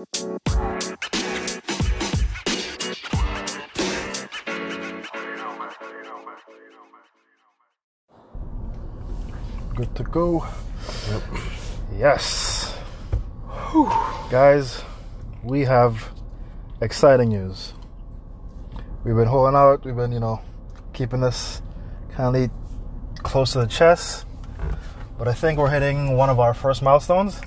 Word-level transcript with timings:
Good 0.00 0.06
to 9.96 10.04
go. 10.04 10.46
Yes. 11.98 12.72
Whew. 13.72 13.90
Guys, 14.30 14.82
we 15.42 15.66
have 15.66 16.10
exciting 16.80 17.28
news. 17.28 17.74
We've 19.04 19.14
been 19.14 19.28
holding 19.28 19.54
out, 19.54 19.84
we've 19.84 19.94
been, 19.94 20.12
you 20.12 20.20
know, 20.20 20.40
keeping 20.94 21.20
this 21.20 21.60
kind 22.12 22.34
of 22.34 22.50
close 23.18 23.52
to 23.52 23.58
the 23.58 23.66
chest. 23.66 24.24
But 25.18 25.28
I 25.28 25.34
think 25.34 25.58
we're 25.58 25.68
hitting 25.68 26.16
one 26.16 26.30
of 26.30 26.40
our 26.40 26.54
first 26.54 26.80
milestones. 26.80 27.38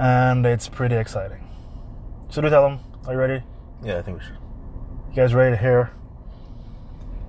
And 0.00 0.46
it's 0.46 0.68
pretty 0.68 0.94
exciting. 0.96 1.46
Should 2.30 2.44
we 2.44 2.50
tell 2.50 2.62
them? 2.68 2.80
Are 3.06 3.12
you 3.12 3.18
ready? 3.18 3.42
Yeah, 3.84 3.98
I 3.98 4.02
think 4.02 4.18
we 4.18 4.24
should. 4.24 4.36
You 5.10 5.16
guys 5.16 5.34
ready 5.34 5.54
to 5.56 5.60
hear 5.60 5.90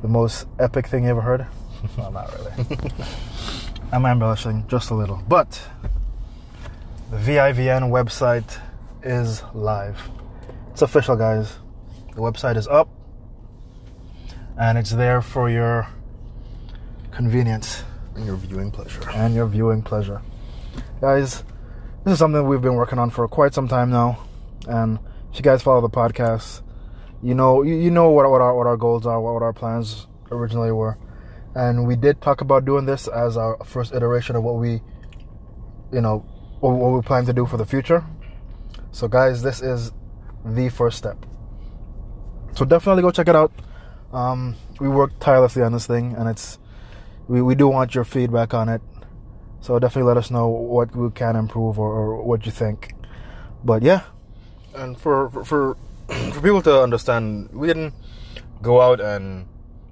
the 0.02 0.08
most 0.08 0.48
epic 0.60 0.88
thing 0.88 1.04
you 1.04 1.10
ever 1.10 1.22
heard? 1.22 1.46
well, 1.98 2.12
not 2.12 2.34
really. 2.38 2.52
I'm 3.92 4.06
embellishing 4.06 4.66
just 4.68 4.90
a 4.90 4.96
little. 4.96 5.22
But 5.28 5.62
the 7.10 7.18
VIVN 7.18 7.90
website 7.92 8.58
is 9.04 9.44
live. 9.54 10.00
It's 10.72 10.82
official, 10.82 11.18
guys. 11.18 11.58
The 12.16 12.22
website 12.22 12.56
is 12.56 12.68
up 12.68 12.88
and 14.58 14.78
it's 14.78 14.92
there 14.92 15.22
for 15.22 15.50
your 15.50 15.88
convenience 17.12 17.84
And 18.16 18.26
your 18.26 18.36
viewing 18.38 18.72
pleasure. 18.72 19.02
and 19.12 19.34
your 19.34 19.48
viewing 19.48 19.82
pleasure. 19.82 20.22
Guys, 21.02 21.44
this 22.04 22.14
is 22.14 22.20
something 22.20 22.48
we've 22.48 22.62
been 22.62 22.76
working 22.76 23.00
on 23.00 23.10
for 23.10 23.28
quite 23.28 23.54
some 23.54 23.68
time 23.68 23.92
now. 23.92 24.20
And 24.68 25.00
if 25.32 25.38
you 25.38 25.44
guys 25.44 25.62
follow 25.62 25.82
the 25.82 25.90
podcast, 25.90 26.62
you 27.22 27.36
know 27.36 27.62
you, 27.62 27.76
you 27.76 27.92
know 27.92 28.10
what, 28.10 28.30
what 28.30 28.42
our 28.42 28.56
what 28.56 28.68
our 28.68 28.78
goals 28.78 29.06
are, 29.06 29.22
what, 29.22 29.34
what 29.34 29.44
our 29.44 29.54
plans 29.54 30.08
originally 30.32 30.72
were. 30.72 30.98
And 31.54 31.86
we 31.86 31.96
did 31.96 32.22
talk 32.22 32.42
about 32.42 32.66
doing 32.66 32.86
this 32.86 33.08
as 33.08 33.38
our 33.38 33.58
first 33.64 33.94
iteration 33.94 34.36
of 34.36 34.44
what 34.44 34.56
we 34.56 34.82
you 35.92 36.02
know 36.02 36.20
what, 36.60 36.72
what 36.72 36.90
we 36.90 37.02
plan 37.02 37.26
to 37.26 37.34
do 37.34 37.46
for 37.46 37.58
the 37.58 37.66
future. 37.66 38.04
So 38.92 39.08
guys, 39.08 39.44
this 39.44 39.62
is 39.62 39.92
the 40.44 40.70
first 40.70 40.98
step. 40.98 41.26
So 42.56 42.66
definitely 42.66 43.04
go 43.04 43.12
check 43.12 43.28
it 43.28 43.36
out. 43.36 43.52
Um, 44.12 44.56
we 44.80 44.90
worked 44.90 45.20
tirelessly 45.22 45.62
on 45.62 45.72
this 45.72 45.88
thing, 45.88 46.16
and 46.18 46.28
it's 46.28 46.60
we, 47.28 47.42
we 47.42 47.56
do 47.56 47.68
want 47.68 47.96
your 47.96 48.04
feedback 48.04 48.54
on 48.54 48.68
it. 48.68 48.82
So 49.62 49.78
definitely 49.80 50.08
let 50.08 50.18
us 50.18 50.32
know 50.32 50.48
what 50.48 50.96
we 50.96 51.10
can 51.12 51.36
improve 51.36 51.78
or, 51.80 51.92
or 51.92 52.24
what 52.24 52.46
you 52.46 52.52
think. 52.52 52.96
But 53.64 53.84
yeah, 53.84 54.02
And 54.76 54.98
for 54.98 55.30
for 55.30 55.44
for, 55.46 55.78
for 56.34 56.42
people 56.42 56.62
to 56.64 56.82
understand, 56.82 57.50
we 57.54 57.68
didn't 57.68 57.94
go 58.62 58.82
out 58.82 59.00
and 59.00 59.46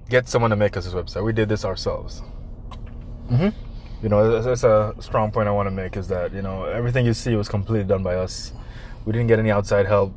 get 0.10 0.28
someone 0.28 0.50
to 0.50 0.56
make 0.56 0.76
us 0.78 0.86
this 0.86 0.94
website. 0.94 1.24
We 1.24 1.34
did 1.34 1.50
this 1.50 1.64
ourselves. 1.66 2.24
Mhm. 3.30 3.54
You 4.02 4.10
know, 4.10 4.32
that's, 4.32 4.46
that's 4.46 4.64
a 4.64 4.96
strong 5.02 5.32
point 5.32 5.48
I 5.48 5.52
want 5.52 5.68
to 5.68 5.72
make 5.72 5.98
is 5.98 6.08
that 6.08 6.34
you 6.34 6.42
know 6.42 6.64
everything 6.64 7.06
you 7.06 7.14
see 7.14 7.36
was 7.36 7.48
completely 7.50 7.86
done 7.88 8.02
by 8.02 8.16
us. 8.16 8.54
We 9.06 9.12
didn't 9.14 9.28
get 9.28 9.40
any 9.40 9.52
outside 9.52 9.86
help. 9.86 10.14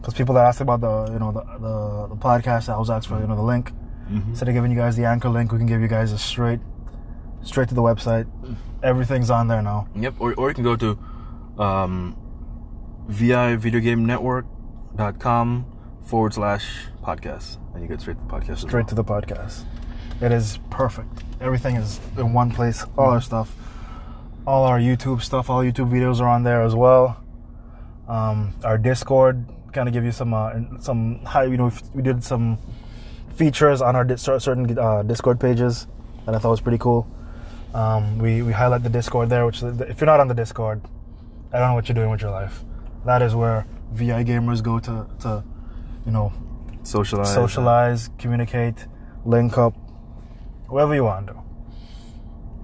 because 0.00 0.14
people 0.14 0.34
that 0.34 0.46
asked 0.46 0.60
about 0.60 0.80
the 0.80 1.12
you 1.12 1.18
know 1.20 1.30
the, 1.30 1.42
the 1.58 2.14
the 2.14 2.16
podcast, 2.16 2.68
I 2.68 2.76
was 2.78 2.90
asked 2.90 3.06
for 3.06 3.20
you 3.20 3.26
know 3.26 3.36
the 3.36 3.42
link. 3.42 3.72
Instead 4.10 4.48
of 4.48 4.54
giving 4.54 4.70
you 4.70 4.76
guys 4.78 4.96
the 4.96 5.04
anchor 5.04 5.28
link, 5.28 5.52
we 5.52 5.58
can 5.58 5.66
give 5.66 5.82
you 5.82 5.86
guys 5.86 6.12
a 6.12 6.18
straight, 6.18 6.60
straight 7.42 7.68
to 7.68 7.74
the 7.74 7.82
website. 7.82 8.26
Everything's 8.82 9.28
on 9.28 9.48
there 9.48 9.60
now. 9.60 9.86
Yep, 9.94 10.14
or, 10.18 10.32
or 10.34 10.48
you 10.48 10.54
can 10.54 10.64
go 10.64 10.76
to 10.76 10.98
um, 11.58 12.16
vivideogamenetwork.com 13.08 15.66
forward 16.04 16.34
slash 16.34 16.86
podcast, 17.02 17.56
and 17.74 17.82
you 17.82 17.88
get 17.88 18.00
straight 18.00 18.16
to 18.18 18.22
the 18.24 18.28
podcast. 18.28 18.50
as 18.50 18.60
straight 18.60 18.88
to 18.88 18.94
the 18.94 19.04
podcast. 19.04 19.64
It 20.20 20.32
is 20.32 20.58
perfect. 20.70 21.22
Everything 21.40 21.76
is 21.76 22.00
in 22.16 22.32
one 22.32 22.50
place. 22.50 22.84
All 22.96 23.10
our 23.10 23.20
stuff, 23.20 23.54
all 24.46 24.64
our 24.64 24.80
YouTube 24.80 25.22
stuff, 25.22 25.48
all 25.50 25.62
YouTube 25.62 25.90
videos 25.90 26.20
are 26.20 26.28
on 26.28 26.42
there 26.42 26.62
as 26.62 26.74
well. 26.74 27.22
Um, 28.08 28.54
our 28.64 28.78
Discord 28.78 29.46
kind 29.72 29.86
of 29.88 29.92
give 29.92 30.04
you 30.04 30.12
some 30.12 30.34
uh, 30.34 30.52
some 30.80 31.24
high. 31.24 31.44
You 31.44 31.56
know, 31.56 31.70
we 31.94 32.02
did 32.02 32.24
some 32.24 32.58
features 33.36 33.80
on 33.80 33.94
our 33.94 34.04
di- 34.04 34.16
certain 34.16 34.76
uh, 34.78 35.02
Discord 35.02 35.38
pages 35.38 35.86
that 36.26 36.34
I 36.34 36.38
thought 36.38 36.50
was 36.50 36.60
pretty 36.60 36.78
cool. 36.78 37.06
Um, 37.74 38.18
we 38.18 38.42
we 38.42 38.52
highlight 38.52 38.82
the 38.82 38.90
Discord 38.90 39.28
there, 39.28 39.46
which 39.46 39.62
if 39.62 40.00
you're 40.00 40.06
not 40.06 40.20
on 40.20 40.28
the 40.28 40.34
Discord, 40.34 40.80
I 41.52 41.58
don't 41.58 41.68
know 41.68 41.74
what 41.74 41.88
you're 41.88 41.94
doing 41.94 42.10
with 42.10 42.22
your 42.22 42.30
life. 42.30 42.64
That 43.04 43.22
is 43.22 43.34
where 43.34 43.66
VI 43.92 44.24
gamers 44.24 44.62
go 44.62 44.78
to 44.80 45.06
to 45.20 45.44
you 46.04 46.12
know 46.12 46.32
Socialize. 46.82 47.34
socialize, 47.34 48.10
communicate, 48.18 48.86
link 49.24 49.58
up, 49.58 49.74
whatever 50.68 50.94
you 50.94 51.04
want 51.04 51.26
to 51.26 51.32
do. 51.34 51.40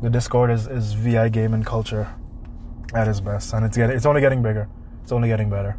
The 0.03 0.11
Discord 0.11 0.51
is, 0.51 0.67
is 0.67 0.93
VI 0.95 1.29
gaming 1.29 1.63
culture 1.63 2.09
at 2.95 3.09
its 3.09 3.21
best, 3.21 3.53
and 3.53 3.65
it's 3.65 3.77
getting 3.77 3.97
it's 3.97 4.07
only 4.07 4.21
getting 4.21 4.43
bigger. 4.43 4.69
It's 5.03 5.13
only 5.13 5.29
getting 5.29 5.51
better. 5.51 5.77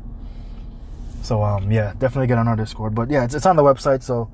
So 1.21 1.43
um 1.43 1.71
yeah, 1.71 1.93
definitely 1.97 2.27
get 2.27 2.37
on 2.37 2.47
our 2.47 2.55
Discord. 2.55 2.93
But 2.93 3.09
yeah, 3.09 3.23
it's, 3.23 3.33
it's 3.35 3.45
on 3.45 3.55
the 3.55 3.63
website. 3.63 4.03
So 4.03 4.29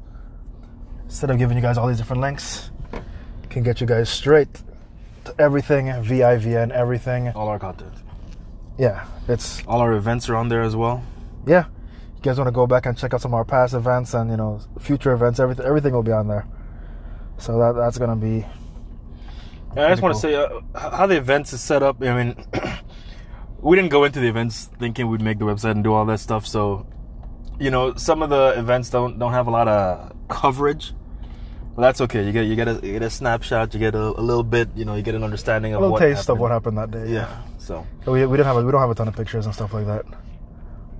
instead 1.06 1.30
of 1.30 1.38
giving 1.38 1.58
you 1.58 1.62
guys 1.64 1.78
all 1.78 1.88
these 1.88 1.98
different 1.98 2.22
links, 2.22 2.72
can 3.50 3.64
get 3.64 3.82
you 3.82 3.88
guys 3.88 4.10
straight 4.10 4.64
to 5.26 5.36
everything 5.40 5.88
VIVN, 5.88 6.72
everything. 6.72 7.30
All 7.30 7.48
our 7.48 7.60
content. 7.60 7.94
Yeah, 8.82 9.06
it's 9.28 9.62
All 9.68 9.80
our 9.80 9.94
events 9.94 10.28
are 10.28 10.36
on 10.36 10.50
there 10.50 10.64
as 10.64 10.76
well. 10.76 11.04
yeah. 11.46 11.66
You 12.16 12.22
guys 12.24 12.38
want 12.38 12.48
to 12.48 12.52
go 12.52 12.66
back 12.68 12.86
and 12.88 12.98
check 12.98 13.14
out 13.14 13.22
some 13.22 13.32
of 13.34 13.38
our 13.38 13.46
past 13.46 13.74
events 13.74 14.14
and 14.14 14.30
you 14.30 14.38
know 14.38 14.60
future 14.80 15.12
events, 15.12 15.40
everything 15.40 15.66
everything 15.66 15.94
will 15.94 16.04
be 16.04 16.12
on 16.12 16.28
there. 16.28 16.48
So 17.38 17.58
that 17.60 17.74
that's 17.74 17.98
gonna 17.98 18.16
be 18.16 18.46
And 19.72 19.80
I 19.80 19.90
just 19.90 20.02
want 20.02 20.16
to 20.16 20.22
say 20.22 20.34
uh, 20.36 20.50
how 20.76 21.06
the 21.06 21.18
events 21.18 21.54
is 21.54 21.62
set 21.62 21.82
up. 21.84 22.02
I 22.02 22.14
mean, 22.24 22.36
we 23.60 23.76
didn't 23.76 23.92
go 23.92 24.04
into 24.04 24.20
the 24.20 24.28
events 24.28 24.70
thinking 24.80 25.08
we'd 25.10 25.22
make 25.22 25.38
the 25.40 25.46
website 25.46 25.72
and 25.72 25.84
do 25.84 25.94
all 25.94 26.06
that 26.06 26.20
stuff. 26.20 26.46
So, 26.46 26.86
you 27.60 27.70
know, 27.72 27.94
some 27.96 28.22
of 28.22 28.30
the 28.30 28.54
events 28.58 28.90
don't 28.90 29.18
don't 29.20 29.34
have 29.34 29.48
a 29.48 29.52
lot 29.52 29.68
of 29.68 30.14
coverage. 30.28 30.94
But 31.76 31.84
that's 31.84 32.02
okay. 32.02 32.26
You 32.26 32.32
get 32.32 32.46
you 32.46 32.56
get 32.56 32.68
a 32.68 32.74
you 32.86 32.94
get 32.94 33.04
a 33.04 33.10
snapshot. 33.10 33.74
You 33.74 33.80
get 33.80 33.96
a, 33.96 34.06
a 34.20 34.24
little 34.30 34.44
bit. 34.44 34.70
You 34.76 34.86
know, 34.86 34.96
you 34.96 35.02
get 35.02 35.16
an 35.16 35.24
understanding 35.24 35.74
of 35.74 35.80
a 35.80 35.82
little 35.82 35.94
what 35.94 36.00
taste 36.00 36.30
of 36.30 36.38
what 36.38 36.52
happened 36.52 36.78
that 36.78 36.92
day. 36.92 37.08
Yeah. 37.14 37.30
So 38.04 38.12
We, 38.12 38.26
we 38.26 38.38
didn't 38.38 38.48
have 38.48 38.58
a, 38.58 38.64
we 38.66 38.72
don't 38.72 38.82
have 38.82 38.90
a 38.90 38.96
ton 38.96 39.08
of 39.08 39.16
pictures 39.16 39.46
and 39.46 39.54
stuff 39.56 39.74
like 39.74 39.86
that, 39.88 40.06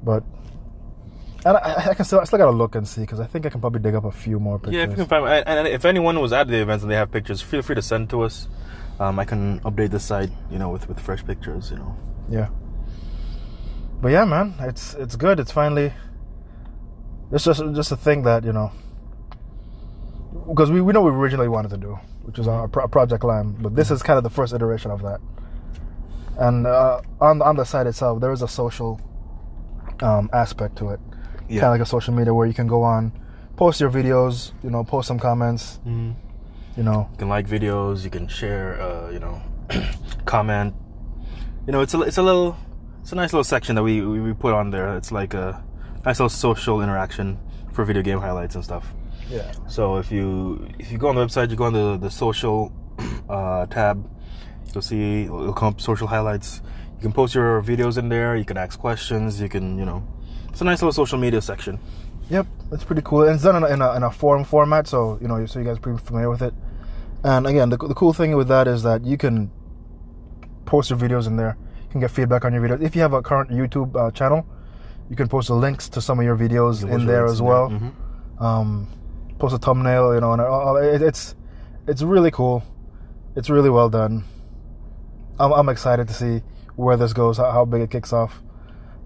but 0.04 0.24
and 1.44 1.58
I, 1.58 1.88
I 1.90 1.94
can 1.96 2.06
still 2.06 2.20
I 2.20 2.24
still 2.26 2.38
gotta 2.40 2.52
look 2.52 2.76
and 2.76 2.88
see 2.88 3.02
because 3.02 3.20
I 3.20 3.26
think 3.26 3.46
I 3.46 3.50
can 3.50 3.62
probably 3.62 3.82
dig 3.82 3.96
up 3.96 4.06
a 4.06 4.12
few 4.12 4.40
more 4.40 4.60
pictures. 4.60 4.76
yeah, 4.76 4.84
if 4.84 4.90
you 4.92 4.96
can 4.96 5.06
find 5.08 5.26
and, 5.28 5.48
and 5.60 5.68
if 5.68 5.86
anyone 5.86 6.20
was 6.20 6.32
at 6.34 6.48
the 6.48 6.62
events 6.62 6.84
and 6.84 6.92
they 6.92 6.96
have 6.96 7.12
pictures, 7.12 7.42
feel 7.42 7.62
free 7.62 7.76
to 7.76 7.82
send 7.82 8.10
to 8.12 8.22
us. 8.22 8.48
Um, 9.00 9.18
I 9.18 9.26
can 9.26 9.60
update 9.62 9.90
the 9.90 10.00
site. 10.00 10.30
You 10.52 10.60
know, 10.60 10.70
with 10.70 10.88
with 10.88 11.00
fresh 11.00 11.26
pictures. 11.26 11.72
You 11.72 11.78
know. 11.78 11.98
Yeah. 12.30 12.50
But 14.02 14.10
yeah, 14.10 14.26
man, 14.26 14.54
it's 14.60 14.94
it's 14.94 15.16
good. 15.16 15.40
It's 15.40 15.52
finally. 15.52 15.92
It's 17.32 17.44
just 17.44 17.62
just 17.74 17.92
a 17.92 17.98
thing 17.98 18.24
that 18.24 18.44
you 18.44 18.54
know. 18.54 18.72
Because 20.48 20.70
we, 20.70 20.82
we 20.82 20.94
know 20.94 21.02
we 21.02 21.12
originally 21.12 21.50
wanted 21.50 21.70
to 21.72 21.78
do, 21.78 22.00
which 22.24 22.38
was 22.38 22.48
our 22.48 22.68
pro- 22.68 22.88
Project 22.88 23.24
Lime, 23.24 23.54
but 23.60 23.76
this 23.76 23.90
is 23.92 24.02
kind 24.04 24.18
of 24.18 24.24
the 24.24 24.30
first 24.30 24.54
iteration 24.54 24.92
of 24.92 25.02
that. 25.02 25.20
And 26.40 26.66
uh, 26.66 27.02
on 27.20 27.42
on 27.42 27.56
the 27.56 27.64
site 27.66 27.88
itself, 27.88 28.22
there 28.22 28.32
is 28.32 28.42
a 28.42 28.48
social 28.48 29.00
um, 30.02 30.30
aspect 30.34 30.78
to 30.78 30.90
it, 30.90 31.00
Yeah. 31.48 31.62
kind 31.62 31.74
of 31.74 31.80
like 31.80 31.82
a 31.82 31.90
social 31.90 32.14
media 32.14 32.34
where 32.34 32.48
you 32.48 32.54
can 32.54 32.68
go 32.68 32.84
on, 32.84 33.12
post 33.56 33.80
your 33.82 33.92
videos, 33.92 34.52
you 34.64 34.70
know, 34.72 34.84
post 34.84 35.08
some 35.08 35.20
comments, 35.20 35.80
Mhm. 35.86 36.14
you 36.78 36.84
know, 36.84 37.08
You 37.12 37.18
can 37.18 37.30
like 37.30 37.48
videos. 37.48 38.04
You 38.04 38.10
can 38.10 38.28
share. 38.28 38.82
Uh, 38.82 39.10
you 39.12 39.20
know, 39.20 39.42
comment. 40.26 40.74
You 41.68 41.74
know, 41.74 41.82
it's 41.82 41.94
a 41.94 42.02
it's 42.02 42.18
a 42.18 42.24
little 42.24 42.56
it's 43.02 43.12
a 43.12 43.16
nice 43.16 43.34
little 43.34 43.44
section 43.44 43.76
that 43.76 43.84
we, 43.84 44.02
we 44.02 44.20
we 44.22 44.34
put 44.34 44.54
on 44.54 44.72
there. 44.72 44.96
It's 44.98 45.12
like 45.12 45.34
a 45.34 45.62
nice 46.06 46.20
little 46.20 46.30
social 46.30 46.82
interaction 46.82 47.38
for 47.74 47.86
video 47.86 48.02
game 48.02 48.20
highlights 48.20 48.56
and 48.56 48.64
stuff. 48.64 48.94
yeah, 49.30 49.52
So 49.68 49.98
if 49.98 50.12
you 50.12 50.68
if 50.80 50.92
you 50.92 50.98
go 50.98 51.10
on 51.10 51.16
the 51.16 51.22
website, 51.26 51.50
you 51.52 51.56
go 51.56 51.66
on 51.66 51.74
the 51.74 51.98
the 51.98 52.10
social 52.10 52.72
uh, 53.30 53.66
tab, 53.68 54.04
you'll 54.76 54.82
see 54.82 55.24
it'll 55.24 55.54
come 55.54 55.70
up 55.70 55.82
social 55.82 56.08
highlights. 56.08 56.62
You 56.96 57.02
can 57.02 57.12
post 57.14 57.34
your 57.36 57.62
videos 57.64 57.98
in 57.98 58.10
there. 58.10 58.36
You 58.36 58.46
can 58.46 58.58
ask 58.58 58.80
questions. 58.80 59.42
You 59.42 59.50
can 59.50 59.78
you 59.78 59.86
know, 59.86 60.04
it's 60.50 60.62
a 60.62 60.64
nice 60.64 60.82
little 60.82 60.94
social 60.94 61.18
media 61.18 61.42
section. 61.42 61.80
Yep, 62.30 62.48
it's 62.72 62.84
pretty 62.84 63.02
cool. 63.04 63.24
And 63.24 63.36
it's 63.36 63.44
done 63.44 63.58
in 63.58 63.64
a, 63.64 63.68
in 63.74 63.82
a, 63.82 63.96
in 63.96 64.04
a 64.04 64.12
forum 64.12 64.44
format, 64.46 64.88
so 64.88 65.18
you 65.22 65.28
know, 65.28 65.46
so 65.46 65.60
you 65.60 65.66
guys 65.66 65.78
are 65.78 65.82
pretty 65.82 65.98
familiar 66.00 66.30
with 66.30 66.42
it. 66.42 66.54
And 67.24 67.46
again, 67.46 67.70
the, 67.70 67.78
the 67.78 67.94
cool 67.94 68.14
thing 68.14 68.36
with 68.36 68.48
that 68.48 68.68
is 68.68 68.84
that 68.84 69.04
you 69.06 69.18
can 69.18 69.52
post 70.66 70.90
your 70.90 70.98
videos 71.00 71.28
in 71.28 71.36
there. 71.36 71.58
You 71.84 71.90
can 71.92 72.02
get 72.02 72.12
feedback 72.12 72.46
on 72.46 72.54
your 72.54 72.62
videos. 72.62 72.82
If 72.82 72.96
you 72.96 73.02
have 73.02 73.14
a 73.14 73.22
current 73.22 73.50
YouTube 73.50 73.96
uh, 73.96 74.12
channel, 74.12 74.46
you 75.10 75.16
can 75.16 75.28
post 75.28 75.50
the 75.50 75.56
links 75.56 75.90
to 75.90 76.02
some 76.02 76.20
of 76.20 76.26
your 76.26 76.38
videos 76.38 76.82
You 76.88 76.94
in 76.96 77.06
there 77.06 77.26
as 77.26 77.42
well. 77.42 77.68
there. 77.70 77.80
Mhm. 77.80 78.42
Um, 78.42 78.88
post 79.38 79.54
a 79.54 79.58
thumbnail, 79.58 80.14
you 80.14 80.22
know, 80.22 80.32
and 80.34 80.86
it, 80.86 81.02
it's 81.02 81.36
it's 81.88 82.02
really 82.02 82.32
cool. 82.32 82.64
It's 83.36 83.50
really 83.50 83.70
well 83.70 83.90
done. 83.90 84.24
I'm, 85.42 85.52
I'm 85.52 85.70
excited 85.70 86.08
to 86.08 86.14
see 86.14 86.42
where 86.76 86.98
this 86.98 87.14
goes, 87.14 87.38
how, 87.38 87.52
how 87.52 87.66
big 87.66 87.82
it 87.82 87.90
kicks 87.92 88.14
off, 88.14 88.42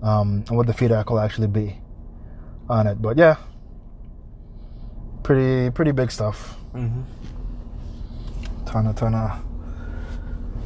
um, 0.03 0.43
and 0.47 0.57
what 0.57 0.67
the 0.67 0.73
feedback 0.73 1.09
will 1.09 1.19
actually 1.19 1.47
be 1.47 1.77
on 2.69 2.87
it. 2.87 3.01
But 3.01 3.17
yeah, 3.17 3.37
pretty 5.23 5.69
pretty 5.71 5.91
big 5.91 6.11
stuff. 6.11 6.57
Mhm. 6.73 7.03
Ton 8.65 8.87
of 8.87 8.95
ton 8.95 9.15
of 9.15 9.31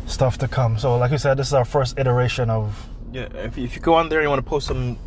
stuff 0.07 0.38
to 0.39 0.48
come. 0.48 0.77
So 0.77 0.98
like 0.98 1.12
you 1.12 1.18
said, 1.18 1.38
this 1.38 1.48
is 1.48 1.54
our 1.54 1.66
first 1.66 1.98
iteration 2.00 2.50
of 2.50 2.88
Yeah, 3.12 3.27
if 3.33 3.57
you, 3.57 3.63
if 3.63 3.75
you 3.75 3.81
go 3.81 3.94
on 3.95 4.10
there, 4.10 4.19
and 4.19 4.25
you 4.25 4.30
want 4.30 4.44
to 4.44 4.50
post 4.50 4.68
some 4.68 4.98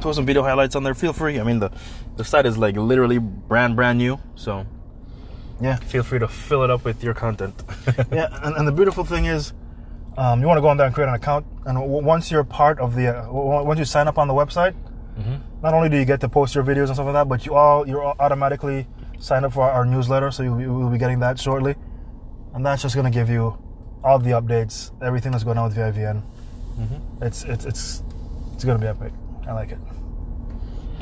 post 0.00 0.16
some 0.16 0.26
video 0.26 0.42
highlights 0.42 0.74
on 0.76 0.82
there. 0.84 0.94
Feel 0.94 1.12
free. 1.12 1.38
I 1.38 1.42
mean 1.44 1.58
the 1.60 1.70
the 2.16 2.24
site 2.24 2.46
is 2.46 2.56
like 2.56 2.76
literally 2.76 3.18
brand 3.18 3.76
brand 3.76 3.98
new, 3.98 4.18
so 4.34 4.66
yeah 5.60 5.76
feel 5.76 6.02
free 6.02 6.18
to 6.18 6.28
fill 6.28 6.62
it 6.64 6.70
up 6.70 6.84
with 6.84 7.02
your 7.04 7.14
content. 7.14 7.54
yeah. 8.12 8.28
And, 8.42 8.56
and 8.56 8.66
the 8.68 8.72
beautiful 8.72 9.04
thing 9.04 9.24
is, 9.26 9.52
um, 10.16 10.40
you 10.40 10.46
want 10.46 10.56
to 10.58 10.62
go 10.62 10.68
on 10.68 10.76
there 10.76 10.86
and 10.86 10.94
create 10.94 11.08
an 11.08 11.14
account, 11.14 11.46
and 11.66 11.76
w- 11.78 12.04
once 12.04 12.30
you're 12.30 12.44
part 12.44 12.78
of 12.80 12.94
the, 12.94 13.08
uh, 13.08 13.22
w- 13.26 13.64
once 13.64 13.78
you 13.78 13.84
sign 13.84 14.06
up 14.08 14.18
on 14.18 14.28
the 14.28 14.34
website, 14.34 14.74
Mhm. 15.18 15.40
not 15.62 15.74
only 15.74 15.88
do 15.88 15.96
you 15.96 16.04
get 16.04 16.20
to 16.20 16.28
post 16.28 16.54
your 16.54 16.64
videos 16.64 16.86
and 16.86 16.94
stuff 16.96 17.06
like 17.06 17.14
that, 17.14 17.28
but 17.28 17.46
you 17.46 17.54
all 17.54 17.86
you're 17.88 18.02
all 18.02 18.16
automatically 18.18 18.86
signed 19.18 19.44
up 19.44 19.52
for 19.52 19.62
our, 19.62 19.70
our 19.70 19.84
newsletter, 19.84 20.30
so 20.30 20.42
you'll, 20.42 20.56
be- 20.56 20.62
you'll 20.64 20.90
be 20.90 20.98
getting 20.98 21.20
that 21.20 21.38
shortly, 21.38 21.74
and 22.52 22.64
that's 22.66 22.82
just 22.82 22.94
gonna 22.96 23.10
give 23.10 23.30
you 23.30 23.56
all 24.02 24.18
the 24.18 24.30
updates, 24.32 24.90
everything 25.02 25.32
that's 25.32 25.44
going 25.44 25.56
on 25.58 25.64
with 25.68 25.76
VIVN. 25.76 26.22
Mhm. 26.78 27.00
It's 27.22 27.44
it's 27.44 27.64
it's 27.64 28.02
it's 28.54 28.64
gonna 28.64 28.78
be 28.80 28.86
epic. 28.88 29.12
I 29.46 29.52
like 29.52 29.70
it. 29.70 29.78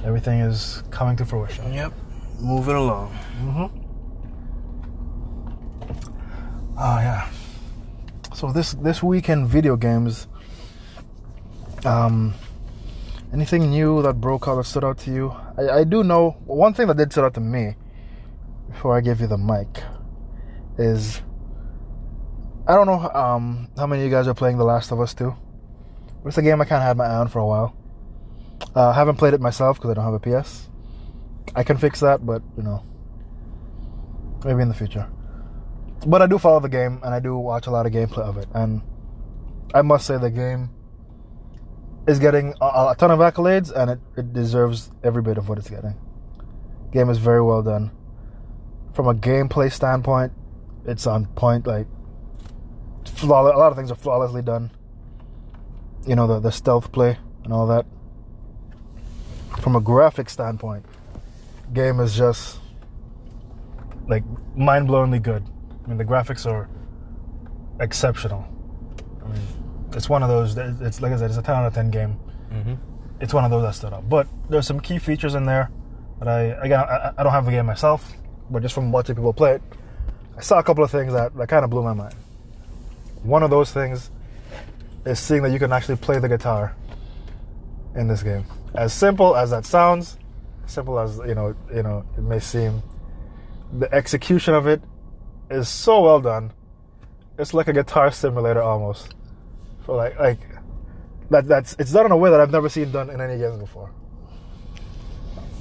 Everything 0.04 0.40
is 0.40 0.82
coming 0.90 1.16
to 1.16 1.24
fruition. 1.24 1.72
Yep, 1.72 1.92
moving 2.40 2.74
along. 2.76 3.10
Mm-hmm. 3.44 3.66
Oh 6.84 6.98
yeah. 6.98 7.30
So 8.34 8.50
this 8.50 8.72
this 8.72 9.04
weekend 9.04 9.46
video 9.46 9.76
games. 9.76 10.26
Um, 11.84 12.34
anything 13.32 13.70
new 13.70 14.02
that 14.02 14.14
broke 14.14 14.48
out 14.48 14.56
that 14.56 14.64
stood 14.64 14.82
out 14.82 14.98
to 14.98 15.12
you? 15.12 15.30
I, 15.56 15.78
I 15.78 15.84
do 15.84 16.02
know 16.02 16.32
one 16.44 16.74
thing 16.74 16.88
that 16.88 16.96
did 16.96 17.12
stood 17.12 17.24
out 17.24 17.34
to 17.34 17.40
me. 17.40 17.76
Before 18.68 18.96
I 18.96 19.00
give 19.00 19.20
you 19.20 19.28
the 19.28 19.38
mic, 19.38 19.84
is 20.76 21.22
I 22.66 22.74
don't 22.74 22.88
know 22.88 23.08
um, 23.14 23.68
how 23.76 23.86
many 23.86 24.02
of 24.02 24.10
you 24.10 24.16
guys 24.16 24.26
are 24.26 24.34
playing 24.34 24.58
The 24.58 24.64
Last 24.64 24.90
of 24.90 25.00
Us 25.00 25.14
2. 25.14 25.32
But 26.24 26.28
it's 26.30 26.38
a 26.38 26.42
game 26.42 26.60
I 26.60 26.64
kind 26.64 26.82
of 26.82 26.86
had 26.88 26.96
my 26.96 27.04
eye 27.04 27.14
on 27.14 27.28
for 27.28 27.38
a 27.38 27.46
while. 27.46 27.76
Uh, 28.74 28.88
I 28.88 28.94
haven't 28.94 29.18
played 29.18 29.34
it 29.34 29.40
myself 29.40 29.76
because 29.76 29.92
I 29.92 29.94
don't 29.94 30.04
have 30.04 30.14
a 30.14 30.42
PS. 30.42 30.68
I 31.54 31.62
can 31.62 31.76
fix 31.76 32.00
that, 32.00 32.26
but 32.26 32.42
you 32.56 32.64
know, 32.64 32.82
maybe 34.44 34.62
in 34.62 34.68
the 34.68 34.74
future. 34.74 35.08
But 36.06 36.20
I 36.22 36.26
do 36.26 36.38
follow 36.38 36.60
the 36.60 36.68
game 36.68 37.00
and 37.04 37.14
I 37.14 37.20
do 37.20 37.36
watch 37.36 37.66
a 37.66 37.70
lot 37.70 37.86
of 37.86 37.92
gameplay 37.92 38.22
of 38.22 38.36
it, 38.36 38.48
and 38.54 38.82
I 39.74 39.82
must 39.82 40.06
say 40.06 40.18
the 40.18 40.30
game 40.30 40.70
is 42.06 42.18
getting 42.18 42.54
a, 42.60 42.64
a 42.90 42.96
ton 42.98 43.10
of 43.12 43.20
accolades, 43.20 43.70
and 43.70 43.90
it, 43.90 44.00
it 44.16 44.32
deserves 44.32 44.90
every 45.04 45.22
bit 45.22 45.38
of 45.38 45.48
what 45.48 45.58
it's 45.58 45.70
getting. 45.70 45.94
Game 46.92 47.08
is 47.08 47.18
very 47.18 47.40
well 47.40 47.62
done. 47.62 47.92
From 48.92 49.06
a 49.06 49.14
gameplay 49.14 49.72
standpoint, 49.72 50.32
it's 50.84 51.06
on 51.06 51.26
point. 51.26 51.66
Like, 51.66 51.86
flawless, 53.06 53.54
a 53.54 53.58
lot 53.58 53.70
of 53.70 53.76
things 53.76 53.90
are 53.90 53.94
flawlessly 53.94 54.42
done. 54.42 54.70
You 56.06 56.16
know 56.16 56.26
the 56.26 56.40
the 56.40 56.50
stealth 56.50 56.90
play 56.90 57.16
and 57.44 57.52
all 57.52 57.68
that. 57.68 57.86
From 59.60 59.76
a 59.76 59.80
graphic 59.80 60.28
standpoint, 60.28 60.84
game 61.72 62.00
is 62.00 62.16
just 62.16 62.58
like 64.08 64.24
mind-blowingly 64.56 65.22
good. 65.22 65.44
I 65.84 65.88
mean, 65.88 65.98
the 65.98 66.04
graphics 66.04 66.46
are 66.50 66.68
exceptional. 67.80 68.44
I 69.24 69.28
mean, 69.28 69.40
it's 69.94 70.08
one 70.08 70.22
of 70.22 70.28
those. 70.28 70.56
It's 70.56 71.00
like 71.00 71.12
I 71.12 71.16
said, 71.16 71.30
it's 71.30 71.38
a 71.38 71.42
ten 71.42 71.56
out 71.56 71.66
of 71.66 71.74
ten 71.74 71.90
game. 71.90 72.18
Mhm. 72.50 72.78
It's 73.20 73.32
one 73.34 73.44
of 73.44 73.50
those 73.50 73.62
that 73.62 73.74
stood 73.74 73.92
out. 73.92 74.08
But 74.08 74.26
there's 74.48 74.66
some 74.66 74.80
key 74.80 74.98
features 74.98 75.34
in 75.34 75.44
there 75.44 75.70
that 76.18 76.28
I 76.28 76.42
again 76.64 76.80
I, 76.80 77.12
I 77.16 77.22
don't 77.22 77.32
have 77.32 77.44
the 77.44 77.50
game 77.50 77.66
myself, 77.66 78.12
but 78.50 78.62
just 78.62 78.74
from 78.74 78.92
watching 78.92 79.14
people 79.16 79.32
play 79.32 79.54
it, 79.54 79.62
I 80.36 80.40
saw 80.40 80.58
a 80.58 80.62
couple 80.62 80.84
of 80.84 80.90
things 80.90 81.12
that, 81.12 81.34
that 81.36 81.48
kind 81.48 81.64
of 81.64 81.70
blew 81.70 81.82
my 81.82 81.92
mind. 81.92 82.14
One 83.22 83.42
of 83.42 83.50
those 83.50 83.72
things 83.72 84.10
is 85.04 85.18
seeing 85.18 85.42
that 85.42 85.50
you 85.50 85.58
can 85.58 85.72
actually 85.72 85.96
play 85.96 86.18
the 86.18 86.28
guitar 86.28 86.74
in 87.94 88.08
this 88.08 88.22
game. 88.22 88.44
As 88.74 88.92
simple 88.92 89.36
as 89.36 89.50
that 89.50 89.64
sounds, 89.66 90.16
simple 90.66 90.98
as 90.98 91.18
you 91.26 91.34
know, 91.34 91.54
you 91.74 91.82
know, 91.82 92.04
it 92.16 92.22
may 92.22 92.38
seem, 92.38 92.82
the 93.78 93.92
execution 93.94 94.54
of 94.54 94.66
it 94.66 94.80
is 95.52 95.68
so 95.68 96.02
well 96.02 96.20
done. 96.20 96.52
It's 97.38 97.54
like 97.54 97.68
a 97.68 97.72
guitar 97.72 98.10
simulator 98.10 98.62
almost. 98.62 99.14
For 99.84 99.96
like 99.96 100.18
like 100.18 100.38
that 101.30 101.46
that's 101.46 101.74
it's 101.78 101.92
done 101.92 102.06
in 102.06 102.12
a 102.12 102.16
way 102.16 102.30
that 102.30 102.40
I've 102.40 102.50
never 102.50 102.68
seen 102.68 102.92
done 102.92 103.10
in 103.10 103.20
any 103.20 103.38
games 103.38 103.58
before. 103.58 103.90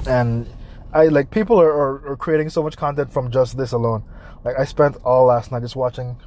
And 0.07 0.47
I 0.93 1.05
like 1.05 1.31
people 1.31 1.59
are, 1.59 1.71
are, 1.71 2.11
are 2.11 2.17
creating 2.17 2.49
so 2.49 2.61
much 2.61 2.77
content 2.77 3.11
from 3.11 3.31
just 3.31 3.57
this 3.57 3.71
alone. 3.71 4.03
Like 4.43 4.57
I 4.59 4.65
spent 4.65 4.97
all 5.03 5.25
last 5.25 5.51
night 5.51 5.61
just 5.61 5.75
watching 5.75 6.17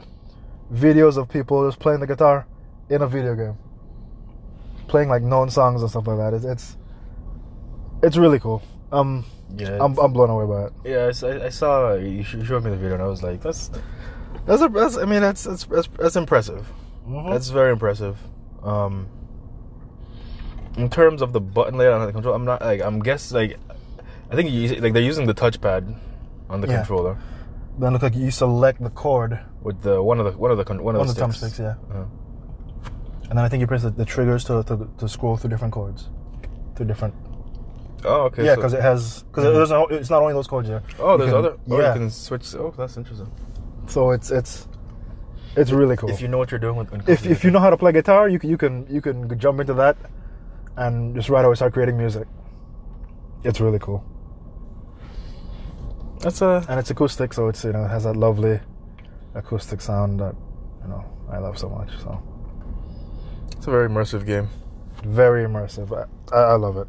videos 0.72 1.16
of 1.16 1.28
people 1.28 1.66
just 1.68 1.78
playing 1.78 2.00
the 2.00 2.06
guitar 2.06 2.46
in 2.88 3.02
a 3.02 3.06
video 3.06 3.34
game, 3.34 3.58
playing 4.88 5.08
like 5.08 5.22
known 5.22 5.50
songs 5.50 5.82
and 5.82 5.90
stuff 5.90 6.06
like 6.06 6.18
that. 6.18 6.34
It's 6.34 6.44
it's, 6.44 6.76
it's 8.02 8.16
really 8.16 8.38
cool. 8.38 8.62
Um, 8.92 9.24
Yeah, 9.56 9.78
I'm 9.80 9.96
I'm 9.98 10.12
blown 10.12 10.30
away 10.30 10.46
by 10.46 10.66
it. 10.66 10.72
yeah. 10.84 11.06
I 11.44 11.48
saw 11.48 11.94
you 11.94 12.08
you 12.08 12.44
showed 12.44 12.64
me 12.64 12.70
the 12.70 12.76
video, 12.76 12.94
and 12.94 13.02
I 13.02 13.06
was 13.06 13.22
like, 13.22 13.40
that's 13.42 13.70
that's, 14.46 14.62
a, 14.62 14.68
that's 14.68 14.96
I 14.96 15.04
mean, 15.04 15.20
that's 15.20 15.44
that's 15.44 15.64
that's, 15.64 15.88
that's 15.98 16.16
impressive. 16.16 16.66
That's 17.06 17.48
very 17.50 17.72
impressive. 17.72 18.18
Um, 18.62 19.08
in 20.76 20.88
terms 20.90 21.22
of 21.22 21.32
the 21.32 21.40
button 21.40 21.76
layout 21.78 22.00
on 22.00 22.06
the 22.06 22.12
control, 22.12 22.34
I'm 22.34 22.44
not 22.44 22.62
like 22.62 22.80
I'm 22.80 23.00
guess 23.00 23.30
like 23.32 23.58
I 24.30 24.34
think 24.36 24.50
you, 24.50 24.68
like 24.76 24.92
they're 24.92 25.02
using 25.02 25.26
the 25.26 25.34
touchpad 25.34 25.96
on 26.50 26.60
the 26.60 26.66
Yeah. 26.66 26.78
controller. 26.78 27.18
Then 27.78 27.92
look 27.92 28.02
like 28.02 28.14
you 28.14 28.30
select 28.30 28.82
the 28.82 28.90
chord 28.90 29.38
with 29.62 29.82
the 29.82 30.02
one 30.02 30.18
of 30.20 30.26
the 30.32 30.38
one 30.38 30.50
of 30.50 30.58
the 30.58 30.64
one 30.82 30.94
of 30.94 31.00
on 31.00 31.06
the, 31.06 31.12
the 31.12 31.32
sticks. 31.32 31.58
thumbsticks, 31.58 31.58
yeah. 31.60 31.94
Uh-huh. 31.94 32.04
And 33.30 33.38
then 33.38 33.44
I 33.44 33.48
think 33.48 33.60
you 33.60 33.66
press 33.66 33.82
the, 33.82 33.90
the 33.90 34.04
triggers 34.04 34.44
to, 34.44 34.62
to 34.64 34.88
to 34.98 35.08
scroll 35.08 35.36
through 35.36 35.50
different 35.50 35.72
chords, 35.74 36.08
through 36.76 36.86
different. 36.86 37.14
Oh, 38.04 38.22
okay. 38.24 38.44
yeah, 38.44 38.52
so- 38.54 38.56
because 38.56 38.74
it 38.74 38.82
has 38.82 39.22
because 39.24 39.44
Mhm. 39.44 39.54
there's 39.54 39.70
no, 39.70 39.86
it's 39.86 40.10
not 40.10 40.20
only 40.22 40.34
those 40.34 40.46
chords 40.46 40.68
there. 40.68 40.82
oh, 40.98 41.16
there's 41.16 41.30
can- 41.30 41.38
other. 41.38 41.56
Oh, 41.70 41.80
yeah. 41.80 41.88
you 41.94 42.00
can 42.00 42.10
switch. 42.10 42.54
Oh, 42.54 42.72
that's 42.76 42.96
interesting. 42.96 43.30
So 43.86 44.10
it's 44.12 44.30
it's 44.30 44.68
it's 45.56 45.70
really 45.70 45.96
cool. 45.96 46.10
If 46.10 46.20
you 46.20 46.28
know 46.28 46.38
what 46.38 46.50
you're 46.50 46.58
doing 46.60 46.76
with. 46.76 46.90
when 46.90 47.00
it 47.00 47.06
comes 47.06 47.24
if, 47.24 47.30
if 47.30 47.44
you 47.44 47.50
know 47.50 47.60
how 47.60 47.70
to 47.70 47.76
play 47.76 47.92
guitar, 47.92 48.28
you 48.28 48.38
can 48.38 48.50
you 48.50 48.56
can 48.58 48.86
you 48.90 49.00
can 49.00 49.38
jump 49.38 49.60
into 49.60 49.74
that 49.74 49.96
and 50.76 51.14
just 51.14 51.28
right 51.28 51.44
away 51.44 51.54
start 51.54 51.72
creating 51.72 51.96
music. 51.96 52.26
It's 53.44 53.60
really 53.60 53.78
cool, 53.78 54.02
that's 56.20 56.40
a 56.42 56.64
and 56.68 56.80
it's 56.80 56.90
acoustic, 56.90 57.32
so 57.34 57.48
it's 57.48 57.64
you 57.64 57.72
know 57.72 57.84
it 57.84 57.88
has 57.88 58.04
that 58.04 58.16
lovely 58.16 58.60
acoustic 59.34 59.80
sound 59.80 60.20
that 60.20 60.34
you 60.82 60.88
know 60.88 61.04
I 61.30 61.38
love 61.38 61.58
so 61.58 61.68
much. 61.68 61.90
So 62.02 62.22
it's 63.56 63.66
a 63.66 63.70
very 63.70 63.88
immersive 63.88 64.24
game. 64.26 64.48
very 65.04 65.44
immersive. 65.46 65.92
I 66.32 66.36
I 66.36 66.54
love 66.54 66.76
it, 66.78 66.88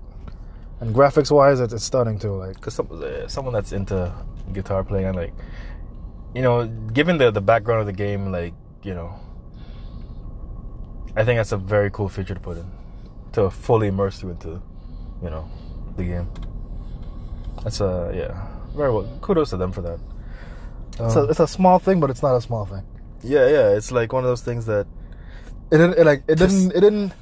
and 0.85 0.95
graphics 0.95 1.31
wise, 1.31 1.59
it's, 1.59 1.73
it's 1.73 1.83
stunning 1.83 2.19
too. 2.19 2.33
Like 2.35 2.55
Because 2.55 2.75
some, 2.75 2.87
uh, 2.91 3.27
someone 3.27 3.53
that's 3.53 3.71
into 3.71 4.11
guitar 4.53 4.83
playing, 4.83 5.05
and 5.07 5.15
like, 5.15 5.33
you 6.33 6.41
know, 6.41 6.67
given 6.93 7.17
the 7.17 7.31
the 7.31 7.41
background 7.41 7.81
of 7.81 7.87
the 7.87 7.93
game, 7.93 8.31
like, 8.31 8.53
you 8.83 8.93
know, 8.93 9.13
I 11.15 11.23
think 11.23 11.37
that's 11.39 11.51
a 11.53 11.57
very 11.57 11.89
cool 11.91 12.09
feature 12.09 12.33
to 12.33 12.39
put 12.39 12.57
in 12.57 12.69
to 13.33 13.49
fully 13.49 13.87
immerse 13.87 14.21
you 14.23 14.29
into, 14.29 14.61
you 15.21 15.29
know, 15.29 15.49
the 15.97 16.03
game. 16.03 16.29
That's 17.63 17.81
a 17.81 18.11
yeah, 18.13 18.47
very 18.75 18.91
well. 18.93 19.07
Kudos 19.21 19.49
to 19.51 19.57
them 19.57 19.71
for 19.71 19.81
that. 19.81 19.99
it's, 20.99 21.15
a, 21.15 21.21
Um, 21.21 21.29
it's 21.29 21.39
a 21.39 21.47
small 21.47 21.79
thing, 21.79 21.99
but 21.99 22.09
it's 22.09 22.21
not 22.21 22.35
a 22.35 22.41
small 22.41 22.65
thing. 22.65 22.83
yeah, 23.23 23.47
yeah, 23.47 23.69
it's 23.69 23.91
like 23.91 24.13
one 24.13 24.23
of 24.23 24.29
those 24.29 24.41
things 24.41 24.65
that 24.67 24.87
It 25.71 25.77
didn't 25.77 25.97
it, 25.97 26.05
like 26.05 26.23
it 26.27 26.35
Just- 26.37 26.55
didn't 26.55 26.75
it 26.77 26.81
didn't. 26.81 27.13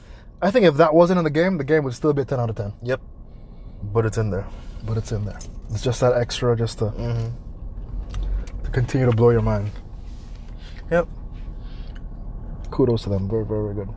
I 0.42 0.52
think 0.52 0.66
if 0.66 0.76
that 0.78 0.94
wasn't 0.94 1.18
in 1.20 1.24
the 1.24 1.30
game, 1.32 1.58
the 1.58 1.64
game 1.64 1.84
would 1.86 1.94
still 1.94 2.12
be 2.14 2.24
a 2.24 2.26
ten 2.26 2.40
out 2.40 2.50
of 2.50 2.56
ten. 2.58 2.74
yep, 2.84 3.00
but 3.92 4.06
it's 4.06 4.18
in 4.18 4.30
there. 4.30 4.46
But 4.86 4.98
it's 4.98 5.12
in 5.12 5.26
there. 5.26 5.40
It's 5.72 5.82
just 5.84 6.02
that 6.02 6.14
extra, 6.14 6.56
just 6.56 6.80
to, 6.80 6.86
Mm-hmm. 6.86 8.64
to 8.66 8.72
continue 8.72 9.06
to 9.10 9.16
blow 9.16 9.30
your 9.30 9.42
mind. 9.42 9.72
Yep. 10.92 11.08
Kudos 12.72 13.04
to 13.04 13.10
them. 13.10 13.30
Very 13.30 13.46
very 13.46 13.62
very 13.74 13.76
good. 13.86 13.90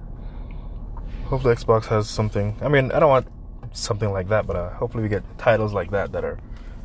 Hopefully, 1.27 1.55
Xbox 1.55 1.87
has 1.87 2.09
something. 2.09 2.57
I 2.63 2.69
mean, 2.69 2.93
I 2.93 3.01
don't 3.01 3.09
want 3.09 3.27
something 3.73 4.11
like 4.13 4.29
that, 4.29 4.47
but 4.47 4.57
uh, 4.57 4.71
hopefully, 4.71 5.03
we 5.03 5.09
get 5.09 5.23
titles 5.39 5.73
like 5.73 5.91
that 5.91 6.13
that 6.13 6.25
are 6.25 6.39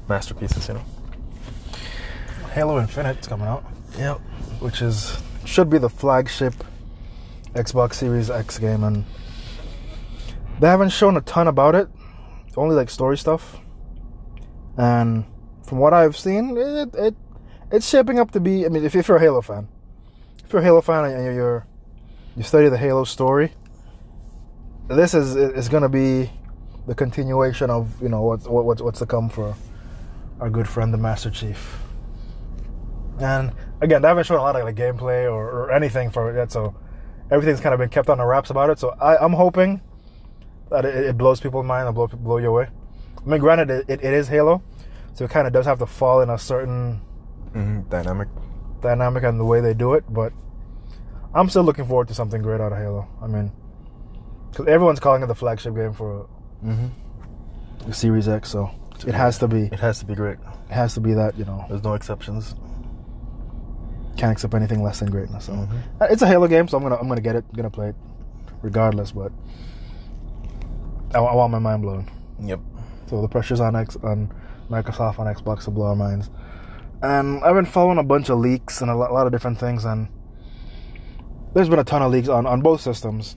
masterpieces. 0.10 0.68
You 0.68 0.76
know. 0.76 0.84
Halo 2.54 2.80
Infinite's 2.80 3.28
coming 3.28 3.48
out, 3.48 3.64
Yep. 3.98 4.18
which 4.60 4.82
is 4.82 5.18
should 5.46 5.70
be 5.70 5.78
the 5.78 5.90
flagship 5.90 6.54
Xbox 7.54 7.94
Series 7.96 8.30
X 8.30 8.58
game, 8.58 8.84
and 8.84 9.06
they 10.60 10.68
haven't 10.68 10.90
shown 10.90 11.16
a 11.18 11.22
ton 11.22 11.48
about 11.48 11.76
it. 11.76 11.88
Only 12.58 12.76
like 12.76 12.90
story 12.90 13.18
stuff, 13.18 13.60
and 14.78 15.26
from 15.64 15.80
what 15.80 15.94
I've 15.94 16.18
seen, 16.18 16.58
it 16.58 16.94
it 16.96 17.16
it's 17.72 17.90
shaping 17.90 18.20
up 18.20 18.32
to 18.32 18.40
be. 18.40 18.66
I 18.66 18.70
mean, 18.70 18.84
if, 18.84 18.96
if 18.96 19.08
you're 19.08 19.18
a 19.18 19.22
Halo 19.22 19.42
fan, 19.42 19.70
if 20.44 20.52
you're 20.52 20.62
a 20.62 20.66
Halo 20.66 20.82
fan 20.82 21.06
and 21.06 21.36
you're 21.36 21.66
you 22.36 22.44
study 22.44 22.68
the 22.68 22.78
Halo 22.78 23.06
story, 23.06 23.54
this 24.90 25.14
is 25.14 25.36
is 25.36 25.70
going 25.70 25.84
to 25.84 25.90
be 25.90 26.30
the 26.88 26.96
continuation 26.96 27.70
of 27.70 28.02
you 28.02 28.10
know 28.10 28.22
what's 28.24 28.48
what, 28.48 28.66
what's 28.66 28.82
what's 28.82 29.00
to 29.00 29.06
come 29.06 29.30
for 29.30 29.56
our 30.42 30.50
good 30.50 30.68
friend 30.68 30.94
the 30.94 30.98
Master 30.98 31.30
Chief. 31.30 31.78
And 33.20 33.54
again, 33.82 34.02
they 34.02 34.08
haven't 34.08 34.26
shown 34.26 34.40
a 34.40 34.42
lot 34.42 34.56
of 34.56 34.64
like 34.64 34.76
gameplay 34.76 35.32
or, 35.32 35.50
or 35.50 35.72
anything 35.72 36.10
for 36.10 36.32
it 36.32 36.36
yet, 36.36 36.52
so 36.52 36.76
everything's 37.30 37.62
kind 37.62 37.74
of 37.74 37.80
been 37.80 37.90
kept 37.90 38.10
on 38.10 38.18
the 38.18 38.26
wraps 38.26 38.50
about 38.50 38.70
it. 38.70 38.80
So 38.80 38.90
I, 39.00 39.18
I'm 39.18 39.34
hoping 39.34 39.82
that 40.72 40.86
it, 40.86 40.96
it 41.06 41.18
blows 41.18 41.40
people's 41.40 41.66
mind 41.66 41.86
and 41.88 41.94
blow 41.96 42.08
blow 42.08 42.38
you 42.38 42.50
away. 42.50 42.68
I 43.24 43.30
mean, 43.30 43.40
granted, 43.40 43.70
it, 43.70 43.86
it, 43.88 44.04
it 44.04 44.14
is 44.14 44.28
Halo, 44.28 44.64
so 45.14 45.26
it 45.26 45.30
kind 45.32 45.46
of 45.46 45.54
does 45.54 45.66
have 45.68 45.80
to 45.80 45.86
fall 45.86 46.22
in 46.22 46.30
a 46.30 46.38
certain 46.38 47.02
Mm-hmm. 47.54 47.90
Dynamic. 47.90 48.30
dynamic 48.82 49.24
and 49.24 49.38
the 49.40 49.44
way 49.46 49.60
they 49.62 49.74
do 49.74 49.94
it, 49.94 50.06
but 50.10 50.32
I'm 51.36 51.50
still 51.50 51.64
looking 51.64 51.86
forward 51.86 52.08
to 52.08 52.14
something 52.14 52.42
great 52.42 52.62
out 52.62 52.72
of 52.72 52.78
Halo. 52.78 53.08
I 53.22 53.28
mean, 53.28 53.52
because 54.50 54.68
everyone's 54.68 55.00
calling 55.02 55.22
it 55.22 55.28
the 55.28 55.36
flagship 55.36 55.76
game 55.76 55.94
for 55.94 56.28
Mm-hmm. 56.66 56.88
the 57.90 57.94
Series 57.94 58.28
X, 58.30 58.50
so 58.50 58.72
it 59.06 59.14
has 59.14 59.38
to 59.40 59.48
be. 59.50 59.64
It 59.64 59.80
has 59.80 60.00
to 60.00 60.06
be 60.06 60.16
great. 60.16 60.38
It 60.70 60.74
has 60.74 60.94
to 60.94 61.02
be 61.02 61.14
that 61.14 61.38
you 61.38 61.44
know 61.46 61.66
There's 61.68 61.84
no 61.84 61.94
exceptions. 61.96 62.56
can't 64.18 64.32
accept 64.32 64.54
anything 64.54 64.84
less 64.84 65.00
than 65.00 65.10
greatness. 65.10 65.46
So 65.46 65.54
Mhm. 65.54 65.70
Uh, 66.00 66.06
it's 66.10 66.22
a 66.22 66.28
Halo 66.28 66.48
game, 66.48 66.68
so 66.68 66.78
I'm 66.78 66.84
gonna 66.84 66.96
I'm 66.98 67.08
gonna 67.08 67.22
get 67.22 67.36
it, 67.36 67.46
gonna 67.54 67.70
play 67.70 67.90
it, 67.90 67.96
regardless. 68.62 69.12
But 69.12 69.32
I, 71.14 71.20
I 71.20 71.36
want 71.36 71.52
my 71.52 71.60
mind 71.60 71.82
blown. 71.82 72.10
Yep. 72.40 72.60
So 73.08 73.22
the 73.22 73.28
pressure's 73.28 73.60
on 73.60 73.76
X 73.76 73.98
on 74.04 74.34
Microsoft 74.70 75.20
on 75.20 75.28
Xbox 75.34 75.66
to 75.66 75.72
blow 75.72 75.88
our 75.88 75.96
minds. 75.96 76.30
And 77.02 77.44
I've 77.44 77.56
been 77.56 77.66
following 77.66 77.98
a 77.98 78.04
bunch 78.04 78.30
of 78.30 78.40
leaks 78.40 78.82
and 78.82 78.90
a 78.92 78.96
lot, 78.96 79.12
lot 79.12 79.26
of 79.26 79.32
different 79.32 79.60
things, 79.60 79.86
and 79.86 80.08
there's 81.54 81.68
been 81.68 81.80
a 81.80 81.84
ton 81.84 82.02
of 82.02 82.12
leaks 82.12 82.30
on 82.30 82.46
on 82.46 82.62
both 82.62 82.82
systems. 82.82 83.36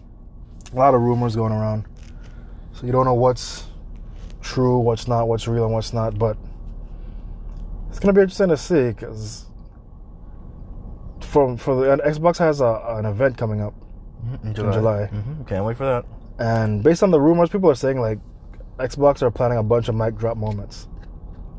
A 0.72 0.76
lot 0.76 0.94
of 0.94 1.00
rumors 1.00 1.34
going 1.36 1.52
around, 1.52 1.86
so 2.72 2.84
you 2.86 2.92
don't 2.92 3.04
know 3.04 3.14
what's 3.14 3.66
true, 4.42 4.78
what's 4.78 5.08
not, 5.08 5.28
what's 5.28 5.46
real, 5.48 5.64
and 5.64 5.72
what's 5.72 5.92
not. 5.92 6.18
But 6.18 6.36
it's 7.90 7.98
gonna 7.98 8.12
be 8.12 8.20
interesting 8.20 8.48
to 8.48 8.56
see 8.56 8.88
because 8.88 9.46
for 11.20 11.56
for 11.56 11.74
the 11.76 11.92
and 11.92 12.02
Xbox 12.02 12.38
has 12.38 12.60
a, 12.60 12.82
an 12.98 13.06
event 13.06 13.36
coming 13.38 13.60
up, 13.60 13.74
Mm-hmm. 14.24 14.46
In 14.48 14.54
July. 14.54 14.72
July. 14.72 15.06
hmm 15.06 15.42
Can't 15.44 15.64
wait 15.66 15.76
for 15.76 15.84
that. 15.84 16.04
And 16.38 16.82
based 16.82 17.02
on 17.02 17.10
the 17.10 17.20
rumors, 17.20 17.48
people 17.50 17.70
are 17.70 17.74
saying 17.74 18.00
like 18.00 18.18
Xbox 18.78 19.22
are 19.22 19.30
planning 19.30 19.58
a 19.58 19.62
bunch 19.62 19.88
of 19.88 19.94
mic 19.94 20.16
drop 20.16 20.36
moments. 20.36 20.88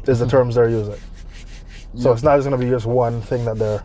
Is 0.07 0.19
the 0.19 0.27
terms 0.27 0.55
they're 0.55 0.69
using. 0.69 0.95
So 1.95 2.09
Yeah. 2.09 2.13
it's 2.13 2.23
not 2.23 2.35
just 2.35 2.45
gonna 2.45 2.57
be 2.61 2.69
just 2.69 2.85
one 2.85 3.21
thing 3.21 3.45
that 3.45 3.57
they're. 3.57 3.83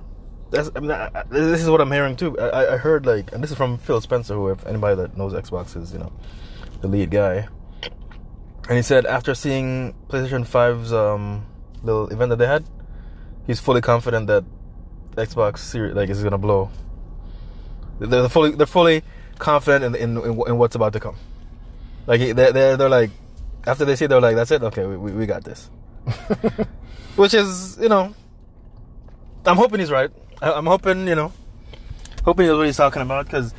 That's, 0.51 0.69
I 0.75 0.81
mean, 0.81 0.91
I, 0.91 1.09
this 1.31 1.63
is 1.63 1.71
what 1.71 1.81
I'm 1.81 1.91
hearing 1.93 2.17
too. 2.17 2.39
I, 2.39 2.49
I- 2.49 2.75
I 2.75 2.77
heard 2.77 3.07
like, 3.07 3.33
and 3.33 3.43
this 3.43 3.51
is 3.53 3.57
from 3.57 3.79
Phil 3.79 4.01
Spencer, 4.01 4.35
who, 4.35 4.49
if 4.49 4.67
anybody 4.67 4.97
that 4.97 5.17
knows 5.17 5.33
Xbox 5.33 5.77
is, 5.81 5.93
you 5.93 6.01
know, 6.01 6.13
the 6.81 6.89
lead 6.89 7.11
guy. 7.11 7.47
And 8.69 8.77
he 8.77 8.83
said 8.83 9.07
after 9.07 9.35
seeing 9.35 9.95
PlayStation 10.09 10.45
5's 10.47 10.93
um, 10.93 11.47
little 11.83 12.09
event 12.09 12.31
that 12.31 12.37
they 12.37 12.47
had, 12.47 12.65
he's 13.47 13.61
fully 13.61 13.81
confident 13.81 14.27
that 14.27 14.45
Xbox 15.13 15.59
Series 15.59 15.95
like 15.95 16.11
is 16.11 16.23
gonna 16.23 16.37
blow. 16.39 16.69
They're 17.99 18.29
fully 18.29 18.51
they're 18.53 18.67
fully 18.67 19.03
confident 19.41 19.97
in 19.97 20.17
in, 20.17 20.17
in, 20.19 20.43
in 20.47 20.59
what's 20.59 20.77
about 20.77 20.93
to 20.93 21.01
come. 21.01 21.17
Like 22.07 22.21
they're 22.21 22.53
they're, 22.53 22.77
they're 22.77 22.89
like 22.89 23.11
after 23.67 23.85
they 23.85 23.97
see 23.97 24.07
they're 24.07 24.21
like 24.21 24.37
that's 24.37 24.51
it 24.51 24.63
okay 24.63 24.87
we, 24.87 24.97
we, 24.97 25.13
we 25.13 25.27
got 25.27 25.45
this. 25.45 25.69
Which 27.17 27.35
is 27.35 27.77
you 27.81 27.89
know 27.89 28.15
I'm 29.47 29.57
hoping 29.57 29.81
he's 29.81 29.91
right. 29.91 30.11
I, 30.43 30.53
I'm 30.53 30.67
hoping, 30.67 31.07
you 31.07 31.15
know, 31.15 31.33
hoping 32.25 32.45
he 32.45 32.49
knows 32.49 32.59
what 32.59 32.67
he's 32.67 32.77
talking 32.77 33.03
about. 33.03 33.27
Because 33.27 33.55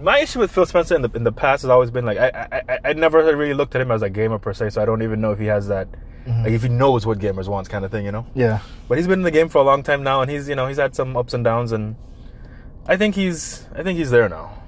my 0.00 0.18
issue 0.20 0.40
with 0.40 0.50
Phil 0.50 0.66
Spencer 0.66 0.96
in 0.96 1.02
the 1.02 1.10
in 1.10 1.24
the 1.24 1.32
past 1.32 1.62
has 1.62 1.70
always 1.70 1.90
been 1.90 2.04
like 2.04 2.18
I, 2.18 2.48
I 2.52 2.78
I- 2.84 2.92
never 2.94 3.18
really 3.18 3.54
looked 3.54 3.74
at 3.74 3.80
him 3.80 3.90
as 3.90 4.02
a 4.02 4.10
gamer 4.10 4.38
per 4.38 4.52
se, 4.52 4.70
so 4.70 4.82
I 4.82 4.84
don't 4.84 5.02
even 5.02 5.20
know 5.20 5.32
if 5.32 5.38
he 5.38 5.46
has 5.46 5.68
that, 5.68 5.88
mm-hmm. 6.26 6.42
like 6.42 6.52
if 6.52 6.62
he 6.62 6.68
knows 6.68 7.06
what 7.06 7.18
gamers 7.18 7.48
want, 7.48 7.68
kind 7.68 7.84
of 7.84 7.90
thing, 7.90 8.04
you 8.04 8.12
know. 8.12 8.26
Yeah. 8.34 8.60
But 8.88 8.98
he's 8.98 9.06
been 9.06 9.20
in 9.20 9.24
the 9.24 9.30
game 9.30 9.48
for 9.48 9.58
a 9.58 9.64
long 9.64 9.82
time 9.82 10.02
now, 10.02 10.20
and 10.20 10.30
he's 10.30 10.48
you 10.48 10.56
know 10.56 10.66
he's 10.66 10.78
had 10.78 10.94
some 10.94 11.16
ups 11.16 11.34
and 11.34 11.44
downs, 11.44 11.72
and 11.72 11.96
I 12.86 12.96
think 12.96 13.14
he's 13.14 13.66
I 13.74 13.82
think 13.82 13.98
he's 13.98 14.10
there 14.10 14.28
now. 14.28 14.62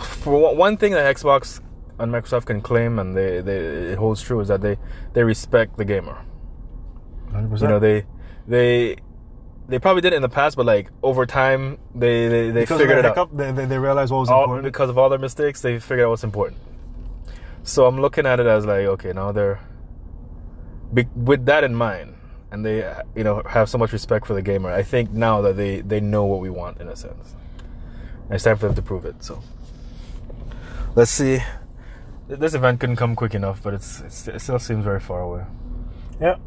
For 0.00 0.54
one- 0.54 0.76
thing 0.76 0.92
that 0.92 1.16
Xbox 1.16 1.60
and 1.98 2.12
Microsoft 2.12 2.46
can 2.46 2.60
claim, 2.60 2.98
and 2.98 3.16
they, 3.16 3.40
they 3.40 3.56
it 3.92 3.98
holds 3.98 4.22
true, 4.22 4.40
is 4.40 4.48
that 4.48 4.60
they 4.60 4.76
they 5.12 5.22
respect 5.22 5.76
the 5.76 5.84
gamer. 5.84 6.18
100%. 7.30 7.60
You 7.60 7.68
know, 7.68 7.78
they 7.78 8.04
they 8.48 8.96
they 9.68 9.78
probably 9.78 10.02
did 10.02 10.12
it 10.12 10.16
in 10.16 10.22
the 10.22 10.28
past, 10.28 10.56
but 10.56 10.66
like 10.66 10.90
over 11.02 11.26
time, 11.26 11.78
they 11.94 12.28
they, 12.28 12.50
they 12.50 12.60
because 12.62 12.80
figured 12.80 12.98
it 12.98 13.02
the 13.02 13.08
out. 13.10 13.30
hiccup, 13.30 13.36
they, 13.36 13.52
they, 13.52 13.64
they 13.66 13.78
realized 13.78 14.12
what 14.12 14.20
was 14.20 14.28
All, 14.30 14.42
important. 14.44 14.64
because 14.64 14.90
of 14.90 14.98
all 14.98 15.08
their 15.08 15.18
mistakes, 15.18 15.60
they 15.62 15.78
figured 15.78 16.06
out 16.06 16.10
what's 16.10 16.24
important. 16.24 16.58
So 17.62 17.86
I'm 17.86 18.00
looking 18.00 18.26
at 18.26 18.40
it 18.40 18.46
as 18.46 18.66
like, 18.66 18.86
okay, 18.86 19.12
now 19.12 19.32
they're 19.32 19.60
with 21.16 21.46
that 21.46 21.64
in 21.64 21.74
mind, 21.74 22.14
and 22.50 22.64
they 22.64 22.78
you 23.14 23.24
know 23.24 23.42
have 23.48 23.68
so 23.68 23.78
much 23.78 23.92
respect 23.92 24.26
for 24.26 24.34
the 24.34 24.42
gamer. 24.42 24.70
I 24.72 24.82
think 24.82 25.10
now 25.12 25.40
that 25.42 25.56
they 25.56 25.80
they 25.80 26.00
know 26.00 26.24
what 26.24 26.40
we 26.40 26.50
want 26.50 26.80
in 26.80 26.88
a 26.88 26.96
sense. 26.96 27.34
And 28.24 28.34
it's 28.34 28.44
time 28.44 28.56
for 28.56 28.66
them 28.66 28.74
to 28.74 28.82
prove 28.82 29.04
it. 29.04 29.22
So 29.22 29.42
let's 30.94 31.10
see. 31.10 31.40
This 32.28 32.54
event 32.54 32.80
couldn't 32.80 32.96
come 32.96 33.14
quick 33.14 33.34
enough, 33.34 33.62
but 33.62 33.74
it's, 33.74 34.00
it's 34.00 34.28
it 34.28 34.40
still 34.40 34.58
seems 34.58 34.84
very 34.84 35.00
far 35.00 35.20
away. 35.20 35.44
Yep. 36.20 36.40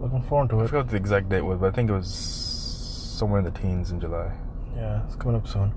Looking 0.00 0.22
forward 0.22 0.50
to 0.50 0.60
it. 0.60 0.64
I 0.64 0.66
forgot 0.66 0.78
what 0.78 0.88
the 0.90 0.96
exact 0.96 1.28
date 1.28 1.42
was, 1.42 1.60
but 1.60 1.68
I 1.68 1.70
think 1.70 1.90
it 1.90 1.92
was 1.92 2.12
somewhere 2.12 3.38
in 3.38 3.44
the 3.44 3.50
teens 3.52 3.92
in 3.92 4.00
July. 4.00 4.32
Yeah, 4.74 5.04
it's 5.06 5.14
coming 5.14 5.36
up 5.36 5.46
soon. 5.46 5.70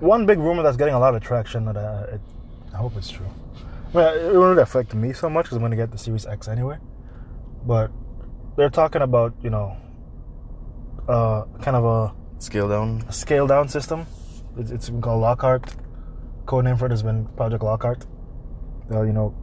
One 0.00 0.26
big 0.26 0.38
rumor 0.38 0.62
that's 0.62 0.76
getting 0.76 0.94
a 0.94 0.98
lot 0.98 1.14
of 1.14 1.22
traction 1.22 1.64
that 1.66 1.76
uh, 1.76 2.06
it, 2.14 2.20
I 2.72 2.78
hope 2.78 2.96
it's 2.96 3.10
true. 3.10 3.26
Well, 3.92 4.14
it 4.14 4.24
won't 4.24 4.50
really 4.50 4.62
affect 4.62 4.94
me 4.94 5.12
so 5.12 5.28
much 5.30 5.44
because 5.44 5.56
I'm 5.56 5.62
going 5.62 5.70
to 5.70 5.76
get 5.76 5.92
the 5.92 5.98
Series 5.98 6.26
X 6.26 6.48
anyway. 6.48 6.78
But 7.64 7.92
they're 8.56 8.70
talking 8.70 9.02
about 9.02 9.34
you 9.42 9.50
know, 9.50 9.76
uh, 11.08 11.44
kind 11.60 11.76
of 11.76 11.84
a 11.84 12.14
Scale 12.44 12.68
down. 12.68 13.10
scale 13.10 13.46
down 13.46 13.68
system. 13.68 14.06
It's, 14.58 14.70
it's 14.70 14.90
been 14.90 15.00
called 15.00 15.22
Lockhart. 15.22 15.74
Code 16.44 16.66
name 16.66 16.76
for 16.76 16.84
it 16.84 16.90
has 16.90 17.02
been 17.02 17.24
Project 17.36 17.62
Lockhart. 17.62 18.04
Uh, 18.90 19.00
you 19.00 19.14
know, 19.14 19.34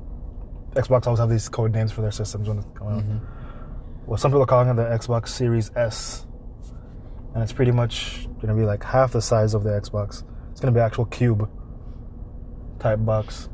Xbox 0.75 1.07
always 1.07 1.19
have 1.19 1.29
these 1.29 1.49
code 1.49 1.73
names 1.73 1.91
for 1.91 2.01
their 2.01 2.11
systems 2.11 2.47
when 2.47 2.59
it's 2.59 2.67
coming 2.75 2.99
out. 2.99 4.07
Well, 4.07 4.17
some 4.17 4.29
people 4.29 4.43
are 4.43 4.45
calling 4.45 4.69
it 4.69 4.75
the 4.75 4.83
Xbox 4.83 5.29
Series 5.29 5.71
S, 5.75 6.27
and 7.33 7.41
it's 7.41 7.51
pretty 7.51 7.71
much 7.71 8.27
gonna 8.39 8.53
be 8.53 8.65
like 8.65 8.83
half 8.83 9.13
the 9.13 9.21
size 9.21 9.55
of 9.55 9.63
the 9.63 9.71
Xbox. 9.71 10.23
It's 10.51 10.59
gonna 10.61 10.71
be 10.71 10.79
actual 10.79 11.05
cube 11.05 11.49
type 12.79 13.03
box, 13.03 13.49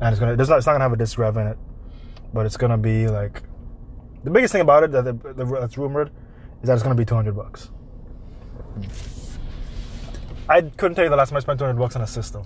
and 0.00 0.12
it's 0.12 0.20
gonna 0.20 0.34
it's 0.34 0.48
not, 0.48 0.58
it's 0.58 0.66
not 0.66 0.74
gonna 0.74 0.84
have 0.84 0.92
a 0.92 0.96
disc 0.96 1.18
rev 1.18 1.36
in 1.36 1.48
it, 1.48 1.58
but 2.32 2.46
it's 2.46 2.56
gonna 2.56 2.78
be 2.78 3.08
like 3.08 3.42
the 4.22 4.30
biggest 4.30 4.52
thing 4.52 4.62
about 4.62 4.84
it 4.84 4.92
that 4.92 5.04
the, 5.04 5.12
the, 5.12 5.44
that's 5.60 5.76
rumored 5.76 6.12
is 6.62 6.68
that 6.68 6.74
it's 6.74 6.84
gonna 6.84 6.94
be 6.94 7.04
200 7.04 7.34
bucks. 7.34 7.70
I 10.48 10.62
couldn't 10.62 10.94
tell 10.94 11.04
you 11.04 11.10
the 11.10 11.16
last 11.16 11.30
time 11.30 11.38
I 11.38 11.40
spent 11.40 11.58
200 11.58 11.78
bucks 11.78 11.96
on 11.96 12.02
a 12.02 12.06
system. 12.06 12.44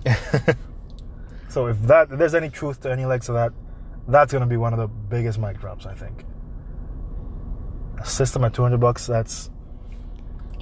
so 1.49 1.67
if 1.67 1.79
that 1.83 2.11
if 2.11 2.17
there's 2.17 2.35
any 2.35 2.49
truth 2.49 2.81
to 2.81 2.91
any 2.91 3.05
legs 3.05 3.29
of 3.29 3.35
that, 3.35 3.53
that's 4.07 4.33
gonna 4.33 4.47
be 4.47 4.57
one 4.57 4.73
of 4.73 4.79
the 4.79 4.87
biggest 4.87 5.37
mic 5.39 5.59
drops 5.59 5.85
I 5.85 5.93
think. 5.93 6.25
A 7.99 8.05
system 8.05 8.43
at 8.43 8.53
200 8.53 8.79
bucks, 8.79 9.05
that's 9.05 9.51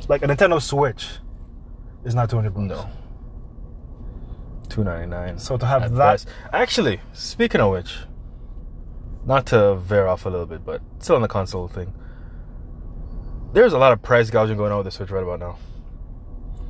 like 0.10 0.22
a 0.24 0.28
Nintendo 0.28 0.62
Switch 0.62 1.08
is 2.04 2.16
not 2.16 2.30
200 2.30 2.54
bucks. 2.54 2.68
No. 2.68 2.90
Two 4.70 4.84
ninety 4.84 5.08
nine. 5.08 5.40
So 5.40 5.58
to 5.58 5.66
have 5.66 5.96
that, 5.96 6.26
Actually, 6.54 7.00
speaking 7.12 7.60
of 7.60 7.72
which, 7.72 7.98
not 9.26 9.48
to 9.48 9.76
veer 9.76 10.06
off 10.08 10.26
a 10.26 10.30
little 10.30 10.46
bit, 10.46 10.64
but 10.64 10.82
still 11.00 11.16
on 11.16 11.22
the 11.24 11.28
console 11.28 11.68
thing. 11.68 11.94
There's 13.53 13.74
a 13.74 13.77
lot 13.77 13.91
of 13.94 14.01
price 14.01 14.29
gouging 14.29 14.58
going 14.58 14.72
on 14.72 14.77
with 14.77 14.86
the 14.86 14.91
Switch 14.91 15.10
right 15.10 15.24
about 15.24 15.39
now. 15.39 15.58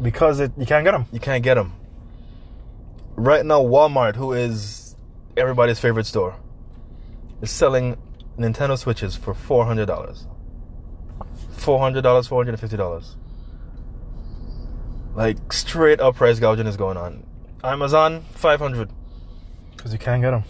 because 0.02 0.40
it 0.40 0.52
you 0.58 0.66
can't 0.66 0.86
get 0.86 0.92
them. 0.92 1.06
You 1.12 1.20
can't 1.20 1.44
get 1.44 1.56
them. 1.56 1.74
Right 3.16 3.46
now, 3.46 3.62
Walmart, 3.62 4.16
who 4.16 4.32
is 4.32 4.96
everybody's 5.36 5.80
favorite 5.80 6.06
store, 6.06 6.36
is 7.42 7.52
selling 7.52 7.98
Nintendo 8.38 8.78
Switches 8.78 9.16
for 9.16 9.34
four 9.34 9.66
hundred 9.66 9.88
dollars. 9.88 10.26
Four 11.52 11.80
hundred 11.80 12.04
dollars, 12.04 12.28
four 12.28 12.40
hundred 12.40 12.52
and 12.52 12.62
fifty 12.62 12.78
dollars. 12.78 13.18
Like 15.16 15.52
straight 15.52 16.00
up 16.00 16.16
price 16.16 16.40
gouging 16.40 16.68
is 16.68 16.78
going 16.78 16.96
on. 16.96 17.26
Amazon 17.64 18.22
five 18.32 18.60
hundred. 18.62 18.90
Because 19.76 19.92
you 19.92 20.00
can't 20.00 20.22
get 20.22 20.32
them. 20.32 20.44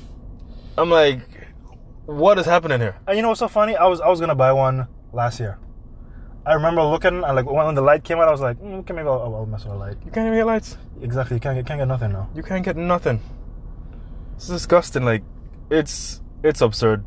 I'm 0.77 0.89
like, 0.91 1.21
what 2.05 2.37
is 2.37 2.45
happening 2.45 2.79
here? 2.79 2.95
And 3.07 3.15
you 3.17 3.23
know 3.23 3.29
what's 3.29 3.39
so 3.39 3.47
funny? 3.47 3.75
I 3.75 3.85
was 3.87 3.99
I 3.99 4.09
was 4.09 4.19
gonna 4.19 4.35
buy 4.35 4.51
one 4.53 4.87
last 5.11 5.39
year. 5.39 5.57
I 6.45 6.53
remember 6.53 6.83
looking 6.83 7.23
and 7.23 7.35
like 7.35 7.45
when 7.45 7.75
the 7.75 7.81
Lite 7.81 8.03
came 8.03 8.17
out, 8.17 8.27
I 8.27 8.31
was 8.31 8.41
like, 8.41 8.57
mm, 8.59 8.79
okay, 8.79 8.93
maybe 8.93 9.07
I'll, 9.07 9.35
I'll 9.35 9.45
mess 9.45 9.65
with 9.65 9.73
the 9.73 9.79
Lite. 9.79 9.97
You 10.05 10.11
can't 10.11 10.27
even 10.27 10.39
get 10.39 10.45
Lites. 10.45 10.77
Exactly, 11.01 11.35
you 11.35 11.41
can't 11.41 11.57
get 11.57 11.65
can't 11.65 11.79
get 11.79 11.87
nothing 11.87 12.11
now. 12.11 12.29
You 12.35 12.43
can't 12.43 12.63
get 12.63 12.75
nothing. 12.75 13.21
It's 14.35 14.47
disgusting. 14.47 15.03
Like, 15.03 15.23
it's 15.69 16.21
it's 16.43 16.61
absurd 16.61 17.05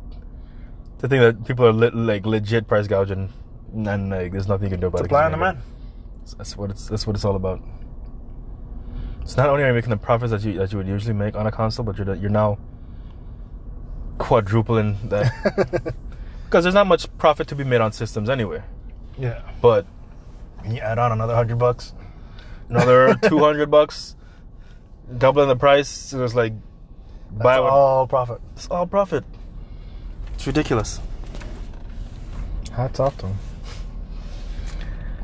to 0.99 1.07
think 1.07 1.21
that 1.21 1.45
people 1.45 1.65
are 1.65 1.73
lit, 1.73 1.93
like 1.95 2.25
legit 2.25 2.67
price 2.67 2.87
gouging, 2.87 3.33
and 3.73 4.09
like 4.09 4.31
there's 4.31 4.47
nothing 4.47 4.65
you 4.65 4.71
can 4.71 4.79
do 4.79 4.87
about 4.87 5.01
it. 5.01 5.05
Supply 5.05 5.25
and 5.25 5.33
demand. 5.33 5.57
That's 6.37 6.55
what 6.55 6.69
it's 6.69 6.87
that's 6.87 7.05
what 7.05 7.15
it's 7.15 7.25
all 7.25 7.35
about. 7.35 7.61
It's 9.21 9.35
not 9.35 9.49
only 9.49 9.63
are 9.63 9.67
you 9.67 9.73
making 9.73 9.89
the 9.89 9.97
profits 9.97 10.31
that 10.31 10.43
you 10.43 10.53
that 10.59 10.71
you 10.71 10.77
would 10.77 10.87
usually 10.87 11.13
make 11.13 11.35
on 11.35 11.47
a 11.47 11.51
console, 11.51 11.85
but 11.85 11.97
you're 11.97 12.15
you're 12.15 12.29
now 12.29 12.57
quadrupling 14.17 14.97
that 15.09 15.31
because 16.45 16.63
there's 16.63 16.75
not 16.75 16.87
much 16.87 17.07
profit 17.17 17.47
to 17.47 17.55
be 17.55 17.63
made 17.63 17.81
on 17.81 17.91
systems 17.91 18.29
anyway. 18.29 18.63
Yeah. 19.17 19.41
But 19.61 19.85
you 20.67 20.77
add 20.79 20.97
on 20.99 21.11
another 21.11 21.35
hundred 21.35 21.57
bucks. 21.59 21.93
another 22.69 23.15
200 23.23 23.69
bucks, 23.69 24.15
doubling 25.17 25.47
the 25.49 25.55
price. 25.55 26.13
It 26.13 26.17
was 26.19 26.33
like 26.35 26.53
That's 27.31 27.43
buy 27.43 27.59
one. 27.59 27.71
all 27.71 28.07
profit. 28.07 28.41
It's 28.55 28.67
all 28.69 28.87
profit. 28.87 29.23
It's 30.33 30.47
ridiculous. 30.47 30.99
Hats 32.73 32.99
off 32.99 33.15
to 33.17 33.27
them. 33.27 33.37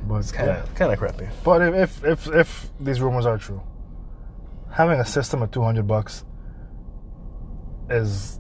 But 0.08 0.16
It's 0.18 0.32
kind 0.32 0.50
of 0.50 0.76
kind 0.76 0.92
of 0.94 1.00
crappy. 1.00 1.28
But 1.44 1.62
if, 1.62 2.04
if 2.04 2.28
if 2.28 2.28
if 2.36 2.70
these 2.80 3.02
rumors 3.02 3.26
are 3.26 3.38
true, 3.38 3.62
having 4.72 5.00
a 5.00 5.06
system 5.06 5.42
at 5.44 5.52
two 5.52 5.62
hundred 5.64 5.88
bucks 5.88 6.24
is, 7.90 8.40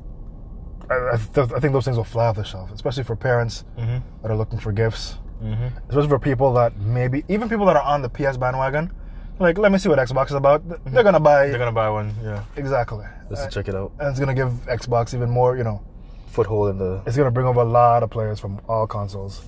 I, 0.89 0.93
I, 1.13 1.17
th- 1.17 1.51
I 1.55 1.59
think 1.59 1.73
those 1.73 1.85
things 1.85 1.97
will 1.97 2.03
fly 2.03 2.27
off 2.27 2.35
the 2.35 2.43
shelf, 2.43 2.71
especially 2.71 3.03
for 3.03 3.15
parents 3.15 3.63
Mm-hmm. 3.77 4.21
that 4.21 4.31
are 4.31 4.35
looking 4.37 4.59
for 4.59 4.71
gifts, 4.71 5.17
Mm-hmm. 5.41 5.67
especially 5.89 6.09
for 6.09 6.19
people 6.19 6.53
that 6.53 6.75
maybe 6.77 7.23
even 7.29 7.47
people 7.49 7.65
that 7.67 7.75
are 7.77 7.83
on 7.83 8.01
the 8.01 8.09
PS 8.09 8.37
bandwagon. 8.37 8.91
Like, 9.39 9.57
let 9.57 9.71
me 9.71 9.77
see 9.77 9.87
what 9.87 9.99
Xbox 9.99 10.25
is 10.27 10.33
about. 10.33 10.61
They're 10.91 11.01
gonna 11.03 11.19
buy 11.19 11.47
They're 11.47 11.57
gonna 11.57 11.71
buy 11.71 11.89
one. 11.89 12.13
Yeah. 12.21 12.43
exactly, 12.57 13.05
Just 13.29 13.45
to 13.45 13.49
check 13.49 13.69
it 13.69 13.75
out. 13.75 13.93
and 13.99 14.09
it's 14.09 14.19
gonna 14.19 14.33
give 14.33 14.49
Xbox 14.67 15.13
even 15.13 15.29
more. 15.29 15.55
You 15.55 15.63
know, 15.63 15.81
Foothold 16.27 16.71
in 16.71 16.77
the. 16.77 17.01
it's 17.05 17.15
gonna 17.15 17.31
bring 17.31 17.47
over 17.47 17.61
a 17.61 17.65
lot 17.65 18.03
of 18.03 18.09
players 18.09 18.37
from 18.39 18.59
all 18.67 18.85
consoles. 18.85 19.47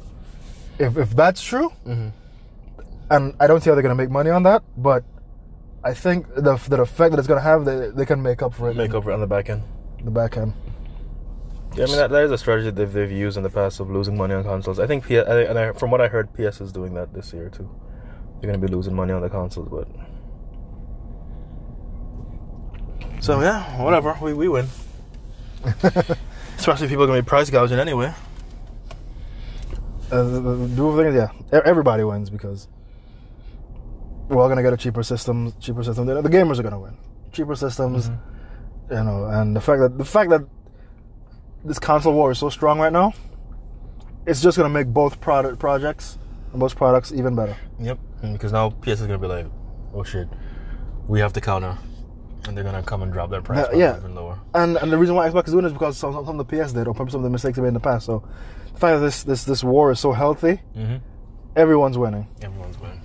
If 0.79 0.97
if 0.97 1.09
that's 1.15 1.41
true, 1.43 1.71
Mm-hmm. 1.85 2.07
and 3.09 3.35
I 3.39 3.47
don't 3.47 3.61
see 3.61 3.69
how 3.69 3.75
they're 3.75 3.83
gonna 3.83 3.95
make 3.95 4.09
money 4.09 4.29
on 4.29 4.43
that, 4.43 4.63
but 4.77 5.03
I 5.83 5.93
think 5.93 6.25
the 6.35 6.55
the 6.69 6.81
effect 6.81 7.11
that 7.11 7.19
it's 7.19 7.27
gonna 7.27 7.41
have, 7.41 7.65
they, 7.65 7.89
they 7.89 8.05
can 8.05 8.21
make 8.21 8.41
up 8.41 8.53
for 8.53 8.69
it 8.69 8.77
Make 8.77 8.93
up 8.93 9.03
for 9.03 9.11
it 9.11 9.15
on 9.15 9.19
the 9.19 9.27
back 9.27 9.49
end. 9.49 9.63
the 10.03 10.11
back 10.11 10.37
end. 10.37 10.53
Yeah, 11.73 11.83
I 11.85 11.87
mean 11.87 11.95
that, 11.97 12.09
that 12.11 12.23
is 12.25 12.31
a 12.31 12.37
strategy 12.37 12.65
that 12.65 12.75
they've, 12.75 12.91
they've 12.91 13.11
used 13.11 13.37
in 13.37 13.43
the 13.43 13.49
past 13.49 13.79
of 13.79 13.89
losing 13.89 14.17
money 14.17 14.33
on 14.33 14.43
consoles. 14.43 14.77
I 14.79 14.87
think 14.87 15.09
and 15.09 15.57
I, 15.57 15.71
from 15.71 15.89
what 15.89 16.01
I 16.01 16.07
heard, 16.09 16.33
PS 16.33 16.59
is 16.59 16.71
doing 16.73 16.93
that 16.95 17.13
this 17.13 17.31
year 17.33 17.49
too. 17.49 17.69
They're 18.41 18.51
gonna 18.51 18.65
be 18.65 18.71
losing 18.73 18.93
money 18.93 19.13
on 19.13 19.21
the 19.21 19.29
consoles, 19.29 19.69
but. 19.69 19.87
So 23.23 23.39
yeah, 23.41 23.81
whatever. 23.81 24.17
We 24.21 24.33
we 24.33 24.47
win. 24.49 24.67
Especially 26.57 26.85
if 26.85 26.89
people 26.89 27.03
are 27.03 27.07
gonna 27.07 27.21
be 27.21 27.25
price 27.25 27.49
gouging 27.49 27.79
anyway. 27.79 28.13
Uh, 30.11 30.23
the, 30.23 30.39
the, 30.41 30.55
the 30.67 30.97
thing 30.97 31.05
is, 31.07 31.15
yeah, 31.15 31.61
everybody 31.63 32.03
wins 32.03 32.29
because 32.29 32.67
we're 34.27 34.41
all 34.41 34.49
gonna 34.49 34.63
get 34.63 34.73
a 34.73 34.77
cheaper 34.77 35.03
system. 35.03 35.53
Cheaper 35.59 35.83
system. 35.83 36.05
The, 36.05 36.21
the 36.21 36.29
gamers 36.29 36.59
are 36.59 36.63
gonna 36.63 36.79
win. 36.79 36.97
Cheaper 37.31 37.55
systems, 37.55 38.09
Mm-hmm. 38.09 38.93
you 38.93 39.03
know, 39.03 39.25
and 39.25 39.55
the 39.55 39.61
fact 39.61 39.79
that 39.81 39.97
the 39.97 40.03
fact 40.05 40.29
that 40.31 40.41
this 41.63 41.79
console 41.79 42.13
war 42.13 42.31
is 42.31 42.39
so 42.39 42.49
strong 42.49 42.79
right 42.79 42.91
now, 42.93 43.13
it's 44.25 44.41
just 44.41 44.57
gonna 44.57 44.69
make 44.69 44.87
both 44.87 45.19
product 45.21 45.59
projects 45.59 46.17
and 46.51 46.59
both 46.59 46.75
products 46.75 47.11
even 47.11 47.35
better. 47.35 47.55
Yep. 47.79 47.99
Because 48.33 48.51
now 48.51 48.69
PS 48.69 49.01
is 49.01 49.07
gonna 49.07 49.17
be 49.17 49.27
like, 49.27 49.47
oh 49.93 50.03
shit, 50.03 50.27
we 51.07 51.19
have 51.19 51.33
to 51.33 51.41
counter, 51.41 51.77
and 52.47 52.55
they're 52.55 52.63
gonna 52.63 52.83
come 52.83 53.01
and 53.03 53.11
drop 53.11 53.29
their 53.29 53.41
price 53.41 53.65
Uh, 53.67 53.71
yeah. 53.75 53.97
even 53.97 54.13
lower. 54.15 54.37
And 54.53 54.77
and 54.77 54.91
the 54.91 54.97
reason 54.97 55.15
why 55.15 55.29
Xbox 55.29 55.47
is 55.47 55.53
doing 55.53 55.65
it 55.65 55.67
is 55.69 55.73
because 55.73 55.97
some, 55.97 56.13
some 56.13 56.39
of 56.39 56.47
the 56.47 56.63
PS 56.63 56.73
did, 56.73 56.87
or 56.87 56.93
probably 56.93 57.11
some 57.11 57.19
of 57.21 57.23
the 57.23 57.29
mistakes 57.29 57.55
they 57.55 57.61
made 57.61 57.69
in 57.69 57.73
the 57.73 57.79
past. 57.79 58.05
So 58.05 58.23
the 58.73 58.79
fact 58.79 58.95
that 58.95 58.99
this 58.99 59.23
this 59.23 59.43
this 59.43 59.63
war 59.63 59.91
is 59.91 59.99
so 59.99 60.11
healthy, 60.11 60.61
Mm-hmm. 60.77 60.97
everyone's 61.55 61.97
winning, 61.97 62.27
Everyone's 62.41 62.77
winning. 62.79 63.01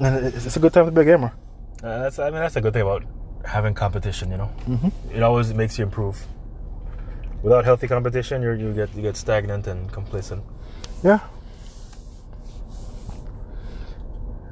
and 0.00 0.26
it's, 0.26 0.46
it's 0.46 0.56
a 0.56 0.60
good 0.60 0.72
time 0.72 0.86
to 0.86 0.90
be 0.92 1.00
a 1.02 1.04
gamer. 1.04 1.32
Uh, 1.82 2.02
that's 2.02 2.18
I 2.18 2.24
mean 2.30 2.40
that's 2.40 2.56
a 2.56 2.60
good 2.60 2.72
thing 2.72 2.82
about 2.82 3.04
having 3.44 3.74
competition. 3.74 4.30
You 4.30 4.38
know, 4.38 4.50
Mm-hmm. 4.68 5.14
it 5.16 5.22
always 5.22 5.52
makes 5.52 5.78
you 5.78 5.84
improve. 5.84 6.26
Without 7.44 7.64
healthy 7.68 7.86
competition, 7.86 8.40
you 8.40 8.52
you 8.56 8.72
get 8.72 8.88
you 8.96 9.02
get 9.04 9.16
stagnant 9.20 9.68
and 9.68 9.92
complacent. 9.92 10.40
Yeah. 11.04 11.20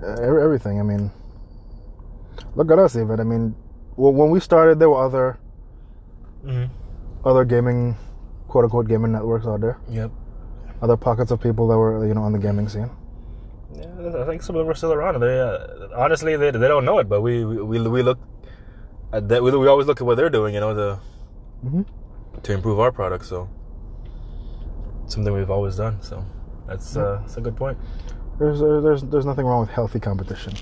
Uh, 0.02 0.20
everything. 0.20 0.78
I 0.78 0.82
mean, 0.82 1.10
look 2.54 2.70
at 2.70 2.78
us. 2.78 2.94
Even 2.96 3.18
I 3.18 3.24
mean, 3.24 3.54
when 3.96 4.28
we 4.30 4.40
started, 4.40 4.78
there 4.78 4.90
were 4.90 5.02
other 5.02 5.38
Mm-hmm. 6.44 6.66
other 7.24 7.44
gaming, 7.46 7.94
quote 8.48 8.64
unquote, 8.64 8.88
gaming 8.88 9.12
networks 9.12 9.46
out 9.46 9.60
there. 9.62 9.78
Yep. 9.88 10.10
Other 10.82 10.96
pockets 10.96 11.30
of 11.30 11.40
people 11.40 11.68
that 11.68 11.78
were 11.78 12.04
you 12.04 12.14
know 12.14 12.22
on 12.26 12.32
the 12.32 12.38
gaming 12.42 12.68
scene. 12.68 12.90
Yeah, 13.72 14.20
I 14.20 14.26
think 14.26 14.42
some 14.42 14.56
of 14.56 14.66
them 14.66 14.68
are 14.68 14.74
still 14.74 14.92
around. 14.92 15.20
They 15.20 15.38
uh, 15.38 15.94
honestly 15.94 16.36
they, 16.36 16.50
they 16.50 16.66
don't 16.68 16.84
know 16.84 16.98
it, 16.98 17.08
but 17.08 17.22
we 17.22 17.44
we, 17.46 17.80
we 17.80 18.02
look 18.02 18.18
at 19.14 19.28
that. 19.30 19.40
We, 19.40 19.54
we 19.56 19.68
always 19.68 19.86
look 19.86 20.00
at 20.02 20.04
what 20.06 20.16
they're 20.18 20.34
doing. 20.34 20.52
You 20.52 20.60
know, 20.60 20.74
the. 20.74 20.98
Mm-hmm. 21.64 21.82
To 22.42 22.52
improve 22.52 22.78
our 22.80 22.92
product. 22.92 23.24
So 23.26 23.48
something 25.06 25.32
we've 25.32 25.50
always 25.50 25.76
done. 25.76 26.00
So 26.02 26.24
that's 26.66 26.96
uh, 26.96 27.18
that's 27.22 27.36
a 27.36 27.40
good 27.40 27.56
point. 27.56 27.78
There's 28.38 28.60
there's 28.60 29.02
there's 29.02 29.26
nothing 29.26 29.46
wrong 29.46 29.60
with 29.60 29.70
healthy 29.70 30.00
competition. 30.00 30.54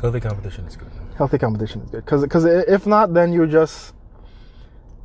Healthy 0.00 0.20
competition 0.20 0.66
is 0.66 0.76
good. 0.76 0.90
Healthy 1.16 1.38
competition 1.38 1.82
is 1.82 1.90
good 1.90 2.04
because 2.04 2.22
because 2.22 2.44
if 2.44 2.86
not, 2.86 3.14
then 3.14 3.32
you 3.32 3.46
just 3.46 3.94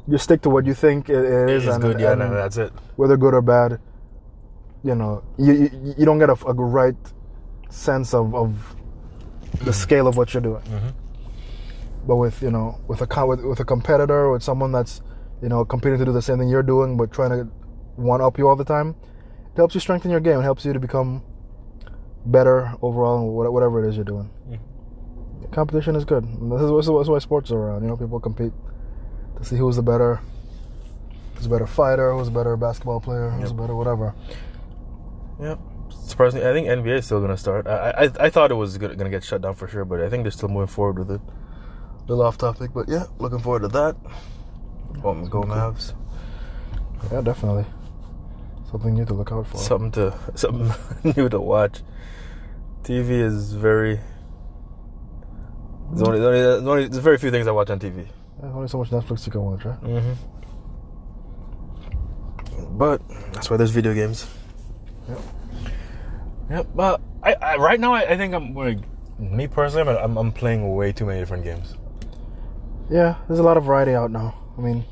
you 0.08 0.18
stick 0.18 0.42
to 0.42 0.50
what 0.50 0.66
you 0.66 0.74
think 0.74 1.10
it 1.10 1.16
is, 1.24 1.50
It 1.66 1.68
is 1.68 1.76
and, 1.76 1.82
good, 1.84 2.00
yeah, 2.00 2.14
and 2.14 2.22
and 2.22 2.34
that's 2.36 2.58
it. 2.58 2.72
whether 2.96 3.18
good 3.18 3.34
or 3.34 3.42
bad. 3.42 3.80
You 4.84 4.96
know, 4.96 5.24
you 5.38 5.54
you, 5.54 5.96
you 6.00 6.06
don't 6.06 6.20
get 6.20 6.30
a, 6.30 6.38
a 6.48 6.54
right 6.54 6.96
sense 7.70 8.14
of 8.14 8.34
of 8.36 8.76
the 9.64 9.74
scale 9.74 10.08
of 10.08 10.18
what 10.18 10.34
you're 10.34 10.42
doing. 10.42 10.64
Mhm. 10.64 10.94
But 12.06 12.16
with 12.18 12.42
you 12.42 12.52
know 12.52 12.80
with 12.88 13.02
a 13.02 13.26
with, 13.26 13.44
with 13.44 13.60
a 13.60 13.66
competitor 13.66 14.32
with 14.32 14.44
someone 14.44 14.72
that's 14.72 15.02
you 15.42 15.50
know 15.50 15.64
competing 15.66 16.00
to 16.00 16.06
do 16.06 16.12
the 16.12 16.22
same 16.22 16.38
thing 16.40 16.50
you're 16.50 16.64
doing, 16.64 16.98
but 16.98 17.12
trying 17.12 17.30
to 17.32 17.44
one 17.96 18.22
up 18.22 18.38
you 18.38 18.48
all 18.48 18.56
the 18.56 18.66
time. 18.66 18.96
It 19.54 19.58
helps 19.58 19.74
you 19.74 19.82
strengthen 19.82 20.12
your 20.12 20.20
game. 20.20 20.40
It 20.40 20.44
helps 20.44 20.66
you 20.66 20.74
to 20.74 20.80
become 20.80 21.24
better 22.26 22.74
overall 22.82 23.20
in 23.20 23.52
whatever 23.54 23.84
it 23.84 23.90
is 23.90 23.96
you're 23.96 24.06
doing. 24.06 24.30
Mm. 24.50 25.52
Competition 25.52 25.96
is 25.96 26.06
good. 26.06 26.24
This 26.26 26.62
is, 26.62 26.70
this 26.72 26.86
is 26.88 27.10
why 27.10 27.20
sports 27.20 27.52
are 27.52 27.58
around. 27.58 27.82
You 27.84 27.88
know, 27.90 27.98
people 27.98 28.20
compete 28.20 28.52
to 29.38 29.44
see 29.44 29.56
who's 29.56 29.78
the 29.78 29.82
better, 29.82 30.20
who's 31.36 31.46
a 31.46 31.50
better 31.50 31.66
fighter, 31.66 32.14
who's 32.14 32.28
a 32.28 32.32
better 32.32 32.56
basketball 32.58 33.00
player, 33.00 33.30
who's 33.30 33.50
a 33.50 33.54
Yep. 33.54 33.62
better 33.62 33.76
whatever. 33.76 34.14
Yep. 35.42 35.60
Surprisingly, 35.92 36.48
I 36.48 36.54
think 36.54 36.68
NBA 36.68 36.98
is 37.00 37.06
still 37.06 37.20
going 37.20 37.32
to 37.32 37.38
start. 37.38 37.68
I, 37.68 37.92
I 37.92 38.26
I 38.26 38.30
thought 38.30 38.52
it 38.52 38.56
was 38.56 38.78
going 38.78 38.98
to 38.98 39.10
get 39.10 39.24
shut 39.24 39.42
down 39.42 39.56
for 39.56 39.68
sure, 39.68 39.86
but 39.86 40.02
I 40.02 40.10
think 40.10 40.24
they're 40.24 40.32
still 40.32 40.50
moving 40.50 40.68
forward 40.68 41.00
with 41.00 41.12
it. 41.12 41.22
A 41.22 42.08
little 42.08 42.24
off 42.24 42.38
topic, 42.38 42.72
but 42.74 42.88
yeah, 42.90 43.06
looking 43.20 43.40
forward 43.40 43.62
to 43.62 43.68
that. 43.70 43.96
Um, 45.04 45.26
go 45.26 45.44
Mavs. 45.44 45.94
Yeah, 47.12 47.22
definitely. 47.22 47.66
Something 48.72 48.96
new 48.96 49.06
to 49.06 49.14
look 49.14 49.32
out 49.32 49.48
for. 49.48 49.58
Something 49.58 49.92
to 49.92 50.14
something 50.36 50.74
new 51.16 51.30
to 51.30 51.40
watch. 51.40 51.82
TV 52.84 53.10
is 53.12 53.54
very. 53.54 54.00
There's 55.92 56.02
only, 56.08 56.20
there's 56.20 56.28
only, 56.28 56.40
there's 56.40 56.64
only 56.64 56.88
there's 56.88 57.04
very 57.04 57.18
few 57.18 57.32
things 57.32 57.48
I 57.48 57.52
watch 57.52 57.70
on 57.70 57.80
TV. 57.80 58.08
There's 58.42 58.54
only 58.54 58.68
so 58.68 58.80
much 58.80 58.90
Netflix 58.90 59.26
you 59.26 59.32
can 59.32 59.42
watch, 59.42 59.64
right? 59.64 59.82
Mm-hmm. 59.82 60.14
But 62.78 63.02
that's 63.34 63.50
why 63.50 63.58
there's 63.58 63.72
video 63.72 63.94
games. 63.94 64.28
Yep. 65.08 65.20
Yep. 66.50 66.68
But 66.76 67.02
I, 67.24 67.34
I 67.34 67.56
right 67.56 67.80
now 67.80 67.94
I, 67.94 68.12
I 68.12 68.18
think 68.18 68.34
I'm 68.34 68.54
like 68.54 68.80
me 69.20 69.48
personally 69.48 69.90
I'm, 69.90 69.98
I'm 69.98 70.18
I'm 70.18 70.32
playing 70.32 70.76
way 70.76 70.92
too 70.92 71.06
many 71.06 71.20
different 71.20 71.44
games. 71.44 71.76
Yeah, 72.90 73.16
there's 73.28 73.40
a 73.40 73.44
lot 73.44 73.58
of 73.58 73.64
variety 73.64 73.94
out 73.94 74.12
now. 74.12 74.36
I 74.58 74.62
mean, 74.62 74.84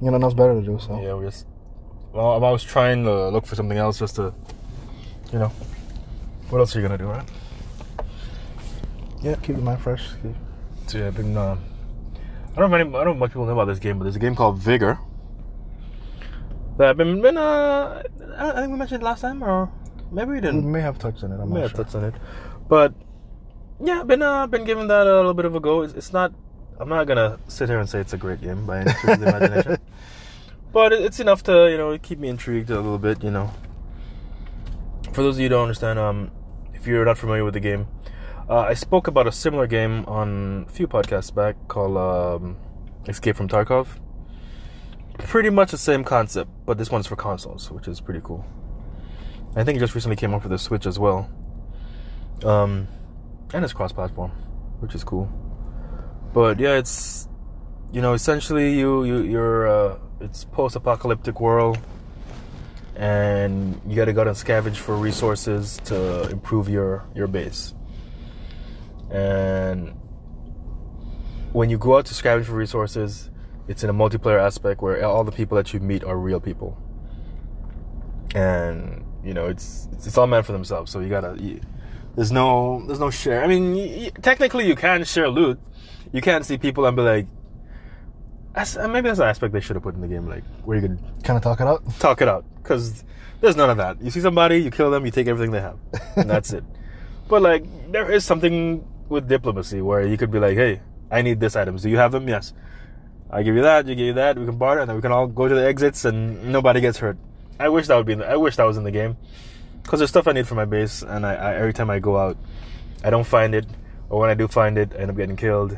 you 0.00 0.10
know, 0.10 0.18
nothing's 0.18 0.34
better 0.34 0.54
to 0.54 0.62
do, 0.66 0.78
so. 0.78 1.00
Yeah, 1.00 1.14
we 1.14 1.26
just. 1.26 1.46
Well, 2.12 2.42
I 2.44 2.50
was 2.50 2.62
trying 2.64 3.04
to 3.04 3.28
look 3.28 3.46
for 3.46 3.54
something 3.54 3.76
else 3.78 3.98
just 3.98 4.16
to, 4.16 4.32
you 5.32 5.38
know, 5.38 5.48
what 6.50 6.58
else 6.58 6.74
are 6.74 6.80
you 6.80 6.86
gonna 6.88 6.98
do, 6.98 7.06
right? 7.06 7.28
Yeah, 9.22 9.34
keep 9.36 9.56
the 9.56 9.62
mind 9.62 9.80
fresh. 9.80 10.02
Keep- 10.22 10.34
So 10.86 10.98
yeah, 10.98 11.06
I've 11.08 11.16
been. 11.16 11.36
Uh, 11.36 11.56
I 12.56 12.60
don't 12.60 12.70
know. 12.70 12.78
Many, 12.78 12.88
I 12.90 13.04
don't 13.04 13.14
know 13.14 13.20
much 13.20 13.30
people 13.30 13.44
know 13.46 13.52
about 13.52 13.66
this 13.66 13.78
game, 13.78 13.98
but 13.98 14.04
there's 14.04 14.16
a 14.16 14.20
game 14.20 14.34
called 14.34 14.58
Vigor. 14.58 14.98
That 16.78 16.90
I've 16.90 16.96
been 16.96 17.20
been. 17.20 17.36
Uh, 17.36 18.02
I 18.38 18.52
think 18.60 18.72
we 18.72 18.78
mentioned 18.78 19.02
it 19.02 19.04
last 19.04 19.20
time, 19.20 19.42
or 19.42 19.70
maybe 20.10 20.28
we 20.30 20.34
We 20.36 20.40
didn't. 20.40 20.70
may 20.70 20.80
have 20.80 20.98
touched 20.98 21.22
on 21.24 21.32
it. 21.32 21.40
I'm 21.40 21.48
may 21.48 21.56
not 21.60 21.62
have 21.62 21.70
sure. 21.72 21.84
touched 21.84 21.96
on 21.96 22.04
it, 22.04 22.14
but 22.68 22.94
yeah, 23.82 24.00
I've 24.00 24.06
been 24.06 24.22
uh, 24.22 24.46
been 24.46 24.64
giving 24.64 24.86
that 24.88 25.06
a 25.06 25.14
little 25.16 25.34
bit 25.34 25.44
of 25.44 25.54
a 25.54 25.60
go. 25.60 25.82
It's, 25.82 25.94
it's 25.94 26.12
not. 26.12 26.32
I'm 26.78 26.88
not 26.88 27.06
gonna 27.06 27.38
sit 27.48 27.68
here 27.68 27.78
and 27.78 27.88
say 27.88 28.00
it's 28.00 28.12
a 28.12 28.18
great 28.18 28.40
game 28.42 28.66
by 28.66 28.80
any 28.80 28.92
stretch 28.92 29.14
of 29.14 29.20
the 29.20 29.28
imagination, 29.28 29.78
but 30.72 30.92
it's 30.92 31.20
enough 31.20 31.42
to 31.44 31.70
you 31.70 31.78
know 31.78 31.96
keep 31.98 32.18
me 32.18 32.28
intrigued 32.28 32.70
a 32.70 32.76
little 32.76 32.98
bit. 32.98 33.24
You 33.24 33.30
know, 33.30 33.50
for 35.12 35.22
those 35.22 35.36
of 35.36 35.40
you 35.40 35.46
who 35.46 35.50
don't 35.50 35.62
understand, 35.62 35.98
um, 35.98 36.30
if 36.74 36.86
you're 36.86 37.04
not 37.04 37.16
familiar 37.16 37.44
with 37.44 37.54
the 37.54 37.60
game, 37.60 37.88
uh, 38.48 38.60
I 38.60 38.74
spoke 38.74 39.06
about 39.06 39.26
a 39.26 39.32
similar 39.32 39.66
game 39.66 40.04
on 40.04 40.66
a 40.68 40.70
few 40.70 40.86
podcasts 40.86 41.34
back 41.34 41.56
called 41.68 41.96
um, 41.96 42.58
Escape 43.08 43.36
from 43.36 43.48
Tarkov. 43.48 43.98
Pretty 45.18 45.48
much 45.48 45.70
the 45.70 45.78
same 45.78 46.04
concept, 46.04 46.50
but 46.66 46.76
this 46.76 46.90
one's 46.90 47.06
for 47.06 47.16
consoles, 47.16 47.70
which 47.70 47.88
is 47.88 48.02
pretty 48.02 48.20
cool. 48.22 48.44
I 49.56 49.64
think 49.64 49.78
it 49.78 49.80
just 49.80 49.94
recently 49.94 50.16
came 50.16 50.34
out 50.34 50.42
for 50.42 50.48
the 50.48 50.58
Switch 50.58 50.84
as 50.84 50.98
well. 50.98 51.30
Um, 52.44 52.88
and 53.54 53.64
it's 53.64 53.72
cross-platform, 53.72 54.30
which 54.80 54.94
is 54.94 55.02
cool. 55.02 55.32
But 56.36 56.60
yeah, 56.60 56.76
it's 56.76 57.26
you 57.92 58.02
know 58.02 58.12
essentially 58.12 58.78
you 58.78 59.04
you 59.04 59.22
you're 59.22 59.66
uh, 59.66 59.98
it's 60.20 60.44
post-apocalyptic 60.44 61.40
world, 61.40 61.78
and 62.94 63.80
you 63.86 63.96
got 63.96 64.04
to 64.04 64.12
go 64.12 64.20
and 64.20 64.36
scavenge 64.36 64.76
for 64.76 64.98
resources 64.98 65.80
to 65.84 66.28
improve 66.28 66.68
your 66.68 67.06
your 67.14 67.26
base. 67.26 67.72
And 69.10 69.98
when 71.54 71.70
you 71.70 71.78
go 71.78 71.96
out 71.96 72.04
to 72.04 72.12
scavenge 72.12 72.44
for 72.44 72.52
resources, 72.52 73.30
it's 73.66 73.82
in 73.82 73.88
a 73.88 73.94
multiplayer 73.94 74.38
aspect 74.38 74.82
where 74.82 75.02
all 75.06 75.24
the 75.24 75.32
people 75.32 75.56
that 75.56 75.72
you 75.72 75.80
meet 75.80 76.04
are 76.04 76.18
real 76.18 76.38
people 76.38 76.76
and 78.34 79.06
you 79.24 79.32
know 79.32 79.46
it's 79.46 79.88
it's, 79.94 80.18
all 80.18 80.26
meant 80.26 80.44
for 80.44 80.52
themselves. 80.52 80.92
So 80.92 81.00
you 81.00 81.08
gotta. 81.08 81.34
You, 81.40 81.62
there's 82.14 82.32
no 82.32 82.82
there's 82.86 83.00
no 83.00 83.10
share. 83.10 83.44
I 83.44 83.46
mean, 83.46 84.10
technically 84.22 84.66
you 84.66 84.74
can 84.74 85.04
share 85.04 85.28
loot. 85.28 85.60
You 86.12 86.20
can't 86.22 86.44
see 86.44 86.58
people 86.58 86.86
and 86.86 86.96
be 86.96 87.02
like. 87.02 87.26
That's, 88.54 88.74
uh, 88.76 88.88
maybe 88.88 89.08
that's 89.08 89.18
an 89.20 89.28
aspect 89.28 89.52
they 89.52 89.60
should 89.60 89.76
have 89.76 89.82
put 89.82 89.94
in 89.94 90.00
the 90.00 90.08
game, 90.08 90.26
like 90.26 90.42
where 90.64 90.78
you 90.78 90.88
could 90.88 90.98
Kind 91.22 91.36
of 91.36 91.42
talk 91.42 91.60
it 91.60 91.66
out. 91.66 91.82
talk 91.98 92.22
it 92.22 92.28
out, 92.28 92.44
because 92.62 93.04
there's 93.42 93.54
none 93.54 93.68
of 93.68 93.76
that. 93.76 94.00
You 94.00 94.10
see 94.10 94.20
somebody, 94.20 94.56
you 94.62 94.70
kill 94.70 94.90
them, 94.90 95.04
you 95.04 95.10
take 95.10 95.26
everything 95.26 95.52
they 95.52 95.60
have, 95.60 95.76
and 96.16 96.28
that's 96.34 96.54
it. 96.54 96.64
But 97.28 97.42
like, 97.42 97.64
there 97.92 98.10
is 98.10 98.24
something 98.24 98.86
with 99.10 99.28
diplomacy 99.28 99.82
where 99.82 100.06
you 100.06 100.16
could 100.16 100.30
be 100.30 100.38
like, 100.38 100.56
"Hey, 100.56 100.80
I 101.10 101.20
need 101.20 101.38
this 101.38 101.54
items. 101.54 101.82
Do 101.82 101.90
you 101.90 101.98
have 101.98 102.12
them? 102.12 102.26
Yes. 102.28 102.54
I 103.30 103.42
give 103.42 103.56
you 103.56 103.62
that. 103.62 103.86
You 103.86 103.94
give 103.94 104.06
you 104.06 104.12
that. 104.14 104.38
We 104.38 104.46
can 104.46 104.56
barter, 104.56 104.80
and 104.80 104.88
then 104.88 104.96
we 104.96 105.02
can 105.02 105.12
all 105.12 105.26
go 105.26 105.48
to 105.48 105.54
the 105.54 105.66
exits, 105.66 106.04
and 106.06 106.50
nobody 106.50 106.80
gets 106.80 106.96
hurt. 106.98 107.18
I 107.60 107.68
wish 107.68 107.88
that 107.88 107.96
would 107.96 108.06
be. 108.06 108.14
In 108.14 108.20
the, 108.20 108.26
I 108.30 108.36
wish 108.36 108.56
that 108.56 108.64
was 108.64 108.78
in 108.78 108.84
the 108.84 108.90
game, 108.90 109.18
because 109.82 110.00
there's 110.00 110.10
stuff 110.10 110.26
I 110.28 110.32
need 110.32 110.48
for 110.48 110.54
my 110.54 110.64
base, 110.64 111.02
and 111.02 111.26
I, 111.26 111.34
I 111.34 111.54
every 111.56 111.74
time 111.74 111.90
I 111.90 111.98
go 111.98 112.16
out, 112.16 112.38
I 113.04 113.10
don't 113.10 113.26
find 113.26 113.54
it, 113.54 113.66
or 114.08 114.20
when 114.20 114.30
I 114.30 114.34
do 114.34 114.48
find 114.48 114.78
it, 114.78 114.92
I 114.94 115.00
end 115.02 115.10
up 115.10 115.16
getting 115.18 115.36
killed. 115.36 115.76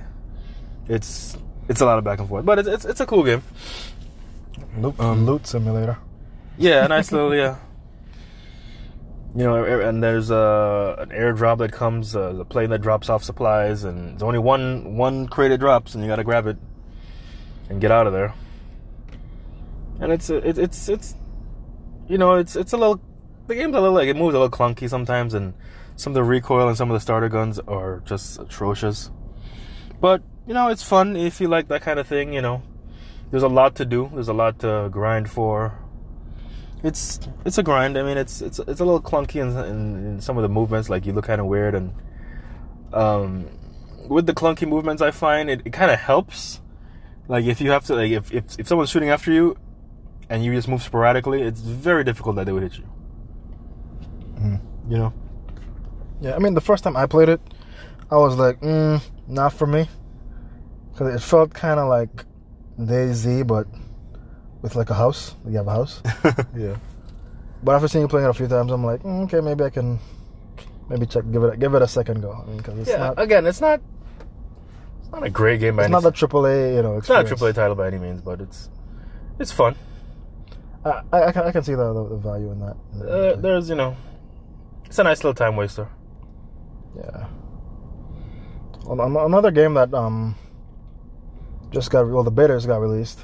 It's 0.88 1.36
it's 1.68 1.80
a 1.80 1.86
lot 1.86 1.98
of 1.98 2.04
back 2.04 2.18
and 2.18 2.28
forth, 2.28 2.44
but 2.44 2.58
it's 2.58 2.68
it's, 2.68 2.84
it's 2.84 3.00
a 3.00 3.06
cool 3.06 3.24
game. 3.24 3.42
Loot, 4.78 4.98
Um, 5.00 5.26
loot 5.26 5.46
simulator. 5.46 5.98
Yeah, 6.56 6.84
a 6.84 6.88
nice 6.88 7.12
little 7.12 7.34
yeah. 7.34 7.56
You 9.36 9.44
know, 9.44 9.64
and 9.64 10.02
there's 10.02 10.30
a 10.30 10.96
an 10.98 11.10
airdrop 11.10 11.58
that 11.58 11.70
comes, 11.72 12.16
uh, 12.16 12.32
the 12.32 12.44
plane 12.44 12.70
that 12.70 12.80
drops 12.80 13.08
off 13.10 13.22
supplies, 13.22 13.84
and 13.84 14.12
there's 14.12 14.22
only 14.22 14.38
one 14.38 14.96
one 14.96 15.28
crate 15.28 15.50
that 15.50 15.58
drops, 15.58 15.94
and 15.94 16.02
you 16.02 16.08
gotta 16.08 16.24
grab 16.24 16.46
it 16.46 16.56
and 17.68 17.80
get 17.80 17.90
out 17.90 18.06
of 18.06 18.12
there. 18.12 18.34
And 20.00 20.12
it's 20.12 20.30
it, 20.30 20.58
it's 20.58 20.88
it's 20.88 21.14
you 22.08 22.16
know 22.18 22.36
it's 22.36 22.56
it's 22.56 22.72
a 22.72 22.76
little 22.76 23.00
the 23.46 23.54
game's 23.54 23.76
a 23.76 23.80
little 23.80 23.94
like 23.94 24.08
it 24.08 24.16
moves 24.16 24.34
a 24.34 24.38
little 24.38 24.50
clunky 24.56 24.88
sometimes, 24.88 25.34
and 25.34 25.54
some 25.96 26.12
of 26.12 26.14
the 26.14 26.24
recoil 26.24 26.66
and 26.68 26.76
some 26.76 26.90
of 26.90 26.94
the 26.94 27.00
starter 27.00 27.28
guns 27.28 27.58
are 27.60 28.02
just 28.06 28.38
atrocious. 28.38 29.10
But 30.00 30.22
you 30.48 30.54
know, 30.54 30.68
it's 30.68 30.82
fun 30.82 31.14
if 31.16 31.40
you 31.40 31.46
like 31.46 31.68
that 31.68 31.82
kind 31.82 32.00
of 32.00 32.06
thing. 32.08 32.32
You 32.32 32.42
know, 32.42 32.62
there's 33.30 33.44
a 33.44 33.48
lot 33.48 33.76
to 33.76 33.84
do. 33.84 34.10
There's 34.12 34.28
a 34.28 34.32
lot 34.32 34.58
to 34.60 34.88
grind 34.90 35.30
for 35.30 35.78
it's 36.82 37.20
it's 37.44 37.58
a 37.58 37.62
grind. 37.62 37.98
I 37.98 38.02
mean, 38.02 38.16
it's 38.16 38.40
it's 38.40 38.58
it's 38.60 38.80
a 38.80 38.84
little 38.84 39.02
clunky 39.02 39.40
in, 39.40 39.56
in, 39.64 40.06
in 40.06 40.20
some 40.20 40.36
of 40.36 40.42
the 40.42 40.48
movements. 40.48 40.88
Like 40.88 41.06
you 41.06 41.12
look 41.12 41.26
kind 41.26 41.40
of 41.40 41.46
weird, 41.46 41.74
and 41.74 41.92
um, 42.92 43.46
with 44.08 44.26
the 44.26 44.32
clunky 44.32 44.66
movements, 44.66 45.02
I 45.02 45.10
find 45.10 45.50
it, 45.50 45.62
it 45.64 45.72
kind 45.72 45.90
of 45.90 45.98
helps. 45.98 46.60
Like 47.26 47.44
if 47.44 47.60
you 47.60 47.70
have 47.72 47.84
to, 47.86 47.94
like 47.94 48.10
if, 48.10 48.32
if 48.32 48.58
if 48.58 48.68
someone's 48.68 48.90
shooting 48.90 49.10
after 49.10 49.32
you, 49.32 49.56
and 50.30 50.44
you 50.44 50.54
just 50.54 50.68
move 50.68 50.82
sporadically, 50.82 51.42
it's 51.42 51.60
very 51.60 52.04
difficult 52.04 52.36
that 52.36 52.46
they 52.46 52.52
would 52.52 52.62
hit 52.62 52.78
you. 52.78 52.88
Mhm. 54.36 54.60
You 54.88 54.98
know. 54.98 55.12
Yeah, 56.20 56.34
I 56.34 56.38
mean, 56.38 56.54
the 56.54 56.60
first 56.60 56.84
time 56.84 56.96
I 56.96 57.06
played 57.06 57.28
it, 57.28 57.40
I 58.10 58.16
was 58.16 58.36
like, 58.36 58.60
mm, 58.60 59.00
not 59.28 59.52
for 59.52 59.66
me. 59.66 59.88
Because 60.98 61.14
it 61.14 61.24
felt 61.24 61.54
kind 61.54 61.78
of 61.78 61.86
like 61.88 62.10
DayZ, 62.76 63.46
but 63.46 63.68
with 64.62 64.74
like 64.74 64.90
a 64.90 64.94
house. 64.94 65.36
You 65.46 65.58
have 65.58 65.68
a 65.68 65.70
house. 65.70 66.02
yeah. 66.56 66.74
But 67.62 67.76
after 67.76 67.86
seeing 67.86 68.02
you 68.02 68.08
playing 68.08 68.26
it 68.26 68.30
a 68.30 68.34
few 68.34 68.48
times, 68.48 68.72
I'm 68.72 68.82
like, 68.84 69.04
mm, 69.04 69.22
okay, 69.26 69.40
maybe 69.40 69.62
I 69.62 69.70
can, 69.70 70.00
maybe 70.88 71.06
check, 71.06 71.22
give 71.30 71.44
it, 71.44 71.60
give 71.60 71.72
it 71.74 71.82
a 71.82 71.86
second 71.86 72.20
go. 72.20 72.32
I 72.32 72.44
mean, 72.48 72.56
because 72.56 72.80
it's 72.80 72.88
Yeah. 72.90 72.96
not, 72.98 73.20
again, 73.22 73.46
it's 73.46 73.60
not. 73.60 73.80
It's 74.98 75.12
not 75.12 75.22
a 75.22 75.30
great 75.30 75.60
game 75.60 75.76
by 75.76 75.84
any. 75.84 75.94
it's 75.94 76.02
not 76.02 76.12
a 76.12 76.16
triple 76.16 76.44
A, 76.46 76.74
you 76.74 76.82
know, 76.82 76.96
it's 76.96 77.08
not 77.08 77.24
a. 77.30 77.32
AAA 77.32 77.54
title 77.54 77.76
by 77.76 77.86
any 77.86 77.98
means, 77.98 78.20
but 78.20 78.40
it's 78.40 78.68
it's 79.38 79.52
fun. 79.52 79.76
I, 80.84 81.02
I, 81.12 81.22
I 81.26 81.32
can, 81.32 81.42
I 81.44 81.52
can 81.52 81.62
see 81.62 81.76
the, 81.76 81.92
the, 81.94 82.08
the 82.08 82.16
value 82.16 82.50
in 82.50 82.58
that. 82.58 82.76
Uh, 83.08 83.36
there's 83.36 83.68
you 83.70 83.76
know, 83.76 83.96
it's 84.84 84.98
a 84.98 85.04
nice 85.04 85.18
little 85.18 85.32
time 85.34 85.54
waster. 85.54 85.88
Yeah. 86.96 87.28
An- 88.90 88.98
an- 88.98 89.16
Another 89.16 89.52
game 89.52 89.74
that 89.74 89.94
um 89.94 90.34
just 91.70 91.90
got 91.90 92.08
well 92.08 92.22
the 92.22 92.32
betas 92.32 92.66
got 92.66 92.78
released. 92.80 93.20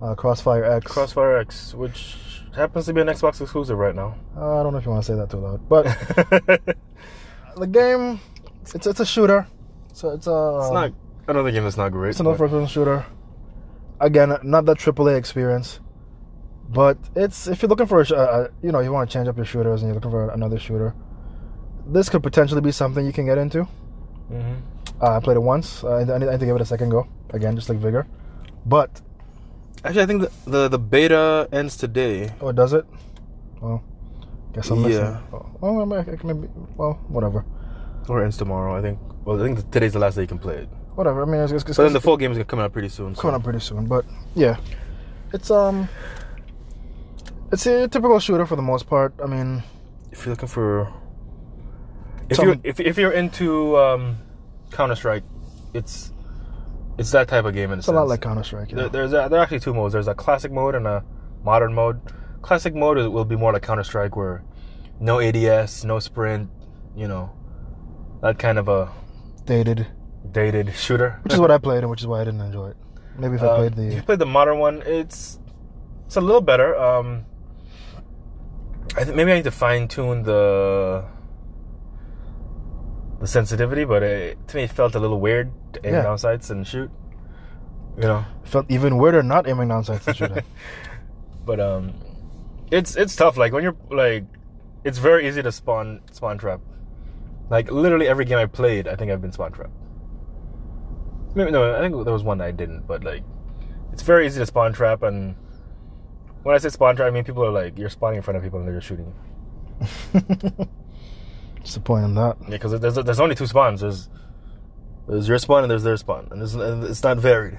Uh, 0.00 0.14
Crossfire 0.14 0.64
X. 0.64 0.90
Crossfire 0.92 1.38
X, 1.38 1.74
which 1.74 2.16
happens 2.54 2.86
to 2.86 2.92
be 2.92 3.00
an 3.00 3.08
Xbox 3.08 3.40
exclusive 3.40 3.76
right 3.78 3.94
now. 3.94 4.14
Uh, 4.36 4.60
I 4.60 4.62
don't 4.62 4.72
know 4.72 4.78
if 4.78 4.84
you 4.84 4.90
want 4.92 5.04
to 5.04 5.12
say 5.12 5.16
that 5.16 5.28
too 5.30 5.38
loud, 5.38 5.68
but 5.68 5.84
the 7.56 7.66
game 7.66 8.20
it's 8.62 8.86
it's 8.86 9.00
a 9.00 9.06
shooter. 9.06 9.46
So 9.92 10.10
it's 10.10 10.26
a 10.26 10.58
it's 10.62 10.72
not 10.72 10.92
another 11.26 11.50
game 11.50 11.64
that's 11.64 11.76
not 11.76 11.90
great. 11.90 12.10
it's 12.10 12.20
another 12.20 12.36
first-person 12.38 12.68
shooter. 12.68 13.04
Again, 14.00 14.36
not 14.44 14.64
that 14.66 14.78
AAA 14.78 15.16
experience, 15.18 15.80
but 16.68 16.96
it's 17.16 17.48
if 17.48 17.62
you're 17.62 17.68
looking 17.68 17.86
for 17.86 18.00
a, 18.00 18.04
uh, 18.14 18.48
you 18.62 18.70
know 18.70 18.78
you 18.80 18.92
want 18.92 19.10
to 19.10 19.12
change 19.12 19.26
up 19.26 19.36
your 19.36 19.44
shooters 19.46 19.82
and 19.82 19.88
you're 19.88 19.94
looking 19.96 20.12
for 20.12 20.30
another 20.30 20.58
shooter, 20.58 20.94
this 21.86 22.08
could 22.08 22.22
potentially 22.22 22.60
be 22.60 22.70
something 22.70 23.04
you 23.04 23.12
can 23.12 23.26
get 23.26 23.38
into. 23.38 23.66
Mhm. 24.30 24.60
Uh, 25.00 25.16
I 25.16 25.20
played 25.20 25.36
it 25.36 25.40
once. 25.40 25.84
Uh, 25.84 25.96
I, 25.96 26.04
need 26.04 26.28
I 26.28 26.32
need 26.32 26.40
to 26.40 26.46
give 26.46 26.56
it 26.56 26.62
a 26.62 26.66
second 26.66 26.90
go 26.90 27.06
again, 27.30 27.54
just 27.54 27.68
like 27.68 27.78
Vigor. 27.78 28.06
But 28.66 29.00
Actually, 29.84 30.02
I 30.02 30.06
think 30.06 30.22
the, 30.22 30.50
the 30.50 30.68
the 30.68 30.78
beta 30.78 31.48
ends 31.52 31.76
today. 31.76 32.34
Oh, 32.40 32.50
does 32.50 32.72
it? 32.72 32.84
Well, 33.60 33.82
guess 34.52 34.70
I'm 34.70 34.82
missing. 34.82 35.04
Yeah. 35.04 35.20
Oh, 35.62 35.72
well, 35.72 35.86
maybe, 35.86 36.48
well, 36.76 36.94
whatever. 37.08 37.44
Or 38.08 38.24
ends 38.24 38.36
tomorrow. 38.36 38.76
I 38.76 38.82
think. 38.82 38.98
Well, 39.24 39.40
I 39.40 39.44
think 39.44 39.70
today's 39.70 39.92
the 39.92 40.00
last 40.00 40.16
day 40.16 40.22
you 40.22 40.28
can 40.28 40.38
play 40.38 40.56
it. 40.56 40.68
Whatever. 40.96 41.22
I 41.22 41.26
mean, 41.26 41.40
it's, 41.42 41.52
it's, 41.52 41.64
But 41.64 41.84
then 41.84 41.92
the 41.92 42.00
full 42.00 42.16
game 42.16 42.32
is 42.32 42.44
coming 42.44 42.64
out 42.64 42.72
pretty 42.72 42.88
soon. 42.88 43.14
so- 43.14 43.22
coming 43.22 43.36
up 43.36 43.44
pretty 43.44 43.60
soon. 43.60 43.86
But 43.86 44.04
yeah, 44.34 44.56
it's 45.32 45.50
um, 45.50 45.88
it's 47.52 47.66
a 47.66 47.86
typical 47.86 48.18
shooter 48.18 48.46
for 48.46 48.56
the 48.56 48.62
most 48.62 48.88
part. 48.88 49.14
I 49.22 49.26
mean, 49.26 49.62
if 50.10 50.26
you're 50.26 50.34
looking 50.34 50.48
for 50.48 50.92
if 52.28 52.38
you 52.38 52.60
if 52.64 52.80
if 52.80 52.98
you're 52.98 53.12
into 53.12 53.76
um, 53.78 54.18
Counter 54.70 54.94
Strike, 54.94 55.24
it's 55.74 56.12
it's 56.98 57.10
that 57.12 57.28
type 57.28 57.44
of 57.44 57.54
game 57.54 57.70
in 57.70 57.78
a 57.78 57.78
it's 57.78 57.88
a 57.88 57.92
lot 57.92 58.02
sense. 58.02 58.10
like 58.10 58.20
Counter 58.22 58.42
Strike. 58.42 58.70
There, 58.70 58.88
there's 58.88 59.12
a, 59.12 59.28
there 59.30 59.38
are 59.38 59.42
actually 59.42 59.60
two 59.60 59.72
modes. 59.74 59.92
There's 59.92 60.08
a 60.08 60.14
classic 60.14 60.50
mode 60.52 60.74
and 60.74 60.86
a 60.86 61.04
modern 61.44 61.72
mode. 61.74 62.00
Classic 62.42 62.74
mode 62.74 62.98
is- 62.98 63.08
will 63.08 63.24
be 63.24 63.36
more 63.36 63.52
like 63.52 63.62
Counter 63.62 63.84
Strike, 63.84 64.16
where 64.16 64.42
no 65.00 65.20
ADS, 65.20 65.84
no 65.84 65.98
sprint, 66.00 66.50
you 66.96 67.06
know, 67.06 67.30
that 68.22 68.38
kind 68.38 68.58
of 68.58 68.68
a 68.68 68.90
Dated, 69.44 69.86
dated 70.32 70.74
shooter. 70.74 71.20
which 71.22 71.32
is 71.34 71.40
what 71.40 71.50
I 71.50 71.58
played, 71.58 71.78
and 71.78 71.90
which 71.90 72.00
is 72.00 72.06
why 72.06 72.20
I 72.20 72.24
didn't 72.24 72.40
enjoy 72.42 72.68
it. 72.70 72.76
Maybe 73.16 73.36
if 73.36 73.42
I 73.42 73.46
Um, 73.46 73.56
played 73.56 73.78
if 73.88 73.94
you 73.94 74.02
played 74.02 74.18
the 74.18 74.26
modern 74.26 74.58
one, 74.58 74.82
it's 74.84 75.38
it's 76.06 76.16
a 76.16 76.20
little 76.20 76.40
better. 76.40 76.76
Um, 76.76 77.24
I 78.96 79.04
think 79.04 79.16
maybe 79.16 79.32
I 79.32 79.36
need 79.36 79.44
to 79.44 79.50
fine 79.50 79.86
tune 79.88 80.22
the 80.24 81.04
the 83.20 83.26
sensitivity, 83.26 83.84
but 83.84 84.02
it, 84.02 84.48
to 84.48 84.56
me 84.56 84.62
it 84.64 84.70
felt 84.70 84.94
a 84.94 84.98
little 85.00 85.20
weird 85.20 85.50
to 85.74 85.86
aim 85.86 85.94
Yeah. 85.94 86.02
down 86.02 86.18
sights 86.18 86.50
and 86.50 86.66
shoot. 86.66 86.90
You 87.96 88.04
know, 88.04 88.24
felt 88.44 88.66
even 88.68 88.96
weirder 88.98 89.22
not 89.22 89.48
aiming 89.48 89.68
down 89.68 89.82
sights 89.84 90.06
and 90.06 90.16
shoot 90.16 90.30
but 91.44 91.58
um, 91.60 91.94
it's 92.70 92.94
it's 92.96 93.16
tough. 93.16 93.36
Like 93.36 93.52
when 93.52 93.62
you're 93.64 93.76
like, 93.90 94.24
it's 94.84 94.98
very 94.98 95.26
easy 95.26 95.42
to 95.42 95.50
spawn 95.50 96.00
spawn 96.12 96.38
trap. 96.38 96.60
Like 97.50 97.70
literally 97.72 98.06
every 98.06 98.24
game 98.24 98.38
I 98.38 98.46
played, 98.46 98.86
I 98.86 98.94
think 98.94 99.10
I've 99.10 99.20
been 99.22 99.32
spawn 99.32 99.52
trap. 99.52 99.70
Maybe 101.34 101.50
no, 101.50 101.74
I 101.76 101.80
think 101.80 102.04
there 102.04 102.12
was 102.12 102.22
one 102.22 102.40
I 102.40 102.50
didn't, 102.52 102.86
but 102.86 103.02
like, 103.04 103.22
it's 103.92 104.02
very 104.02 104.26
easy 104.26 104.38
to 104.40 104.46
spawn 104.46 104.72
trap. 104.72 105.02
And 105.02 105.34
when 106.42 106.54
I 106.54 106.58
say 106.58 106.68
spawn 106.68 106.94
trap, 106.96 107.08
I 107.08 107.10
mean 107.10 107.24
people 107.24 107.44
are 107.44 107.50
like 107.50 107.76
you're 107.78 107.90
spawning 107.90 108.18
in 108.18 108.22
front 108.22 108.36
of 108.36 108.42
people 108.44 108.58
and 108.60 108.68
they're 108.68 108.76
just 108.76 108.86
shooting. 108.86 109.12
What's 111.58 111.74
the 111.74 111.80
point 111.80 112.04
in 112.04 112.14
that? 112.14 112.36
Yeah, 112.42 112.48
because 112.50 112.80
there's 112.80 112.94
there's 112.94 113.20
only 113.20 113.34
two 113.34 113.46
spawns. 113.46 113.80
There's 113.80 114.08
there's 115.08 115.28
your 115.28 115.38
spawn 115.38 115.64
and 115.64 115.70
there's 115.70 115.82
their 115.82 115.96
spawn, 115.96 116.28
and 116.30 116.42
it's, 116.42 116.54
and 116.54 116.84
it's 116.84 117.02
not 117.02 117.18
varied. 117.18 117.58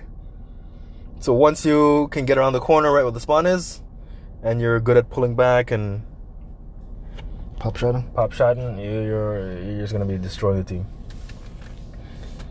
So 1.19 1.33
once 1.33 1.65
you 1.65 2.07
can 2.11 2.25
get 2.25 2.37
around 2.37 2.53
the 2.53 2.59
corner 2.59 2.91
right 2.91 3.03
where 3.03 3.11
the 3.11 3.19
spawn 3.19 3.45
is, 3.45 3.81
and 4.43 4.61
you're 4.61 4.79
good 4.79 4.97
at 4.97 5.09
pulling 5.09 5.35
back 5.35 5.71
and 5.71 6.03
Pop 7.59 7.75
shotting. 7.75 8.03
pop 8.15 8.31
shotting, 8.31 8.79
you, 8.79 9.01
you're 9.01 9.61
you're 9.61 9.81
just 9.81 9.91
gonna 9.91 10.05
be 10.05 10.17
destroying 10.17 10.57
the 10.57 10.63
team. 10.63 10.85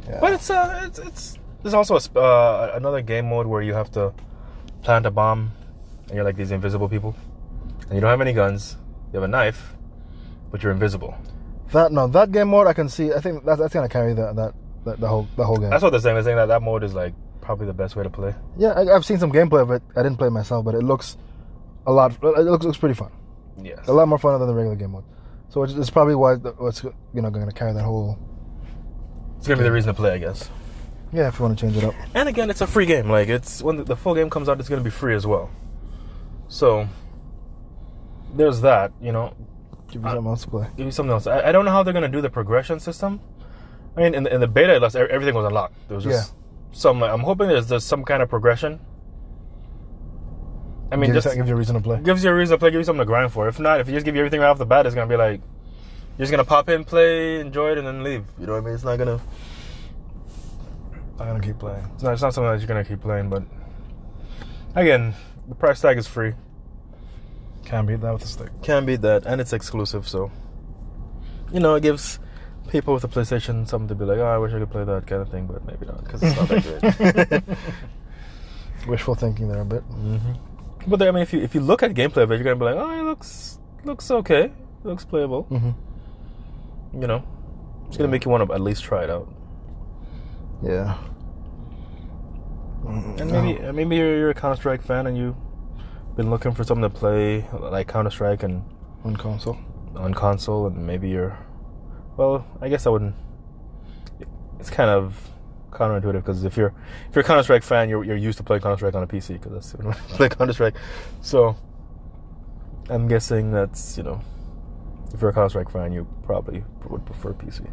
Yeah. 0.07 0.19
But 0.21 0.35
it's 0.35 0.51
uh 0.51 0.83
it's 0.85 0.99
it's 0.99 1.39
there's 1.63 1.75
also 1.75 1.97
a, 1.97 2.19
uh, 2.21 2.73
another 2.75 3.01
game 3.01 3.31
mode 3.31 3.47
where 3.47 3.63
you 3.63 3.73
have 3.73 3.91
to 3.93 4.13
plant 4.83 5.07
a 5.07 5.11
bomb, 5.11 5.53
and 6.07 6.15
you're 6.15 6.25
like 6.25 6.37
these 6.37 6.51
invisible 6.51 6.89
people, 6.91 7.17
and 7.87 7.95
you 7.95 8.01
don't 8.01 8.11
have 8.11 8.21
any 8.21 8.35
guns. 8.35 8.77
You 9.13 9.21
have 9.21 9.25
a 9.25 9.29
knife, 9.29 9.75
but 10.51 10.63
you're 10.63 10.73
invisible. 10.73 11.17
That 11.73 11.93
no, 11.93 12.07
that 12.09 12.33
game 12.33 12.49
mode 12.49 12.67
I 12.67 12.73
can 12.73 12.89
see. 12.89 13.13
I 13.13 13.21
think 13.21 13.45
that's, 13.45 13.61
that's 13.61 13.75
gonna 13.75 13.89
carry 13.89 14.15
that 14.15 14.37
that, 14.37 14.55
that 14.85 15.01
the 15.01 15.09
whole 15.09 15.29
the 15.37 15.45
whole 15.45 15.57
game. 15.57 15.71
That's 15.71 15.83
what 15.83 15.91
they're 15.91 16.01
saying. 16.01 16.17
They're 16.17 16.25
saying 16.25 16.37
that 16.37 16.47
that 16.47 16.63
mode 16.63 16.85
is 16.85 16.95
like 16.95 17.15
probably 17.41 17.67
the 17.67 17.73
best 17.73 17.97
way 17.97 18.03
to 18.03 18.11
play. 18.11 18.35
Yeah, 18.57 18.73
I, 18.73 18.95
I've 18.95 19.05
seen 19.05 19.19
some 19.19 19.33
gameplay 19.33 19.63
of 19.63 19.71
it. 19.71 19.83
I 19.97 20.03
didn't 20.03 20.19
play 20.19 20.29
it 20.29 20.33
myself, 20.33 20.65
but 20.65 20.75
it 20.75 20.83
looks 20.83 21.17
a 21.87 21.93
lot. 21.93 22.13
It 22.13 22.23
looks, 22.23 22.65
looks 22.65 22.79
pretty 22.79 22.95
fun. 22.95 23.11
Yes. 23.63 23.89
A 23.89 23.93
lot 23.93 24.07
more 24.09 24.19
fun 24.19 24.39
than 24.39 24.49
the 24.49 24.55
regular 24.55 24.77
game 24.77 24.93
mode. 24.93 25.05
So 25.49 25.63
it's, 25.63 25.73
it's 25.73 25.91
probably 25.91 26.15
why 26.15 26.37
the- 26.37 26.53
what's 26.53 26.83
you 26.85 26.93
know 27.23 27.31
going 27.31 27.47
to 27.47 27.53
carry 27.53 27.73
that 27.73 27.83
whole. 27.85 28.19
It's 29.39 29.47
gonna 29.47 29.59
be 29.59 29.65
the 29.65 29.73
reason 29.73 29.95
to 29.95 29.95
play, 29.95 30.13
I 30.13 30.19
guess. 30.19 30.51
Yeah, 31.13 31.29
if 31.29 31.39
you 31.39 31.45
want 31.45 31.59
to 31.59 31.65
change 31.65 31.77
it 31.77 31.85
up. 31.85 31.95
And 32.15 32.29
again, 32.29 32.51
it's 32.51 32.61
a 32.61 32.67
free 32.67 32.87
game. 32.87 33.09
Like 33.09 33.29
it's 33.29 33.63
when 33.63 33.77
the, 33.77 33.85
the 33.85 33.97
full 33.97 34.15
game 34.15 34.29
comes 34.31 34.49
out, 34.49 34.61
it's 34.61 34.69
gonna 34.69 34.83
be 34.83 34.91
free 34.91 35.15
as 35.15 35.27
well. 35.27 35.49
So 36.49 36.89
there's 38.35 38.61
that. 38.61 38.93
You 39.01 39.13
know, 39.13 39.35
Give 39.89 40.03
you 40.03 40.09
something 40.09 40.27
else 40.27 40.43
to 40.43 40.51
play. 40.51 40.67
give 40.77 40.87
you 40.87 40.93
something 40.93 41.13
else. 41.13 41.27
I, 41.27 41.49
I 41.49 41.53
don't 41.53 41.65
know 41.65 41.71
how 41.71 41.83
they're 41.83 41.95
gonna 41.95 42.09
do 42.09 42.21
the 42.21 42.31
progression 42.31 42.79
system. 42.79 43.21
I 43.97 44.03
mean, 44.03 44.15
in 44.15 44.23
the, 44.25 44.35
in 44.35 44.41
the 44.41 44.47
beta, 44.47 44.75
everything 45.11 45.35
was 45.35 45.47
unlocked. 45.47 45.75
There 45.89 45.97
was 45.97 46.05
just 46.05 46.35
some. 46.73 47.03
I'm 47.03 47.21
hoping 47.21 47.49
there's 47.49 47.69
there's 47.69 47.85
some 47.85 48.05
kind 48.05 48.23
of 48.23 48.29
progression. 48.29 48.81
I 50.91 50.97
mean, 50.97 51.13
just 51.13 51.27
gives 51.35 51.49
you 51.49 51.55
a 51.55 51.59
reason 51.59 51.75
to 51.75 51.81
play. 51.81 52.01
gives 52.01 52.25
you 52.25 52.31
a 52.31 52.35
reason 52.35 52.55
to 52.55 52.59
play, 52.59 52.71
give 52.71 52.81
you 52.81 52.85
something 52.85 53.01
to 53.01 53.07
grind 53.07 53.33
for. 53.33 53.49
If 53.49 53.59
not, 53.59 53.81
if 53.81 53.89
you 53.89 53.95
just 53.95 54.07
give 54.07 54.15
you 54.15 54.21
everything 54.21 54.41
right 54.41 54.49
off 54.49 54.59
the 54.59 54.67
bat, 54.67 54.87
it's 54.87 54.95
gonna 54.95 55.09
be 55.09 55.17
like 55.17 55.41
you're 56.17 56.25
just 56.25 56.31
gonna 56.31 56.45
pop 56.45 56.69
in, 56.69 56.85
play, 56.85 57.41
enjoy 57.41 57.73
it, 57.73 57.79
and 57.79 57.87
then 57.87 58.03
leave. 58.03 58.25
You 58.41 58.47
know 58.47 58.53
what 58.53 58.63
I 58.63 58.65
mean? 58.65 58.75
It's 58.75 58.85
not 58.85 58.97
gonna. 58.97 59.21
I'm 61.21 61.27
gonna 61.27 61.41
keep 61.41 61.59
playing. 61.59 61.85
It's 61.95 62.03
not, 62.03 62.13
it's 62.13 62.23
not 62.23 62.35
something 62.35 62.51
that 62.51 62.59
you're 62.59 62.69
gonna 62.69 62.85
keep 62.85 63.01
playing, 63.01 63.29
but 63.29 63.43
again, 64.75 65.15
the 65.49 65.55
price 65.55 65.81
tag 65.81 65.99
is 65.99 66.07
free. 66.07 66.35
Can't 67.69 67.87
beat 67.87 68.01
that 68.01 68.13
with 68.15 68.25
a 68.25 68.27
stick. 68.27 68.49
Can't 68.63 68.87
beat 68.87 69.03
that, 69.03 69.27
and 69.27 69.43
it's 69.43 69.53
exclusive, 69.53 70.09
so 70.09 70.31
you 71.53 71.61
know 71.61 71.75
it 71.75 71.83
gives 71.83 72.19
people 72.71 72.95
with 72.95 73.05
a 73.05 73.09
PlayStation 73.09 73.69
something 73.69 73.89
to 73.89 73.95
be 73.95 74.07
like, 74.07 74.17
oh, 74.19 74.27
I 74.27 74.39
wish 74.39 74.55
I 74.55 74.59
could 74.59 74.71
play 74.71 74.85
that 74.85 75.07
kind 75.07 75.21
of 75.21 75.29
thing, 75.29 75.47
but 75.47 75.65
maybe 75.67 75.85
not 75.85 76.03
because 76.03 76.23
it's 76.23 76.37
not 76.37 76.49
that 76.49 77.43
great. 77.45 77.59
Wishful 78.89 79.15
thinking 79.15 79.49
there 79.49 79.61
a 79.61 79.67
bit. 79.67 79.83
hmm 79.83 80.33
But 80.87 81.03
I 81.03 81.11
mean, 81.11 81.23
if 81.23 81.35
you 81.35 81.41
if 81.43 81.55
you 81.55 81.61
look 81.61 81.83
at 81.83 81.93
gameplay 81.93 82.23
of 82.23 82.31
it, 82.31 82.37
you're 82.37 82.45
gonna 82.45 82.57
be 82.57 82.65
like, 82.65 82.77
oh, 82.77 82.99
it 82.99 83.03
looks 83.03 83.59
looks 83.85 84.11
okay, 84.11 84.45
it 84.45 84.85
looks 84.85 85.05
playable. 85.05 85.45
Mm-hmm. 85.51 87.03
You 87.03 87.07
know, 87.07 87.23
it's 87.89 87.99
gonna 87.99 88.09
make 88.09 88.25
you 88.25 88.31
want 88.31 88.49
to 88.49 88.55
at 88.55 88.63
least 88.63 88.83
try 88.83 89.05
it 89.05 89.11
out. 89.11 89.29
Yeah. 90.63 90.97
And 92.87 93.31
maybe 93.31 93.61
uh, 93.63 93.73
maybe 93.75 93.97
you're, 93.97 94.17
you're 94.17 94.31
a 94.31 94.35
Counter 94.35 94.57
Strike 94.57 94.83
fan 94.83 95.07
and 95.07 95.19
you've 95.19 95.37
been 96.19 96.31
looking 96.31 96.53
for 96.53 96.65
something 96.65 96.83
to 96.83 96.91
play 96.91 97.49
like 97.53 97.87
Counter 97.87 98.11
Strike 98.11 98.43
and 98.43 98.65
on 99.05 99.17
console. 99.17 99.57
on 99.95 100.13
console, 100.13 100.67
and 100.67 100.85
maybe 100.85 101.09
you're. 101.09 101.39
Well, 102.17 102.45
I 102.61 102.69
guess 102.69 102.89
I 102.89 102.91
wouldn't. 102.91 103.15
It's 104.59 104.69
kind 104.69 104.91
of 104.91 105.31
counterintuitive 105.71 106.15
because 106.15 106.43
if 106.43 106.57
you're 106.57 106.75
if 107.09 107.15
you're 107.15 107.25
a 107.25 107.27
Counter 107.27 107.45
Strike 107.45 107.63
fan, 107.63 107.89
you're 107.89 108.03
you're 108.03 108.17
used 108.17 108.37
to 108.39 108.45
playing 108.45 108.63
Counter 108.63 108.77
Strike 108.77 108.97
on 108.97 109.05
a 109.05 109.07
PC 109.07 109.35
because 109.35 109.53
that's 109.53 109.75
when 109.75 109.95
I 109.95 109.97
play 110.17 110.29
Counter 110.29 110.53
Strike. 110.53 110.75
So 111.23 111.57
I'm 112.91 113.07
guessing 113.07 113.53
that's 113.53 113.97
you 113.97 114.03
know 114.03 114.21
if 115.15 115.21
you're 115.21 115.31
a 115.31 115.33
Counter 115.33 115.51
Strike 115.51 115.71
fan, 115.71 115.93
you 115.93 116.05
probably 116.25 116.65
would 116.89 117.07
prefer 117.07 117.33
PC. 117.33 117.71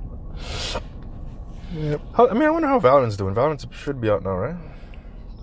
Yep. 1.74 2.02
How, 2.14 2.30
I 2.30 2.34
mean, 2.34 2.44
I 2.44 2.52
wonder 2.52 2.68
how 2.68 2.80
Valorant's 2.80 3.18
doing. 3.18 3.34
Valorant 3.34 3.74
should 3.74 4.00
be 4.00 4.12
out 4.12 4.24
now, 4.24 4.38
right? 4.38 4.56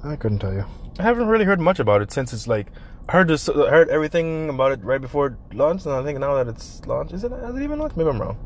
I 0.05 0.15
couldn't 0.15 0.39
tell 0.39 0.53
you. 0.53 0.65
I 1.01 1.03
haven't 1.03 1.27
really 1.27 1.45
heard 1.45 1.59
much 1.59 1.81
about 1.81 2.01
it 2.01 2.13
since 2.13 2.33
it's 2.33 2.47
like 2.47 2.69
heard 3.09 3.29
this, 3.29 3.47
heard 3.47 3.89
everything 3.89 4.49
about 4.49 4.73
it 4.73 4.83
right 4.85 5.01
before 5.01 5.37
launch, 5.53 5.85
and 5.85 5.95
I 5.95 6.03
think 6.03 6.19
now 6.19 6.35
that 6.37 6.49
it's 6.49 6.85
launched, 6.87 7.13
is 7.13 7.25
it 7.25 7.33
has 7.33 7.55
it 7.55 7.63
even 7.63 7.79
launched? 7.79 7.97
Maybe 7.97 8.09
I'm 8.11 8.21
wrong, 8.21 8.37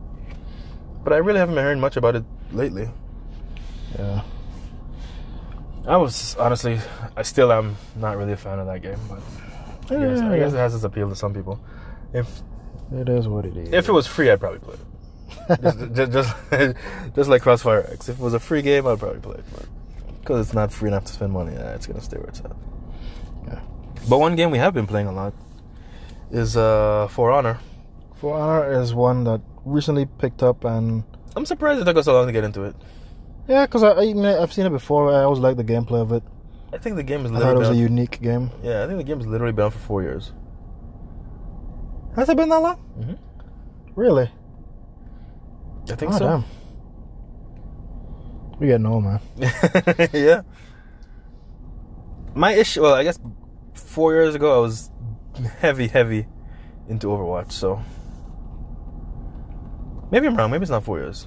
but 1.04 1.12
I 1.12 1.18
really 1.18 1.38
haven't 1.38 1.54
been 1.54 1.64
hearing 1.64 1.80
much 1.80 1.96
about 1.96 2.16
it 2.16 2.24
lately. 2.52 2.88
Yeah. 3.98 4.22
I 5.86 5.96
was 5.96 6.34
honestly, 6.36 6.80
I 7.16 7.22
still 7.22 7.52
am 7.52 7.76
not 7.94 8.16
really 8.16 8.32
a 8.32 8.36
fan 8.36 8.58
of 8.58 8.66
that 8.66 8.82
game, 8.82 8.98
but 9.08 9.20
I 9.94 10.00
guess, 10.00 10.20
I 10.20 10.38
guess 10.38 10.52
it 10.52 10.56
has 10.56 10.74
its 10.74 10.84
appeal 10.84 11.08
to 11.08 11.14
some 11.14 11.32
people. 11.32 11.60
If 12.12 12.42
It 12.92 13.08
is 13.08 13.28
what 13.28 13.44
it 13.44 13.56
is. 13.56 13.72
if 13.72 13.88
it 13.88 13.92
was 13.92 14.06
free, 14.06 14.30
I'd 14.30 14.40
probably 14.40 14.58
play 14.58 14.74
it. 14.74 15.60
just, 15.62 15.78
just, 15.94 16.12
just, 16.12 16.76
just 17.14 17.30
like 17.30 17.42
Crossfire 17.42 17.86
X. 17.92 18.08
If 18.08 18.18
it 18.18 18.22
was 18.22 18.34
a 18.34 18.40
free 18.40 18.62
game, 18.62 18.86
I'd 18.86 18.98
probably 18.98 19.20
play 19.20 19.36
it. 19.36 19.44
But 19.52 19.66
because 20.20 20.46
it's 20.46 20.54
not 20.54 20.72
free 20.72 20.88
enough 20.88 21.04
to 21.04 21.12
spend 21.12 21.32
money, 21.32 21.52
yeah, 21.52 21.74
it's 21.74 21.86
gonna 21.86 22.00
stay 22.00 22.16
where 22.16 22.26
it's 22.26 22.40
at. 22.40 22.50
Yeah. 23.46 23.60
But 24.08 24.18
one 24.18 24.36
game 24.36 24.50
we 24.50 24.58
have 24.58 24.72
been 24.72 24.86
playing 24.86 25.08
a 25.08 25.12
lot 25.12 25.34
is 26.30 26.56
uh, 26.56 27.08
For 27.10 27.32
Honor. 27.32 27.58
For 28.14 28.38
Honor 28.38 28.80
is 28.80 28.94
one 28.94 29.24
that 29.24 29.40
recently 29.64 30.06
picked 30.06 30.42
up 30.42 30.64
and 30.64 31.02
I'm 31.34 31.44
surprised 31.44 31.80
it 31.80 31.84
took 31.84 31.96
us 31.96 32.04
so 32.04 32.14
long 32.14 32.26
to 32.26 32.32
get 32.32 32.44
into 32.44 32.62
it. 32.62 32.76
yeah, 33.48 33.66
because 33.66 33.82
I, 33.82 33.92
I 33.92 34.12
mean, 34.14 34.24
I've 34.24 34.52
seen 34.52 34.66
it 34.66 34.70
before. 34.70 35.12
I 35.12 35.24
always 35.24 35.40
liked 35.40 35.56
the 35.58 35.64
gameplay 35.64 36.00
of 36.00 36.12
it. 36.12 36.22
I 36.72 36.78
think 36.78 36.96
the 36.96 37.02
game 37.02 37.26
is 37.26 37.32
I 37.32 37.40
thought 37.40 37.56
it 37.56 37.58
was 37.58 37.70
a 37.70 37.74
unique 37.74 38.20
game. 38.20 38.50
yeah. 38.62 38.84
I 38.84 38.86
think 38.86 38.98
the 38.98 39.04
game 39.04 39.18
has 39.18 39.26
literally 39.26 39.52
been 39.52 39.66
out 39.66 39.72
for 39.72 39.78
four 39.80 40.02
years. 40.02 40.32
Has 42.16 42.28
it 42.28 42.36
been 42.36 42.48
that 42.48 42.62
long? 42.62 42.76
Mm-hmm. 42.98 43.14
Really? 43.94 44.30
I 45.90 45.94
think 45.94 46.12
oh, 46.14 46.18
so. 46.18 46.26
damn. 46.26 46.44
We 48.58 48.68
getting 48.68 48.86
old, 48.86 49.04
man. 49.04 49.20
yeah. 50.12 50.42
My 52.34 52.52
issue, 52.52 52.82
well, 52.82 52.94
I 52.94 53.04
guess 53.04 53.18
four 53.78 54.14
years 54.14 54.34
ago 54.34 54.58
I 54.58 54.60
was 54.60 54.90
heavy, 55.60 55.88
heavy 55.88 56.26
into 56.88 57.08
Overwatch. 57.08 57.52
So 57.52 57.82
maybe 60.10 60.26
I'm 60.26 60.36
wrong. 60.36 60.50
Maybe 60.50 60.62
it's 60.62 60.70
not 60.70 60.84
four 60.84 60.98
years, 60.98 61.26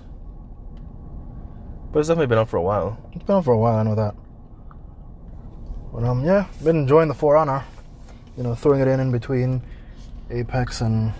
but 1.91 1.99
it's 1.99 2.07
definitely 2.07 2.27
been 2.27 2.39
on 2.39 2.45
for 2.45 2.57
a 2.57 2.61
while. 2.61 2.97
It's 3.13 3.23
been 3.23 3.35
on 3.35 3.43
for 3.43 3.53
a 3.53 3.57
while. 3.57 3.77
I 3.77 3.83
know 3.83 3.95
that. 3.95 4.15
But 5.93 6.03
um, 6.03 6.23
yeah, 6.23 6.47
been 6.63 6.77
enjoying 6.77 7.07
the 7.07 7.15
For 7.15 7.35
Honor. 7.35 7.63
You 8.37 8.43
know, 8.43 8.55
throwing 8.55 8.79
it 8.79 8.87
in 8.87 8.99
in 8.99 9.11
between 9.11 9.61
Apex 10.29 10.81
and 10.81 11.13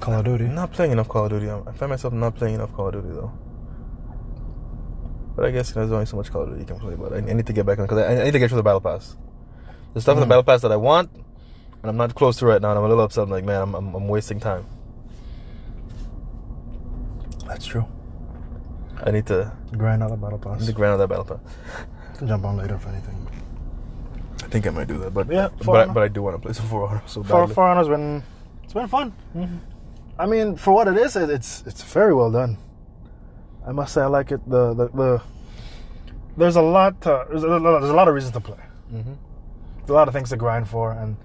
Call 0.00 0.14
of 0.14 0.24
Duty. 0.24 0.46
I'm 0.46 0.54
not 0.54 0.72
playing 0.72 0.92
enough 0.92 1.08
Call 1.08 1.24
of 1.26 1.30
Duty. 1.30 1.50
I 1.50 1.72
find 1.72 1.90
myself 1.90 2.14
not 2.14 2.36
playing 2.36 2.54
enough 2.54 2.72
Call 2.72 2.88
of 2.88 2.94
Duty 2.94 3.08
though. 3.08 3.32
But 5.36 5.46
I 5.46 5.50
guess 5.50 5.72
there's 5.72 5.90
only 5.90 6.06
so 6.06 6.16
much 6.16 6.28
of 6.30 6.46
Duty 6.48 6.60
you 6.60 6.66
can 6.66 6.78
play. 6.78 6.94
But 6.94 7.12
I, 7.12 7.16
I 7.16 7.20
need 7.20 7.46
to 7.46 7.52
get 7.52 7.66
back 7.66 7.78
on 7.78 7.86
because 7.86 7.98
I, 7.98 8.20
I 8.20 8.24
need 8.24 8.32
to 8.32 8.38
get 8.38 8.48
through 8.50 8.58
the 8.58 8.62
Battle 8.62 8.80
Pass. 8.80 9.16
The 9.94 10.00
stuff 10.00 10.14
in 10.14 10.20
the 10.20 10.26
Mm. 10.26 10.30
Battle 10.30 10.42
Pass 10.44 10.62
that 10.62 10.72
I 10.72 10.76
want, 10.76 11.10
and 11.14 11.90
I'm 11.90 11.96
not 11.96 12.14
close 12.14 12.36
to 12.38 12.46
right 12.46 12.60
now. 12.62 12.70
And 12.70 12.78
I'm 12.78 12.84
a 12.84 12.88
little 12.88 13.04
upset. 13.04 13.24
I'm 13.24 13.30
like, 13.30 13.44
man, 13.44 13.62
I'm, 13.62 13.74
I'm, 13.74 13.94
I'm 13.94 14.08
wasting 14.08 14.38
time. 14.40 14.66
That's 17.46 17.66
true. 17.66 17.84
I 19.02 19.10
need 19.10 19.26
to, 19.26 19.52
Grind 19.76 20.02
out 20.02 20.10
the 20.10 20.16
Battle 20.16 20.38
pass. 20.38 20.56
I 20.56 20.60
need 20.60 20.66
to 20.66 20.72
grind 20.72 20.94
out 20.94 20.96
that 20.98 21.08
Battle 21.08 21.24
Pass. 21.24 21.38
Can 22.18 22.28
jump 22.28 22.44
on 22.44 22.56
later 22.56 22.76
if 22.76 22.86
anything. 22.86 23.26
I 24.42 24.46
think 24.46 24.66
I 24.66 24.70
might 24.70 24.86
do 24.86 24.98
that. 24.98 25.12
But 25.12 25.30
Yeah, 25.30 25.48
but 25.64 25.88
I, 25.90 25.92
but 25.92 26.02
I 26.04 26.08
do 26.08 26.22
want 26.22 26.36
to 26.36 26.40
play 26.40 26.52
some 26.52 26.66
For 26.66 26.86
Honor 26.86 27.02
so 27.06 27.22
badly. 27.22 27.54
For 27.54 27.64
Honor's 27.64 27.88
been 27.88 28.22
it's 28.62 28.72
been 28.72 28.86
fun. 28.88 29.12
I 30.18 30.26
mean, 30.26 30.56
for 30.56 30.72
what 30.72 30.86
it 30.86 30.96
is, 30.96 31.16
it, 31.16 31.28
it's 31.28 31.64
it's 31.66 31.82
very 31.82 32.14
well 32.14 32.30
done. 32.30 32.56
I 33.66 33.72
must 33.72 33.94
say, 33.94 34.02
I 34.02 34.06
like 34.06 34.30
it. 34.32 34.40
The 34.48 34.74
the, 34.74 34.88
the 34.88 35.22
there's 36.36 36.56
a 36.56 36.62
lot. 36.62 37.00
To, 37.02 37.26
there's, 37.30 37.42
a 37.44 37.48
lot 37.48 37.80
there's 37.80 37.90
a 37.92 37.94
lot 37.94 38.08
of 38.08 38.14
reasons 38.14 38.32
to 38.34 38.40
play. 38.40 38.58
Mhm. 38.92 39.16
There's 39.78 39.90
a 39.90 39.94
lot 39.94 40.08
of 40.08 40.14
things 40.14 40.30
to 40.30 40.36
grind 40.36 40.68
for, 40.68 40.92
and 40.92 41.16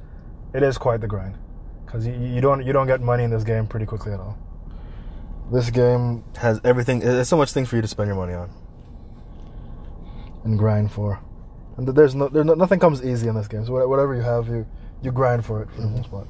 it 0.54 0.64
is 0.64 0.78
quite 0.78 1.02
the 1.02 1.08
grind 1.08 1.38
because 1.86 2.06
you, 2.06 2.14
you 2.14 2.42
don't 2.42 2.66
you 2.66 2.74
don't 2.74 2.88
get 2.88 3.02
money 3.02 3.24
in 3.24 3.30
this 3.32 3.44
game 3.44 3.68
pretty 3.68 3.86
quickly 3.86 4.14
at 4.14 4.20
all. 4.20 4.38
This 5.52 5.70
game 5.72 6.24
Has 6.38 6.62
everything. 6.64 7.00
There's 7.00 7.28
so 7.28 7.38
much 7.38 7.52
things 7.52 7.68
for 7.70 7.76
you 7.76 7.82
to 7.82 7.88
spend 7.88 8.08
your 8.08 8.16
money 8.16 8.34
on. 8.34 8.50
and 10.44 10.58
grind 10.58 10.92
for, 10.92 11.20
and 11.78 11.88
there's 11.88 12.16
no 12.16 12.28
there's 12.30 12.46
no, 12.46 12.54
nothing 12.54 12.80
comes 12.80 13.04
easy 13.04 13.28
in 13.28 13.36
this 13.36 13.48
game. 13.48 13.66
So 13.66 13.88
whatever 13.88 14.16
you 14.16 14.22
have, 14.22 14.48
you 14.48 14.66
you 15.02 15.12
grind 15.12 15.46
for 15.46 15.62
it 15.64 15.72
for 15.72 15.82
the 15.82 15.88
most 15.88 16.10
part. 16.12 16.28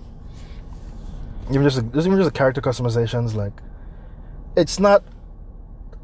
Even 1.52 1.63
just 1.63 1.78
just 1.93 2.08
even 2.08 2.17
just 2.17 2.32
the 2.32 2.38
character 2.38 2.62
customizations, 2.62 3.36
like 3.36 3.54
it's 4.56 4.80
not 4.80 5.04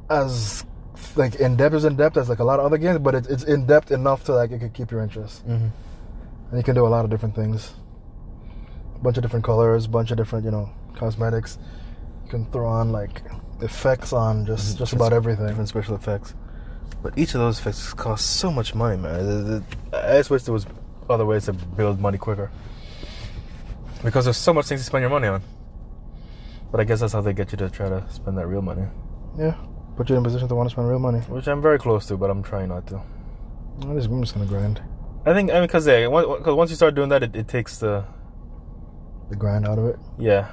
as 0.10 0.66
like 1.16 1.36
in 1.36 1.56
depth 1.56 1.76
as 1.76 1.86
in 1.86 1.96
depth 1.96 2.18
as 2.18 2.30
like 2.30 2.40
a 2.40 2.44
lot 2.44 2.60
of 2.60 2.66
other 2.66 2.78
games, 2.78 3.00
but 3.00 3.16
it, 3.16 3.28
it's 3.30 3.44
in 3.44 3.66
depth 3.66 3.92
enough 3.92 4.24
to 4.26 4.34
like 4.34 4.52
it 4.52 4.60
could 4.60 4.74
keep 4.74 4.92
your 4.92 5.02
interest, 5.02 5.46
Mm-hmm. 5.48 5.68
and 6.50 6.58
you 6.58 6.64
can 6.64 6.76
do 6.76 6.86
a 6.86 6.90
lot 6.90 7.04
of 7.06 7.12
different 7.12 7.36
things. 7.36 7.74
A 8.96 9.00
bunch 9.00 9.18
of 9.18 9.24
different 9.24 9.46
colors, 9.46 9.88
bunch 9.88 10.12
of 10.12 10.18
different 10.18 10.46
you 10.46 10.52
know 10.52 10.70
cosmetics. 10.96 11.58
You 12.26 12.30
can 12.32 12.46
throw 12.52 12.68
on 12.68 12.92
like 12.92 13.22
effects 13.62 14.14
on 14.14 14.46
just 14.46 14.78
just 14.78 14.94
about 14.94 15.14
everything. 15.14 15.48
different 15.48 15.70
special 15.70 15.96
effects. 15.96 16.34
But 17.04 17.18
each 17.18 17.36
of 17.36 17.40
those 17.42 17.60
effects 17.60 17.94
cost 17.94 18.38
so 18.38 18.52
much 18.52 18.74
money, 18.74 18.98
man. 18.98 19.64
I 19.94 20.18
just 20.18 20.30
wish 20.32 20.44
there 20.44 20.54
was 20.54 20.66
other 21.10 21.26
ways 21.26 21.46
to 21.46 21.54
build 21.54 22.00
money 22.00 22.18
quicker. 22.18 22.50
Because 24.04 24.26
there's 24.26 24.38
so 24.38 24.54
much 24.54 24.66
things 24.68 24.82
to 24.82 24.86
spend 24.86 25.02
your 25.02 25.10
money 25.12 25.28
on. 25.28 25.42
But 26.72 26.80
I 26.80 26.84
guess 26.84 27.00
that's 27.02 27.14
how 27.14 27.22
they 27.22 27.34
get 27.34 27.52
you 27.52 27.58
to 27.60 27.70
try 27.70 27.90
to 27.90 28.04
spend 28.10 28.38
that 28.38 28.48
real 28.48 28.62
money. 28.64 28.88
Yeah, 29.38 29.56
put 29.98 30.10
you 30.10 30.16
in 30.16 30.22
a 30.22 30.24
position 30.24 30.48
to 30.48 30.56
want 30.56 30.70
to 30.70 30.74
spend 30.74 30.88
real 30.90 31.00
money. 31.00 31.20
Which 31.20 31.48
I'm 31.48 31.62
very 31.62 31.80
close 31.80 32.06
to, 32.08 32.18
but 32.18 32.30
I'm 32.30 32.44
trying 32.44 32.70
not 32.70 32.88
to. 32.88 33.02
I'm 33.82 33.96
just, 33.96 34.10
I'm 34.10 34.22
just 34.22 34.34
gonna 34.34 34.46
grind 34.46 34.82
I 35.26 35.34
think, 35.34 35.50
I 35.50 35.54
mean, 35.56 35.64
because 35.64 35.88
yeah, 35.88 36.08
once, 36.08 36.28
'cause 36.44 36.56
once 36.56 36.70
you 36.70 36.76
start 36.76 36.96
doing 36.96 37.10
that, 37.10 37.24
it, 37.24 37.36
it 37.36 37.48
takes 37.48 37.78
the, 37.80 38.06
the 39.30 39.36
grind 39.36 39.68
out 39.68 39.80
of 39.80 39.86
it. 39.86 40.00
yeah. 40.20 40.48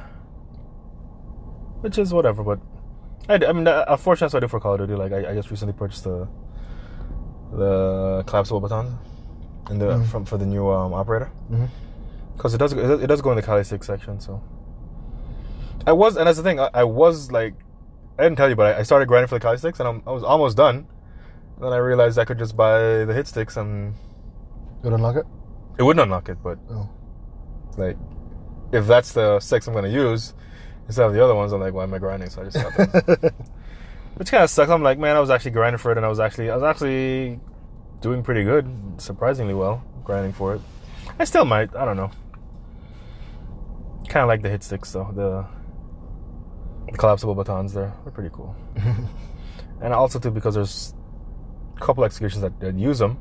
Which 1.83 1.99
is 1.99 2.13
whatever, 2.15 2.43
but 2.45 2.61
I 3.29 3.53
mean, 3.53 3.67
uh, 3.67 3.85
unfortunately, 3.89 4.27
that's 4.27 4.35
what 4.35 4.43
I 4.43 4.47
do 4.47 4.49
for 4.49 4.61
Call 4.61 4.75
of 4.75 4.81
Duty. 4.81 4.95
Like, 4.95 5.13
I, 5.13 5.31
I 5.31 5.35
just 5.35 5.51
recently 5.51 5.75
purchased 5.75 6.05
the 6.05 6.29
the 7.53 8.25
collapsible 8.27 8.61
baton 8.61 8.99
in 9.71 9.79
the 9.79 9.87
Mhm. 9.87 10.07
from 10.07 10.25
for 10.25 10.39
the 10.39 10.47
new 10.47 10.69
um, 10.71 10.95
operator. 10.95 11.31
Mm-hmm. 11.51 11.67
Because 12.37 12.55
it 12.55 12.59
does, 12.59 12.73
it 12.73 12.77
does 12.77 13.03
it 13.03 13.07
does 13.09 13.21
go 13.21 13.31
in 13.31 13.37
the 13.37 13.43
Kali 13.43 13.63
Sticks 13.65 13.87
section. 13.87 14.21
So 14.21 14.43
I 15.87 15.93
was, 15.93 16.17
and 16.17 16.27
that's 16.27 16.39
the 16.39 16.43
thing. 16.45 16.59
I, 16.61 16.71
I 16.73 16.85
was 16.85 17.31
like, 17.31 17.55
I 18.23 18.27
didn't 18.27 18.37
tell 18.37 18.49
you, 18.49 18.55
but 18.55 18.77
I, 18.77 18.79
I 18.79 18.83
started 18.85 19.09
grinding 19.09 19.27
for 19.27 19.35
the 19.35 19.41
Kali 19.41 19.59
Sticks, 19.59 19.81
and 19.81 19.89
I'm, 19.89 20.03
I 20.07 20.13
was 20.13 20.23
almost 20.23 20.57
done. 20.57 20.87
then 21.61 21.73
I 21.73 21.79
realized 21.79 22.21
I 22.21 22.25
could 22.25 22.39
just 22.39 22.57
buy 22.57 23.05
the 23.05 23.13
hit 23.13 23.27
sticks, 23.27 23.57
and 23.57 23.95
Good 24.81 24.93
unlock 24.93 25.17
it. 25.17 25.27
it 25.77 25.83
wouldn't 25.83 26.05
unlock 26.05 26.29
it. 26.29 26.39
But 26.41 26.59
Oh, 26.71 26.89
like, 27.77 27.97
if 28.71 28.87
that's 28.87 29.13
the 29.13 29.41
six 29.41 29.67
I'm 29.67 29.73
going 29.73 29.87
to 29.87 29.91
use 29.91 30.35
instead 30.87 31.05
of 31.05 31.15
the 31.15 31.25
other 31.25 31.35
ones, 31.35 31.53
I'm 31.53 31.61
like, 31.61 31.75
why 31.75 31.83
am 31.83 31.93
I 31.95 31.99
grinding? 31.99 32.31
So 32.31 32.43
I 32.43 32.45
just 32.45 32.61
stopped. 32.61 32.99
it. 33.09 33.35
Which 34.15 34.31
kind 34.31 34.45
of 34.45 34.51
sucks. 34.51 34.71
I'm 34.71 34.85
like, 34.85 35.01
man, 35.01 35.17
I 35.17 35.21
was 35.21 35.31
actually 35.31 35.51
grinding 35.51 35.79
for 35.79 35.91
it, 35.91 35.97
and 35.97 36.07
I 36.07 36.09
was 36.09 36.21
actually, 36.21 36.49
I 36.49 36.55
was 36.55 36.63
actually 36.63 37.41
doing 38.03 38.23
pretty 38.23 38.45
good, 38.45 38.69
surprisingly 38.99 39.55
well, 39.55 39.83
grinding 40.05 40.33
for 40.33 40.55
it. 40.55 40.61
I 41.19 41.25
still 41.25 41.45
might. 41.45 41.75
I 41.75 41.85
don't 41.85 41.97
know. 41.97 42.13
Kind 44.09 44.23
of 44.23 44.29
like 44.29 44.43
the 44.43 44.49
hit 44.49 44.63
sticks 44.63 44.93
though. 44.93 45.11
The, 45.13 45.45
the 46.91 46.99
collapsible 46.99 47.35
batons. 47.35 47.73
They're 47.75 47.93
they're 48.05 48.13
pretty 48.13 48.31
cool. 48.33 48.55
and 49.81 49.93
also 49.95 50.19
too 50.19 50.31
because 50.31 50.55
there's 50.55 50.95
a 51.77 51.81
couple 51.81 52.05
executions 52.05 52.43
that, 52.43 52.59
that 52.61 52.75
use 52.75 52.99
them, 52.99 53.19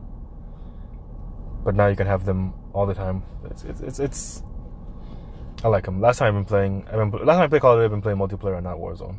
but 1.63 1.76
now 1.76 1.88
you 1.88 1.95
can 1.95 2.08
have 2.08 2.26
them 2.26 2.54
all 2.74 2.86
the 2.86 2.93
time. 2.93 3.24
It's 3.45 3.63
it's 3.63 3.82
it's. 3.82 4.00
it's 4.00 4.43
I 5.63 5.67
like 5.67 5.86
them. 5.86 6.02
Last 6.02 6.17
time 6.17 6.30
I've 6.36 6.41
been 6.41 6.45
playing, 6.45 6.86
I've 6.91 7.12
been 7.12 7.26
last 7.26 7.36
time 7.38 7.43
I 7.43 7.47
played 7.47 7.62
Call 7.62 7.74
of 7.74 7.78
Duty, 7.78 7.86
I've 7.86 7.91
been 7.91 8.02
playing 8.02 8.17
multiplayer 8.17 8.56
and 8.56 8.63
not 8.63 8.78
Warzone, 8.78 9.15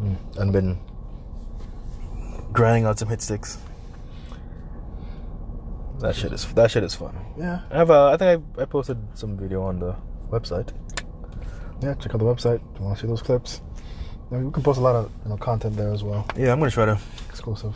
Mm. 0.00 0.16
and 0.38 0.50
been 0.52 0.78
grinding 2.52 2.86
out 2.86 2.98
some 2.98 3.08
hit 3.10 3.20
sticks. 3.20 3.58
That 5.98 6.16
shit 6.16 6.32
is 6.32 6.50
that 6.54 6.70
shit 6.70 6.82
is 6.84 6.94
fun. 6.94 7.14
yeah, 7.36 7.60
I 7.70 7.76
have 7.76 7.90
a, 7.90 8.12
I 8.14 8.16
think 8.16 8.42
I, 8.58 8.62
I 8.62 8.64
posted 8.64 8.96
some 9.12 9.36
video 9.36 9.62
on 9.62 9.78
the 9.80 9.94
website. 10.30 10.68
Yeah. 11.82 11.94
Check 11.94 12.14
out 12.14 12.18
the 12.18 12.24
website. 12.24 12.60
If 12.74 12.78
you 12.80 12.84
want 12.86 12.96
to 12.96 13.02
see 13.02 13.08
those 13.08 13.22
clips? 13.22 13.60
We 14.30 14.38
can 14.52 14.62
post 14.62 14.78
a 14.78 14.82
lot 14.82 14.94
of 14.94 15.10
you 15.24 15.30
know 15.30 15.36
content 15.36 15.76
there 15.76 15.92
as 15.92 16.04
well, 16.04 16.24
Yeah, 16.36 16.52
I'm 16.52 16.58
gonna 16.60 16.70
try 16.70 16.84
to 16.86 16.98
exclusive. 17.28 17.74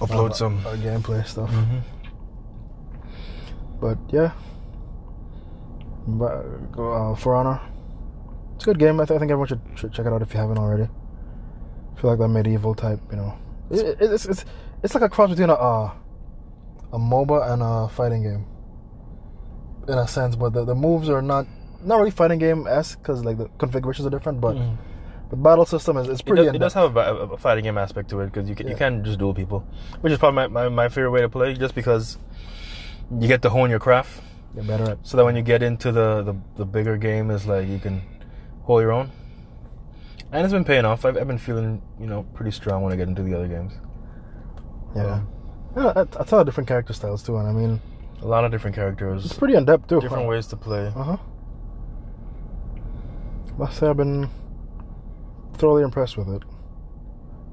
upload 0.00 0.34
some. 0.34 0.64
our 0.66 0.76
gameplay 0.76 1.26
stuff. 1.26 1.50
Mhm. 1.50 1.80
But 3.80 3.98
yeah, 4.08 4.32
but, 6.06 6.44
uh, 6.78 7.14
For 7.16 7.34
Honor, 7.34 7.60
it's 8.54 8.64
a 8.64 8.66
good 8.68 8.78
game. 8.78 8.98
I, 9.00 9.04
th- 9.04 9.16
I 9.16 9.18
think 9.18 9.30
everyone 9.30 9.48
should, 9.48 9.60
should 9.74 9.92
check 9.92 10.06
it 10.06 10.12
out 10.12 10.22
if 10.22 10.32
you 10.32 10.40
haven't 10.40 10.58
already. 10.58 10.84
I 11.96 12.00
feel 12.00 12.10
like 12.10 12.18
that 12.18 12.28
medieval 12.28 12.74
type, 12.74 13.00
you 13.10 13.16
know, 13.16 13.34
it, 13.70 14.00
it, 14.00 14.12
it's 14.12 14.24
it's 14.26 14.44
it's 14.82 14.94
like 14.94 15.02
a 15.04 15.08
cross 15.08 15.30
between 15.30 15.50
a 15.50 15.54
uh, 15.54 15.92
a 16.92 16.98
MOBA 16.98 17.50
and 17.52 17.62
a 17.62 17.88
fighting 17.88 18.22
game, 18.22 18.46
in 19.88 19.98
a 19.98 20.08
sense. 20.08 20.34
But 20.36 20.52
the, 20.54 20.64
the 20.64 20.74
moves 20.74 21.08
are 21.10 21.22
not 21.22 21.46
not 21.84 21.96
really 21.98 22.10
fighting 22.10 22.38
game 22.38 22.66
esque 22.66 22.98
because 22.98 23.24
like 23.24 23.38
the 23.38 23.48
configurations 23.58 24.06
are 24.06 24.10
different. 24.10 24.40
But 24.40 24.56
Mhm. 24.56 24.76
the 25.30 25.36
battle 25.36 25.64
system 25.66 25.96
is, 25.96 26.08
is 26.08 26.20
It 26.20 26.26
pretty. 26.26 26.44
does, 26.44 26.54
it 26.54 26.58
does 26.58 26.74
have 26.74 26.96
a, 26.96 27.00
a 27.34 27.36
fighting 27.38 27.64
game 27.64 27.78
aspect 27.78 28.10
to 28.10 28.20
it 28.20 28.26
because 28.26 28.48
you 28.48 28.54
can, 28.54 28.68
you 28.68 28.76
can 28.76 29.04
just 29.04 29.18
duel 29.18 29.34
people, 29.34 29.64
which 30.00 30.12
is 30.12 30.18
probably 30.18 30.36
my, 30.36 30.46
my, 30.48 30.68
my 30.68 30.88
favorite 30.88 31.10
way 31.10 31.20
to 31.20 31.28
play. 31.28 31.54
Just 31.54 31.74
because 31.74 32.18
you 33.20 33.28
get 33.28 33.42
to 33.42 33.50
hone 33.50 33.70
your 33.70 33.78
craft, 33.80 34.22
Get 34.54 34.66
better 34.66 34.90
at. 34.92 34.98
so 35.02 35.16
that 35.16 35.24
when 35.24 35.36
you 35.36 35.42
get 35.42 35.62
into 35.62 35.90
the, 35.92 36.22
the, 36.22 36.34
the 36.56 36.64
bigger 36.64 36.96
game, 36.96 37.30
is 37.30 37.46
like 37.46 37.68
you 37.68 37.78
can 37.78 38.02
hold 38.62 38.82
your 38.82 38.92
own. 38.92 39.10
And 40.32 40.44
it's 40.44 40.52
been 40.52 40.64
paying 40.64 40.84
off. 40.84 41.04
I've, 41.04 41.16
I've 41.16 41.26
been 41.28 41.38
feeling 41.38 41.80
you 42.00 42.06
know 42.06 42.24
pretty 42.34 42.50
strong 42.50 42.82
when 42.82 42.92
I 42.92 42.96
get 42.96 43.08
into 43.08 43.22
the 43.22 43.34
other 43.34 43.46
games. 43.48 43.72
Yeah, 44.96 45.22
yeah. 45.76 45.92
A, 45.96 46.00
a 46.20 46.24
ton 46.24 46.40
of 46.40 46.46
different 46.46 46.68
character 46.68 46.92
styles 46.92 47.22
too, 47.22 47.36
and 47.36 47.48
I 47.48 47.52
mean, 47.52 47.80
A 48.22 48.26
lot 48.26 48.44
of 48.44 48.50
different 48.50 48.74
characters, 48.76 49.24
it's 49.24 49.34
pretty 49.38 49.54
in 49.54 49.64
depth 49.64 49.88
too. 49.88 50.00
different 50.00 50.26
ways 50.28 50.46
to 50.48 50.56
play. 50.56 50.86
Uh 50.94 51.02
huh. 51.02 51.16
Must 53.58 53.78
say 53.78 53.86
I've 53.86 53.96
been 53.96 54.28
thoroughly 55.54 55.82
impressed 55.82 56.16
with 56.16 56.28
it. 56.28 56.42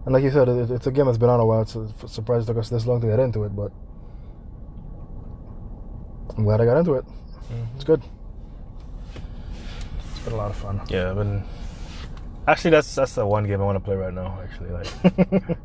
And 0.06 0.14
like 0.14 0.24
you 0.24 0.32
said, 0.32 0.50
it, 0.50 0.72
it's 0.72 0.88
a 0.88 0.92
game 0.92 1.06
that's 1.06 1.18
been 1.18 1.30
on 1.30 1.40
a 1.40 1.46
while. 1.46 1.62
It's 1.62 1.76
a 1.76 1.92
surprise 2.08 2.44
it 2.44 2.48
took 2.48 2.58
us 2.58 2.70
this 2.70 2.88
long 2.88 3.02
to 3.02 3.08
get 3.08 3.20
into 3.20 3.44
it, 3.44 3.56
but 3.56 3.72
I'm 6.36 6.44
glad 6.44 6.60
I 6.60 6.66
got 6.66 6.78
into 6.78 6.96
it. 6.96 7.06
It's 7.76 7.84
good. 7.84 8.02
It's 10.10 10.20
been 10.22 10.34
a 10.34 10.38
lot 10.38 10.50
of 10.50 10.58
fun. 10.58 10.82
Yeah, 10.90 11.12
I've 11.12 11.18
been. 11.18 11.44
Actually, 12.48 12.72
that's 12.72 12.96
that's 12.96 13.14
the 13.14 13.26
one 13.26 13.46
game 13.46 13.62
I 13.62 13.66
want 13.66 13.76
to 13.76 13.80
play 13.80 13.96
right 13.96 14.14
now. 14.14 14.40
Actually, 14.42 14.72
like 14.72 14.88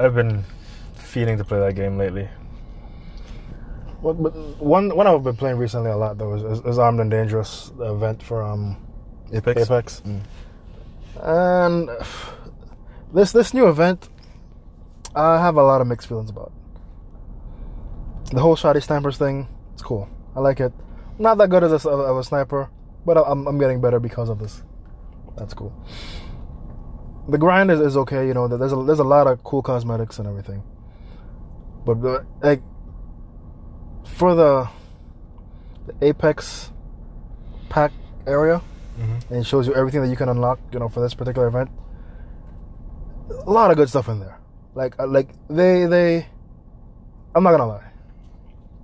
I've 0.00 0.14
been 0.14 0.44
feeling 0.94 1.38
to 1.38 1.44
play 1.44 1.60
that 1.60 1.74
game 1.74 1.98
lately. 1.98 2.28
Well, 4.02 4.14
but 4.14 4.30
one 4.60 4.94
one 4.96 5.06
I've 5.06 5.22
been 5.22 5.36
playing 5.36 5.58
recently 5.58 5.90
a 5.90 5.96
lot 5.96 6.18
though 6.18 6.34
is, 6.34 6.42
is, 6.42 6.64
is 6.64 6.78
Armed 6.78 7.00
and 7.00 7.10
Dangerous, 7.10 7.70
the 7.76 7.92
event 7.92 8.22
for 8.22 8.42
um 8.42 8.76
Apex. 9.32 9.62
Apex. 9.62 10.02
Mm. 10.04 10.20
And 11.22 11.90
this 13.12 13.32
this 13.32 13.52
new 13.52 13.68
event, 13.68 14.08
I 15.14 15.38
have 15.38 15.56
a 15.56 15.62
lot 15.62 15.80
of 15.80 15.86
mixed 15.86 16.08
feelings 16.08 16.30
about. 16.30 16.52
The 18.32 18.40
whole 18.40 18.56
shotty 18.56 18.82
snipers 18.82 19.18
thing, 19.18 19.48
it's 19.74 19.82
cool. 19.82 20.08
I 20.36 20.40
like 20.40 20.60
it. 20.60 20.72
Not 21.18 21.38
that 21.38 21.50
good 21.50 21.64
as 21.64 21.84
a, 21.84 21.88
of 21.88 22.16
a 22.16 22.24
sniper, 22.24 22.70
but 23.04 23.16
I'm, 23.18 23.46
I'm 23.46 23.58
getting 23.58 23.80
better 23.80 23.98
because 23.98 24.28
of 24.28 24.38
this. 24.38 24.62
That's 25.36 25.52
cool. 25.52 25.72
The 27.28 27.38
grind 27.38 27.70
is, 27.70 27.80
is 27.80 27.96
okay, 27.96 28.26
you 28.26 28.34
know. 28.34 28.48
There's 28.48 28.72
a 28.72 28.76
there's 28.76 28.98
a 29.00 29.04
lot 29.04 29.26
of 29.26 29.42
cool 29.44 29.62
cosmetics 29.62 30.18
and 30.18 30.26
everything. 30.26 30.62
But 31.84 32.02
the, 32.02 32.26
like 32.42 32.62
for 34.04 34.34
the, 34.34 34.68
the 35.86 36.06
Apex 36.06 36.70
pack 37.68 37.92
area, 38.26 38.62
Mm-hmm. 39.00 39.32
and 39.32 39.40
it 39.42 39.46
shows 39.46 39.66
you 39.66 39.74
everything 39.74 40.02
that 40.02 40.08
you 40.08 40.16
can 40.16 40.28
unlock. 40.28 40.58
You 40.72 40.78
know, 40.78 40.88
for 40.88 41.00
this 41.00 41.14
particular 41.14 41.48
event, 41.48 41.70
a 43.46 43.50
lot 43.50 43.70
of 43.70 43.76
good 43.76 43.88
stuff 43.88 44.08
in 44.08 44.20
there. 44.20 44.38
Like 44.74 44.98
uh, 45.00 45.06
like 45.06 45.30
they 45.48 45.86
they, 45.86 46.26
I'm 47.34 47.42
not 47.42 47.52
gonna 47.52 47.66
lie. 47.66 47.90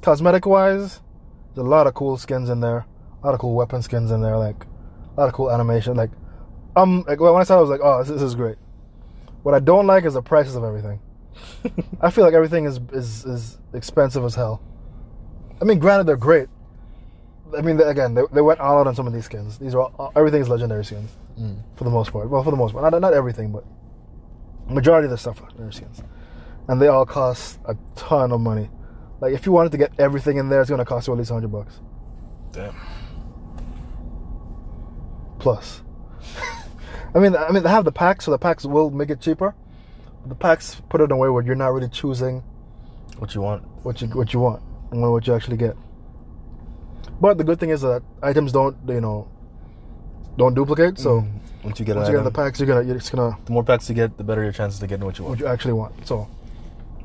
Cosmetic 0.02 0.46
wise, 0.46 1.00
there's 1.54 1.66
a 1.66 1.70
lot 1.70 1.86
of 1.86 1.94
cool 1.94 2.16
skins 2.16 2.48
in 2.48 2.60
there. 2.60 2.86
A 3.22 3.26
lot 3.26 3.34
of 3.34 3.40
cool 3.40 3.54
weapon 3.54 3.82
skins 3.82 4.10
in 4.10 4.22
there. 4.22 4.36
Like 4.38 4.64
a 5.16 5.20
lot 5.20 5.28
of 5.28 5.34
cool 5.34 5.50
animation. 5.50 5.96
Like 5.96 6.10
um 6.76 7.04
like 7.06 7.20
when 7.20 7.34
I 7.34 7.44
saw 7.44 7.56
it, 7.56 7.58
I 7.58 7.60
was 7.60 7.70
like, 7.70 7.80
oh, 7.82 7.98
this, 8.02 8.08
this 8.08 8.22
is 8.22 8.34
great. 8.34 8.56
What 9.42 9.54
I 9.54 9.60
don't 9.60 9.86
like 9.86 10.04
is 10.04 10.14
the 10.14 10.22
prices 10.22 10.56
of 10.56 10.64
everything. 10.64 11.00
I 12.00 12.10
feel 12.10 12.24
like 12.24 12.34
everything 12.34 12.64
is 12.64 12.80
is 12.92 13.24
is 13.26 13.58
expensive 13.74 14.24
as 14.24 14.34
hell. 14.34 14.62
I 15.60 15.64
mean, 15.64 15.78
granted, 15.78 16.06
they're 16.06 16.16
great. 16.16 16.48
I 17.56 17.60
mean, 17.60 17.80
again, 17.80 18.14
they, 18.14 18.22
they 18.32 18.40
went 18.40 18.60
all 18.60 18.78
out 18.78 18.86
on 18.86 18.94
some 18.94 19.06
of 19.06 19.12
these 19.12 19.24
skins. 19.26 19.58
These 19.58 19.74
are 19.74 19.82
all, 19.82 20.12
everything 20.16 20.40
is 20.40 20.48
legendary 20.48 20.84
skins 20.84 21.10
Mm. 21.38 21.58
for 21.76 21.84
the 21.84 21.90
most 21.90 22.12
part. 22.12 22.30
Well, 22.30 22.42
for 22.42 22.50
the 22.50 22.56
most 22.56 22.72
part, 22.72 22.90
not 22.90 22.98
not 23.00 23.12
everything, 23.12 23.52
but 23.52 23.62
majority 24.68 25.04
of 25.04 25.10
the 25.10 25.18
stuff 25.18 25.40
are 25.42 25.44
legendary 25.46 25.72
skins, 25.74 26.02
and 26.68 26.80
they 26.80 26.88
all 26.88 27.04
cost 27.04 27.58
a 27.66 27.76
ton 27.94 28.32
of 28.32 28.40
money. 28.40 28.70
Like 29.20 29.34
if 29.34 29.44
you 29.46 29.52
wanted 29.52 29.72
to 29.72 29.78
get 29.78 29.92
everything 29.98 30.38
in 30.38 30.48
there, 30.48 30.60
it's 30.62 30.70
gonna 30.70 30.84
cost 30.86 31.06
you 31.06 31.12
at 31.12 31.18
least 31.18 31.30
hundred 31.30 31.52
bucks 31.52 31.80
Damn. 32.52 32.74
plus. 35.38 35.82
I 37.14 37.18
mean, 37.18 37.36
I 37.36 37.50
mean, 37.50 37.62
they 37.62 37.68
have 37.70 37.84
the 37.84 37.92
packs, 37.92 38.24
so 38.24 38.30
the 38.30 38.38
packs 38.38 38.64
will 38.64 38.90
make 38.90 39.10
it 39.10 39.20
cheaper. 39.20 39.54
The 40.26 40.34
packs 40.34 40.80
put 40.88 41.00
it 41.00 41.04
in 41.04 41.12
a 41.12 41.16
way 41.16 41.28
where 41.28 41.42
you're 41.42 41.54
not 41.54 41.68
really 41.72 41.88
choosing 41.88 42.42
What 43.18 43.34
you 43.34 43.40
want? 43.40 43.62
what 43.84 44.00
you 44.00 44.08
what 44.08 44.32
you 44.32 44.40
want 44.40 44.62
and 44.90 45.00
what 45.00 45.26
you 45.26 45.34
actually 45.34 45.56
get. 45.56 45.76
But 47.20 47.38
the 47.38 47.44
good 47.44 47.58
thing 47.60 47.70
is 47.70 47.80
that 47.82 48.02
items 48.22 48.52
don't 48.52 48.76
you 48.88 49.00
know 49.00 49.28
don't 50.36 50.54
duplicate. 50.54 50.98
So 50.98 51.20
Mm. 51.22 51.30
once 51.64 51.80
you 51.80 51.86
get 51.86 51.96
once 51.96 52.08
you 52.08 52.14
get 52.14 52.24
the 52.24 52.30
packs, 52.30 52.60
you're 52.60 52.66
gonna 52.66 52.82
you're 52.82 52.96
just 52.96 53.10
gonna 53.12 53.36
the 53.46 53.52
more 53.52 53.64
packs 53.64 53.88
you 53.88 53.94
get, 53.94 54.16
the 54.18 54.24
better 54.24 54.42
your 54.42 54.52
chances 54.52 54.78
to 54.80 54.86
getting 54.86 55.04
what 55.06 55.18
you 55.18 55.24
want. 55.24 55.32
what 55.38 55.40
you 55.40 55.46
actually 55.46 55.72
want. 55.74 56.06
So 56.06 56.28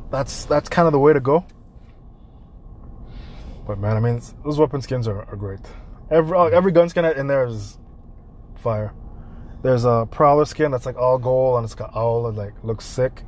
that's 0.10 0.46
that's 0.46 0.68
kind 0.70 0.86
of 0.88 0.92
the 0.92 1.00
way 1.00 1.14
to 1.14 1.20
go. 1.20 1.46
But 3.66 3.80
man, 3.80 3.96
I 3.96 4.00
mean, 4.00 4.22
those 4.44 4.58
weapon 4.58 4.82
skins 4.82 5.08
are, 5.08 5.24
are 5.30 5.36
great. 5.36 5.60
Every 6.10 6.38
uh, 6.38 6.46
every 6.46 6.72
gun 6.72 6.90
skin 6.90 7.06
in 7.06 7.28
there 7.28 7.46
is 7.46 7.78
fire. 8.58 8.92
There's 9.62 9.86
a 9.86 10.08
prowler 10.10 10.46
skin 10.46 10.72
that's 10.72 10.86
like 10.86 10.98
all 10.98 11.18
gold 11.20 11.58
and 11.58 11.66
it's 11.66 11.76
got 11.76 11.96
owl 11.96 12.28
and 12.28 12.36
like 12.38 12.54
looks 12.64 12.86
sick. 12.86 13.24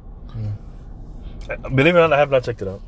Uh, 1.50 1.70
Believe 1.70 1.96
it 1.96 2.00
or 2.00 2.08
not, 2.08 2.14
I 2.14 2.18
have 2.18 2.32
not 2.32 2.44
checked 2.44 2.62
it 2.62 2.68
out. 2.68 2.82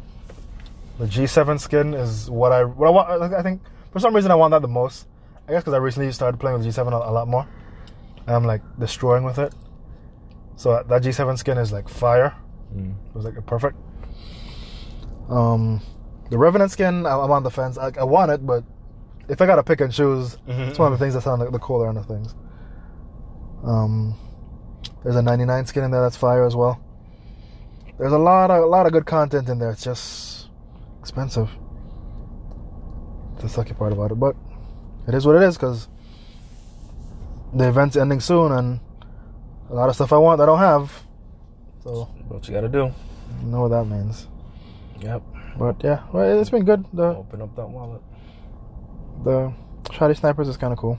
The 0.98 1.06
G7 1.06 1.60
skin 1.60 1.94
is 1.94 2.30
what 2.30 2.52
I 2.52 2.64
what 2.64 2.88
I 2.88 2.90
want. 2.92 3.34
I 3.34 3.42
think 3.44 3.62
for 3.96 4.02
some 4.02 4.14
reason 4.14 4.30
I 4.30 4.36
want 4.36 4.52
that 4.52 4.62
the 4.62 4.68
most. 4.68 5.08
I 5.48 5.54
guess 5.54 5.62
because 5.62 5.74
I 5.74 5.78
recently 5.78 6.12
started 6.12 6.38
playing 6.38 6.58
with 6.58 6.68
G7 6.68 6.88
a, 6.92 7.12
lot 7.12 7.30
more, 7.30 7.48
and 8.28 8.36
I'm 8.36 8.44
like 8.44 8.62
destroying 8.78 9.24
with 9.24 9.40
it. 9.40 9.56
So 10.58 10.84
that 10.90 11.02
G7 11.02 11.38
skin 11.38 11.58
is 11.58 11.72
like 11.72 11.88
fire. 11.88 12.36
Mm. 12.76 12.92
It 13.08 13.16
was 13.16 13.24
like 13.24 13.46
perfect. 13.46 13.78
Um, 15.30 15.80
the 16.30 16.38
Revenant 16.38 16.72
skin, 16.72 17.06
I'm 17.06 17.32
on 17.32 17.44
the 17.44 17.50
fence. 17.50 17.78
I, 17.78 17.90
I 17.98 18.04
want 18.04 18.32
it, 18.32 18.46
but 18.46 18.66
if 19.30 19.40
I 19.40 19.46
gotta 19.46 19.64
pick 19.64 19.80
and 19.80 19.94
choose, 19.94 20.36
Mhm. 20.46 20.68
it's 20.68 20.78
one 20.80 20.92
of 20.92 21.00
the 21.00 21.02
things 21.06 21.14
that 21.14 21.22
sound 21.22 21.40
like 21.42 21.52
the 21.54 21.60
cooler 21.60 21.88
end 21.88 21.98
of 21.98 22.06
things. 22.06 22.36
Um, 23.64 24.16
there's 25.04 25.16
a 25.16 25.22
99 25.22 25.68
skin 25.68 25.86
in 25.86 25.92
there 25.92 26.02
that's 26.02 26.18
fire 26.18 26.44
as 26.46 26.54
well. 26.54 26.82
There's 27.98 28.12
a 28.12 28.18
lot 28.18 28.52
of 28.52 28.62
a 28.62 28.68
lot 28.68 28.88
of 28.88 28.92
good 28.92 29.06
content 29.06 29.48
in 29.48 29.58
there. 29.58 29.70
It's 29.72 29.86
just 29.86 30.50
expensive. 31.00 31.50
The 33.40 33.48
sucky 33.48 33.78
part 33.78 33.92
about 33.92 34.12
it, 34.12 34.16
but 34.16 34.36
it 35.08 35.14
is 35.14 35.26
what 35.26 35.36
it 35.36 35.44
is 35.44 35.56
because 35.58 35.88
the 37.54 37.68
event's 37.70 37.96
ending 37.96 38.20
soon, 38.20 38.52
and 38.52 38.80
a 39.70 39.74
lot 39.74 39.90
of 39.90 39.96
stuff 39.96 40.14
I 40.14 40.18
want 40.18 40.42
I 40.42 40.46
don't 40.46 40.60
have. 40.60 41.04
So 41.84 42.06
What 42.28 42.48
you 42.48 42.54
gotta 42.54 42.70
do? 42.70 42.92
you 43.42 43.48
know 43.48 43.62
what 43.62 43.70
that 43.70 43.86
means. 43.86 44.28
Yep. 45.02 45.22
But 45.58 45.84
yeah, 45.84 46.04
well, 46.12 46.40
it's 46.40 46.50
been 46.50 46.66
good. 46.66 46.86
The 46.94 47.16
Open 47.16 47.42
up 47.42 47.56
that 47.56 47.70
wallet. 47.70 48.02
the 49.24 49.54
shotty 49.90 50.18
snipers 50.18 50.48
is 50.48 50.58
kind 50.58 50.74
of 50.74 50.80
cool. 50.80 50.98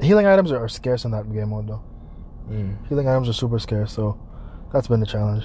Healing 0.00 0.26
items 0.26 0.52
are, 0.52 0.58
are 0.62 0.68
scarce 0.68 1.04
in 1.04 1.10
that 1.12 1.32
game 1.32 1.50
mode 1.50 1.68
though. 1.68 1.82
Mm. 2.48 2.86
Healing 2.88 3.08
items 3.08 3.28
are 3.28 3.32
super 3.32 3.58
scarce, 3.58 3.92
so 3.92 4.18
that's 4.72 4.88
been 4.88 5.00
the 5.00 5.06
challenge. 5.06 5.44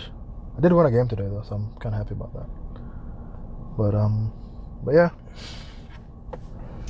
I 0.57 0.62
did 0.62 0.74
win 0.74 0.86
a 0.86 0.91
game 0.91 1.07
today 1.07 1.24
though, 1.24 1.43
so 1.47 1.55
I'm 1.55 1.74
kind 1.80 1.95
of 1.95 1.99
happy 2.01 2.14
about 2.14 2.34
that. 2.34 2.47
But 3.78 3.95
um, 3.95 4.34
but 4.84 4.93
yeah, 4.93 5.09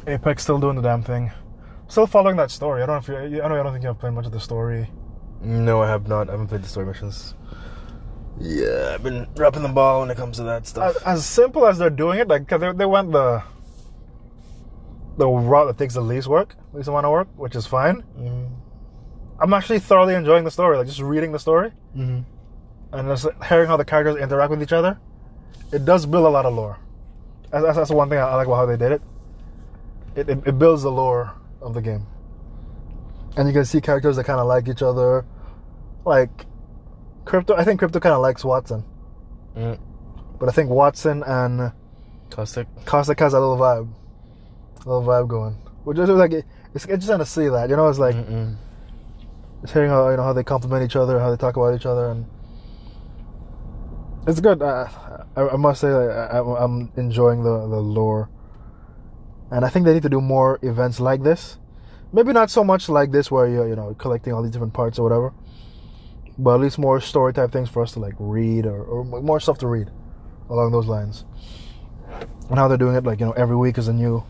Apex 0.08 0.44
still 0.44 0.60
doing 0.60 0.76
the 0.76 0.82
damn 0.82 1.04
thing. 1.04 1.32
Still 1.88 2.08
following 2.08 2.38
that 2.38 2.52
story. 2.52 2.82
I 2.82 2.86
don't 2.86 3.08
know 3.08 3.16
if 3.24 3.32
you. 3.32 3.42
I 3.44 3.48
know 3.48 3.60
I 3.60 3.64
don't 3.64 3.72
think 3.74 3.84
you 3.84 3.90
have 3.90 4.00
played 4.00 4.14
much 4.14 4.26
of 4.26 4.32
the 4.32 4.40
story. 4.40 4.90
No, 5.42 5.82
I 5.82 5.88
have 5.88 6.08
not. 6.08 6.30
I 6.30 6.32
haven't 6.34 6.48
played 6.48 6.64
the 6.64 6.68
story 6.70 6.86
missions. 6.86 7.36
Yeah, 8.40 8.92
I've 8.94 9.04
been 9.04 9.28
dropping 9.36 9.62
the 9.62 9.70
ball 9.70 10.00
when 10.02 10.10
it 10.10 10.18
comes 10.18 10.38
to 10.38 10.44
that 10.44 10.66
stuff. 10.66 10.96
as 11.06 11.26
simple 11.26 11.68
as 11.68 11.78
they're 11.78 11.90
doing 11.90 12.20
it, 12.20 12.28
like 12.28 12.48
'cause 12.48 12.60
they 12.62 12.72
they 12.72 12.86
went 12.86 13.12
the 13.12 13.44
the 15.18 15.28
route 15.28 15.68
that 15.68 15.78
takes 15.78 15.94
the 15.94 16.02
least 16.02 16.28
work, 16.28 16.56
least 16.74 16.88
amount 16.88 17.06
of 17.06 17.12
work, 17.12 17.28
which 17.36 17.56
is 17.56 17.68
fine. 17.68 18.04
Mm. 18.18 18.50
I'm 19.40 19.54
actually 19.54 19.80
thoroughly 19.80 20.16
enjoying 20.16 20.46
the 20.46 20.52
story, 20.52 20.78
like 20.78 20.88
just 20.88 21.02
reading 21.02 21.32
the 21.34 21.40
story 21.40 21.72
Mm-hmm. 21.96 22.22
and 22.98 23.08
just 23.10 23.28
hearing 23.50 23.68
how 23.68 23.76
the 23.76 23.84
characters 23.86 24.16
interact 24.16 24.50
with 24.52 24.64
each 24.64 24.72
other. 24.72 24.98
It 25.74 25.84
does 25.84 26.06
build 26.06 26.26
a 26.26 26.30
lot 26.30 26.46
of 26.46 26.54
lore. 26.54 26.78
That's, 27.52 27.64
that's, 27.66 27.78
that's 27.78 27.90
the 27.90 27.96
one 27.96 28.10
thing 28.10 28.18
I, 28.20 28.36
like 28.36 28.48
about 28.48 28.56
how 28.58 28.66
they 28.66 28.78
did 28.78 28.94
it. 28.94 29.02
It, 30.16 30.30
it. 30.30 30.48
it 30.48 30.60
builds 30.60 30.84
the 30.84 30.92
lore 30.92 31.34
of 31.62 31.74
the 31.74 31.82
game, 31.82 32.06
and 33.38 33.48
you 33.48 33.54
can 33.54 33.66
see 33.66 33.80
characters 33.82 34.16
that 34.18 34.26
kind 34.26 34.40
of 34.40 34.48
like 34.48 34.68
each 34.68 34.82
other. 34.82 35.26
Like 36.06 36.46
crypto, 37.26 37.56
I 37.56 37.64
think 37.64 37.80
crypto 37.80 38.00
kind 38.00 38.14
of 38.16 38.22
likes 38.22 38.44
Wattson, 38.44 38.84
Mm. 39.56 39.78
but 40.40 40.50
I 40.50 40.52
think 40.52 40.70
Wattson 40.70 41.24
and 41.28 41.72
Caustic. 42.30 42.68
Caustic 42.86 43.20
has 43.20 43.34
a 43.34 43.40
little 43.40 43.58
vibe, 43.58 43.90
a 44.86 44.90
little 44.90 45.04
vibe 45.04 45.28
going. 45.28 45.54
Which 45.84 45.98
is 45.98 46.10
like 46.10 46.32
it's, 46.74 46.86
interesting 46.86 47.18
to 47.20 47.26
see 47.26 47.50
that. 47.50 47.70
You 47.70 47.76
know, 47.76 47.88
it's 47.90 48.00
like 48.00 48.16
Mm-mm. 48.16 48.56
just 49.62 49.74
hearing 49.74 49.90
how 49.90 50.10
you 50.10 50.18
know 50.18 50.24
how 50.24 50.34
they 50.34 50.44
compliment 50.44 50.84
each 50.84 50.96
other, 50.96 51.20
how 51.20 51.30
they 51.30 51.38
talk 51.38 51.58
about 51.58 51.76
each 51.76 51.86
other, 51.86 52.10
and 52.10 52.26
it's 54.28 54.40
good. 54.40 54.62
Uh, 54.62 54.88
I, 55.36 55.42
I 55.50 55.56
must 55.58 55.82
say, 55.82 55.90
I, 55.90 56.40
I'm 56.40 56.92
enjoying 56.98 57.44
the 57.44 57.68
the 57.68 57.80
lore, 57.82 58.30
and 59.52 59.66
I 59.66 59.70
think 59.70 59.86
they 59.86 59.94
need 59.94 60.04
to 60.04 60.10
do 60.10 60.22
more 60.22 60.60
events 60.62 61.00
like 61.00 61.24
this. 61.24 61.58
Maybe 62.14 62.34
not 62.34 62.50
so 62.52 62.64
much 62.64 62.90
like 62.90 63.12
this, 63.12 63.32
where 63.32 63.48
you're 63.48 63.68
you 63.68 63.76
know 63.76 63.94
collecting 63.98 64.34
all 64.34 64.42
these 64.44 64.52
different 64.52 64.74
parts 64.74 65.00
or 65.00 65.04
whatever, 65.04 65.34
but 66.38 66.56
at 66.56 66.62
least 66.62 66.78
more 66.78 67.00
story 67.02 67.34
type 67.34 67.52
things 67.52 67.70
for 67.70 67.82
us 67.82 67.94
to 67.94 68.00
like 68.00 68.16
read 68.20 68.66
or, 68.66 68.84
or 68.84 69.04
more 69.06 69.40
stuff 69.40 69.58
to 69.60 69.68
read 69.68 69.90
along 70.50 70.72
those 70.72 70.88
lines. 70.88 71.26
And 72.50 72.60
how 72.60 72.68
they're 72.68 72.78
doing 72.78 72.96
it, 72.96 73.06
like 73.06 73.20
you 73.22 73.26
know, 73.26 73.32
every 73.34 73.56
week 73.56 73.78
is 73.78 73.88
a 73.88 73.94
new 73.94 74.24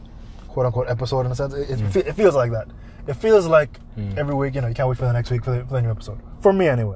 quote 0.48 0.68
unquote 0.68 0.88
episode 0.90 1.26
in 1.26 1.32
a 1.32 1.36
sense. 1.36 1.54
It, 1.56 1.72
it, 1.72 1.78
fe- 1.92 2.04
it 2.08 2.14
feels 2.14 2.36
like 2.36 2.52
that. 2.52 2.68
It 3.08 3.14
feels 3.16 3.48
like 3.48 3.80
Mm. 3.98 4.16
every 4.18 4.34
week, 4.36 4.56
you 4.56 4.62
know, 4.62 4.70
you 4.70 4.74
can't 4.74 4.88
wait 4.88 4.98
for 4.98 5.04
the 5.04 5.12
next 5.12 5.32
week 5.32 5.44
for 5.44 5.52
the, 5.52 5.66
for 5.66 5.74
the 5.74 5.82
new 5.82 5.90
episode. 5.92 6.18
For 6.40 6.54
me, 6.54 6.70
anyway. 6.70 6.96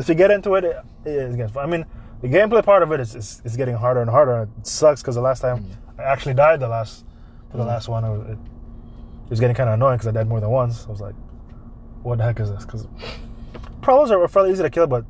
If 0.00 0.08
you 0.08 0.16
get 0.16 0.32
into 0.32 0.54
it, 0.56 0.64
it, 0.64 0.84
it 1.06 1.36
gets 1.36 1.52
fun. 1.52 1.64
I 1.64 1.70
mean, 1.70 1.84
the 2.20 2.28
gameplay 2.28 2.64
part 2.64 2.82
of 2.82 2.92
it 2.92 3.00
is, 3.00 3.14
is, 3.14 3.42
is 3.44 3.56
getting 3.56 3.74
harder 3.74 4.00
and 4.00 4.10
harder. 4.10 4.48
It 4.58 4.66
sucks 4.66 5.02
because 5.02 5.14
the 5.14 5.20
last 5.20 5.40
time 5.40 5.64
mm. 5.64 6.00
I 6.00 6.02
actually 6.04 6.34
died, 6.34 6.60
the 6.60 6.68
last 6.68 7.04
for 7.50 7.56
the 7.56 7.64
mm. 7.64 7.68
last 7.68 7.88
one, 7.88 8.04
it, 8.04 8.10
was- 8.10 8.28
it, 8.28 8.38
it 9.24 9.30
was 9.30 9.40
getting 9.40 9.56
kind 9.56 9.68
of 9.68 9.74
annoying 9.74 9.98
because 9.98 10.08
I 10.08 10.12
died 10.12 10.28
more 10.28 10.40
than 10.40 10.50
once. 10.50 10.86
I 10.86 10.90
was 10.90 11.00
like, 11.00 11.14
what 12.02 12.18
the 12.18 12.24
heck 12.24 12.40
is 12.40 12.50
this? 12.50 12.64
Because 12.64 12.86
prowlers 13.82 14.10
are 14.10 14.26
fairly 14.28 14.52
easy 14.52 14.62
to 14.62 14.70
kill, 14.70 14.86
but 14.86 15.04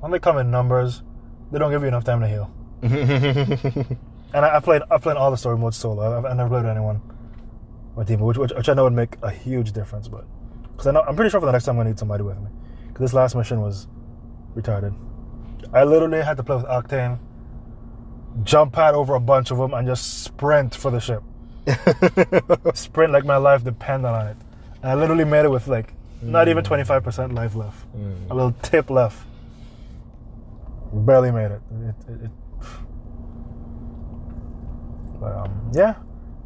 when 0.00 0.12
they 0.12 0.18
come 0.18 0.38
in 0.38 0.50
numbers, 0.50 1.02
they 1.50 1.58
don't 1.58 1.70
give 1.70 1.82
you 1.82 1.88
enough 1.88 2.04
time 2.04 2.20
to 2.20 2.28
heal. 2.28 2.50
And 4.34 4.44
I, 4.46 4.56
I 4.56 4.60
played 4.60 4.82
I 4.90 4.98
played 4.98 5.16
all 5.16 5.30
the 5.30 5.36
story 5.36 5.58
modes 5.58 5.76
solo. 5.76 6.18
I've, 6.18 6.24
I 6.24 6.32
never 6.34 6.48
played 6.48 6.62
with 6.62 6.70
anyone 6.70 6.96
on 6.96 7.96
my 7.96 8.04
team, 8.04 8.20
which, 8.20 8.38
which 8.38 8.52
which 8.52 8.68
I 8.68 8.74
know 8.74 8.84
would 8.84 8.92
make 8.92 9.16
a 9.22 9.30
huge 9.30 9.72
difference. 9.72 10.08
But 10.08 10.24
because 10.72 10.86
I 10.86 10.92
know 10.92 11.02
I'm 11.02 11.16
pretty 11.16 11.30
sure 11.30 11.40
for 11.40 11.46
the 11.46 11.52
next 11.52 11.64
time 11.64 11.78
I 11.78 11.84
need 11.84 11.98
somebody 11.98 12.22
with 12.22 12.38
me. 12.38 12.48
Because 12.88 13.00
this 13.00 13.14
last 13.14 13.34
mission 13.34 13.60
was 13.60 13.88
retarded. 14.56 14.94
I 15.72 15.84
literally 15.84 16.22
had 16.22 16.36
to 16.38 16.42
play 16.42 16.56
with 16.56 16.66
Octane, 16.66 17.18
jump 18.42 18.72
pad 18.72 18.94
over 18.94 19.14
a 19.14 19.20
bunch 19.20 19.50
of 19.50 19.58
them, 19.58 19.74
and 19.74 19.86
just 19.86 20.24
sprint 20.24 20.74
for 20.74 20.90
the 20.90 21.00
ship. 21.00 21.22
sprint 22.74 23.12
like 23.12 23.24
my 23.24 23.36
life 23.36 23.62
depended 23.64 24.10
on 24.10 24.26
it. 24.28 24.36
And 24.82 24.90
I 24.90 24.94
literally 24.94 25.24
made 25.24 25.44
it 25.44 25.50
with 25.50 25.68
like 25.68 25.94
not 26.20 26.48
even 26.48 26.64
25% 26.64 27.32
life 27.34 27.54
left. 27.54 27.86
Mm. 27.96 28.30
A 28.30 28.34
little 28.34 28.52
tip 28.62 28.90
left. 28.90 29.18
Barely 30.92 31.30
made 31.30 31.50
it. 31.52 31.60
It, 31.70 31.94
it, 32.08 32.24
it 32.24 32.30
but 35.20 35.32
um, 35.36 35.70
yeah, 35.72 35.94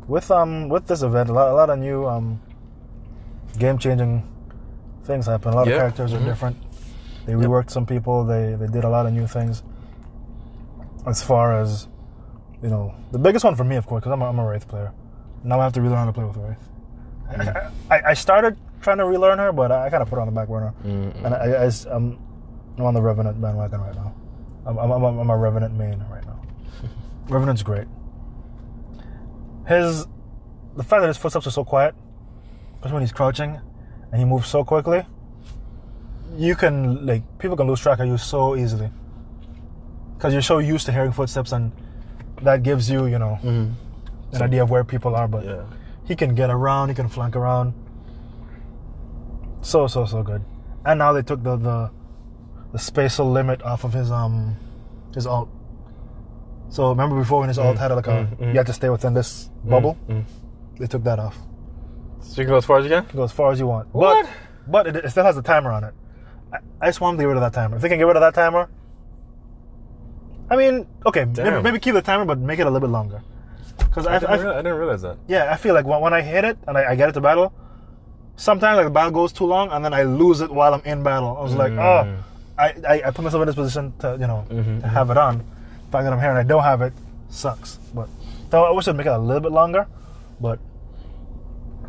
with 0.06 0.30
um 0.30 0.68
with 0.68 0.86
this 0.86 1.02
event, 1.02 1.30
a 1.30 1.32
lot, 1.32 1.48
a 1.50 1.54
lot 1.54 1.70
of 1.70 1.78
new 1.78 2.06
um 2.06 2.40
game 3.58 3.78
changing 3.78 4.22
things 5.04 5.26
happen. 5.26 5.52
A 5.52 5.56
lot 5.56 5.66
Yeah. 5.66 5.74
of 5.74 5.80
characters 5.80 6.12
are 6.12 6.18
Mhm. 6.18 6.24
different. 6.26 6.56
They 7.26 7.34
reworked 7.34 7.70
some 7.70 7.86
people. 7.86 8.24
They 8.24 8.54
they 8.54 8.68
did 8.68 8.84
a 8.84 8.88
lot 8.88 9.06
of 9.06 9.12
new 9.12 9.26
things. 9.26 9.62
as 11.06 11.22
far 11.22 11.60
as 11.60 11.88
you 12.62 12.68
know, 12.68 12.94
the 13.12 13.18
biggest 13.18 13.44
one 13.44 13.54
for 13.54 13.64
me, 13.64 13.76
of 13.76 13.86
course, 13.86 14.00
because 14.00 14.12
I'm, 14.12 14.22
a- 14.22 14.26
I'm 14.28 14.38
a 14.38 14.46
Wraith 14.46 14.66
player. 14.68 14.92
Now 15.44 15.60
I 15.60 15.64
have 15.64 15.72
to 15.74 15.82
relearn 15.82 15.98
how 16.00 16.06
to 16.06 16.12
play 16.12 16.24
with 16.24 16.36
Wraith. 16.36 16.68
I, 17.30 17.34
mm. 17.34 17.72
I, 17.90 18.02
I 18.10 18.14
started 18.14 18.56
trying 18.82 18.98
to 18.98 19.06
relearn 19.06 19.38
her, 19.38 19.52
but 19.52 19.70
I 19.72 19.90
kind 19.90 20.02
of 20.02 20.08
put 20.08 20.16
her 20.16 20.22
on 20.22 20.26
the 20.26 20.32
back 20.32 20.48
burner. 20.48 20.74
And 20.84 21.34
I, 21.34 21.66
am 21.94 22.18
I'm 22.78 22.84
on 22.84 22.94
the 22.94 23.02
Revenant 23.02 23.40
bandwagon 23.40 23.80
right 23.80 23.94
now. 23.94 24.14
I'm, 24.66 24.78
I'm, 24.78 24.90
I'm, 24.92 25.18
I'm 25.20 25.30
a 25.30 25.36
Revenant 25.36 25.74
main 25.74 26.04
right 26.10 26.24
now. 26.26 26.42
Revenant's 27.28 27.62
great. 27.62 27.86
His 29.68 30.06
the 30.76 30.82
fact 30.84 31.02
that 31.02 31.08
his 31.08 31.16
footsteps 31.16 31.46
are 31.46 31.50
so 31.50 31.64
quiet, 31.64 31.94
especially 32.74 32.94
when 32.94 33.02
he's 33.02 33.12
crouching, 33.12 33.60
and 34.12 34.20
he 34.20 34.24
moves 34.24 34.48
so 34.48 34.64
quickly, 34.64 35.04
you 36.36 36.54
can 36.54 37.06
like 37.06 37.22
people 37.38 37.56
can 37.56 37.66
lose 37.66 37.80
track 37.80 37.98
of 38.00 38.06
you 38.06 38.18
so 38.18 38.56
easily 38.56 38.90
because 40.16 40.32
you're 40.32 40.42
so 40.42 40.58
used 40.58 40.86
to 40.86 40.92
hearing 40.92 41.12
footsteps, 41.12 41.52
and 41.52 41.72
that 42.42 42.62
gives 42.62 42.90
you 42.90 43.06
you 43.06 43.18
know 43.18 43.38
an 43.42 44.42
idea 44.42 44.62
of 44.62 44.70
where 44.70 44.84
people 44.84 45.14
are. 45.14 45.28
But 45.28 45.44
Yeah. 45.44 45.64
he 46.04 46.16
can 46.16 46.34
get 46.34 46.50
around, 46.50 46.88
he 46.88 46.94
can 46.94 47.08
flank 47.08 47.36
around. 47.36 47.74
So 49.62 49.86
so 49.86 50.04
so 50.06 50.22
good. 50.22 50.44
And 50.84 50.98
now 50.98 51.12
they 51.12 51.22
took 51.22 51.42
the 51.42 51.56
the, 51.56 51.90
the 52.72 52.78
spatial 52.78 53.30
limit 53.30 53.62
off 53.62 53.84
of 53.84 53.92
his 53.92 54.10
um 54.10 54.56
his 55.14 55.26
alt. 55.26 55.48
So 56.68 56.90
remember 56.90 57.16
before 57.16 57.40
when 57.40 57.48
his 57.48 57.58
alt 57.58 57.78
had 57.78 57.90
like 57.92 58.06
a 58.06 58.10
mm, 58.10 58.36
mm. 58.38 58.48
you 58.52 58.56
had 58.56 58.66
to 58.66 58.72
stay 58.72 58.90
within 58.90 59.14
this 59.14 59.50
bubble? 59.64 59.96
Mm. 60.08 60.24
They 60.78 60.86
took 60.86 61.04
that 61.04 61.18
off. 61.18 61.36
So 62.20 62.42
you 62.42 62.46
can 62.46 62.48
go 62.48 62.56
as 62.56 62.64
far 62.64 62.78
as 62.78 62.84
you 62.84 62.90
can. 62.90 63.06
Go 63.14 63.22
as 63.24 63.32
far 63.32 63.52
as 63.52 63.58
you 63.58 63.66
want. 63.66 63.88
What? 63.94 64.26
But 64.66 64.86
but 64.86 64.96
it, 64.96 65.04
it 65.04 65.10
still 65.10 65.24
has 65.24 65.36
a 65.36 65.42
timer 65.42 65.70
on 65.70 65.84
it. 65.84 65.94
I, 66.80 66.86
just 66.86 67.00
want 67.00 67.16
them 67.16 67.18
to 67.18 67.22
get 67.24 67.28
rid 67.28 67.36
of 67.36 67.42
that 67.42 67.52
timer. 67.52 67.76
If 67.76 67.82
they 67.82 67.88
can 67.88 67.98
get 67.98 68.06
rid 68.06 68.16
of 68.16 68.22
that 68.22 68.34
timer, 68.34 68.68
I 70.48 70.56
mean, 70.56 70.86
okay, 71.04 71.24
maybe, 71.24 71.62
maybe 71.62 71.78
keep 71.78 71.94
the 71.94 72.02
timer, 72.02 72.24
but 72.24 72.38
make 72.38 72.58
it 72.58 72.66
a 72.66 72.70
little 72.70 72.86
bit 72.86 72.92
longer. 72.92 73.22
Because 73.78 74.06
I, 74.06 74.16
I 74.16 74.18
didn't, 74.18 74.30
I, 74.30 74.36
realize, 74.36 74.54
I 74.54 74.62
didn't 74.62 74.78
realize 74.78 75.02
that. 75.02 75.18
yeah, 75.26 75.52
I 75.52 75.56
feel 75.56 75.74
like 75.74 75.86
when, 75.86 76.00
when 76.00 76.14
I 76.14 76.20
hit 76.22 76.44
it 76.44 76.58
and 76.66 76.78
I, 76.78 76.92
I 76.92 76.94
get 76.96 77.08
it 77.08 77.12
to 77.12 77.20
battle, 77.20 77.52
sometimes 78.36 78.76
like 78.76 78.86
the 78.86 78.90
battle 78.90 79.10
goes 79.10 79.32
too 79.32 79.46
long 79.46 79.70
and 79.70 79.84
then 79.84 79.92
I 79.92 80.04
lose 80.04 80.40
it 80.40 80.50
while 80.50 80.72
I'm 80.74 80.82
in 80.84 81.02
battle. 81.02 81.36
I 81.36 81.42
was 81.42 81.54
like, 81.54 81.72
mm. 81.72 81.78
oh, 81.78 82.22
I, 82.58 82.74
I, 82.88 83.02
I 83.06 83.10
put 83.10 83.22
myself 83.22 83.42
in 83.42 83.46
this 83.46 83.56
position 83.56 83.92
to 84.00 84.16
you 84.18 84.26
know 84.26 84.46
mm-hmm, 84.48 84.56
to 84.56 84.62
mm-hmm. 84.62 84.88
have 84.88 85.10
it 85.10 85.18
on. 85.18 85.38
The 85.38 85.92
fact 85.92 86.04
that 86.04 86.12
I'm 86.12 86.20
here 86.20 86.30
and 86.30 86.38
I 86.38 86.42
don't 86.42 86.62
have 86.62 86.80
it 86.82 86.92
sucks. 87.28 87.76
But 87.94 88.08
so 88.50 88.64
I 88.64 88.70
wish 88.70 88.88
I'd 88.88 88.96
make 88.96 89.06
it 89.06 89.10
a 89.10 89.18
little 89.18 89.42
bit 89.42 89.52
longer, 89.52 89.86
but 90.40 90.58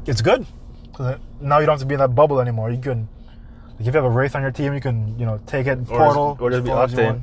it's 0.06 0.22
good 0.22 0.46
it- 1.00 1.06
uh, 1.06 1.18
now 1.40 1.60
you 1.60 1.66
don't 1.66 1.74
have 1.74 1.80
to 1.82 1.86
be 1.86 1.94
in 1.94 2.00
that 2.00 2.16
bubble 2.16 2.40
anymore. 2.40 2.72
You 2.72 2.80
can, 2.80 3.08
like, 3.80 3.88
if 3.88 3.94
you 3.94 4.02
have 4.02 4.06
a 4.06 4.10
wraith 4.10 4.36
on 4.36 4.42
your 4.42 4.52
team, 4.52 4.74
you 4.74 4.82
can 4.82 5.18
you 5.20 5.26
know 5.26 5.40
take 5.46 5.68
it 5.68 5.80
Or 5.80 5.98
portal 5.98 6.32
just- 6.34 6.42
or 6.42 6.52
just 6.52 6.64
be 6.64 6.70
far 6.70 6.84
as 6.84 6.92
you 6.94 6.98
Octane. 7.00 7.22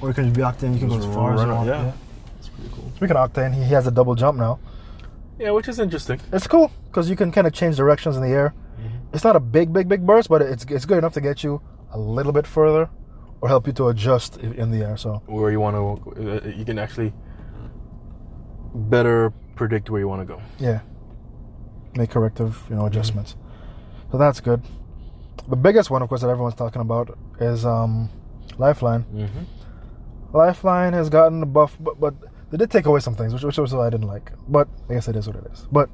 Or 0.00 0.08
you 0.08 0.14
can 0.14 0.24
just 0.24 0.36
be 0.36 0.42
octane. 0.42 0.72
You 0.74 0.78
can 0.80 0.88
go 0.88 0.96
as 0.98 1.04
far 1.14 1.34
as 1.34 1.42
you 1.42 1.48
want. 1.48 1.66
yeah. 1.68 1.82
yeah. 1.82 1.92
It's 2.38 2.48
pretty 2.48 2.70
cool. 2.74 2.90
Speaking 2.96 3.16
of 3.16 3.32
octane, 3.32 3.54
he, 3.54 3.64
he 3.64 3.74
has 3.74 3.86
a 3.86 3.90
double 3.90 4.14
jump 4.14 4.38
now. 4.38 4.58
Yeah, 5.38 5.50
which 5.50 5.68
is 5.68 5.78
interesting. 5.78 6.20
It's 6.32 6.46
cool 6.46 6.70
because 6.88 7.08
you 7.10 7.16
can 7.16 7.30
kind 7.32 7.46
of 7.46 7.52
change 7.52 7.76
directions 7.76 8.16
in 8.16 8.22
the 8.22 8.28
air. 8.30 8.54
It's 9.12 9.24
not 9.24 9.34
a 9.36 9.40
big, 9.40 9.72
big, 9.72 9.88
big 9.88 10.06
burst, 10.06 10.28
but 10.28 10.40
it's 10.40 10.64
it's 10.66 10.84
good 10.86 10.98
enough 10.98 11.14
to 11.14 11.20
get 11.20 11.42
you 11.42 11.60
a 11.92 11.98
little 11.98 12.32
bit 12.32 12.46
further, 12.46 12.88
or 13.40 13.48
help 13.48 13.66
you 13.66 13.72
to 13.74 13.88
adjust 13.88 14.36
in 14.36 14.70
the 14.70 14.82
air. 14.84 14.96
So 14.96 15.20
Where 15.26 15.50
you 15.50 15.58
want 15.60 15.74
to, 15.76 16.44
uh, 16.46 16.48
you 16.48 16.64
can 16.64 16.78
actually 16.78 17.12
better 18.74 19.32
predict 19.56 19.90
where 19.90 20.00
you 20.00 20.08
want 20.08 20.22
to 20.22 20.26
go. 20.34 20.40
yeah, 20.58 20.80
make 21.96 22.10
corrective 22.10 22.62
you 22.70 22.76
know 22.76 22.86
adjustments. 22.86 23.36
So 24.12 24.18
that's 24.18 24.40
good. 24.40 24.62
The 25.48 25.56
biggest 25.56 25.90
one, 25.90 26.02
of 26.02 26.08
course, 26.08 26.20
that 26.20 26.28
everyone's 26.28 26.54
talking 26.54 26.82
about 26.82 27.18
is 27.40 27.64
um, 27.64 28.08
Lifeline. 28.58 29.04
Mm-hmm. 29.04 30.36
Lifeline 30.36 30.92
has 30.92 31.08
gotten 31.08 31.40
the 31.40 31.46
buff, 31.46 31.76
but 31.80 31.98
but 31.98 32.14
they 32.50 32.56
did 32.56 32.70
take 32.70 32.86
away 32.86 33.00
some 33.00 33.16
things, 33.16 33.32
which 33.32 33.42
which 33.42 33.58
what 33.58 33.80
I 33.80 33.90
didn't 33.90 34.06
like. 34.06 34.30
But 34.46 34.68
I 34.88 34.94
guess 34.94 35.08
it 35.08 35.16
is 35.16 35.26
what 35.26 35.36
it 35.36 35.46
is. 35.52 35.66
But 35.72 35.90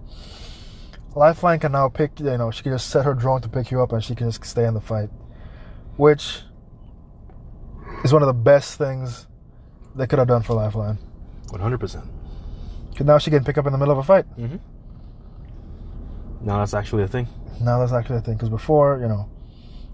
Lifeline 1.14 1.59
can 1.59 1.72
now 1.72 1.88
pick. 1.88 2.20
You 2.20 2.36
know, 2.36 2.51
she 2.51 2.62
can 2.62 2.72
just 2.72 2.90
set 2.90 3.05
her 3.07 3.14
drone 3.14 3.40
to 3.42 3.49
pick 3.49 3.70
you 3.70 3.82
up, 3.82 3.92
and 3.92 4.05
she 4.05 4.14
can 4.14 4.28
just 4.28 4.44
stay 4.44 4.66
in 4.66 4.74
the 4.74 4.80
fight, 4.80 5.09
which 5.97 6.42
is 8.05 8.12
one 8.12 8.22
of 8.22 8.26
the 8.26 8.34
best 8.34 8.76
things 8.76 9.26
they 9.94 10.07
could 10.07 10.18
have 10.18 10.28
done 10.28 10.42
for 10.42 10.53
Lifeline. 10.53 10.99
One 11.49 11.61
hundred 11.61 11.78
percent. 11.78 12.05
Because 12.90 13.07
now 13.07 13.18
she 13.18 13.30
can 13.30 13.44
pick 13.44 13.57
up 13.57 13.66
in 13.66 13.72
the 13.72 13.78
middle 13.78 13.92
of 13.92 13.99
a 13.99 14.03
fight. 14.03 14.26
Mm-hmm. 14.36 14.57
Now 16.47 16.59
that's 16.59 16.74
actually 16.74 17.05
a 17.05 17.09
thing. 17.09 17.26
Now 17.61 17.78
that's 17.78 17.92
actually 17.92 18.18
a 18.18 18.20
thing. 18.20 18.34
Because 18.34 18.51
before, 18.51 18.99
you 19.01 19.09
know, 19.09 19.30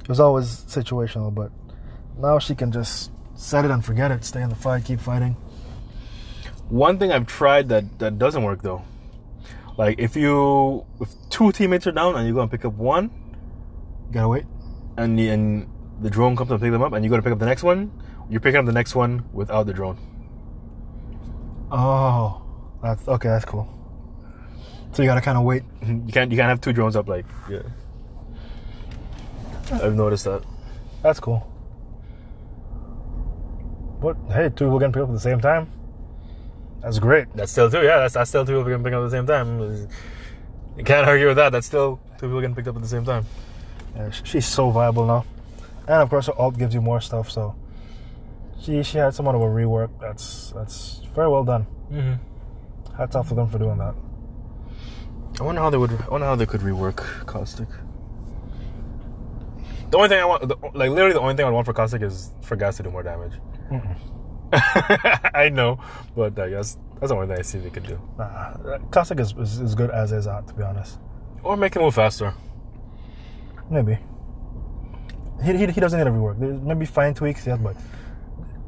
it 0.03 0.09
was 0.09 0.21
always 0.21 0.65
situational, 0.67 1.35
but 1.35 1.51
now 2.19 2.39
she 2.39 2.55
can 2.55 2.73
just 2.73 3.11
set 3.35 3.65
it 3.65 3.71
and 3.71 3.85
forget 3.85 4.11
it. 4.11 4.25
Stay 4.25 4.43
in 4.43 4.49
the 4.49 4.55
fight, 4.57 4.85
keep 4.85 5.01
fighting. 5.01 5.37
One 6.69 6.99
thing 6.99 7.13
I've 7.13 7.27
tried 7.27 7.69
that 7.69 7.99
that 7.99 8.19
doesn't 8.19 8.43
work 8.43 8.63
though, 8.63 8.83
like 9.77 9.99
if 9.99 10.17
you 10.17 10.85
if 11.01 11.11
two 11.31 11.53
teammates 11.53 11.87
are 11.87 11.93
down 11.93 12.17
and 12.17 12.27
you 12.27 12.35
go 12.35 12.41
and 12.41 12.51
pick 12.51 12.65
up 12.65 12.75
one, 12.75 13.11
You 14.09 14.13
gotta 14.15 14.29
wait. 14.29 14.45
and 14.97 15.19
the, 15.19 15.29
and 15.29 15.69
the 16.01 16.11
drone 16.11 16.35
comes 16.37 16.51
and 16.51 16.61
pick 16.61 16.73
them 16.73 16.83
up, 16.83 16.93
and 16.93 17.05
you 17.05 17.11
go 17.11 17.17
to 17.17 17.23
pick 17.23 17.33
up 17.33 17.39
the 17.39 17.47
next 17.47 17.63
one, 17.63 17.91
you're 18.31 18.41
picking 18.41 18.59
up 18.59 18.67
the 18.67 18.73
next 18.73 18.95
one 18.95 19.25
without 19.33 19.67
the 19.67 19.73
drone. 19.73 19.99
Oh, 21.71 22.43
that's 22.83 23.07
okay. 23.09 23.29
That's 23.29 23.45
cool. 23.45 23.69
So 24.93 25.03
you 25.03 25.09
gotta 25.09 25.21
kind 25.23 25.39
of 25.39 25.45
wait. 25.45 25.63
You 25.87 26.13
can't 26.13 26.31
you 26.31 26.37
can't 26.37 26.49
have 26.49 26.61
two 26.61 26.73
drones 26.73 26.97
up 26.97 27.09
like 27.09 27.25
yeah. 27.51 27.61
I've 29.71 29.95
noticed 29.95 30.25
that. 30.25 30.45
That's 31.03 31.21
cool. 31.21 31.49
But 34.01 34.17
hey, 34.29 34.49
two 34.49 34.65
people 34.65 34.79
getting 34.79 34.93
picked 34.93 35.05
up 35.05 35.11
at 35.11 35.15
the 35.15 35.21
same 35.21 35.41
time. 35.41 35.71
That's 36.81 36.99
great. 36.99 37.29
That's 37.37 37.53
still 37.53 37.71
two, 37.71 37.83
yeah. 37.83 37.99
That's, 37.99 38.15
that's 38.15 38.31
still 38.31 38.45
two 38.45 38.53
people 38.53 38.65
getting 38.65 38.83
picked 38.83 38.95
up 38.95 39.03
at 39.03 39.11
the 39.11 39.17
same 39.17 39.27
time. 39.27 39.89
You 40.77 40.85
can't 40.85 41.07
argue 41.07 41.29
with 41.29 41.37
that. 41.37 41.53
That's 41.53 41.67
still 41.67 42.01
two 42.19 42.27
people 42.27 42.41
getting 42.41 42.57
picked 42.57 42.69
up 42.69 42.77
at 42.77 42.83
the 42.83 42.89
same 42.89 43.05
time. 43.05 43.25
Yeah, 43.95 44.11
she's 44.11 44.47
so 44.47 44.71
viable 44.71 45.07
now, 45.07 45.25
and 45.87 46.03
of 46.03 46.09
course, 46.09 46.27
her 46.27 46.33
alt 46.33 46.59
gives 46.59 46.75
you 46.75 46.81
more 46.81 47.01
stuff. 47.01 47.31
So 47.31 47.55
she 48.61 48.83
she 48.83 48.99
had 48.99 49.15
somewhat 49.15 49.35
of 49.35 49.43
a 49.43 49.45
rework. 49.45 49.91
That's 50.01 50.51
that's 50.51 51.03
very 51.15 51.29
well 51.29 51.45
done. 51.45 51.67
Mm-hmm. 51.91 52.97
Hats 52.97 53.15
off 53.17 53.29
to 53.29 53.35
them 53.35 53.49
for 53.49 53.59
doing 53.59 53.79
that. 53.79 53.95
I 55.41 55.45
wonder 55.45 55.61
how 55.61 55.71
they 55.71 55.77
would. 55.77 55.93
I 55.93 56.09
wonder 56.09 56.27
how 56.27 56.37
they 56.37 56.47
could 56.47 56.63
rework 56.63 57.27
Caustic. 57.27 57.69
The 59.93 59.99
only 59.99 60.09
thing 60.09 60.21
I 60.21 60.25
want, 60.25 60.49
the, 60.49 60.57
like 60.73 60.89
literally, 60.89 61.13
the 61.13 61.21
only 61.21 61.35
thing 61.35 61.45
I 61.45 61.51
want 61.51 61.67
for 61.67 61.75
Caustic 61.75 62.01
is 62.01 62.31
for 62.41 62.57
guys 62.57 62.79
to 62.79 62.83
do 62.83 62.91
more 62.91 63.03
damage. 63.03 63.35
I 65.35 65.51
know, 65.53 65.79
but 66.17 66.39
I 66.39 66.49
guess 66.49 66.79
that's 66.95 67.11
the 67.11 67.15
only 67.15 67.27
thing 67.27 67.39
I 67.39 67.43
see 67.43 67.59
they 67.59 67.69
could 67.69 67.87
do. 67.87 68.01
Uh, 68.19 68.79
is, 69.19 69.35
is 69.37 69.61
is 69.61 69.75
good 69.75 69.91
as 69.91 70.13
is, 70.13 70.27
uh, 70.27 70.41
to 70.41 70.55
be 70.55 70.63
honest. 70.63 70.99
Or 71.43 71.59
make 71.59 71.77
him 71.77 71.83
move 71.83 71.95
faster. 71.95 72.33
Maybe. 73.69 73.99
He, 75.45 75.59
he, 75.59 75.67
he 75.67 75.81
doesn't 75.81 75.99
need 75.99 76.07
a 76.07 76.11
rework. 76.11 76.41
There's 76.41 76.59
maybe 76.63 76.87
fine 76.87 77.13
tweaks, 77.13 77.47
yes, 77.47 77.59
but 77.63 77.77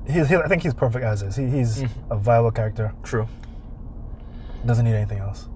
he's, 0.07 0.29
he, 0.29 0.37
I 0.37 0.47
think 0.47 0.63
he's 0.63 0.75
perfect 0.75 1.07
as 1.07 1.23
is. 1.23 1.37
He, 1.37 1.49
he's 1.49 1.85
a 2.11 2.19
viable 2.19 2.51
character. 2.51 2.93
True. 3.03 3.27
Doesn't 4.67 4.85
need 4.85 4.95
anything 4.95 5.21
else. 5.21 5.49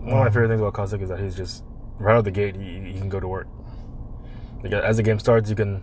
One 0.00 0.14
of 0.14 0.24
my 0.24 0.30
favorite 0.30 0.48
things 0.48 0.60
about 0.60 0.74
Caustic 0.74 1.00
is 1.00 1.10
that 1.10 1.20
he's 1.20 1.36
just 1.36 1.62
right 2.00 2.16
out 2.16 2.24
the 2.24 2.32
gate. 2.32 2.56
He, 2.56 2.80
he 2.80 2.98
can 2.98 3.08
go 3.08 3.20
to 3.20 3.28
work. 3.28 3.46
Like 4.62 4.72
as 4.72 4.96
the 4.96 5.02
game 5.02 5.18
starts, 5.18 5.48
you 5.50 5.56
can 5.56 5.82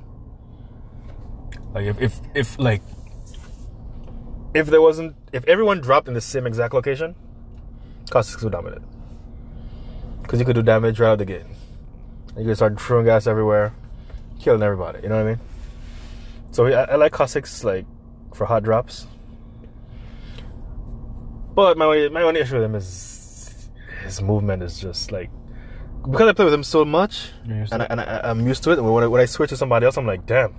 like 1.73 1.85
if 1.85 2.01
if, 2.01 2.19
if 2.33 2.59
like 2.59 2.81
if 4.53 4.67
there 4.67 4.81
wasn't 4.81 5.15
if 5.33 5.45
everyone 5.45 5.81
dropped 5.81 6.07
in 6.07 6.13
the 6.13 6.21
same 6.21 6.47
exact 6.47 6.73
location, 6.73 7.15
Caustic 8.09 8.41
would 8.41 8.51
dominate. 8.51 8.81
Because 10.21 10.39
you 10.39 10.45
could 10.45 10.55
do 10.55 10.63
damage 10.63 10.99
right 10.99 11.09
out 11.09 11.17
the 11.19 11.25
gate. 11.25 11.45
You 12.37 12.45
could 12.45 12.55
start 12.55 12.79
throwing 12.79 13.05
gas 13.05 13.27
everywhere, 13.27 13.73
killing 14.39 14.63
everybody. 14.63 15.01
You 15.03 15.09
know 15.09 15.17
what 15.17 15.27
I 15.27 15.35
mean? 15.35 15.39
So 16.51 16.65
I, 16.65 16.83
I 16.83 16.95
like 16.95 17.11
Caustic's 17.11 17.63
like 17.63 17.85
for 18.33 18.45
hot 18.45 18.63
drops. 18.63 19.07
But 21.53 21.77
my 21.77 22.09
my 22.09 22.21
only 22.23 22.41
issue 22.41 22.55
with 22.55 22.63
him 22.63 22.75
is 22.75 23.69
his 24.03 24.21
movement 24.21 24.63
is 24.63 24.79
just 24.79 25.11
like 25.11 25.29
because 26.11 26.27
I 26.29 26.33
play 26.33 26.45
with 26.45 26.53
him 26.53 26.63
so 26.63 26.85
much 26.85 27.31
You're 27.45 27.57
used 27.57 27.71
to 27.71 27.81
and, 27.81 27.83
I, 27.83 27.85
and 27.89 28.01
I, 28.01 28.29
I'm 28.29 28.45
used 28.47 28.63
to 28.63 28.71
it. 28.71 28.81
When 28.81 29.03
I, 29.03 29.07
when 29.07 29.21
I 29.21 29.25
switch 29.25 29.49
to 29.49 29.57
somebody 29.57 29.85
else, 29.85 29.97
I'm 29.97 30.05
like, 30.07 30.25
damn, 30.25 30.55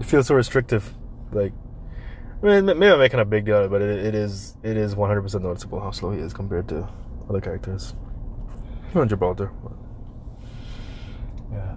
it 0.00 0.04
feels 0.06 0.26
so 0.26 0.34
restrictive. 0.34 0.92
Like, 1.32 1.52
I 2.42 2.46
mean, 2.46 2.66
maybe 2.66 2.86
I'm 2.88 2.98
making 2.98 3.20
a 3.20 3.24
big 3.24 3.44
deal, 3.46 3.58
of 3.58 3.64
it, 3.66 3.70
but 3.70 3.82
it, 3.82 4.04
it 4.06 4.14
is 4.14 4.56
it 4.62 4.76
is 4.76 4.94
100 4.94 5.22
percent 5.22 5.44
noticeable 5.44 5.80
how 5.80 5.90
slow 5.90 6.10
he 6.12 6.20
is 6.20 6.32
compared 6.32 6.68
to 6.68 6.88
other 7.28 7.40
characters. 7.40 7.94
Even 8.90 9.08
Gibraltar, 9.08 9.50
Yeah. 11.52 11.74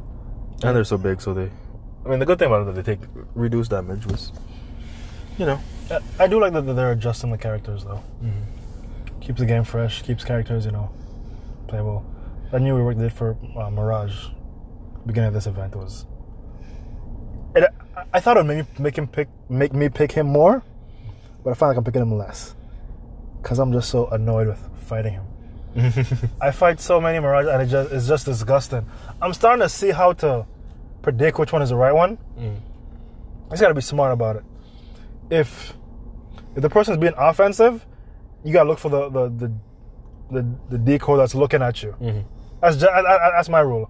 and 0.63 0.75
they're 0.75 0.83
so 0.83 0.97
big, 0.97 1.21
so 1.21 1.33
they. 1.33 1.49
I 2.05 2.09
mean, 2.09 2.19
the 2.19 2.25
good 2.25 2.39
thing 2.39 2.47
about 2.47 2.61
it 2.67 2.73
that 2.75 2.83
they 2.83 2.95
take 2.95 3.07
reduced 3.35 3.71
damage 3.71 4.05
was, 4.05 4.31
you 5.37 5.45
know, 5.45 5.59
Uh, 5.89 5.99
I 6.19 6.27
do 6.27 6.39
like 6.39 6.53
that 6.53 6.61
they're 6.61 6.91
adjusting 6.91 7.31
the 7.31 7.37
characters, 7.37 7.83
though. 7.83 8.01
Keeps 9.21 9.39
the 9.39 9.45
game 9.45 9.63
fresh, 9.63 10.03
keeps 10.03 10.23
characters, 10.23 10.65
you 10.65 10.71
know, 10.71 10.89
playable. 11.67 12.05
I 12.53 12.59
knew 12.59 12.81
we 12.83 12.93
they 12.95 13.01
did 13.03 13.13
for 13.13 13.37
uh, 13.59 13.69
Mirage, 13.69 14.27
beginning 15.05 15.29
of 15.29 15.33
this 15.33 15.47
event 15.47 15.75
was. 15.75 16.05
It, 17.55 17.63
I- 17.63 18.03
I 18.13 18.19
thought 18.19 18.37
it 18.37 18.45
would 18.45 18.47
make 18.47 18.65
me, 18.77 18.83
make 18.83 18.97
him 18.97 19.07
pick, 19.07 19.27
make 19.49 19.73
me 19.73 19.89
pick 19.89 20.11
him 20.11 20.27
more, 20.27 20.63
but 21.43 21.49
I 21.49 21.53
find 21.55 21.69
like 21.69 21.77
I'm 21.77 21.83
picking 21.83 22.01
him 22.01 22.15
less, 22.17 22.55
cause 23.41 23.57
I'm 23.59 23.73
just 23.73 23.89
so 23.89 24.07
annoyed 24.07 24.47
with 24.47 24.59
fighting 24.83 25.13
him. 25.13 25.25
I 26.41 26.51
fight 26.51 26.79
so 26.79 27.01
many 27.01 27.19
Mirage, 27.19 27.47
and 27.47 27.61
it 27.61 27.65
just 27.67 27.91
it's 27.91 28.07
just 28.07 28.25
disgusting. 28.25 28.85
I'm 29.21 29.33
starting 29.33 29.61
to 29.61 29.69
see 29.69 29.89
how 29.91 30.13
to 30.13 30.45
predict 31.01 31.37
which 31.39 31.51
one 31.51 31.61
is 31.61 31.69
the 31.69 31.75
right 31.75 31.91
one. 31.91 32.17
Mm. 32.39 32.59
I 33.47 33.49
just 33.51 33.61
gotta 33.61 33.73
be 33.73 33.81
smart 33.81 34.13
about 34.13 34.37
it. 34.37 34.43
If 35.29 35.73
if 36.55 36.61
the 36.61 36.69
person's 36.69 36.97
being 36.97 37.13
offensive, 37.17 37.85
you 38.43 38.53
gotta 38.53 38.69
look 38.69 38.79
for 38.79 38.89
the 38.89 39.09
the 39.09 39.29
the, 39.29 39.53
the, 40.31 40.45
the 40.69 40.77
decoy 40.77 41.17
that's 41.17 41.35
looking 41.35 41.61
at 41.61 41.81
you. 41.83 41.95
Mhm. 42.01 42.23
That's 42.61 42.75
just, 42.77 42.91
that's 42.91 43.49
my 43.49 43.59
rule. 43.61 43.89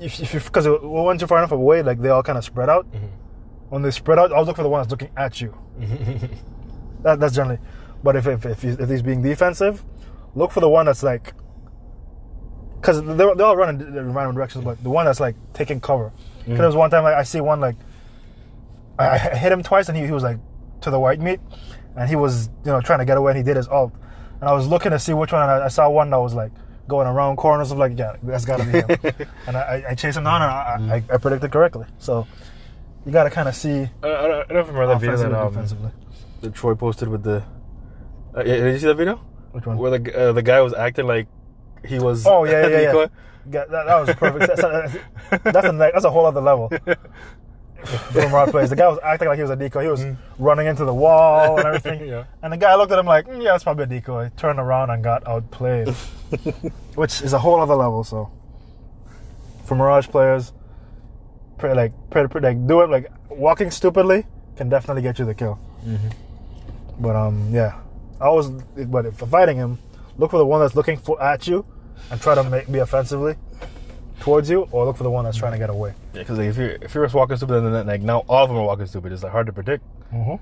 If 0.00 0.20
if 0.34 0.44
because 0.46 0.66
once 0.82 1.20
you're 1.20 1.28
far 1.28 1.38
enough 1.38 1.52
away, 1.52 1.82
like 1.82 2.00
they 2.00 2.08
all 2.10 2.22
kind 2.22 2.36
of 2.38 2.44
spread 2.44 2.68
out. 2.68 2.86
When 3.70 3.82
they 3.82 3.90
spread 3.90 4.18
out, 4.18 4.32
I'll 4.32 4.44
look 4.44 4.56
for 4.56 4.62
the 4.62 4.68
one 4.68 4.80
that's 4.82 4.90
looking 4.90 5.10
at 5.16 5.40
you. 5.40 5.56
that, 7.02 7.18
that's 7.20 7.34
generally. 7.34 7.58
But 8.02 8.16
if 8.16 8.26
if 8.26 8.44
if, 8.46 8.62
he's, 8.62 8.76
if 8.78 8.88
he's 8.88 9.02
being 9.02 9.22
defensive, 9.22 9.84
look 10.34 10.52
for 10.52 10.60
the 10.60 10.68
one 10.68 10.86
that's 10.86 11.02
like. 11.02 11.32
Because 12.80 13.02
they 13.02 13.14
they 13.14 13.42
all 13.42 13.56
run 13.56 13.80
in 13.80 14.12
random 14.12 14.34
directions, 14.36 14.64
but 14.64 14.82
the 14.82 14.90
one 14.90 15.06
that's 15.06 15.18
like 15.20 15.34
taking 15.54 15.80
cover. 15.80 16.12
Because 16.44 16.58
there 16.58 16.66
was 16.66 16.76
one 16.76 16.90
time 16.90 17.02
like 17.04 17.14
I 17.16 17.22
see 17.22 17.40
one 17.40 17.60
like. 17.60 17.76
I, 18.98 19.08
I 19.10 19.18
hit 19.18 19.50
him 19.52 19.62
twice 19.62 19.88
and 19.88 19.96
he, 19.98 20.04
he 20.06 20.12
was 20.12 20.22
like 20.22 20.38
to 20.82 20.90
the 20.90 20.98
white 21.00 21.20
meat, 21.20 21.40
and 21.96 22.08
he 22.08 22.16
was 22.16 22.48
you 22.64 22.70
know 22.72 22.80
trying 22.80 22.98
to 23.00 23.04
get 23.04 23.16
away 23.16 23.32
and 23.32 23.38
he 23.38 23.42
did 23.42 23.56
his 23.56 23.66
ult, 23.68 23.92
and 24.40 24.48
I 24.48 24.52
was 24.52 24.66
looking 24.66 24.90
to 24.92 24.98
see 24.98 25.12
which 25.14 25.32
one 25.32 25.42
and 25.42 25.50
I, 25.50 25.64
I 25.66 25.68
saw 25.68 25.88
one 25.88 26.10
that 26.10 26.18
was 26.20 26.34
like 26.34 26.52
going 26.88 27.06
around 27.08 27.36
corners 27.36 27.70
of 27.72 27.78
like 27.78 27.98
yeah 27.98 28.16
that's 28.22 28.44
gotta 28.44 28.64
be 28.64 28.80
him, 28.80 29.26
and 29.46 29.56
I, 29.56 29.60
I- 29.60 29.90
I 29.90 29.94
chased 29.94 30.16
him 30.18 30.24
down 30.24 30.42
and 30.42 30.92
I, 30.92 30.96
I, 30.96 31.14
I 31.14 31.16
predicted 31.18 31.50
correctly. 31.50 31.86
So 31.98 32.26
you 33.04 33.12
gotta 33.12 33.30
kind 33.30 33.48
of 33.48 33.54
see 33.56 33.88
I, 34.02 34.06
I, 34.08 34.24
I 34.24 34.28
don't 34.28 34.50
know 34.50 34.60
if 34.60 34.66
you 34.68 34.72
remember 34.72 34.86
that 34.88 35.00
video 35.00 35.14
offensively, 35.14 35.32
that, 35.32 35.40
um, 35.42 35.52
defensively. 35.52 35.90
that 36.42 36.54
Troy 36.54 36.74
posted 36.74 37.08
with 37.08 37.22
the. 37.22 37.42
Uh, 38.36 38.42
yeah, 38.44 38.56
did 38.56 38.72
you 38.74 38.78
see 38.78 38.86
that 38.86 38.96
video? 38.96 39.16
Which 39.52 39.64
one? 39.66 39.78
Where 39.78 39.98
the 39.98 40.28
uh, 40.28 40.32
the 40.32 40.42
guy 40.42 40.60
was 40.60 40.74
acting 40.74 41.06
like 41.06 41.26
he 41.84 41.98
was. 41.98 42.26
Oh 42.26 42.44
yeah, 42.44 42.52
a 42.66 42.70
yeah, 42.70 42.80
yeah. 42.80 42.92
yeah. 42.94 43.06
that, 43.46 43.70
that 43.70 44.06
was 44.06 44.14
perfect. 44.16 44.46
That's, 44.46 44.60
that's, 44.62 45.44
that's 45.44 45.66
a 45.68 45.72
that's 45.72 46.04
a 46.04 46.10
whole 46.10 46.26
other 46.26 46.40
level. 46.40 46.70
From 48.12 48.50
plays, 48.50 48.70
the 48.70 48.76
guy 48.76 48.88
was 48.88 48.98
acting 49.02 49.28
like 49.28 49.36
he 49.36 49.42
was 49.42 49.50
a 49.50 49.56
decoy. 49.56 49.82
He 49.82 49.88
was 49.88 50.04
running 50.38 50.66
into 50.66 50.84
the 50.84 50.94
wall 50.94 51.58
and 51.58 51.66
everything. 51.66 52.00
Mm. 52.00 52.06
Yeah. 52.06 52.24
And 52.42 52.52
the 52.52 52.56
guy 52.56 52.74
looked 52.76 52.92
at 52.92 52.98
him 52.98 53.06
like, 53.06 53.26
"Mm, 53.26 53.42
"Yeah, 53.42 53.54
it's 53.54 53.64
probably 53.64 53.84
a 53.84 53.86
decoy." 53.86 54.30
Turned 54.36 54.58
around 54.58 54.90
and 54.90 55.02
got 55.02 55.26
outplayed, 55.26 55.88
which 56.94 57.22
is 57.22 57.32
a 57.32 57.38
whole 57.38 57.60
other 57.60 57.74
level. 57.74 58.04
So, 58.04 58.30
for 59.64 59.74
Mirage 59.74 60.08
players, 60.08 60.52
pray, 61.58 61.74
like 61.74 61.92
pray, 62.10 62.26
pray, 62.28 62.40
like 62.40 62.66
do 62.66 62.80
it 62.82 62.90
like 62.90 63.10
walking 63.28 63.70
stupidly 63.70 64.24
can 64.56 64.68
definitely 64.68 65.02
get 65.02 65.18
you 65.18 65.24
the 65.24 65.34
kill. 65.34 65.58
But 67.00 67.16
um, 67.16 67.50
yeah, 67.52 67.80
I 68.20 68.26
always 68.26 68.48
but 68.48 69.06
if 69.06 69.16
for 69.16 69.26
fighting 69.26 69.56
him, 69.56 69.78
look 70.16 70.30
for 70.30 70.38
the 70.38 70.46
one 70.46 70.60
that's 70.60 70.74
looking 70.76 70.96
for 70.96 71.20
at 71.22 71.46
you, 71.46 71.64
and 72.10 72.20
try 72.20 72.34
to 72.34 72.44
make 72.44 72.70
be 72.70 72.78
offensively 72.78 73.36
towards 74.20 74.48
you, 74.50 74.62
or 74.70 74.84
look 74.84 74.96
for 74.96 75.04
the 75.04 75.10
one 75.10 75.24
that's 75.24 75.36
trying 75.36 75.52
to 75.52 75.58
get 75.58 75.70
away. 75.70 75.94
Yeah, 76.12 76.20
because 76.20 76.38
like, 76.38 76.48
if 76.48 76.56
you're 76.56 76.70
if 76.82 76.94
you're 76.94 77.04
just 77.04 77.14
walking 77.14 77.36
stupid, 77.36 77.56
and 77.56 77.74
then 77.74 77.86
like 77.86 78.02
now 78.02 78.24
all 78.28 78.44
of 78.44 78.50
them 78.50 78.58
are 78.58 78.64
walking 78.64 78.86
stupid, 78.86 79.12
it's 79.12 79.22
like 79.22 79.32
hard 79.32 79.46
to 79.46 79.52
predict. 79.52 79.84
Mm-hmm. 80.12 80.36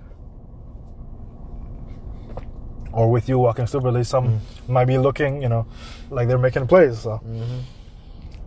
Or 2.93 3.11
with 3.11 3.29
you 3.29 3.39
walking 3.39 3.66
stupidly, 3.66 4.05
some 4.05 4.41
might 4.68 4.85
be 4.85 4.99
looking, 4.99 5.43
you 5.43 5.49
know, 5.49 5.66
like 6.11 6.29
they're 6.29 6.39
making 6.39 6.68
plays. 6.68 7.01
So, 7.01 7.20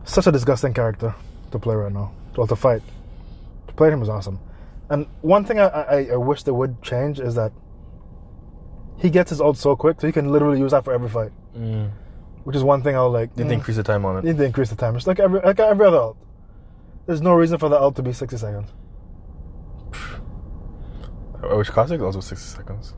such 0.05 0.25
a 0.25 0.31
disgusting 0.31 0.73
character 0.73 1.13
to 1.51 1.59
play 1.59 1.75
right 1.75 1.91
now. 1.91 2.13
Well, 2.37 2.47
to 2.47 2.55
fight, 2.55 2.81
to 3.67 3.73
play 3.73 3.89
him 3.91 4.01
is 4.01 4.07
awesome. 4.07 4.39
And 4.89 5.05
one 5.21 5.43
thing 5.43 5.59
I, 5.59 5.67
I, 5.67 6.07
I 6.13 6.15
wish 6.15 6.43
they 6.43 6.51
would 6.51 6.81
change 6.81 7.19
is 7.19 7.35
that 7.35 7.51
he 8.97 9.09
gets 9.09 9.31
his 9.31 9.41
ult 9.41 9.57
so 9.57 9.75
quick, 9.75 9.99
so 9.99 10.07
he 10.07 10.13
can 10.13 10.31
literally 10.31 10.59
use 10.59 10.71
that 10.71 10.85
for 10.85 10.93
every 10.93 11.09
fight. 11.09 11.31
Mm. 11.55 11.91
Which 12.47 12.55
is 12.55 12.63
one 12.63 12.81
thing 12.81 12.95
I'll 12.95 13.09
like. 13.09 13.35
Need 13.35 13.43
to 13.43 13.49
mm, 13.49 13.53
increase 13.55 13.75
the 13.75 13.83
time 13.83 14.05
on 14.05 14.19
it. 14.19 14.23
need 14.23 14.37
to 14.37 14.45
increase 14.45 14.69
the 14.69 14.77
time. 14.77 14.95
It's 14.95 15.05
like 15.05 15.19
every 15.19 15.41
like 15.41 15.59
every 15.59 15.85
other 15.85 15.97
ult. 15.97 16.17
There's 17.05 17.21
no 17.21 17.33
reason 17.33 17.57
for 17.57 17.67
the 17.67 17.77
ult 17.77 17.97
to 17.97 18.01
be 18.01 18.13
60 18.13 18.37
seconds. 18.37 18.69
I 21.43 21.53
wish 21.55 21.69
Classic 21.69 21.99
also 21.99 22.21
sixty 22.21 22.47
seconds. 22.47 22.93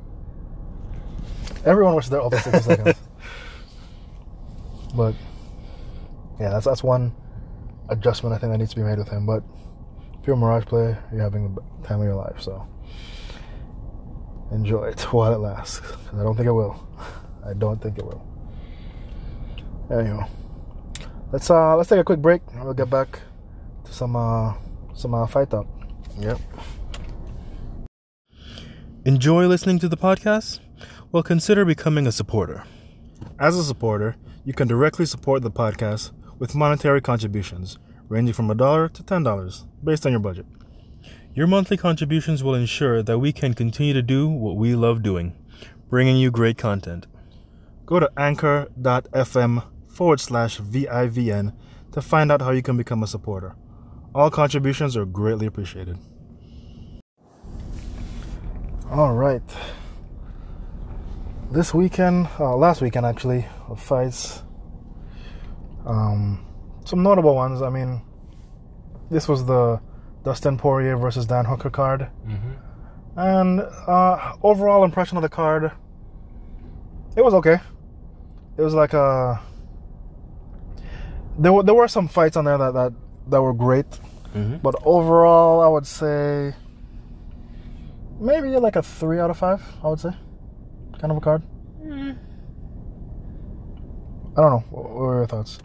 Everyone 1.65 1.95
wishes 1.95 2.11
their 2.11 2.21
ult 2.21 2.33
was 2.33 2.43
60 2.43 2.61
seconds. 2.75 2.99
But 4.93 5.15
yeah, 6.39 6.49
that's 6.49 6.65
that's 6.65 6.83
one 6.83 7.11
adjustment 7.89 8.35
I 8.35 8.37
think 8.37 8.51
that 8.51 8.59
needs 8.59 8.69
to 8.69 8.75
be 8.75 8.83
made 8.83 8.99
with 8.99 9.09
him. 9.09 9.25
But 9.25 9.41
if 10.21 10.27
you're 10.27 10.35
a 10.35 10.39
Mirage 10.39 10.65
player, 10.65 11.03
you're 11.11 11.23
having 11.23 11.55
the 11.55 11.87
time 11.87 12.01
of 12.01 12.05
your 12.05 12.13
life, 12.13 12.39
so 12.39 12.67
enjoy 14.51 14.89
it 14.89 15.01
while 15.11 15.33
it 15.33 15.39
lasts. 15.39 15.79
'Cause 15.79 15.97
I 16.19 16.21
don't 16.21 16.35
think 16.35 16.45
it 16.47 16.51
will. 16.53 16.87
I 17.43 17.53
don't 17.53 17.81
think 17.81 17.97
it 17.97 18.05
will. 18.05 18.28
Anyway, 19.91 20.25
let's 21.31 21.49
uh 21.49 21.75
let's 21.75 21.89
take 21.89 21.99
a 21.99 22.03
quick 22.03 22.19
break 22.19 22.41
and 22.53 22.63
we'll 22.63 22.73
get 22.73 22.89
back 22.89 23.19
to 23.85 23.93
some 23.93 24.15
uh 24.15 24.53
some 24.95 25.13
uh, 25.13 25.25
fight 25.25 25.49
talk. 25.49 25.67
Yep. 26.19 26.39
Enjoy 29.05 29.47
listening 29.47 29.79
to 29.79 29.87
the 29.87 29.97
podcast? 29.97 30.59
Well, 31.11 31.23
consider 31.23 31.65
becoming 31.65 32.05
a 32.05 32.11
supporter. 32.11 32.65
As 33.39 33.57
a 33.57 33.63
supporter, 33.63 34.15
you 34.45 34.53
can 34.53 34.67
directly 34.67 35.05
support 35.05 35.41
the 35.41 35.51
podcast 35.51 36.11
with 36.37 36.53
monetary 36.53 37.01
contributions 37.01 37.79
ranging 38.09 38.33
from 38.33 38.51
a 38.51 38.55
dollar 38.55 38.89
to 38.89 39.03
ten 39.03 39.23
dollars, 39.23 39.65
based 39.83 40.05
on 40.05 40.11
your 40.11 40.19
budget. 40.19 40.45
Your 41.33 41.47
monthly 41.47 41.77
contributions 41.77 42.43
will 42.43 42.55
ensure 42.55 43.01
that 43.03 43.19
we 43.19 43.31
can 43.31 43.53
continue 43.53 43.93
to 43.93 44.01
do 44.01 44.27
what 44.27 44.57
we 44.57 44.75
love 44.75 45.01
doing, 45.01 45.35
bringing 45.89 46.17
you 46.17 46.31
great 46.31 46.57
content. 46.57 47.07
Go 47.85 47.99
to 47.99 48.11
anchor.fm 48.17 49.63
forward 49.99 50.21
slash 50.21 50.61
VIVN 50.61 51.53
to 51.91 52.01
find 52.01 52.31
out 52.31 52.41
how 52.41 52.51
you 52.51 52.61
can 52.61 52.77
become 52.77 53.03
a 53.03 53.07
supporter. 53.07 53.53
All 54.15 54.31
contributions 54.31 54.95
are 54.95 55.03
greatly 55.03 55.45
appreciated. 55.45 55.97
All 58.89 59.13
right. 59.13 59.41
This 61.51 61.73
weekend, 61.73 62.29
uh, 62.39 62.55
last 62.55 62.79
weekend 62.81 63.05
actually, 63.05 63.45
of 63.67 63.83
fights. 63.83 64.41
Um, 65.85 66.45
some 66.85 67.03
notable 67.03 67.35
ones. 67.35 67.61
I 67.61 67.69
mean, 67.69 68.01
this 69.11 69.27
was 69.27 69.43
the 69.43 69.81
Dustin 70.23 70.57
Poirier 70.57 70.95
versus 70.95 71.25
Dan 71.25 71.43
Hooker 71.43 71.69
card. 71.69 72.07
And 73.17 73.59
uh, 73.85 74.37
overall 74.43 74.85
impression 74.85 75.17
of 75.17 75.23
the 75.23 75.29
card, 75.29 75.73
it 77.17 77.21
was 77.21 77.33
okay. 77.33 77.57
It 78.55 78.61
was 78.61 78.73
like 78.73 78.93
a. 78.93 79.41
There 81.39 81.53
were 81.53 81.63
there 81.63 81.73
were 81.75 81.87
some 81.87 82.07
fights 82.07 82.35
on 82.37 82.45
there 82.45 82.57
that 82.57 82.73
that, 82.73 82.93
that 83.29 83.41
were 83.41 83.53
great, 83.53 83.85
Mm-hmm. 84.35 84.57
but 84.57 84.75
overall, 84.85 85.61
I 85.61 85.67
would 85.67 85.87
say 85.87 86.53
maybe 88.19 88.49
like 88.57 88.75
a 88.75 88.83
three 88.83 89.19
out 89.19 89.29
of 89.31 89.37
five. 89.37 89.61
I 89.83 89.87
would 89.87 89.99
say, 89.99 90.11
kind 90.99 91.11
of 91.11 91.17
a 91.17 91.21
card. 91.21 91.41
I 94.37 94.41
don't 94.41 94.51
know. 94.51 94.63
What 94.69 94.89
were 94.91 95.15
your 95.17 95.25
thoughts? 95.27 95.59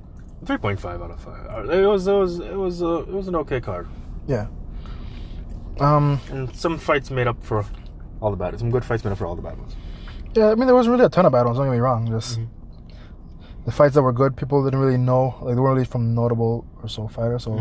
Three 0.46 0.56
point 0.58 0.80
five 0.80 1.00
out 1.02 1.10
of 1.10 1.20
five. 1.20 1.46
Uh, 1.46 1.70
It 1.70 1.86
was 1.86 2.06
it 2.06 2.12
was 2.12 2.38
it 2.40 2.54
was 2.56 2.82
uh, 2.82 3.00
it 3.02 3.08
was 3.12 3.28
an 3.28 3.36
okay 3.36 3.60
card, 3.60 3.86
Yeah. 4.26 4.46
Um. 5.80 6.20
and 6.30 6.54
some 6.54 6.78
fights 6.78 7.10
made 7.10 7.26
up 7.26 7.42
for 7.44 7.64
all 8.20 8.30
the 8.30 8.36
bad. 8.36 8.58
Some 8.58 8.70
good 8.70 8.84
fights 8.84 9.04
made 9.04 9.10
up 9.12 9.18
for 9.18 9.26
all 9.26 9.34
the 9.36 9.42
bad 9.42 9.58
ones. 9.58 9.74
Yeah. 10.34 10.50
I 10.50 10.54
mean, 10.54 10.66
there 10.66 10.74
wasn't 10.74 10.92
really 10.94 11.04
a 11.06 11.08
ton 11.08 11.26
of 11.26 11.32
bad 11.32 11.44
ones. 11.46 11.58
Don't 11.58 11.66
get 11.66 11.72
me 11.72 11.78
wrong. 11.78 12.06
Just 12.10 12.38
the 13.64 13.72
fights 13.72 13.94
that 13.94 14.02
were 14.02 14.12
good, 14.12 14.36
people 14.36 14.62
didn't 14.64 14.78
really 14.80 14.98
know. 14.98 15.34
Like 15.42 15.54
they 15.54 15.60
weren't 15.60 15.74
really 15.76 15.84
from 15.86 16.14
notable 16.14 16.66
or 16.82 16.88
so 16.88 17.08
fighters. 17.08 17.44
So. 17.44 17.56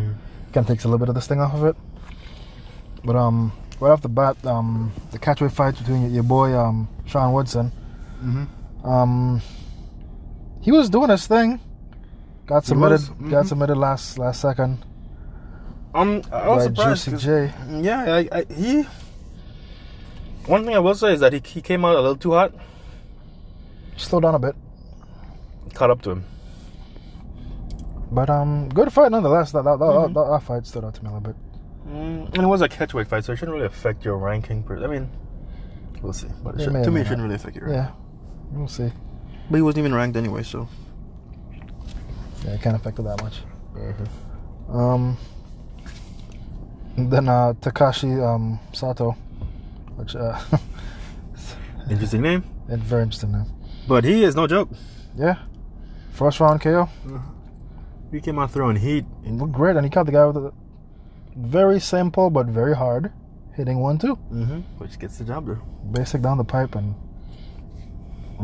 kind 0.54 0.58
of 0.58 0.68
takes 0.68 0.84
a 0.84 0.88
little 0.88 1.00
bit 1.00 1.10
of 1.10 1.16
the 1.16 1.22
sting 1.22 1.40
off 1.42 1.54
of 1.56 1.66
it. 1.66 1.76
But 3.04 3.16
um, 3.16 3.52
right 3.80 3.90
off 3.92 4.02
the 4.02 4.10
bat, 4.10 4.38
um, 4.46 4.92
the 5.12 5.18
catchweight 5.20 5.52
fight 5.52 5.78
between 5.78 6.02
your, 6.04 6.12
your 6.12 6.24
boy 6.24 6.54
um, 6.58 6.88
Sean 7.06 7.34
Woodson, 7.34 7.72
Mm-hmm. 8.24 8.88
um, 8.88 9.42
he 10.62 10.72
was 10.72 10.90
doing 10.90 11.10
his 11.10 11.28
thing. 11.28 11.60
Got 12.46 12.66
submitted. 12.66 13.02
was, 13.20 13.32
Got 13.32 13.48
submitted 13.48 13.76
last 13.76 14.18
last 14.20 14.40
second 14.42 14.86
Um, 15.96 16.22
I 16.32 16.48
was 16.50 16.68
by 16.70 16.94
surprised. 16.96 17.10
Juicy 17.10 17.26
J. 17.26 17.54
Yeah, 17.82 18.04
I, 18.16 18.30
I, 18.32 18.46
he. 18.54 18.84
One 20.46 20.66
thing 20.66 20.76
I 20.76 20.80
will 20.80 20.96
say 20.96 21.14
is 21.14 21.20
that 21.22 21.34
he 21.34 21.42
he 21.44 21.62
came 21.62 21.84
out 21.84 21.96
a 21.96 22.02
little 22.02 22.16
too 22.16 22.34
hot. 22.34 22.54
Slow 23.98 24.20
down 24.20 24.36
a 24.36 24.40
bit, 24.40 24.56
Caught 25.74 25.90
up 25.90 26.02
to 26.04 26.12
him. 26.12 26.26
but 28.12 28.30
um, 28.30 28.70
good 28.70 28.94
fight 28.94 29.12
nonetheless. 29.12 29.52
That 29.52 29.64
that, 29.64 29.80
that, 29.80 29.86
Mhm. 29.86 30.14
that, 30.14 30.30
that 30.32 30.44
fight 30.44 30.68
stood 30.68 30.84
out 30.86 30.94
to 30.96 31.04
me 31.04 31.10
a 31.10 31.14
little 31.14 31.34
bit. 31.34 31.36
Mm, 31.88 32.34
and 32.34 32.44
it 32.44 32.48
was 32.48 32.62
a 32.62 32.70
catchweight 32.70 33.08
fight, 33.08 33.26
so 33.26 33.34
it 33.34 33.38
shouldn't 33.38 33.56
really 33.56 33.66
affect 33.66 34.06
your 34.06 34.18
ranking. 34.18 34.64
Per- 34.64 34.84
I 34.84 34.88
mean, 34.88 35.10
we'll 36.02 36.14
see. 36.14 36.28
But 36.44 36.60
should, 36.62 36.72
to 36.84 36.92
me, 36.92 37.02
it 37.02 37.06
shouldn't 37.06 37.24
really 37.24 37.36
affect 37.36 37.56
your 37.56 37.70
Yeah, 37.70 37.90
we'll 38.52 38.68
see. 38.68 38.92
But 39.50 39.58
he 39.58 39.62
wasn't 39.64 39.80
even 39.80 39.94
ranked 39.96 40.16
anyway, 40.16 40.44
so. 40.44 40.68
Yeah, 42.46 42.52
it 42.52 42.62
can't 42.62 42.76
affect 42.76 43.00
it 43.00 43.04
that 43.04 43.22
much. 43.24 43.42
Mm-hmm. 43.76 44.78
Um, 44.78 45.18
then 46.98 47.28
uh, 47.28 47.54
Takashi 47.54 48.22
um, 48.24 48.60
Sato, 48.74 49.12
which 49.96 50.16
uh, 50.16 50.40
Interesting 51.90 52.22
name. 52.22 52.44
And 52.70 52.82
very 52.84 53.04
interesting 53.04 53.32
name. 53.34 53.46
But 53.88 54.04
he 54.06 54.24
is 54.24 54.36
no 54.36 54.48
joke. 54.48 54.70
Yeah, 55.16 55.36
first 56.14 56.40
round 56.40 56.62
KO. 56.62 56.88
He 58.12 58.22
came 58.22 58.38
out 58.40 58.52
throwing 58.52 58.76
heat. 58.78 59.06
He 59.24 59.32
looked 59.32 59.54
great, 59.54 59.76
and 59.76 59.86
he 59.86 59.90
caught 59.90 60.06
the 60.06 60.12
guy 60.12 60.26
with 60.26 60.38
a 60.38 60.54
very 61.36 61.80
simple 61.80 62.30
but 62.30 62.46
very 62.46 62.76
hard 62.76 63.12
hitting 63.56 63.80
one 63.80 63.98
two. 63.98 64.16
Mm-hmm. 64.32 64.60
Which 64.78 65.00
gets 65.00 65.18
the 65.18 65.26
job 65.26 65.48
done. 65.48 65.62
Basic 65.92 66.22
down 66.22 66.38
the 66.38 66.44
pipe 66.44 66.76
and 66.76 66.96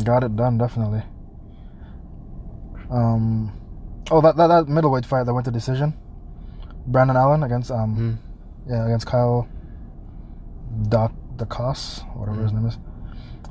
got 0.03 0.23
it 0.23 0.35
done 0.35 0.57
definitely. 0.57 1.03
Um, 2.89 3.51
oh 4.09 4.21
that, 4.21 4.35
that 4.37 4.47
that 4.47 4.67
middleweight 4.67 5.05
fight 5.05 5.25
that 5.25 5.33
went 5.33 5.45
to 5.45 5.51
decision. 5.51 5.93
Brendan 6.87 7.17
Allen 7.17 7.43
against 7.43 7.69
um 7.71 7.95
Mm-hmm. 7.95 8.71
yeah 8.71 8.85
against 8.85 9.05
Kyle 9.05 9.47
Doc 10.89 11.11
Daukaus 11.35 12.01
whatever 12.15 12.41
his 12.41 12.51
name 12.53 12.65
is. 12.65 12.77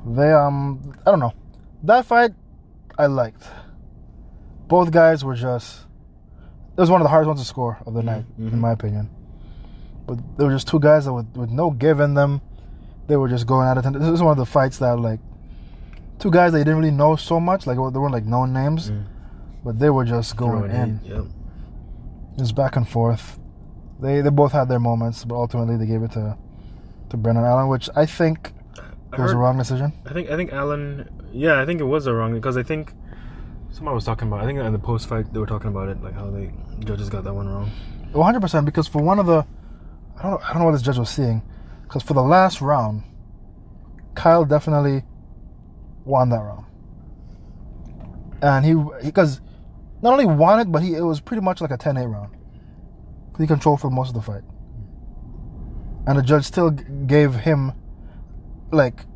They 0.07 0.33
um 0.33 0.93
I 1.07 1.11
don't 1.11 1.21
know 1.21 1.35
that 1.85 2.05
fight 2.07 2.33
I 2.99 3.07
liked. 3.07 3.45
Both 4.69 4.91
guys 4.91 5.25
were 5.25 5.35
just 5.35 5.87
it 6.77 6.81
was 6.81 6.91
one 6.91 7.01
of 7.01 7.05
the 7.05 7.09
hardest 7.09 7.27
ones 7.29 7.41
to 7.41 7.47
score 7.47 7.79
of 7.87 7.95
the 7.95 8.03
night 8.03 8.25
mhm. 8.39 8.53
in 8.53 8.61
my 8.61 8.73
opinion. 8.73 9.11
But 10.07 10.19
there 10.39 10.47
were 10.47 10.53
just 10.53 10.69
two 10.69 10.79
guys 10.81 11.05
that 11.05 11.13
with, 11.13 11.27
with 11.37 11.51
no 11.51 11.71
give 11.71 12.01
in 12.01 12.15
them. 12.15 12.41
They 13.09 13.17
were 13.17 13.29
just 13.29 13.47
going 13.47 13.67
at 13.67 13.77
it. 13.79 13.93
This 13.93 14.09
is 14.09 14.23
one 14.23 14.33
of 14.33 14.37
the 14.37 14.47
fights 14.47 14.79
that 14.79 14.99
like 15.01 15.21
two 16.19 16.31
guys 16.31 16.53
that 16.53 16.59
you 16.59 16.65
didn't 16.65 16.79
really 16.79 16.91
know 16.91 17.17
so 17.17 17.41
much. 17.41 17.67
Like 17.67 17.77
they 17.77 17.99
weren't 17.99 18.13
like 18.13 18.27
known 18.27 18.53
names, 18.53 18.91
Mm. 18.91 19.05
but 19.65 19.79
they 19.79 19.91
were 19.91 20.05
just 20.05 20.37
going 20.37 20.71
Throwing 20.71 20.77
in. 20.83 21.01
Yep. 21.05 21.25
Just 22.39 22.55
back 22.55 22.77
and 22.77 22.89
forth. 22.89 23.39
They 24.01 24.21
they 24.21 24.31
both 24.31 24.53
had 24.53 24.69
their 24.69 24.79
moments, 24.79 25.25
but 25.25 25.35
ultimately 25.35 25.77
they 25.77 25.87
gave 25.87 26.03
it 26.03 26.13
to 26.13 26.37
to 27.11 27.17
Brendan 27.17 27.45
Allen, 27.45 27.69
which 27.69 27.89
I 27.97 28.07
think 28.07 28.53
I 29.13 29.17
it 29.17 29.23
was 29.23 29.33
a 29.33 29.37
wrong 29.37 29.57
decision. 29.59 29.93
I 30.07 30.13
think 30.13 30.31
I 30.31 30.37
think 30.37 30.53
Allen. 30.53 31.09
Yeah, 31.33 31.61
I 31.61 31.67
think 31.67 31.81
it 31.81 31.85
was 31.85 32.07
a 32.07 32.15
wrong 32.15 32.35
because 32.35 32.57
I 32.57 32.63
think 32.63 32.93
someone 33.79 33.95
was 33.95 34.05
talking 34.05 34.29
about. 34.29 34.41
I 34.41 34.47
think 34.47 34.59
in 34.59 34.73
the 34.73 34.79
post 34.79 35.09
fight 35.09 35.33
they 35.33 35.39
were 35.39 35.47
talking 35.47 35.69
about 35.69 35.89
it, 35.89 36.03
like 36.03 36.15
how 36.15 36.31
the 36.31 36.51
judges 36.81 37.09
got 37.09 37.25
that 37.25 37.33
one 37.35 37.49
wrong. 37.49 37.71
One 38.13 38.27
hundred 38.27 38.41
percent. 38.41 38.67
Because 38.67 38.87
for 38.89 39.01
one 39.03 39.19
of 39.19 39.27
the, 39.27 39.47
I 40.19 40.23
don't 40.23 40.33
know, 40.33 40.41
I 40.45 40.49
don't 40.53 40.59
know 40.61 40.65
what 40.67 40.73
this 40.73 40.83
judge 40.83 40.99
was 40.99 41.09
seeing. 41.11 41.43
Because 41.85 42.03
for 42.03 42.13
the 42.15 42.23
last 42.23 42.61
round, 42.61 43.05
Kyle 44.15 44.45
definitely 44.45 45.05
won 46.05 46.29
that 46.31 46.41
round, 46.41 46.67
and 48.43 48.65
he 48.67 48.75
because 49.05 49.41
not 50.03 50.13
only 50.13 50.27
won 50.27 50.59
it, 50.61 50.71
but 50.73 50.83
he 50.83 50.95
it 50.95 51.03
was 51.03 51.21
pretty 51.21 51.41
much 51.43 51.61
like 51.61 51.71
a 51.71 51.79
10-8 51.79 52.13
round. 52.13 52.35
He 53.39 53.47
controlled 53.47 53.81
for 53.81 53.89
most 53.91 54.09
of 54.09 54.15
the 54.15 54.23
fight, 54.23 54.43
and 56.07 56.19
the 56.19 56.23
judge 56.23 56.45
still 56.45 56.71
g- 56.73 56.85
gave 57.07 57.35
him 57.35 57.73
like 58.73 59.07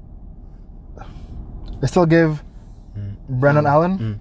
they 1.80 1.86
still 1.88 2.06
gave 2.06 2.42
Brendan 3.28 3.66
Allen 3.66 3.98
Mm. 3.98 4.18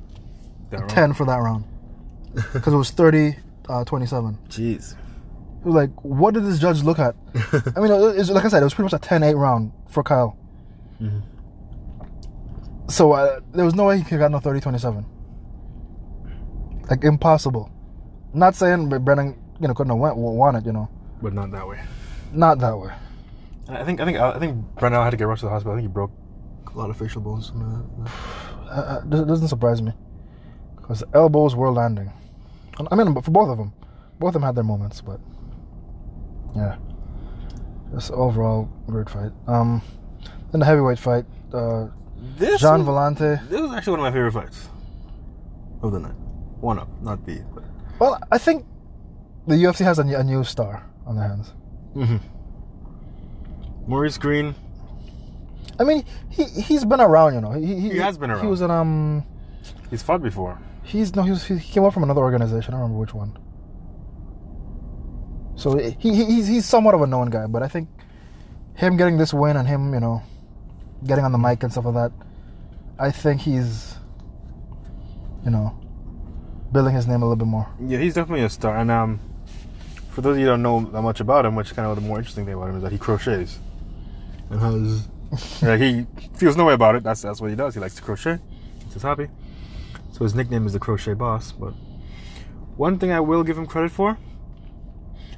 That 0.72 0.80
wrong. 0.80 0.88
10 0.90 1.14
for 1.14 1.26
that 1.26 1.38
round 1.38 1.66
because 2.54 2.74
it 2.74 2.78
was 2.78 2.90
30 2.92 3.36
uh, 3.70 3.84
27 3.86 4.38
Jeez. 4.50 4.94
it 4.94 5.66
was 5.66 5.76
like 5.76 5.92
what 6.04 6.34
did 6.34 6.46
this 6.46 6.60
judge 6.60 6.82
look 6.84 6.98
at 7.00 7.16
i 7.76 7.80
mean 7.80 7.92
it 7.92 8.18
was, 8.18 8.30
like 8.32 8.46
i 8.46 8.48
said 8.48 8.62
it 8.62 8.64
was 8.66 8.74
pretty 8.74 8.86
much 8.92 8.94
a 8.94 9.06
10-8 9.06 9.36
round 9.38 9.72
for 9.90 10.02
kyle 10.04 10.38
Mhm. 11.02 11.22
so 12.90 13.12
uh, 13.14 13.40
there 13.54 13.66
was 13.66 13.76
no 13.76 13.86
way 13.86 13.98
he 13.98 14.04
could 14.04 14.20
have 14.20 14.32
got 14.32 14.32
no 14.32 14.40
30-27 14.40 15.04
like 16.90 17.04
impossible 17.04 17.70
not 18.34 18.56
saying 18.56 18.88
Bre- 18.90 18.98
brennan 19.00 19.36
you 19.60 19.68
know 19.68 19.74
couldn't 19.74 19.92
have 19.92 20.00
went, 20.00 20.16
won 20.18 20.56
it 20.56 20.66
you 20.66 20.72
know 20.74 20.90
But 21.22 21.34
not 21.34 21.52
that 21.52 21.68
way. 21.68 21.80
not 22.34 22.60
that 22.60 22.78
way 22.78 22.92
I 23.70 23.84
think 23.86 24.02
I 24.02 24.06
think 24.06 24.18
I 24.18 24.38
think 24.40 24.58
Brennan 24.80 25.02
had 25.02 25.12
to 25.12 25.18
get 25.18 25.28
rushed 25.28 25.42
to 25.42 25.46
the 25.46 25.52
hospital. 25.52 25.74
I 25.74 25.76
think 25.78 25.88
he 25.88 25.94
broke 25.94 26.12
a 26.74 26.78
lot 26.78 26.90
of 26.90 26.98
facial 26.98 27.22
bones. 27.22 27.54
uh, 27.56 28.70
uh, 28.70 29.00
doesn't 29.02 29.48
surprise 29.48 29.82
me 29.82 29.94
because 30.92 31.04
elbows 31.14 31.56
were 31.56 31.72
landing 31.72 32.12
i 32.92 32.96
mean 32.96 33.14
for 33.22 33.32
both 33.32 33.50
of 33.50 33.58
them 33.58 33.72
both 34.20 34.30
of 34.30 34.34
them 34.34 34.44
had 34.44 34.56
their 34.56 34.64
moments 34.64 35.00
but 35.00 35.20
yeah 36.56 36.76
just 37.94 38.12
overall 38.12 38.68
great 38.88 39.10
fight 39.10 39.32
um 39.48 39.82
then 40.52 40.60
the 40.60 40.66
heavyweight 40.66 41.00
fight 41.00 41.26
uh 41.54 41.88
This 42.38 42.60
Gian 42.62 42.86
was, 42.86 42.88
Villante. 42.88 43.48
This 43.50 43.62
was 43.62 43.72
actually 43.72 43.92
one 43.98 44.00
of 44.02 44.04
my 44.04 44.12
favorite 44.12 44.34
fights 44.34 44.70
of 45.82 45.92
the 45.92 46.00
night. 46.00 46.16
One 46.62 46.78
up, 46.78 46.88
not 47.02 47.26
the. 47.26 47.42
But. 47.56 47.64
Well, 48.00 48.20
I 48.32 48.38
think 48.38 48.66
the 49.48 49.56
UFC 49.56 49.84
has 49.84 49.98
a, 49.98 50.04
new- 50.04 50.16
a 50.18 50.24
new 50.24 50.44
star 50.44 50.86
on 51.08 51.16
their 51.16 51.28
hands. 51.28 51.54
Mm-hmm. 51.96 52.18
Maurice 53.88 54.20
Greene. 54.20 54.54
I 55.80 55.84
mean, 55.84 56.06
he 56.30 56.44
he's 56.46 56.86
been 56.86 57.02
around, 57.02 57.34
you 57.34 57.42
know. 57.42 57.54
He, 57.54 57.90
He 57.90 57.98
has 57.98 58.18
been 58.20 58.30
around. 58.30 58.42
He 58.46 58.48
was 58.48 58.62
in 58.62 58.70
um. 58.70 59.24
He's 59.90 60.04
fought 60.04 60.22
before. 60.22 60.60
He's 60.84 61.16
no. 61.16 61.24
He, 61.24 61.32
was, 61.32 61.46
he 61.46 61.60
came 61.60 61.84
up 61.84 61.94
from 61.94 62.04
another 62.04 62.22
organization. 62.22 62.74
I 62.74 62.78
don't 62.78 62.82
remember 62.82 63.00
which 63.00 63.14
one. 63.14 63.38
So 65.56 65.78
he, 65.78 65.92
he 66.00 66.26
he's 66.26 66.48
he's 66.48 66.66
somewhat 66.66 66.96
of 66.96 67.02
a 67.02 67.08
known 67.08 67.30
guy, 67.30 67.46
but 67.48 67.62
I 67.62 67.68
think 67.68 67.90
him 68.76 68.98
getting 68.98 69.18
this 69.18 69.34
win 69.34 69.58
and 69.58 69.68
him, 69.68 69.94
you 69.94 70.00
know, 70.00 70.24
getting 71.06 71.24
on 71.24 71.32
the 71.32 71.38
mic 71.38 71.62
and 71.64 71.72
stuff 71.72 71.86
like 71.86 71.94
that, 71.94 72.12
I 72.98 73.12
think 73.12 73.42
he's, 73.42 73.96
you 75.46 75.52
know, 75.52 75.78
building 76.72 76.96
his 76.96 77.08
name 77.08 77.22
a 77.22 77.26
little 77.26 77.36
bit 77.36 77.48
more. 77.48 77.68
Yeah, 77.80 78.00
he's 78.00 78.16
definitely 78.16 78.46
a 78.46 78.50
star. 78.50 78.78
And 78.78 78.90
um, 78.90 79.20
for 80.10 80.22
those 80.22 80.34
of 80.34 80.40
you 80.40 80.46
who 80.46 80.52
don't 80.52 80.64
know 80.64 80.82
that 80.92 81.02
much 81.02 81.20
about 81.20 81.46
him, 81.46 81.56
which 81.56 81.76
kind 81.76 81.88
of 81.88 81.96
the 81.96 82.02
more 82.02 82.18
interesting 82.18 82.46
thing 82.46 82.56
about 82.56 82.70
him 82.70 82.78
is 82.78 82.84
that 82.84 82.92
he 82.92 82.98
crochets 82.98 83.60
and 84.50 84.60
has 84.60 85.08
like 85.62 85.80
he 85.80 86.06
feels 86.36 86.58
no 86.58 86.66
way 86.66 86.74
about 86.74 86.96
it. 86.96 87.04
That's 87.04 87.22
that's 87.22 87.40
what 87.40 87.50
he 87.50 87.56
does. 87.56 87.74
He 87.74 87.80
likes 87.80 87.96
to 87.96 88.02
crochet. 88.02 88.40
It's 88.86 88.94
his 88.94 89.04
hobby. 89.04 89.30
So 90.22 90.26
his 90.26 90.36
nickname 90.36 90.68
is 90.68 90.74
the 90.74 90.80
Crochet 90.80 91.16
Boss. 91.16 91.52
But 91.52 91.72
one 92.78 93.00
thing 93.00 93.12
I 93.12 93.20
will 93.20 93.44
give 93.44 93.58
him 93.58 93.66
credit 93.66 93.90
for, 93.90 94.20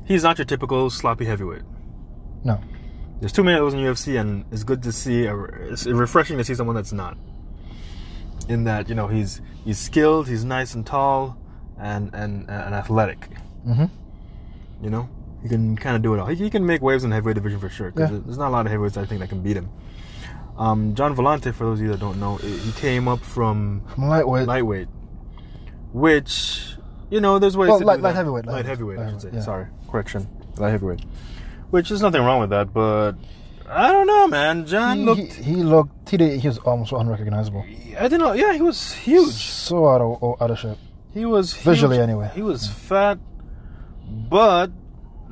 he's 0.04 0.24
not 0.24 0.38
your 0.38 0.44
typical 0.44 0.90
sloppy 0.90 1.24
heavyweight. 1.24 1.62
No. 2.44 2.60
There's 3.22 3.32
too 3.32 3.46
many 3.46 3.58
of 3.58 3.64
those 3.64 3.74
in 3.74 3.80
UFC, 3.80 4.20
and 4.20 4.44
it's 4.52 4.66
good 4.66 4.84
to 4.84 4.92
see. 4.92 5.24
It's 5.24 5.86
refreshing 5.86 6.38
to 6.38 6.44
see 6.44 6.54
someone 6.54 6.76
that's 6.76 6.92
not. 6.92 7.18
In 8.50 8.66
that, 8.66 8.90
you 8.90 8.96
know, 8.96 9.08
he's 9.08 9.40
he's 9.64 9.80
skilled, 9.80 10.28
he's 10.28 10.44
nice 10.44 10.76
and 10.76 10.86
tall, 10.86 11.38
and 11.80 12.14
and 12.14 12.50
and 12.50 12.76
athletic. 12.76 13.30
Mm-hmm. 13.66 13.86
You 14.84 14.90
know, 14.90 15.08
he 15.44 15.48
can 15.48 15.78
kind 15.78 15.96
of 15.96 16.02
do 16.02 16.14
it 16.14 16.20
all. 16.20 16.28
He, 16.28 16.36
he 16.36 16.50
can 16.50 16.66
make 16.66 16.82
waves 16.82 17.06
in 17.06 17.10
the 17.10 17.16
heavyweight 17.16 17.36
division 17.36 17.62
for 17.62 17.70
sure. 17.70 17.90
Because 17.92 18.12
Yeah. 18.12 18.20
there's 18.26 18.38
not 18.38 18.50
a 18.50 18.52
lot 18.52 18.66
of 18.66 18.72
heavyweights 18.74 18.98
I 18.98 19.06
think 19.06 19.22
that 19.22 19.30
can 19.30 19.42
beat 19.42 19.56
him. 19.56 19.70
Um, 20.58 20.94
Gian 20.96 21.16
Villante, 21.16 21.54
for 21.54 21.64
those 21.66 21.80
of 21.80 21.86
you 21.86 21.92
that 21.92 22.00
don't 22.00 22.20
know, 22.20 22.36
he 22.38 22.72
came 22.74 23.08
up 23.08 23.20
from 23.22 23.82
From 23.96 24.08
lightweight. 24.08 24.48
lightweight, 24.48 24.88
which 25.92 26.76
you 27.10 27.22
know, 27.22 27.40
there's 27.40 27.56
ways 27.58 27.70
Well, 27.70 27.80
to 27.80 27.86
light- 27.86 27.98
do 27.98 28.02
light 28.04 28.16
heavyweight, 28.16 28.46
light 28.46 28.54
light 28.56 28.66
heavyweight, 28.66 29.00
I 29.00 29.10
should 29.12 29.22
say. 29.22 29.30
yeah. 29.34 29.40
Sorry, 29.42 29.66
correction, 29.90 30.28
light 30.58 30.72
heavyweight. 30.72 31.02
Which 31.70 31.90
there's 31.90 32.02
nothing 32.02 32.22
wrong 32.24 32.40
with 32.42 32.50
that, 32.52 32.74
but 32.74 33.14
I 33.70 33.92
don't 33.92 34.08
know, 34.08 34.28
man. 34.28 34.66
Gian 34.66 34.98
he, 35.00 35.04
looked. 35.06 35.34
he, 35.34 35.44
he 35.44 35.56
looked. 35.64 36.10
He 36.10 36.18
did, 36.18 36.40
he 36.40 36.48
was 36.48 36.60
almost 36.60 36.92
unrecognizable. 36.92 37.66
I 37.98 38.04
didn't 38.04 38.20
know. 38.20 38.34
Yeah, 38.34 38.54
he 38.54 38.62
was 38.62 38.94
huge. 38.94 39.32
So 39.34 39.88
out 39.88 40.02
of 40.02 40.42
out 40.42 40.52
of 40.52 40.60
shape. 40.60 40.78
He 41.14 41.26
was 41.26 41.54
Visually, 41.54 41.98
huge. 41.98 42.04
anyway. 42.04 42.32
He 42.36 42.42
was 42.42 42.68
fat, 42.68 43.20
but 44.30 44.72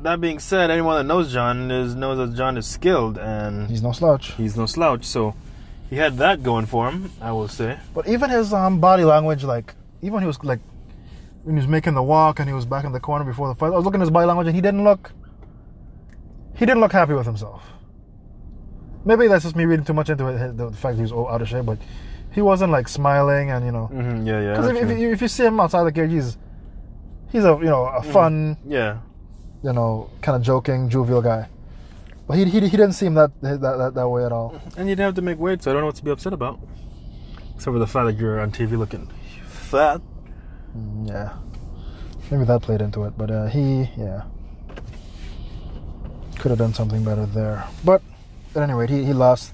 that 0.04 0.20
being 0.22 0.40
said, 0.40 0.70
anyone 0.72 0.98
that 0.98 1.04
knows 1.12 1.32
Gian 1.34 1.70
is 1.72 1.96
knows 1.96 2.18
that 2.18 2.36
Gian 2.36 2.58
is 2.58 2.66
skilled 2.68 3.18
and 3.18 3.70
He's 3.70 3.82
no 3.84 3.92
slouch. 3.92 4.34
he's 4.34 4.56
no 4.58 4.66
slouch. 4.66 5.04
So 5.06 5.36
he 5.90 5.98
had 5.98 6.18
that 6.18 6.44
going 6.44 6.66
for 6.66 6.90
him, 6.90 7.12
I 7.22 7.32
will 7.32 7.48
say. 7.48 7.78
But 7.94 8.08
even 8.08 8.30
his 8.30 8.54
um, 8.54 8.80
body 8.80 9.04
language, 9.04 9.44
like 9.44 9.76
even 10.02 10.14
when 10.14 10.24
he 10.24 10.28
was 10.28 10.44
like 10.44 10.60
when 11.44 11.56
he 11.56 11.60
was 11.60 11.68
making 11.68 11.94
the 11.96 12.04
walk 12.04 12.40
and 12.40 12.48
he 12.48 12.54
was 12.54 12.66
back 12.66 12.86
in 12.86 12.92
the 12.92 13.00
corner 13.00 13.26
before 13.26 13.48
the 13.48 13.56
fight, 13.56 13.68
I 13.68 13.76
was 13.76 13.86
looking 13.86 14.02
at 14.02 14.06
his 14.06 14.12
body 14.12 14.26
language 14.28 14.48
and 14.48 14.56
he 14.56 14.62
didn't 14.62 14.84
look. 14.84 15.12
He 16.56 16.66
didn't 16.66 16.82
look 16.82 16.92
happy 16.92 17.14
with 17.14 17.26
himself. 17.26 17.64
Maybe 19.04 19.28
that's 19.28 19.44
just 19.44 19.56
me 19.56 19.66
reading 19.66 19.84
too 19.86 19.94
much 19.94 20.10
into 20.12 20.28
it, 20.28 20.58
the 20.58 20.72
fact 20.72 20.96
he 20.98 21.02
was 21.02 21.12
out 21.12 21.42
of 21.42 21.48
shape, 21.50 21.66
but 21.66 21.80
he 22.32 22.42
wasn't 22.42 22.72
like 22.72 22.88
smiling 22.88 23.50
and 23.50 23.66
you 23.66 23.72
know. 23.72 23.90
Mm-hmm, 23.92 24.28
yeah, 24.28 24.42
yeah. 24.42 24.52
Because 24.52 24.68
if, 24.70 24.90
if, 24.92 24.98
you- 25.00 25.12
if 25.12 25.22
you 25.22 25.28
see 25.28 25.44
him 25.46 25.60
outside 25.60 25.84
the 25.86 25.92
cage, 25.92 26.12
he's 26.12 26.38
he's 27.32 27.44
a 27.44 27.58
you 27.60 27.66
know 27.66 27.86
a 27.86 28.04
fun 28.04 28.58
yeah. 28.66 29.00
You 29.64 29.74
know 29.74 30.10
kind 30.22 30.36
of 30.36 30.42
joking 30.42 30.90
jovial 30.90 31.22
guy. 31.22 31.48
But 32.28 32.38
he, 32.38 32.46
he, 32.46 32.60
he 32.62 32.70
didn't 32.70 32.94
seem 32.94 33.14
that, 33.16 33.32
that 33.42 33.60
that 33.62 33.94
that 33.94 34.08
way 34.10 34.26
at 34.26 34.32
all. 34.32 34.60
And 34.78 34.88
you 34.90 34.96
didn't 34.96 35.06
have 35.06 35.16
to 35.16 35.22
make 35.22 35.38
weight, 35.40 35.62
so 35.64 35.72
I 35.72 35.74
don't 35.74 35.82
know 35.82 35.88
what 35.88 35.96
to 35.96 36.04
be 36.04 36.12
upset 36.12 36.34
about. 36.34 36.60
Except 37.56 37.74
for 37.74 37.80
the 37.80 37.88
fact 37.88 38.06
that 38.08 38.18
you're 38.18 38.40
on 38.40 38.52
TV 38.52 38.78
looking 38.78 39.08
fat. 39.46 40.02
Mm, 40.78 41.08
Yeah. 41.08 41.34
Maybe 42.32 42.46
that 42.46 42.62
played 42.62 42.82
into 42.82 43.04
it, 43.04 43.18
but 43.18 43.30
uh, 43.30 43.48
he, 43.48 43.90
yeah, 43.98 44.22
could 46.40 46.50
have 46.50 46.58
done 46.60 46.74
something 46.74 47.04
better 47.04 47.26
there. 47.26 47.68
But 47.84 48.02
at 48.56 48.64
any 48.64 48.74
rate, 48.74 48.90
he, 48.90 49.04
he 49.04 49.12
lost. 49.14 49.52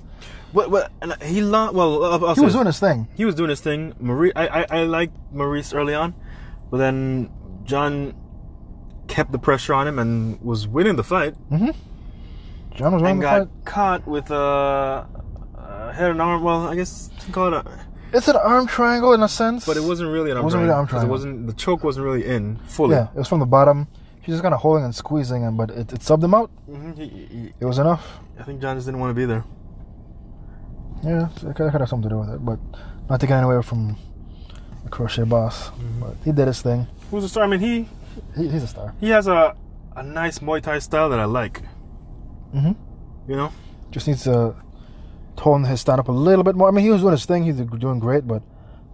But 0.54 0.92
and 1.02 1.14
he 1.24 1.42
lost. 1.42 1.74
Well, 1.74 2.04
I'll, 2.24 2.36
He 2.36 2.42
was 2.42 2.54
doing 2.54 2.68
his 2.68 2.80
thing. 2.80 3.08
he 3.16 3.26
was 3.26 3.34
doing 3.36 3.50
his 3.50 3.62
thing. 3.62 3.94
Marie, 4.00 4.32
I, 4.36 4.62
I, 4.62 4.66
I 4.70 4.84
liked 4.84 5.16
Maurice 5.34 5.74
early 5.74 5.94
on, 5.96 6.14
but 6.70 6.78
then 6.78 7.30
Gian 7.66 8.14
kept 9.08 9.32
the 9.32 9.40
pressure 9.40 9.74
on 9.74 9.88
him 9.88 10.00
and 10.00 10.40
was 10.42 10.68
winning 10.68 10.96
the 10.96 11.04
fight. 11.04 11.36
Gian 11.52 11.74
was 12.94 13.02
winning 13.02 13.06
and 13.06 13.20
the 13.22 13.24
got 13.24 13.40
fight. 13.48 13.66
caught 13.66 14.08
with 14.08 14.30
a, 14.32 15.08
a 15.56 15.94
head 15.94 16.12
and 16.12 16.22
arm. 16.22 16.44
Well, 16.44 16.68
I 16.68 16.76
guess 16.76 17.10
you 17.18 17.24
can 17.26 17.34
call 17.34 17.48
it 17.54 17.54
a. 17.66 17.80
It's 18.14 18.28
an 18.30 18.38
arm 18.38 18.68
triangle 18.68 19.14
in 19.14 19.22
a 19.22 19.28
sense, 19.28 19.66
But 19.66 19.76
it 19.76 19.84
wasn't 19.84 20.10
really 20.12 20.32
an 20.32 20.38
arm 20.38 20.46
wasn't 20.46 20.64
really 20.64 20.74
triangle, 20.88 21.02
It 21.02 21.12
wasn't 21.12 21.48
the 21.48 21.54
choke 21.54 21.84
wasn't 21.84 22.06
really 22.06 22.26
in 22.26 22.58
fully. 22.66 22.96
Yeah, 22.96 23.08
it 23.14 23.18
was 23.18 23.28
from 23.28 23.40
the 23.40 23.46
bottom. 23.46 23.88
She's 24.22 24.34
just 24.36 24.44
kind 24.44 24.54
of 24.54 24.62
holding 24.62 24.86
and 24.86 24.96
squeezing 24.96 25.42
him, 25.42 25.58
but 25.58 25.70
it, 25.72 25.92
it 25.92 26.00
subbed 26.00 26.24
him 26.24 26.34
out. 26.34 26.50
hmm 26.68 26.92
He, 26.94 27.08
he, 27.08 27.54
It 27.60 27.66
was 27.66 27.80
enough. 27.80 28.20
I 28.40 28.44
think 28.44 28.62
Gian 28.62 28.78
just 28.78 28.88
didn't 28.88 29.00
want 29.02 29.10
to 29.12 29.14
be 29.14 29.26
there. 29.26 29.44
Yeah, 31.04 31.28
it 31.50 31.56
could, 31.56 31.68
it 31.68 31.72
have 31.74 31.90
something 31.90 32.10
to 32.10 32.16
do 32.16 32.20
with 32.20 32.30
it, 32.30 32.46
but 32.46 32.60
not 33.10 33.20
taking 33.20 33.36
away 33.36 33.62
from 33.62 33.98
the 34.84 34.90
crochet 34.90 35.24
boss. 35.24 35.70
Mm-hmm. 35.70 36.00
But 36.00 36.16
he 36.24 36.32
did 36.32 36.48
his 36.48 36.62
thing. 36.62 36.88
Who's 37.12 37.24
the 37.24 37.30
star? 37.30 37.44
I 37.44 37.48
mean, 37.48 37.60
he 37.60 37.88
He, 38.36 38.48
he's 38.50 38.64
a 38.64 38.68
star. 38.68 38.94
he 39.00 39.10
has 39.10 39.28
a 39.28 39.56
a 39.96 40.04
nice 40.04 40.40
Muay 40.40 40.62
Thai 40.62 40.80
style 40.80 41.10
that 41.10 41.20
I 41.20 41.26
like. 41.26 41.62
hmm 42.54 42.72
You 43.28 43.36
know, 43.36 43.52
Just 43.92 44.08
needs 44.08 44.24
to 44.26 44.56
tone 45.36 45.64
his 45.66 45.82
stand 45.82 46.00
up 46.00 46.08
a 46.08 46.12
little 46.12 46.44
bit 46.44 46.56
more. 46.56 46.68
I 46.68 46.72
mean, 46.72 46.84
he 46.86 46.92
was 46.92 47.02
doing 47.02 47.12
his 47.14 47.26
thing. 47.26 47.44
He's 47.44 47.56
doing 47.58 48.00
great, 48.00 48.28
but 48.28 48.42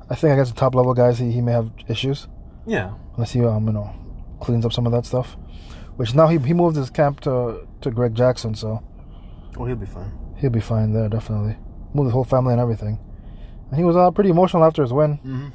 I 0.09 0.15
think 0.15 0.33
against 0.33 0.53
the 0.53 0.59
top 0.59 0.75
level 0.75 0.93
guys, 0.93 1.19
he, 1.19 1.31
he 1.31 1.41
may 1.41 1.51
have 1.53 1.71
issues 1.87 2.27
yeah. 2.65 2.93
unless 3.15 3.31
he 3.31 3.43
um 3.43 3.65
you 3.67 3.73
know 3.73 3.89
cleans 4.39 4.65
up 4.65 4.73
some 4.73 4.85
of 4.85 4.91
that 4.93 5.05
stuff. 5.05 5.35
Which 5.97 6.15
now 6.15 6.27
he 6.27 6.37
he 6.39 6.53
moved 6.53 6.75
his 6.75 6.89
camp 6.89 7.19
to 7.21 7.67
to 7.81 7.91
Greg 7.91 8.15
Jackson, 8.15 8.55
so 8.55 8.81
Oh, 9.57 9.65
he'll 9.65 9.75
be 9.75 9.85
fine. 9.85 10.11
he'll 10.37 10.49
be 10.49 10.59
fine 10.61 10.93
there 10.93 11.09
definitely. 11.09 11.55
Moved 11.93 12.07
his 12.07 12.13
whole 12.13 12.23
family 12.23 12.53
and 12.53 12.61
everything. 12.61 12.97
And 13.69 13.77
he 13.77 13.83
was 13.85 13.95
uh, 13.95 14.09
pretty 14.11 14.29
emotional 14.31 14.63
after 14.63 14.81
his 14.81 14.91
win. 14.93 15.17
Mm-hmm. 15.17 15.47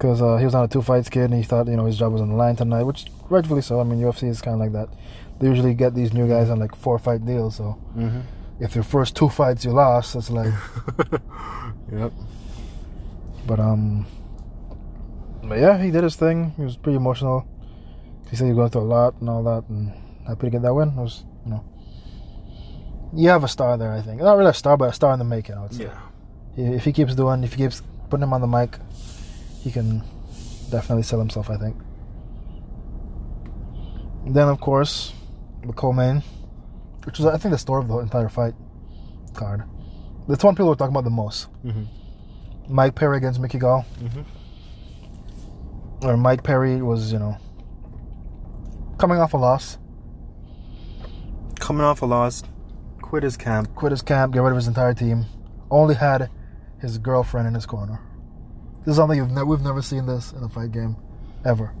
Because 0.00 0.22
uh, 0.22 0.38
he 0.38 0.46
was 0.46 0.54
on 0.54 0.64
a 0.64 0.68
two 0.68 0.80
fights 0.80 1.10
kid 1.10 1.24
and 1.24 1.34
he 1.34 1.42
thought 1.42 1.66
you 1.68 1.76
know 1.76 1.84
his 1.84 1.98
job 1.98 2.10
was 2.12 2.22
on 2.22 2.30
the 2.30 2.34
line 2.34 2.56
tonight, 2.56 2.84
which 2.84 3.04
rightfully 3.28 3.60
so. 3.60 3.80
I 3.80 3.84
mean, 3.84 4.00
UFC 4.00 4.28
is 4.30 4.40
kind 4.40 4.54
of 4.54 4.60
like 4.60 4.72
that. 4.72 4.88
They 5.38 5.46
usually 5.48 5.74
get 5.74 5.94
these 5.94 6.14
new 6.14 6.26
guys 6.26 6.48
on 6.48 6.58
like 6.58 6.74
four 6.74 6.98
fight 6.98 7.24
deals. 7.26 7.56
So 7.56 7.78
Mm-hmm. 7.96 8.20
if 8.64 8.74
your 8.74 8.84
first 8.84 9.14
two 9.14 9.28
fights 9.28 9.64
you 9.66 9.72
lost, 9.72 10.16
it's 10.16 10.30
like. 10.30 10.52
yep. 11.92 12.12
But 13.46 13.60
um. 13.60 14.06
But 15.44 15.58
yeah, 15.58 15.82
he 15.82 15.90
did 15.90 16.02
his 16.04 16.16
thing. 16.16 16.52
He 16.56 16.62
was 16.62 16.76
pretty 16.76 16.96
emotional. 16.96 17.46
He 18.30 18.36
said 18.36 18.44
he 18.44 18.50
was 18.52 18.56
going 18.56 18.70
through 18.70 18.82
a 18.82 18.92
lot 18.94 19.14
and 19.20 19.28
all 19.28 19.42
that, 19.44 19.68
and 19.68 19.92
happy 20.26 20.46
to 20.46 20.50
get 20.50 20.62
that 20.62 20.74
win. 20.74 20.88
It 20.90 20.94
was 20.96 21.24
you 21.44 21.50
know. 21.52 21.64
You 23.14 23.28
have 23.30 23.42
a 23.44 23.48
star 23.48 23.76
there, 23.76 23.92
I 23.92 24.00
think. 24.02 24.20
Not 24.22 24.36
really 24.38 24.50
a 24.50 24.54
star, 24.54 24.76
but 24.76 24.90
a 24.90 24.92
star 24.92 25.12
in 25.12 25.18
the 25.18 25.24
making. 25.24 25.56
I 25.56 25.62
would 25.62 25.74
say. 25.74 25.84
Yeah. 26.56 26.74
If 26.76 26.84
he 26.84 26.92
keeps 26.92 27.14
doing, 27.14 27.42
if 27.42 27.54
he 27.54 27.64
keeps 27.64 27.82
putting 28.08 28.22
him 28.22 28.32
on 28.32 28.40
the 28.40 28.46
mic, 28.46 28.76
he 29.60 29.70
can 29.70 30.02
definitely 30.70 31.02
sell 31.02 31.18
himself. 31.18 31.50
I 31.50 31.56
think. 31.56 31.76
Then 34.26 34.48
of 34.48 34.60
course, 34.60 35.12
the 35.66 35.72
co-main, 35.72 36.22
which 37.04 37.18
was 37.18 37.26
I 37.26 37.36
think 37.38 37.52
the 37.52 37.58
story 37.58 37.82
of 37.82 37.88
the 37.88 37.98
entire 37.98 38.28
fight 38.28 38.54
card. 39.34 39.64
That's 40.28 40.44
one 40.44 40.54
people 40.54 40.68
were 40.68 40.76
talking 40.76 40.94
about 40.94 41.04
the 41.04 41.10
most. 41.10 41.48
Mm-hmm. 41.64 41.84
Mike 42.74 42.94
Perry 42.94 43.16
against 43.16 43.40
Mickey 43.40 43.58
Gall, 43.58 43.84
Mm-hmm. 44.00 44.22
or 46.06 46.16
Mike 46.16 46.42
Perry 46.44 46.80
was 46.82 47.12
you 47.12 47.18
know 47.18 47.36
coming 48.98 49.18
off 49.18 49.34
a 49.34 49.36
loss, 49.38 49.78
Coming 51.58 51.82
off 51.84 52.02
a 52.02 52.06
loss, 52.06 52.42
quit 53.02 53.22
his 53.22 53.36
camp. 53.36 53.74
quit 53.74 53.90
his 53.92 54.02
camp, 54.02 54.32
get 54.32 54.40
rid 54.42 54.50
of 54.50 54.56
his 54.56 54.68
entire 54.68 54.94
team, 54.94 55.24
only 55.70 55.94
had 55.94 56.30
his 56.80 56.98
girlfriend 56.98 57.48
in 57.48 57.54
his 57.54 57.66
corner. 57.66 58.00
This 58.80 58.92
is 58.92 58.96
something 58.96 59.16
you've 59.18 59.30
ne- 59.30 59.42
we've 59.42 59.60
never 59.62 59.82
seen 59.82 60.06
this 60.06 60.32
in 60.32 60.42
a 60.42 60.48
fight 60.48 60.72
game, 60.72 60.96
ever, 61.44 61.72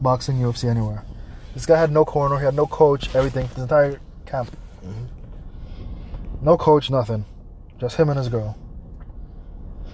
boxing, 0.00 0.36
UFC, 0.36 0.68
anywhere. 0.68 1.04
This 1.54 1.66
guy 1.66 1.78
had 1.78 1.90
no 1.90 2.04
corner, 2.04 2.38
he 2.38 2.44
had 2.44 2.54
no 2.54 2.66
coach, 2.66 3.14
everything, 3.14 3.48
his 3.48 3.58
entire 3.58 4.00
camp. 4.26 4.50
Mm-hmm. 4.84 6.44
No 6.44 6.56
coach, 6.56 6.90
nothing, 6.90 7.24
just 7.78 7.96
him 7.96 8.08
and 8.10 8.18
his 8.18 8.28
girl 8.28 8.58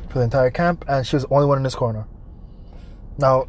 for 0.08 0.18
the 0.18 0.24
entire 0.24 0.50
camp, 0.50 0.84
and 0.88 1.06
she 1.06 1.14
was 1.16 1.22
the 1.24 1.32
only 1.32 1.46
one 1.46 1.58
in 1.58 1.64
his 1.64 1.74
corner. 1.76 2.06
Now, 3.18 3.46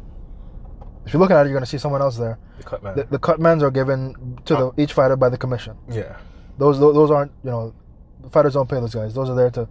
if 1.04 1.12
you're 1.12 1.20
looking 1.20 1.34
at 1.36 1.44
it, 1.46 1.48
you're 1.48 1.56
gonna 1.56 1.66
see 1.66 1.78
someone 1.78 2.00
else 2.02 2.16
there. 2.16 2.38
The 2.58 2.62
cut 2.64 2.82
man. 2.84 2.94
The, 2.96 3.04
the 3.04 3.18
cut 3.18 3.40
mans 3.40 3.62
are 3.64 3.70
given 3.72 4.38
to 4.44 4.54
the, 4.54 4.72
each 4.80 4.92
fighter 4.92 5.16
by 5.16 5.28
the 5.28 5.38
commission. 5.38 5.76
yeah. 5.90 6.16
Those 6.58 6.78
tho- 6.78 6.92
those 6.92 7.10
aren't 7.10 7.32
you 7.42 7.50
know, 7.50 7.74
the 8.20 8.28
fighters 8.30 8.52
don't 8.52 8.68
pay 8.68 8.76
those 8.78 8.94
guys. 8.94 9.14
Those 9.14 9.30
are 9.30 9.34
there 9.34 9.50
to 9.52 9.66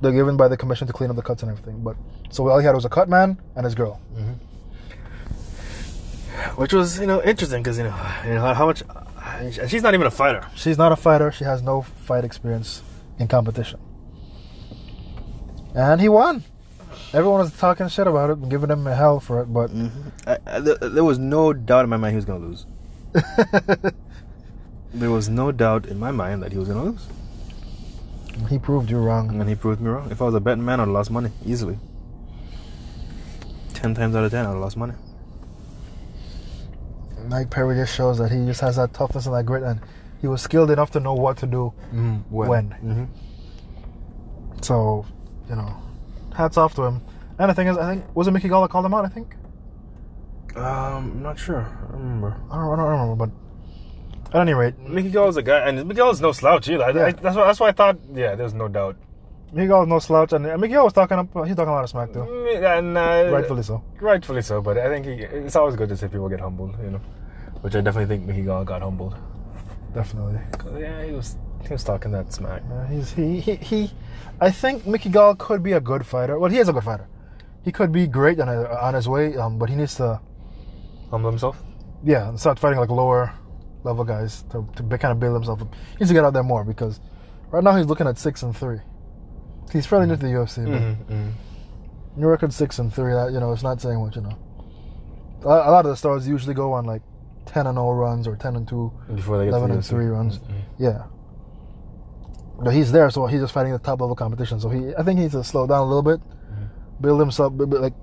they're 0.00 0.12
given 0.12 0.36
by 0.36 0.48
the 0.48 0.56
commission 0.56 0.86
to 0.88 0.92
clean 0.92 1.10
up 1.10 1.14
the 1.16 1.22
cuts 1.22 1.42
and 1.42 1.52
everything. 1.52 1.82
But 1.84 1.96
so 2.34 2.48
all 2.48 2.58
he 2.58 2.66
had 2.66 2.74
was 2.74 2.84
a 2.84 2.88
cut 2.88 3.08
man 3.08 3.38
and 3.54 3.64
his 3.64 3.74
girl. 3.76 4.00
Mm-hmm. 4.14 4.32
Which 6.60 6.72
was 6.72 6.98
you 6.98 7.06
know 7.06 7.22
interesting 7.22 7.62
because 7.62 7.78
you 7.78 7.84
know 7.84 7.96
you 8.26 8.34
know 8.34 8.52
how 8.54 8.66
much. 8.66 8.82
Uh, 8.82 9.04
and 9.38 9.70
she's 9.70 9.82
not 9.82 9.94
even 9.94 10.06
a 10.06 10.10
fighter. 10.10 10.46
She's 10.54 10.76
not 10.76 10.90
a 10.90 10.96
fighter. 10.96 11.30
She 11.30 11.44
has 11.44 11.62
no 11.62 11.82
fight 11.82 12.24
experience 12.24 12.82
in 13.18 13.28
competition. 13.28 13.78
And 15.74 16.00
he 16.00 16.08
won. 16.08 16.42
Everyone 17.12 17.38
was 17.40 17.56
talking 17.56 17.88
shit 17.88 18.06
about 18.06 18.30
it 18.30 18.38
and 18.38 18.50
giving 18.50 18.70
him 18.70 18.84
hell 18.86 19.20
for 19.20 19.40
it, 19.40 19.46
but 19.46 19.70
mm-hmm. 19.70 20.08
I, 20.26 20.38
I, 20.46 20.60
there, 20.60 20.74
there 20.76 21.04
was 21.04 21.18
no 21.18 21.52
doubt 21.52 21.84
in 21.84 21.90
my 21.90 21.96
mind 21.96 22.12
he 22.12 22.16
was 22.16 22.24
gonna 22.24 22.44
lose. 22.44 22.66
There 24.94 25.10
was 25.10 25.28
no 25.28 25.50
doubt 25.50 25.86
in 25.86 25.98
my 25.98 26.12
mind 26.12 26.40
that 26.44 26.52
he 26.52 26.58
was 26.58 26.68
gonna 26.68 26.84
lose, 26.84 27.06
he 28.48 28.60
proved 28.60 28.90
you 28.90 28.98
wrong. 28.98 29.40
and 29.40 29.48
he 29.48 29.56
proved 29.56 29.80
me 29.80 29.90
wrong. 29.90 30.08
If 30.12 30.22
I 30.22 30.26
was 30.26 30.34
a 30.34 30.40
betting 30.40 30.64
man, 30.64 30.78
I'd 30.78 30.84
have 30.84 30.92
lost 30.92 31.10
money 31.10 31.30
easily. 31.44 31.78
Ten 33.84 33.94
times 33.94 34.16
out 34.16 34.24
of 34.24 34.30
ten, 34.30 34.46
I'd 34.46 34.48
have 34.48 34.56
lost 34.56 34.78
money. 34.78 34.94
Mike 37.28 37.50
Perry 37.50 37.76
just 37.76 37.94
shows 37.94 38.16
that 38.16 38.30
he 38.32 38.46
just 38.46 38.62
has 38.62 38.76
that 38.76 38.94
toughness 38.94 39.26
and 39.26 39.34
that 39.34 39.44
grit, 39.44 39.62
and 39.62 39.78
he 40.22 40.26
was 40.26 40.40
skilled 40.40 40.70
enough 40.70 40.90
to 40.92 41.00
know 41.00 41.12
what 41.12 41.36
to 41.38 41.46
do. 41.46 41.68
When? 42.30 42.70
hmm 42.70 43.04
So, 44.62 45.04
you 45.50 45.56
know, 45.56 45.76
hats 46.34 46.56
off 46.56 46.74
to 46.76 46.82
him. 46.84 47.02
And 47.38 47.50
the 47.50 47.54
thing 47.54 47.66
is, 47.66 47.76
I 47.76 47.92
think 47.94 48.16
was 48.16 48.26
it 48.26 48.30
Mickey 48.30 48.48
Gall 48.48 48.62
that 48.62 48.70
called 48.70 48.86
him 48.86 48.94
out? 48.94 49.04
I 49.04 49.08
think 49.08 49.34
Um, 50.56 50.62
I'm 50.64 51.22
not 51.22 51.38
sure. 51.38 51.60
I 51.60 51.92
don't 51.92 52.00
remember. 52.00 52.36
I 52.50 52.56
don't, 52.56 52.72
I 52.72 52.76
don't 52.76 52.90
remember, 53.00 53.26
but 53.26 54.34
at 54.34 54.40
any 54.40 54.54
rate, 54.54 54.78
Mickey 54.78 55.10
Gall 55.10 55.28
is 55.28 55.36
a 55.36 55.42
guy, 55.42 55.58
and 55.68 55.76
Mickey 55.86 55.98
Gall 55.98 56.10
is 56.10 56.22
no 56.22 56.32
slouch 56.32 56.70
either. 56.70 56.84
I, 56.84 56.90
Yeah. 56.90 57.04
I, 57.06 57.12
that's 57.12 57.36
why. 57.36 57.44
That's 57.46 57.60
why 57.60 57.68
I 57.68 57.72
thought. 57.72 57.98
Yeah, 58.14 58.34
there's 58.34 58.54
no 58.54 58.66
doubt. 58.68 58.96
Is 59.56 59.68
no 59.68 59.98
slouch, 60.00 60.32
and 60.32 60.46
and 60.46 60.60
Mickey 60.60 60.74
Gall 60.74 60.84
was 60.84 60.92
talking 60.92 61.18
up. 61.18 61.28
He's 61.46 61.54
talking 61.56 61.68
a 61.70 61.72
lot 61.72 61.84
of 61.84 61.90
smack 61.90 62.12
too, 62.12 62.22
And 62.22 62.98
uh, 62.98 63.28
rightfully 63.32 63.62
so. 63.62 63.82
rightfully 64.00 64.42
so. 64.42 64.60
But 64.60 64.78
I 64.78 64.88
think 64.88 65.06
he, 65.06 65.12
it's 65.12 65.54
always 65.56 65.76
good 65.76 65.88
to 65.90 65.96
see 65.96 66.08
people 66.08 66.28
get 66.28 66.40
humbled, 66.40 66.76
you 66.82 66.90
know. 66.90 67.00
Which 67.60 67.74
I 67.76 67.80
definitely 67.80 68.14
think 68.16 68.26
Mickey 68.26 68.42
Gall 68.42 68.64
got 68.64 68.82
humbled. 68.82 69.14
Definitely. 69.94 70.40
Yeah, 70.80 71.04
he 71.04 71.12
was 71.12 71.36
he 71.62 71.68
was 71.72 71.84
talking 71.84 72.10
that 72.12 72.32
smack. 72.32 72.62
Yeah, 72.68 72.88
he's 72.88 73.12
he, 73.12 73.40
he 73.40 73.54
he. 73.56 73.90
I 74.40 74.50
think 74.50 74.86
Mickey 74.86 75.08
Gall 75.08 75.34
could 75.36 75.62
be 75.62 75.72
a 75.72 75.80
good 75.80 76.04
fighter. 76.04 76.38
Well, 76.38 76.50
he 76.50 76.58
is 76.58 76.68
a 76.68 76.72
good 76.72 76.84
fighter. 76.84 77.06
He 77.62 77.70
could 77.72 77.92
be 77.92 78.06
great 78.06 78.40
on, 78.40 78.48
on 78.48 78.94
his 78.94 79.08
way, 79.08 79.36
um, 79.36 79.56
but 79.58 79.70
he 79.70 79.76
needs 79.76 79.94
to, 79.94 80.20
Humble 81.10 81.30
himself. 81.30 81.62
yeah, 82.02 82.28
and 82.28 82.38
start 82.38 82.58
fighting 82.58 82.78
like 82.78 82.90
lower 82.90 83.32
level 83.84 84.04
guys 84.04 84.42
to, 84.50 84.68
to 84.76 84.82
be, 84.82 84.98
kind 84.98 85.12
of 85.12 85.20
build 85.20 85.34
himself 85.34 85.62
up. 85.62 85.74
He 85.92 85.98
needs 86.00 86.10
to 86.10 86.14
get 86.14 86.24
out 86.24 86.32
there 86.34 86.42
more 86.42 86.64
because 86.64 87.00
right 87.50 87.62
now 87.64 87.74
he's 87.76 87.86
looking 87.86 88.06
at 88.06 88.18
six 88.18 88.42
and 88.42 88.54
three. 88.54 88.80
He's 89.74 89.84
fairly 89.86 90.06
new 90.06 90.16
to 90.16 90.22
the 90.22 90.28
UFC, 90.28 90.64
but 90.64 90.80
Mm-hmm. 90.80 92.20
New 92.20 92.28
record 92.28 92.52
six 92.52 92.78
and 92.78 92.94
three. 92.94 93.12
That 93.12 93.32
you 93.32 93.40
know, 93.40 93.52
it's 93.52 93.64
not 93.64 93.80
saying 93.82 94.00
much. 94.00 94.14
You 94.16 94.22
know, 94.22 94.38
a, 95.42 95.70
lot 95.74 95.84
of 95.84 95.90
the 95.90 95.96
stars 95.96 96.26
usually 96.28 96.54
go 96.54 96.72
on 96.72 96.84
like 96.86 97.02
ten 97.44 97.66
and 97.66 97.74
zero 97.76 97.92
runs 97.92 98.28
or 98.28 98.36
ten 98.36 98.54
and 98.54 98.66
two, 98.68 98.92
Before 99.12 99.36
they 99.36 99.46
get 99.46 99.50
11 99.50 99.68
to 99.68 99.72
the 99.72 99.78
and 99.78 99.84
three 99.86 100.06
runs. 100.06 100.38
Mhm. 100.38 100.54
Yeah. 100.78 101.02
But 102.62 102.72
he's 102.72 102.92
there, 102.92 103.10
so 103.10 103.26
he's 103.26 103.40
just 103.40 103.52
fighting 103.52 103.72
the 103.72 103.80
top 103.80 104.00
level 104.00 104.14
competition. 104.14 104.60
So 104.60 104.68
he, 104.68 104.94
I 104.96 105.02
think 105.02 105.18
he 105.18 105.24
needs 105.24 105.34
to 105.34 105.42
slow 105.42 105.66
down 105.66 105.80
a 105.82 105.86
little 105.86 106.02
bit, 106.04 106.20
build 107.00 107.18
himself, 107.18 107.52
like. 107.56 107.94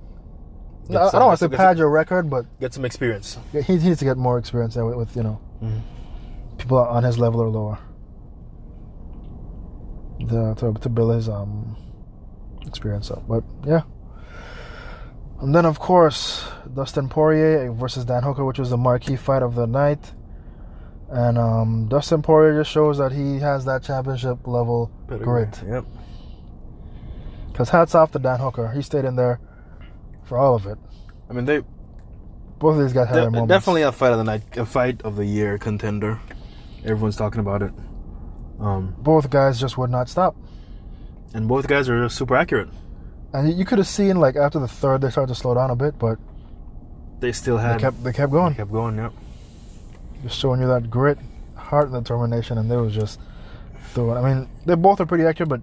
I, 0.89 0.93
don't 0.93 1.13
want 1.27 1.39
to 1.39 1.45
say 1.49 1.55
pad 1.55 1.77
your 1.77 1.89
record, 1.89 2.29
but 2.29 2.45
Get 2.59 2.73
some 2.73 2.83
experience. 2.83 3.37
he 3.53 3.77
needs 3.77 3.99
to 3.99 4.05
get 4.05 4.17
more 4.17 4.37
experience 4.37 4.75
with, 4.75 4.95
with 4.97 5.15
you 5.15 5.23
know 5.23 5.39
Mhm. 5.63 5.79
people 6.57 6.79
on 6.79 7.03
his 7.03 7.17
level 7.17 7.39
or 7.39 7.47
lower. 7.47 7.79
The, 10.27 10.53
to 10.55 10.73
to 10.81 10.89
build 10.89 11.15
his 11.15 11.27
um 11.29 11.75
experience 12.65 13.09
up, 13.11 13.27
but 13.27 13.43
yeah. 13.65 13.81
And 15.39 15.55
then 15.55 15.65
of 15.65 15.79
course 15.79 16.45
Dustin 16.73 17.09
Poirier 17.09 17.71
versus 17.71 18.05
Dan 18.05 18.23
Hooker, 18.23 18.45
which 18.45 18.59
was 18.59 18.69
the 18.69 18.77
marquee 18.77 19.15
fight 19.15 19.41
of 19.41 19.55
the 19.55 19.65
night. 19.65 20.11
And 21.09 21.37
um, 21.37 21.87
Dustin 21.89 22.21
Poirier 22.21 22.61
just 22.61 22.71
shows 22.71 22.97
that 22.99 23.11
he 23.11 23.39
has 23.39 23.65
that 23.65 23.83
championship 23.83 24.47
level 24.47 24.89
grit. 25.07 25.59
Yep. 25.67 25.85
Because 27.51 27.69
hats 27.69 27.95
off 27.95 28.11
to 28.11 28.19
Dan 28.19 28.39
Hooker, 28.39 28.71
he 28.71 28.81
stayed 28.81 29.03
in 29.03 29.15
there 29.17 29.39
for 30.23 30.37
all 30.37 30.55
of 30.55 30.65
it. 30.67 30.77
I 31.29 31.33
mean, 31.33 31.43
they 31.45 31.59
Both 32.59 32.77
of 32.77 32.83
these 32.83 32.93
guys 32.93 33.07
had 33.07 33.15
de- 33.15 33.21
their 33.21 33.31
moments. 33.31 33.49
definitely 33.49 33.81
a 33.81 33.91
fight 33.91 34.11
of 34.13 34.19
the 34.19 34.23
night, 34.23 34.43
a 34.55 34.65
fight 34.65 35.01
of 35.01 35.17
the 35.17 35.25
year 35.25 35.57
contender. 35.57 36.19
Everyone's 36.85 37.17
talking 37.17 37.41
about 37.41 37.61
it. 37.61 37.73
Um, 38.61 38.95
Both 38.99 39.29
guys 39.29 39.59
just 39.59 39.77
would 39.77 39.89
not 39.89 40.07
stop. 40.09 40.35
and 41.33 41.47
both 41.47 41.67
guys 41.67 41.89
are 41.89 42.07
super 42.09 42.35
accurate. 42.35 42.69
And 43.33 43.47
you- 43.49 43.55
you 43.55 43.65
could 43.65 43.77
have 43.79 43.87
seen 43.87 44.17
like 44.17 44.35
after 44.35 44.59
the 44.59 44.67
third 44.67 45.01
they 45.01 45.09
started 45.09 45.33
to 45.33 45.39
slow 45.39 45.53
down 45.55 45.71
a 45.71 45.75
bit, 45.75 45.97
but 45.97 46.17
they 47.21 47.31
still 47.31 47.57
They 47.57 47.63
had 47.63 47.79
kept 47.79 48.03
they 48.03 48.11
kept 48.13 48.31
going, 48.31 48.53
They 48.53 48.57
kept 48.57 48.71
going. 48.71 48.97
Yep. 48.97 49.13
just 50.23 50.37
showing 50.37 50.61
you 50.61 50.67
that 50.67 50.89
grit, 50.89 51.17
heart, 51.55 51.89
and 51.89 52.03
determination, 52.03 52.57
and 52.57 52.69
they 52.69 52.77
was 52.77 52.93
just 52.93 53.19
throwing. 53.93 54.17
I 54.17 54.21
mean, 54.33 54.47
they 54.65 54.75
both 54.75 54.99
are 55.01 55.05
pretty 55.05 55.25
accurate, 55.25 55.49
but 55.49 55.61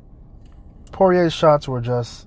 Poirier's 0.93 1.33
shots 1.33 1.69
were 1.69 1.81
just 1.81 2.27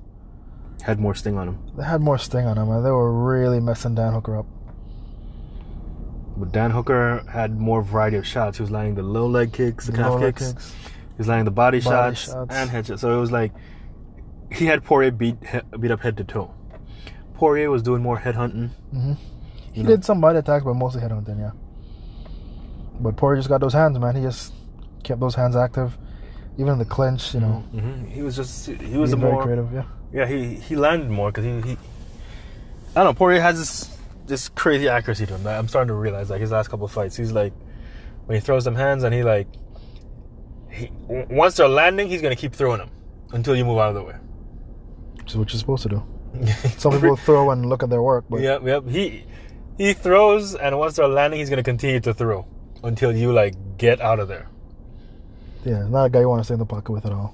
Had 0.84 1.00
more 1.00 1.16
sting 1.16 1.38
on 1.38 1.48
them. 1.48 1.58
they 1.76 1.84
had 1.84 2.00
more 2.02 2.18
sting 2.18 2.46
on 2.46 2.56
them, 2.58 2.70
and 2.70 2.86
they 2.86 2.92
were 2.92 3.12
really 3.12 3.60
messing 3.60 3.96
Dan 3.96 4.14
Hooker 4.14 4.38
up. 4.38 4.46
But 6.42 6.52
Dan 6.52 6.72
Hooker 6.72 7.24
had 7.32 7.60
more 7.60 7.84
variety 7.84 8.18
of 8.18 8.26
shots. 8.26 8.58
He 8.58 8.64
was 8.64 8.72
landing 8.72 8.96
the 8.96 9.04
low 9.04 9.28
leg 9.28 9.54
kicks, 9.54 9.86
the 9.86 9.92
calf 9.92 10.16
Low 10.16 10.22
leg 10.22 10.36
kicks. 10.38 10.74
He 10.84 11.18
was 11.20 11.28
landing 11.28 11.46
the 11.46 11.52
body, 11.52 11.80
Body 11.80 12.16
shots, 12.16 12.32
shots. 12.32 12.56
and 12.56 12.68
head 12.68 12.88
shots. 12.88 13.02
So 13.02 13.16
it 13.16 13.22
was 13.22 13.32
like 13.32 13.52
he 14.52 14.66
had 14.66 14.84
Poirier 14.84 15.12
beat 15.12 15.36
beat 15.80 15.92
up 15.92 16.00
head 16.00 16.18
to 16.18 16.24
toe. 16.24 16.52
Poirier 17.36 17.70
was 17.70 17.84
doing 17.84 18.02
more 18.02 18.18
head 18.18 18.34
hunting. 18.34 18.70
hmm 18.90 19.14
He 19.72 19.82
You 19.82 19.88
did 19.88 20.04
some 20.04 20.20
body 20.20 20.40
attacks, 20.40 20.66
but 20.66 20.74
mostly 20.74 21.02
head 21.02 21.12
hunting, 21.12 21.38
yeah. 21.38 21.52
But 23.00 23.18
Poirier 23.18 23.38
just 23.38 23.50
got 23.50 23.62
those 23.62 23.74
hands, 23.74 24.00
man. 24.00 24.16
He 24.16 24.24
just 24.24 24.52
kept 25.04 25.20
those 25.20 25.36
hands 25.36 25.56
active, 25.56 25.96
even 26.58 26.74
in 26.74 26.80
the 26.80 26.86
clinch. 26.86 27.36
You 27.36 27.42
know, 27.42 27.54
hmm 27.72 28.06
He 28.06 28.24
was 28.24 28.36
just 28.36 28.66
he 28.66 28.98
was 28.98 29.14
a 29.14 29.16
more 29.16 29.44
creative. 29.44 29.72
Yeah, 29.72 29.84
yeah 30.12 30.26
he 30.26 30.56
he 30.56 30.76
landed 30.76 31.12
more 31.12 31.32
because 31.32 31.46
he, 31.46 31.52
he 31.62 31.78
I 32.96 33.04
don't 33.04 33.06
know 33.06 33.14
Poirier 33.14 33.42
has 33.42 33.60
this 33.60 34.01
this 34.28 34.50
crazy 34.50 34.88
accuracy 34.88 35.26
to 35.26 35.38
him 35.38 35.48
I'm 35.48 35.68
starting 35.68 35.88
to 35.90 35.94
realize 35.94 36.30
like 36.30 36.42
his 36.42 36.52
last 36.52 36.70
couple 36.70 36.86
of 36.86 36.92
fights 36.92 37.16
he's 37.18 37.32
like 37.32 37.54
when 38.26 38.36
he 38.36 38.42
throws 38.42 38.64
them 38.64 38.76
hands 38.76 39.04
and 39.04 39.14
he 39.14 39.24
like 39.24 39.48
he 40.70 40.90
once 41.08 41.56
they're 41.58 41.68
landing 41.68 42.08
he's 42.08 42.22
gonna 42.22 42.36
keep 42.36 42.54
throwing 42.54 42.80
them 42.80 42.90
until 43.34 43.56
you 43.56 43.66
move 43.66 43.78
out 43.78 43.90
of 43.90 43.96
the 43.96 44.04
way. 44.04 44.16
which 45.18 45.32
is 45.32 45.38
what 45.38 45.52
you're 45.52 45.60
supposed 45.60 45.84
to 45.84 45.90
do. 45.90 46.04
Some 46.78 46.94
people 46.94 47.16
throw 47.18 47.52
and 47.52 47.68
look 47.68 47.84
at 47.84 47.90
their 47.90 48.02
work, 48.02 48.26
but 48.30 48.42
Yep, 48.42 48.62
yep. 48.66 48.88
He 48.88 49.26
he 49.78 49.94
throws, 49.94 50.54
and 50.56 50.78
once 50.78 50.96
they're 50.98 51.08
landing, 51.08 51.40
he's 51.40 51.50
gonna 51.50 51.64
continue 51.64 52.00
to 52.02 52.14
throw 52.14 52.46
until 52.84 53.16
you 53.16 53.32
like 53.34 53.56
get 53.78 54.00
out 54.02 54.20
of 54.20 54.28
there. 54.28 54.48
yeah, 55.66 55.88
not 55.88 56.06
a 56.06 56.10
guy 56.10 56.20
you 56.22 56.30
want 56.30 56.40
to 56.40 56.44
stay 56.46 56.54
in 56.54 56.60
the 56.60 56.66
pocket 56.66 56.92
with 56.92 57.06
at 57.06 57.12
all. 57.12 57.34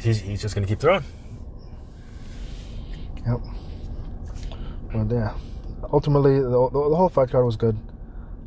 He's, 0.00 0.20
he's 0.20 0.42
just 0.42 0.54
gonna 0.54 0.66
keep 0.66 0.78
throwing. 0.80 1.04
Yep. 3.26 3.40
Well, 4.92 5.08
yeah, 5.10 5.34
ultimately 5.92 6.38
the, 6.38 6.48
the, 6.48 6.70
the 6.70 6.96
whole 6.96 7.08
fight 7.08 7.30
card 7.30 7.44
was 7.44 7.56
good. 7.56 7.76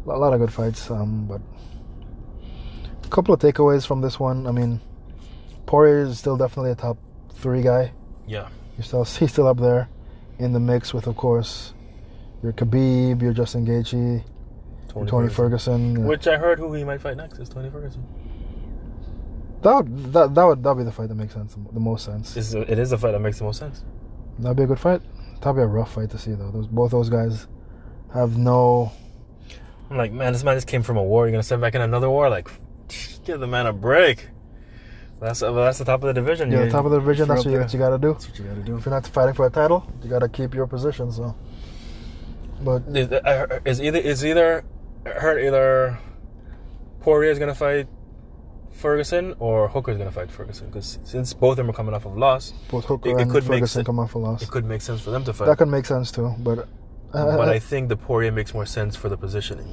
A 0.06 0.18
lot 0.18 0.34
of 0.34 0.40
good 0.40 0.54
fights, 0.54 0.90
um, 0.90 1.26
but 1.28 1.42
a 3.04 3.08
couple 3.10 3.34
of 3.34 3.42
takeaways 3.42 3.86
from 3.86 4.02
this 4.02 4.20
one. 4.20 4.48
I 4.48 4.52
mean, 4.52 4.80
Poirier 5.66 6.04
is 6.04 6.20
still 6.20 6.38
definitely 6.38 6.72
a 6.72 6.76
top 6.76 6.98
three 7.34 7.62
guy. 7.62 7.92
Yeah. 8.26 8.48
He's 8.76 8.88
still 8.88 9.04
he's 9.20 9.32
still 9.32 9.48
up 9.48 9.58
there 9.60 9.90
in 10.40 10.54
the 10.54 10.60
mix 10.60 10.94
with, 10.94 11.08
of 11.08 11.18
course, 11.18 11.74
your 12.42 12.54
Khabib, 12.54 13.22
your 13.22 13.34
Justin 13.34 13.66
Gaethje, 13.66 14.24
your 14.96 15.06
Tony 15.06 15.30
Ferguson. 15.30 16.00
yeah. 16.00 16.06
Which 16.06 16.28
I 16.28 16.38
heard 16.38 16.60
who 16.60 16.74
he 16.74 16.84
might 16.84 17.02
fight 17.02 17.18
next 17.18 17.40
is 17.40 17.50
Tony 17.50 17.70
Ferguson. 17.70 18.04
that 19.64 19.76
would 19.76 20.14
that, 20.14 20.36
that 20.36 20.44
would 20.44 20.64
that 20.64 20.70
would 20.70 20.82
be 20.82 20.86
the 20.86 20.92
fight 20.92 21.10
that 21.10 21.16
makes 21.16 21.34
sense 21.34 21.56
the 21.74 21.80
most 21.80 22.06
sense. 22.06 22.38
Is 22.38 22.56
a, 22.56 22.62
it 22.72 22.80
is 22.80 22.92
a 22.92 22.98
fight 22.98 23.12
that 23.12 23.20
makes 23.20 23.40
the 23.40 23.44
most 23.46 23.60
sense. 23.60 23.84
That'd 24.40 24.56
be 24.56 24.64
a 24.64 24.68
good 24.68 24.80
fight. 24.80 25.02
That'd 25.42 25.56
be 25.56 25.62
a 25.62 25.68
rough 25.68 25.94
fight 25.94 26.10
to 26.12 26.18
see 26.18 26.34
though. 26.34 26.52
Those 26.52 26.68
both 26.68 26.92
those 26.92 27.10
guys 27.10 27.48
have 28.14 28.38
no 28.38 28.92
I'm 29.90 29.98
like, 29.98 30.12
man, 30.12 30.34
this 30.34 30.44
man 30.44 30.58
just 30.58 30.68
came 30.68 30.84
from 30.84 30.98
a 30.98 31.04
war. 31.04 31.26
You're 31.26 31.32
gonna 31.32 31.44
send 31.44 31.62
back 31.62 31.76
in 31.76 31.82
another 31.82 32.10
war? 32.10 32.30
Like, 32.30 32.50
give 33.26 33.40
the 33.40 33.48
man 33.48 33.68
a 33.68 33.74
break. 33.74 34.28
That's 35.20 35.42
uh, 35.42 35.52
that's 35.52 35.80
the 35.80 35.86
top 35.86 36.04
of 36.04 36.08
the 36.08 36.14
division. 36.14 36.52
yeah, 36.52 36.66
the 36.66 36.70
top 36.70 36.86
of 36.86 36.92
the 36.92 37.00
division. 37.00 37.28
That's 37.28 37.44
what 37.46 37.52
you, 37.52 37.60
what 37.60 37.74
you 37.74 37.80
got 37.80 37.90
to 37.90 37.98
do. 37.98 38.14
That's 38.14 38.30
what 38.30 38.38
you 38.38 38.46
gotta 38.46 38.62
do. 38.62 38.78
If 38.78 38.86
you're 38.86 38.94
not 38.94 39.08
fighting 39.08 39.34
for 39.34 39.48
a 39.48 39.50
title, 39.50 39.92
you 40.04 40.10
got 40.10 40.20
to 40.20 40.30
keep 40.30 40.54
your 40.54 40.68
position. 40.68 41.12
So, 41.12 41.36
but 42.62 42.84
Is, 42.88 43.10
is 43.66 43.82
either 43.82 44.00
is 44.00 44.26
either 44.26 44.64
heard 45.06 45.44
either 45.44 45.98
is 47.08 47.40
gonna 47.40 47.56
fight 47.56 47.88
Ferguson 48.78 49.36
or 49.40 49.68
Hooker 49.68 49.92
is 49.92 49.98
gonna 49.98 50.12
fight 50.12 50.30
Ferguson 50.32 50.68
because 50.68 51.00
since 51.04 51.34
both 51.34 51.52
of 51.54 51.58
them 51.58 51.70
are 51.70 51.74
coming 51.74 51.94
off 51.96 52.06
of 52.06 52.16
loss, 52.18 52.54
both 52.70 52.86
Hooker 52.86 53.10
It- 53.10 53.14
it 53.14 53.22
and 53.22 53.32
could 53.32 53.44
make 53.44 53.60
Ferguson 53.62 53.80
sen- 53.80 53.86
come 53.86 54.00
off 54.00 54.16
a 54.16 54.20
loss. 54.20 54.42
it 54.44 54.50
could 54.52 54.66
make 54.66 54.82
sense 54.82 55.02
for 55.02 55.12
them 55.12 55.24
to 55.26 55.34
fight. 55.34 55.46
That 55.48 55.58
could 55.58 55.68
make 55.78 55.86
sense 55.86 56.12
too. 56.12 56.34
But 56.40 56.60
uh, 57.14 57.38
but 57.38 57.50
I 57.50 57.60
think 57.60 57.90
the 57.90 57.98
Poirier 57.98 58.32
makes 58.32 58.54
more 58.54 58.66
sense 58.66 58.96
for 58.96 59.10
the 59.10 59.18
positioning. 59.18 59.68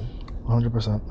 hundred 0.47 0.73
percent. 0.73 1.03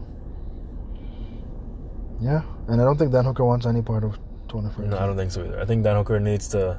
Yeah, 2.21 2.43
and 2.69 2.81
I 2.81 2.85
don't 2.85 2.97
think 2.99 3.13
Dan 3.13 3.25
Hooker 3.25 3.45
wants 3.45 3.67
any 3.67 3.83
part 3.83 4.05
of 4.05 4.19
Tony 4.49 4.69
Ferguson. 4.69 4.91
No, 4.91 4.99
I 4.99 5.07
don't 5.07 5.17
think 5.17 5.31
so 5.31 5.45
either. 5.45 5.61
I 5.61 5.65
think 5.65 5.83
Dan 5.85 5.97
Hooker 5.97 6.19
needs 6.21 6.49
to. 6.49 6.79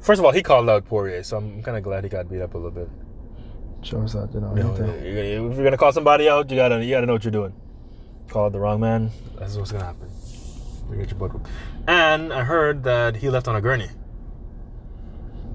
First 0.00 0.20
of 0.20 0.24
all, 0.24 0.32
he 0.32 0.42
called 0.42 0.68
out 0.70 0.84
Poirier, 0.86 1.22
so 1.22 1.36
I'm 1.36 1.62
kind 1.62 1.76
of 1.76 1.82
glad 1.82 2.04
he 2.04 2.10
got 2.10 2.30
beat 2.30 2.40
up 2.40 2.54
a 2.54 2.56
little 2.56 2.70
bit. 2.70 2.88
Shows 3.82 4.12
that 4.14 4.32
you 4.32 4.40
know. 4.40 4.54
You 4.56 4.62
know, 4.64 4.76
to- 4.76 5.06
if 5.06 5.54
you're 5.56 5.64
gonna 5.64 5.76
call 5.76 5.92
somebody 5.92 6.28
out, 6.28 6.50
you 6.50 6.56
gotta 6.56 6.82
you 6.84 6.90
gotta 6.90 7.06
know 7.06 7.12
what 7.14 7.24
you're 7.24 7.30
doing. 7.32 7.52
Call 8.28 8.46
out 8.46 8.52
the 8.52 8.60
wrong 8.60 8.80
man. 8.80 9.10
That's 9.38 9.56
what's 9.56 9.72
gonna 9.72 9.84
happen. 9.84 10.08
You 10.90 10.96
get 10.96 11.10
your 11.10 11.18
butt 11.18 11.32
whooped. 11.32 11.48
And 11.86 12.32
I 12.32 12.44
heard 12.44 12.84
that 12.84 13.16
he 13.16 13.30
left 13.30 13.48
on 13.48 13.56
a 13.56 13.60
gurney. 13.60 13.88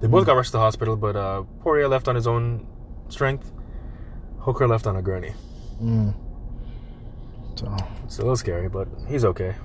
They 0.01 0.07
both 0.07 0.25
got 0.25 0.35
rushed 0.35 0.49
to 0.49 0.57
the 0.57 0.59
hospital, 0.59 0.95
but 0.97 1.15
uh, 1.15 1.43
Poirier 1.61 1.87
left 1.87 2.07
on 2.07 2.15
his 2.15 2.27
own 2.27 2.67
strength. 3.07 3.51
Hooker 4.39 4.67
left 4.67 4.85
on 4.85 4.97
a 4.97 5.01
gurney. 5.01 5.33
Mm. 5.81 6.13
So 7.55 7.73
It's 8.03 8.17
a 8.17 8.21
little 8.21 8.35
scary, 8.35 8.67
but 8.67 8.87
he's 9.07 9.23
okay. 9.23 9.55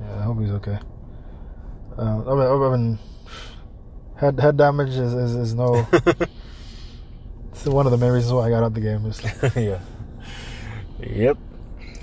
yeah, 0.00 0.18
I 0.18 0.22
hope 0.22 0.40
he's 0.40 0.50
okay. 0.50 0.78
Uh, 1.96 2.02
I 2.02 2.34
mean, 2.34 2.62
I 2.62 2.76
mean, 2.76 2.98
head 4.16 4.40
head 4.40 4.56
damage 4.56 4.90
is 4.90 5.12
is, 5.14 5.34
is 5.36 5.54
no. 5.54 5.86
it's 7.52 7.66
one 7.66 7.86
of 7.86 7.92
the 7.92 7.98
main 7.98 8.12
reasons 8.12 8.32
why 8.32 8.46
I 8.46 8.50
got 8.50 8.64
out 8.64 8.74
the 8.74 8.80
game. 8.80 9.06
Is 9.06 9.22
yeah. 9.56 9.78
Yep. 11.00 11.38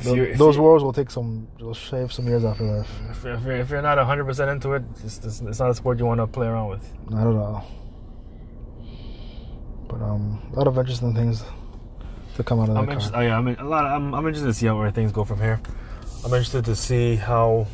Those 0.04 0.56
you- 0.56 0.62
wars 0.62 0.84
will 0.84 0.94
take 0.94 1.10
some, 1.12 1.48
will 1.60 1.74
shave 1.74 2.12
some 2.14 2.28
years 2.28 2.44
off 2.46 2.60
your 2.60 2.78
life. 2.78 2.90
If, 3.12 3.26
if, 3.26 3.44
you're, 3.44 3.56
if 3.58 3.70
you're 3.70 3.82
not 3.82 3.98
100% 3.98 4.52
into 4.52 4.74
it, 4.74 4.84
it's, 5.04 5.18
it's, 5.26 5.42
it's 5.42 5.60
not 5.60 5.70
a 5.70 5.76
sport 5.76 6.00
you 6.00 6.06
want 6.06 6.20
to 6.22 6.28
play 6.28 6.48
around 6.48 6.70
with. 6.70 6.94
Not 7.10 7.22
at 7.28 7.36
all. 7.36 7.66
But 9.88 10.02
um, 10.02 10.40
a 10.54 10.56
lot 10.58 10.68
of 10.68 10.78
interesting 10.78 11.14
things 11.16 11.44
to 12.36 12.44
come 12.44 12.60
out 12.60 12.70
of 12.70 12.76
that 12.76 12.82
I'm 12.82 12.90
interested. 12.90 13.18
Oh 13.18 13.22
yeah, 13.22 13.38
I'm 13.38 13.48
in, 13.48 13.56
a 13.56 13.64
lot. 13.68 13.86
Of, 13.86 13.92
I'm, 13.94 14.14
I'm 14.14 14.26
interested 14.28 14.48
to 14.48 14.54
see 14.54 14.68
how 14.68 14.78
where 14.78 14.92
things 14.92 15.12
go 15.12 15.24
from 15.26 15.40
here. 15.40 15.60
I'm 16.24 16.32
interested 16.34 16.66
to 16.66 16.76
see 16.76 17.16
how, 17.16 17.66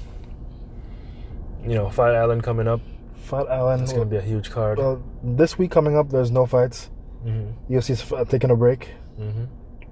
you 1.64 1.74
know, 1.76 1.90
Fight 1.90 2.16
Island 2.16 2.44
coming 2.44 2.68
up. 2.68 2.80
Fight 3.18 3.48
Island. 3.48 3.84
It's 3.84 3.92
going 3.92 4.08
to 4.08 4.10
be 4.10 4.18
a 4.18 4.22
huge 4.22 4.50
card. 4.52 4.78
well, 4.78 5.04
this 5.24 5.58
week 5.58 5.72
coming 5.72 5.98
up, 5.98 6.10
there's 6.10 6.32
no 6.32 6.46
fights. 6.46 6.90
mm-hmm. 7.26 7.74
UFC's 7.74 8.12
f- 8.12 8.30
taking 8.30 8.52
a 8.52 8.56
break, 8.56 8.90
Mm-hmm. 9.20 9.46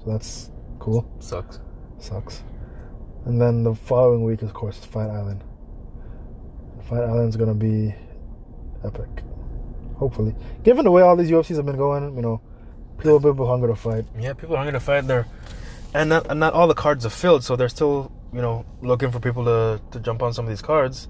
so 0.04 0.12
that's 0.12 0.52
cool. 0.80 1.10
Sucks. 1.20 1.60
Sucks. 2.04 2.44
And 3.26 3.40
then 3.42 3.64
the 3.64 3.74
following 3.74 4.24
week, 4.24 4.42
of 4.42 4.54
course, 4.54 4.78
is 4.78 4.86
Fight 4.86 5.10
Island. 5.10 5.44
Fight 6.90 7.04
Island's 7.04 7.38
gonna 7.38 7.54
be 7.54 7.96
epic. 8.84 9.10
Hopefully, 9.96 10.36
given 10.64 10.84
the 10.84 10.92
way 10.92 11.02
all 11.02 11.16
these 11.16 11.30
UFCs 11.32 11.56
have 11.56 11.66
been 11.66 11.78
going, 11.78 12.16
you 12.16 12.22
know, 12.22 12.42
people 12.98 13.22
people 13.22 13.48
hunger 13.48 13.68
to 13.68 13.76
fight. 13.76 14.06
Yeah, 14.20 14.34
people 14.34 14.58
are 14.58 14.64
going 14.64 14.74
to 14.74 14.80
fight 14.82 15.08
there, 15.08 15.28
and 15.94 16.10
not 16.10 16.30
and 16.30 16.40
not 16.42 16.54
all 16.54 16.68
the 16.68 16.74
cards 16.74 17.06
are 17.06 17.10
filled, 17.10 17.44
so 17.46 17.56
they're 17.56 17.70
still 17.70 18.12
you 18.34 18.42
know 18.42 18.66
looking 18.82 19.12
for 19.12 19.20
people 19.22 19.46
to 19.46 19.80
to 19.92 20.00
jump 20.02 20.22
on 20.22 20.34
some 20.34 20.44
of 20.46 20.50
these 20.50 20.62
cards. 20.62 21.08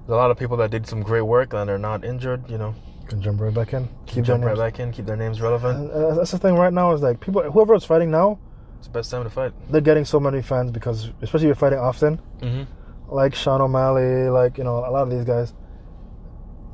There's 0.00 0.14
a 0.14 0.16
lot 0.16 0.32
of 0.32 0.38
people 0.38 0.56
that 0.56 0.72
did 0.72 0.88
some 0.88 1.02
great 1.02 1.20
work 1.22 1.52
and 1.54 1.68
they're 1.68 1.78
not 1.78 2.04
injured. 2.04 2.50
You 2.50 2.58
know, 2.58 2.74
Can 3.06 3.22
jump 3.22 3.40
right 3.40 3.54
back 3.54 3.72
in. 3.74 3.88
keep 4.06 4.24
jump 4.24 4.42
right 4.42 4.56
back 4.56 4.80
in, 4.80 4.90
keep 4.90 5.06
their 5.06 5.16
names 5.16 5.40
relevant. 5.40 5.78
And, 5.78 5.90
uh, 5.92 6.14
that's 6.16 6.32
the 6.32 6.38
thing 6.38 6.56
right 6.56 6.72
now 6.72 6.92
is 6.94 7.00
like 7.02 7.20
people, 7.20 7.42
whoever 7.42 7.74
is 7.76 7.84
fighting 7.84 8.10
now, 8.10 8.40
It's 8.82 8.88
the 8.88 8.92
best 8.98 9.12
time 9.12 9.22
to 9.22 9.30
fight. 9.30 9.52
they're 9.70 9.80
getting 9.80 10.04
so 10.04 10.18
many 10.18 10.42
fans 10.42 10.72
because, 10.72 11.10
especially 11.22 11.46
if 11.46 11.50
you're 11.50 11.54
fighting 11.54 11.78
often, 11.78 12.20
Mm-hmm. 12.40 13.14
like 13.14 13.32
Sean 13.32 13.60
O'Malley, 13.60 14.28
like 14.28 14.58
you 14.58 14.64
know, 14.64 14.78
a 14.78 14.90
lot 14.90 15.02
of 15.04 15.10
these 15.10 15.24
guys. 15.24 15.54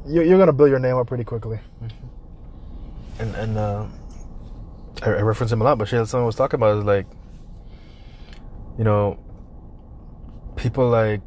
You, 0.06 0.22
you're 0.22 0.38
gonna 0.38 0.54
build 0.54 0.70
your 0.70 0.78
name 0.78 0.96
up 0.96 1.06
pretty 1.06 1.24
quickly. 1.24 1.60
and 3.18 3.34
and 3.34 3.58
uh, 3.58 3.84
I, 5.02 5.10
I 5.10 5.20
reference 5.20 5.52
him 5.52 5.60
a 5.60 5.64
lot, 5.64 5.76
but 5.76 5.86
shit, 5.88 6.06
someone 6.08 6.24
was 6.24 6.34
talking 6.36 6.56
about 6.58 6.78
is 6.78 6.84
like, 6.84 7.06
you 8.78 8.84
know, 8.84 9.18
people 10.56 10.88
like 10.88 11.20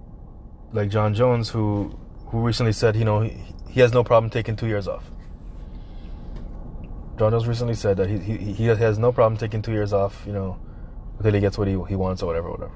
like 0.73 0.89
Jon 0.89 1.13
Jones 1.13 1.49
who 1.49 1.95
who 2.29 2.39
recently 2.39 2.71
said, 2.73 2.95
you 2.95 3.05
know, 3.05 3.21
he, 3.21 3.37
he 3.69 3.81
has 3.81 3.93
no 3.93 4.03
problem 4.03 4.31
taking 4.31 4.55
two 4.55 4.65
years 4.67 4.87
off. 4.87 5.11
Jon 7.19 7.31
Jones 7.31 7.47
recently 7.47 7.75
said 7.75 7.97
that 7.97 8.09
he, 8.09 8.17
he 8.17 8.53
he 8.53 8.65
has 8.65 8.97
no 8.97 9.11
problem 9.11 9.37
taking 9.37 9.61
two 9.61 9.73
years 9.73 9.93
off, 9.93 10.23
you 10.25 10.33
know, 10.33 10.57
until 11.21 11.33
he 11.33 11.39
gets 11.39 11.57
what 11.57 11.67
he 11.67 11.73
he 11.87 11.95
wants 11.95 12.23
or 12.23 12.25
whatever, 12.25 12.49
whatever. 12.49 12.71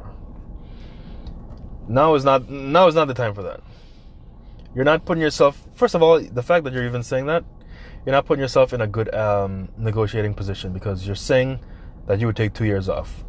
Now 1.87 2.15
is 2.15 2.23
not 2.23 2.49
now 2.49 2.87
is 2.87 2.95
not 2.95 3.07
the 3.07 3.13
time 3.13 3.33
for 3.33 3.43
that. 3.43 3.61
You're 4.75 4.85
not 4.85 5.05
putting 5.05 5.21
yourself. 5.21 5.61
First 5.73 5.95
of 5.95 6.03
all, 6.03 6.19
the 6.19 6.43
fact 6.43 6.63
that 6.65 6.73
you're 6.73 6.85
even 6.85 7.01
saying 7.01 7.25
that, 7.27 7.43
you're 8.05 8.13
not 8.13 8.25
putting 8.25 8.41
yourself 8.41 8.73
in 8.73 8.81
a 8.81 8.87
good 8.87 9.13
um, 9.15 9.69
negotiating 9.77 10.33
position 10.33 10.73
because 10.73 11.07
you're 11.07 11.15
saying 11.15 11.59
that 12.07 12.19
you 12.19 12.27
would 12.27 12.35
take 12.35 12.53
two 12.53 12.65
years 12.65 12.89
off. 12.89 13.23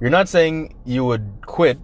You're 0.00 0.10
not 0.10 0.28
saying 0.28 0.74
you 0.84 1.04
would 1.04 1.40
quit. 1.42 1.78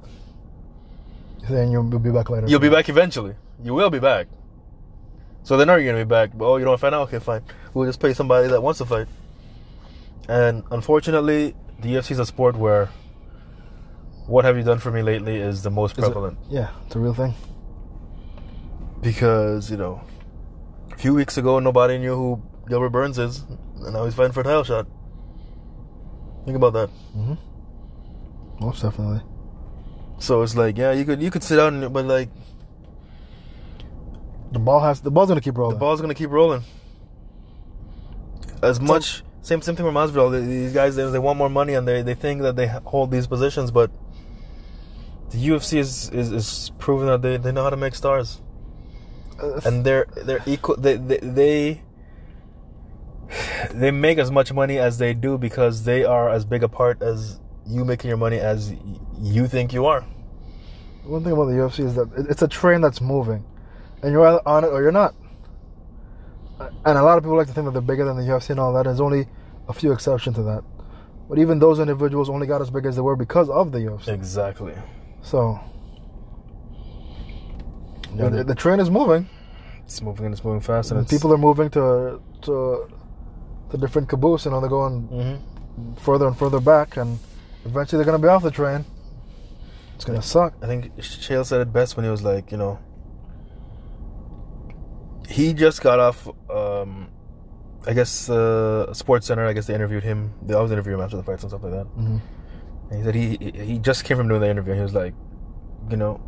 Then 1.48 1.70
you'll 1.70 1.84
be 1.84 2.10
back 2.10 2.30
later. 2.30 2.46
You'll 2.48 2.60
be 2.60 2.70
back 2.70 2.88
eventually. 2.88 3.34
You 3.62 3.74
will 3.74 3.90
be 3.90 3.98
back. 3.98 4.28
So 5.42 5.58
then 5.58 5.68
are 5.68 5.78
you 5.78 5.84
going 5.84 5.98
to 5.98 6.04
be 6.06 6.08
back? 6.08 6.30
Oh, 6.40 6.56
you 6.56 6.64
don't 6.64 6.80
fight 6.80 6.90
now? 6.90 7.02
Okay, 7.02 7.18
fine. 7.18 7.42
We'll 7.74 7.86
just 7.86 8.00
pay 8.00 8.14
somebody 8.14 8.48
that 8.48 8.62
wants 8.62 8.78
to 8.78 8.86
fight. 8.86 9.08
And 10.26 10.64
unfortunately, 10.70 11.54
the 11.84 11.94
UFC 11.94 12.12
is 12.12 12.18
a 12.18 12.26
sport 12.26 12.56
where 12.56 12.88
what 14.26 14.44
have 14.46 14.56
you 14.56 14.62
done 14.64 14.78
for 14.78 14.90
me 14.90 15.02
lately 15.02 15.36
is 15.36 15.62
the 15.62 15.70
most 15.70 15.92
Is 15.92 15.98
it- 15.98 16.06
prevalent. 16.08 16.38
Yeah, 16.48 16.70
it's 16.86 16.96
a 16.96 16.98
real 16.98 17.14
thing. 17.14 17.34
Because, 19.02 19.70
you 19.70 19.76
know, 19.76 20.00
a 20.92 20.96
few 20.96 21.12
weeks 21.14 21.36
ago, 21.36 21.58
nobody 21.58 21.98
knew 21.98 22.14
who 22.16 22.42
Gilbert 22.68 22.88
Burns 22.90 23.18
is, 23.18 23.42
and 23.84 23.92
now 23.92 24.04
he's 24.06 24.14
fighting 24.14 24.32
for 24.32 24.40
a 24.40 24.44
title 24.44 24.64
shot. 24.64 24.86
Think 26.46 26.56
about 26.56 26.72
that. 26.72 26.88
Mm-hmm. 27.16 27.34
Most 28.64 28.80
definitely. 28.82 29.20
So 30.18 30.40
it's 30.42 30.56
like, 30.56 30.78
yeah, 30.78 30.92
you 30.92 31.04
could 31.04 31.20
you 31.20 31.30
could 31.30 31.42
sit 31.42 31.56
down, 31.56 31.92
but 31.92 32.06
like 32.06 32.30
The 34.52 34.58
ball 34.58 34.80
has 34.80 35.00
the 35.02 35.10
ball's 35.10 35.28
gonna 35.28 35.40
keep 35.42 35.58
rolling. 35.58 35.74
the 35.76 35.80
ball's 35.80 36.00
gonna 36.00 36.14
keep 36.14 36.30
rolling. 36.30 36.62
As 38.62 38.80
much 38.80 39.22
same 39.44 39.60
same 39.60 39.76
thing 39.76 39.84
with 39.84 39.94
Masvidal. 39.94 40.44
These 40.46 40.72
guys 40.72 40.96
they, 40.96 41.08
they 41.10 41.18
want 41.18 41.38
more 41.38 41.50
money 41.50 41.74
and 41.74 41.86
they, 41.86 42.00
they 42.00 42.14
think 42.14 42.40
that 42.42 42.56
they 42.56 42.66
hold 42.66 43.10
these 43.10 43.26
positions, 43.26 43.70
but 43.70 43.90
the 45.30 45.36
UFC 45.48 45.78
is 45.78 46.08
is, 46.10 46.32
is 46.32 46.72
proving 46.78 47.08
that 47.08 47.20
they, 47.20 47.36
they 47.36 47.52
know 47.52 47.62
how 47.62 47.70
to 47.70 47.76
make 47.76 47.94
stars. 47.94 48.40
Uh, 49.42 49.60
and 49.66 49.84
they're 49.84 50.06
they're 50.24 50.42
equal. 50.46 50.76
They, 50.76 50.96
they 50.96 51.18
they 51.18 51.82
they 53.70 53.90
make 53.90 54.16
as 54.16 54.30
much 54.30 54.50
money 54.50 54.78
as 54.78 54.96
they 54.96 55.12
do 55.12 55.36
because 55.36 55.84
they 55.84 56.04
are 56.04 56.30
as 56.30 56.46
big 56.46 56.62
a 56.62 56.68
part 56.68 57.02
as 57.02 57.38
you 57.66 57.84
making 57.84 58.08
your 58.08 58.16
money 58.16 58.38
as 58.38 58.72
you 59.20 59.46
think 59.46 59.74
you 59.74 59.84
are. 59.84 60.06
one 61.04 61.22
thing 61.22 61.32
about 61.32 61.46
the 61.46 61.52
UFC 61.52 61.84
is 61.84 61.94
that 61.96 62.08
it's 62.30 62.40
a 62.40 62.48
train 62.48 62.80
that's 62.80 63.02
moving, 63.02 63.44
and 64.02 64.10
you're 64.10 64.26
either 64.26 64.40
on 64.46 64.64
it 64.64 64.68
or 64.68 64.80
you're 64.80 64.92
not. 64.92 65.14
And 66.60 66.98
a 66.98 67.02
lot 67.02 67.18
of 67.18 67.24
people 67.24 67.36
like 67.36 67.48
to 67.48 67.52
think 67.52 67.64
that 67.66 67.72
they're 67.72 67.82
bigger 67.82 68.04
than 68.04 68.16
the 68.16 68.22
UFC 68.22 68.50
and 68.50 68.60
all 68.60 68.72
that. 68.74 68.84
There's 68.84 69.00
only 69.00 69.26
a 69.68 69.72
few 69.72 69.92
exceptions 69.92 70.36
to 70.36 70.42
that. 70.44 70.62
But 71.28 71.38
even 71.38 71.58
those 71.58 71.78
individuals 71.80 72.28
only 72.28 72.46
got 72.46 72.60
as 72.60 72.70
big 72.70 72.86
as 72.86 72.96
they 72.96 73.02
were 73.02 73.16
because 73.16 73.48
of 73.50 73.72
the 73.72 73.78
UFC. 73.80 74.08
Exactly. 74.08 74.74
So 75.22 75.58
Yeah, 78.14 78.28
the, 78.28 78.44
the 78.44 78.54
train 78.54 78.78
is 78.80 78.90
moving. 78.90 79.28
It's 79.84 80.00
moving 80.00 80.26
and 80.26 80.34
it's 80.34 80.44
moving 80.44 80.60
fast, 80.60 80.90
and 80.90 80.98
And 81.00 81.08
people 81.08 81.32
are 81.32 81.38
moving 81.38 81.68
to 81.70 82.20
to 82.42 82.88
to 83.70 83.76
different 83.76 84.08
caboose. 84.08 84.44
You 84.44 84.52
know, 84.52 84.60
they're 84.60 84.70
going 84.70 85.08
Mhm. 85.08 85.98
further 85.98 86.26
and 86.26 86.36
further 86.36 86.60
back, 86.60 86.96
and 86.96 87.18
eventually 87.64 87.98
they're 87.98 88.06
gonna 88.10 88.22
be 88.22 88.28
off 88.28 88.42
the 88.42 88.50
train. 88.50 88.84
It's 89.96 90.04
gonna 90.04 90.22
suck. 90.22 90.54
I 90.62 90.66
think 90.66 90.96
Chael 90.98 91.44
said 91.44 91.60
it 91.60 91.72
best 91.72 91.96
when 91.96 92.04
he 92.04 92.10
was 92.10 92.22
like, 92.22 92.50
you 92.52 92.56
know, 92.58 92.78
he 95.28 95.54
just 95.54 95.80
got 95.82 95.98
off. 96.00 96.28
Um, 96.50 97.08
I 97.86 97.92
guess 97.92 98.30
uh, 98.30 98.92
Sports 98.94 99.26
Center. 99.26 99.46
I 99.46 99.52
guess 99.52 99.66
they 99.66 99.74
interviewed 99.74 100.02
him. 100.04 100.32
They 100.42 100.54
always 100.54 100.72
interview 100.72 100.94
him 100.94 101.00
after 101.00 101.16
the 101.16 101.22
fights 101.22 101.42
and 101.42 101.50
stuff 101.50 101.62
like 101.62 101.72
that. 101.72 101.86
Mhm. 101.96 102.20
And 102.90 102.98
he 102.98 103.04
said 103.04 103.14
he 103.14 103.36
he- 103.40 103.64
he 103.72 103.78
just 103.78 104.04
came 104.04 104.16
from 104.16 104.28
doing 104.28 104.40
the 104.40 104.48
interview. 104.48 104.72
and 104.72 104.80
He 104.80 104.82
was 104.82 104.94
like, 104.94 105.14
you 105.90 105.96
know, 105.96 106.20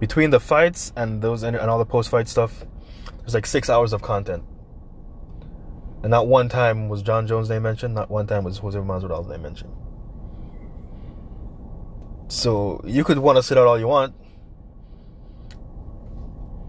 between 0.00 0.30
the 0.30 0.40
fights 0.40 0.92
and 0.96 1.22
those 1.22 1.42
and 1.42 1.56
all 1.56 1.78
the 1.78 1.84
post 1.86 2.08
fight 2.10 2.28
stuff, 2.28 2.64
there's 3.20 3.34
like 3.34 3.46
six 3.46 3.70
hours 3.70 3.92
of 3.92 4.02
content. 4.02 4.42
And 6.02 6.10
not 6.10 6.26
one 6.26 6.48
time 6.48 6.88
was 6.88 7.00
Jon 7.02 7.26
Jones' 7.26 7.48
name 7.48 7.62
mentioned. 7.62 7.94
Not 7.94 8.10
one 8.10 8.26
time 8.26 8.42
was 8.44 8.58
Jose 8.58 8.78
Masvidal's 8.78 9.28
name 9.28 9.42
mentioned. 9.42 9.72
So 12.28 12.80
you 12.84 13.04
could 13.04 13.18
want 13.18 13.36
to 13.36 13.42
sit 13.42 13.56
out 13.58 13.66
all 13.66 13.78
you 13.78 13.86
want. 13.88 14.14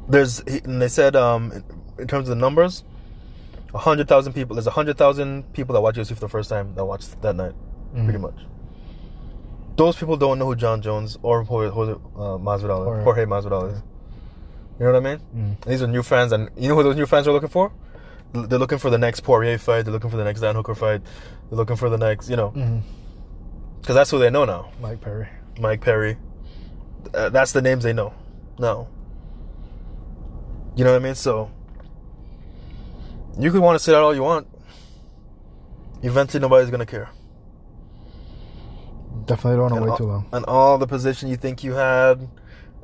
There's 0.07 0.39
and 0.41 0.81
they 0.81 0.87
said 0.89 1.15
um 1.15 1.63
in, 1.97 2.07
terms 2.07 2.27
of 2.29 2.35
the 2.35 2.41
numbers, 2.41 2.83
a 3.73 3.77
hundred 3.77 4.07
thousand 4.07 4.33
people. 4.33 4.55
There's 4.55 4.67
a 4.67 4.71
hundred 4.71 4.97
thousand 4.97 5.51
people 5.53 5.73
that 5.73 5.81
watch 5.81 5.95
UFC 5.95 6.13
for 6.13 6.19
the 6.21 6.29
first 6.29 6.49
time 6.49 6.75
that 6.75 6.85
watched 6.85 7.21
that 7.21 7.35
night, 7.35 7.53
pretty 7.93 8.17
Mhm. 8.17 8.21
much. 8.21 8.35
Those 9.75 9.95
people 9.95 10.17
don't 10.17 10.37
know 10.39 10.45
who 10.45 10.55
Jon 10.55 10.81
Jones 10.81 11.17
or 11.23 11.43
Jorge, 11.43 11.69
Jorge 11.69 11.93
uh, 11.93 12.37
Masvidal 12.37 12.81
is. 12.81 12.85
Jorge. 12.85 13.03
Jorge 13.03 13.25
Masvidal 13.25 13.71
is. 13.73 13.81
You 14.79 14.85
know 14.85 14.91
what 14.93 15.05
I 15.05 15.15
mean? 15.15 15.19
Mm. 15.59 15.65
These 15.65 15.81
are 15.81 15.87
new 15.87 16.03
fans, 16.03 16.31
and 16.31 16.49
you 16.57 16.67
know 16.69 16.75
who 16.75 16.83
those 16.83 16.95
new 16.95 17.05
fans 17.05 17.27
are 17.27 17.31
looking 17.31 17.49
for? 17.49 17.71
They're 18.33 18.59
looking 18.59 18.79
for 18.79 18.89
the 18.89 18.97
next 18.97 19.21
Poirier 19.21 19.57
fight. 19.59 19.83
They're 19.83 19.93
looking 19.93 20.09
for 20.09 20.17
the 20.17 20.23
next 20.23 20.41
Dan 20.41 20.55
Hooker 20.55 20.73
fight. 20.75 21.01
They're 21.49 21.57
looking 21.57 21.75
for 21.75 21.89
the 21.89 21.97
next, 21.97 22.29
you 22.29 22.35
know, 22.35 22.49
because 23.79 23.93
that's 23.95 24.09
who 24.11 24.17
they 24.19 24.29
know 24.31 24.45
now. 24.45 24.71
Mike 24.81 25.01
Perry. 25.01 25.27
Mike 25.59 25.81
Perry. 25.81 26.17
Uh, 27.13 27.29
that's 27.29 27.51
the 27.51 27.61
names 27.61 27.83
they 27.83 27.93
know. 27.93 28.13
No. 28.57 28.87
You 30.75 30.83
know 30.83 30.91
what 30.91 31.01
I 31.01 31.03
mean? 31.03 31.15
So 31.15 31.51
you 33.39 33.51
could 33.51 33.61
want 33.61 33.77
to 33.77 33.83
sit 33.83 33.95
out 33.95 34.03
all 34.03 34.15
you 34.15 34.23
want. 34.23 34.47
Eventually, 36.01 36.41
nobody's 36.41 36.69
gonna 36.69 36.85
care. 36.85 37.09
Definitely 39.25 39.57
don't 39.57 39.71
want 39.71 39.75
to 39.75 39.81
wait 39.81 39.89
all, 39.91 39.97
too 39.97 40.05
long. 40.05 40.25
And 40.33 40.45
all 40.45 40.77
the 40.77 40.87
position 40.87 41.29
you 41.29 41.37
think 41.37 41.63
you 41.63 41.73
had. 41.73 42.27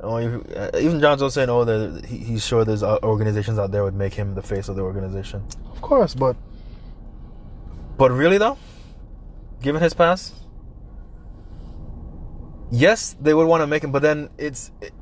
Oh, 0.02 0.16
uh, 0.16 0.70
even 0.80 0.98
Jon 1.00 1.18
Jones 1.18 1.34
saying, 1.34 1.50
"Oh, 1.50 2.00
he's 2.06 2.46
sure 2.46 2.64
there's 2.64 2.82
uh, 2.82 2.98
organizations 3.02 3.58
out 3.58 3.70
there 3.70 3.84
would 3.84 3.94
make 3.94 4.14
him 4.14 4.34
the 4.34 4.42
face 4.42 4.70
of 4.70 4.76
the 4.76 4.82
organization." 4.82 5.44
Of 5.72 5.82
course, 5.82 6.14
but 6.14 6.36
But 7.98 8.12
really, 8.12 8.38
though, 8.38 8.56
given 9.60 9.82
his 9.82 9.92
past, 9.92 10.34
yes, 12.70 13.14
they 13.20 13.34
would 13.34 13.46
want 13.46 13.60
to 13.60 13.66
make 13.66 13.84
him. 13.84 13.92
But 13.92 14.00
then 14.00 14.30
it's 14.38 14.70
it, 14.80 14.94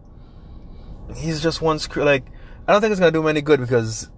he's 1.14 1.40
just 1.40 1.62
one 1.62 1.78
screw. 1.78 2.02
Like 2.02 2.24
I 2.68 2.72
don't 2.72 2.82
think 2.82 2.90
it's 2.92 3.00
gonna 3.00 3.10
do 3.10 3.22
him 3.22 3.28
any 3.28 3.40
good 3.40 3.60
because 3.60 4.10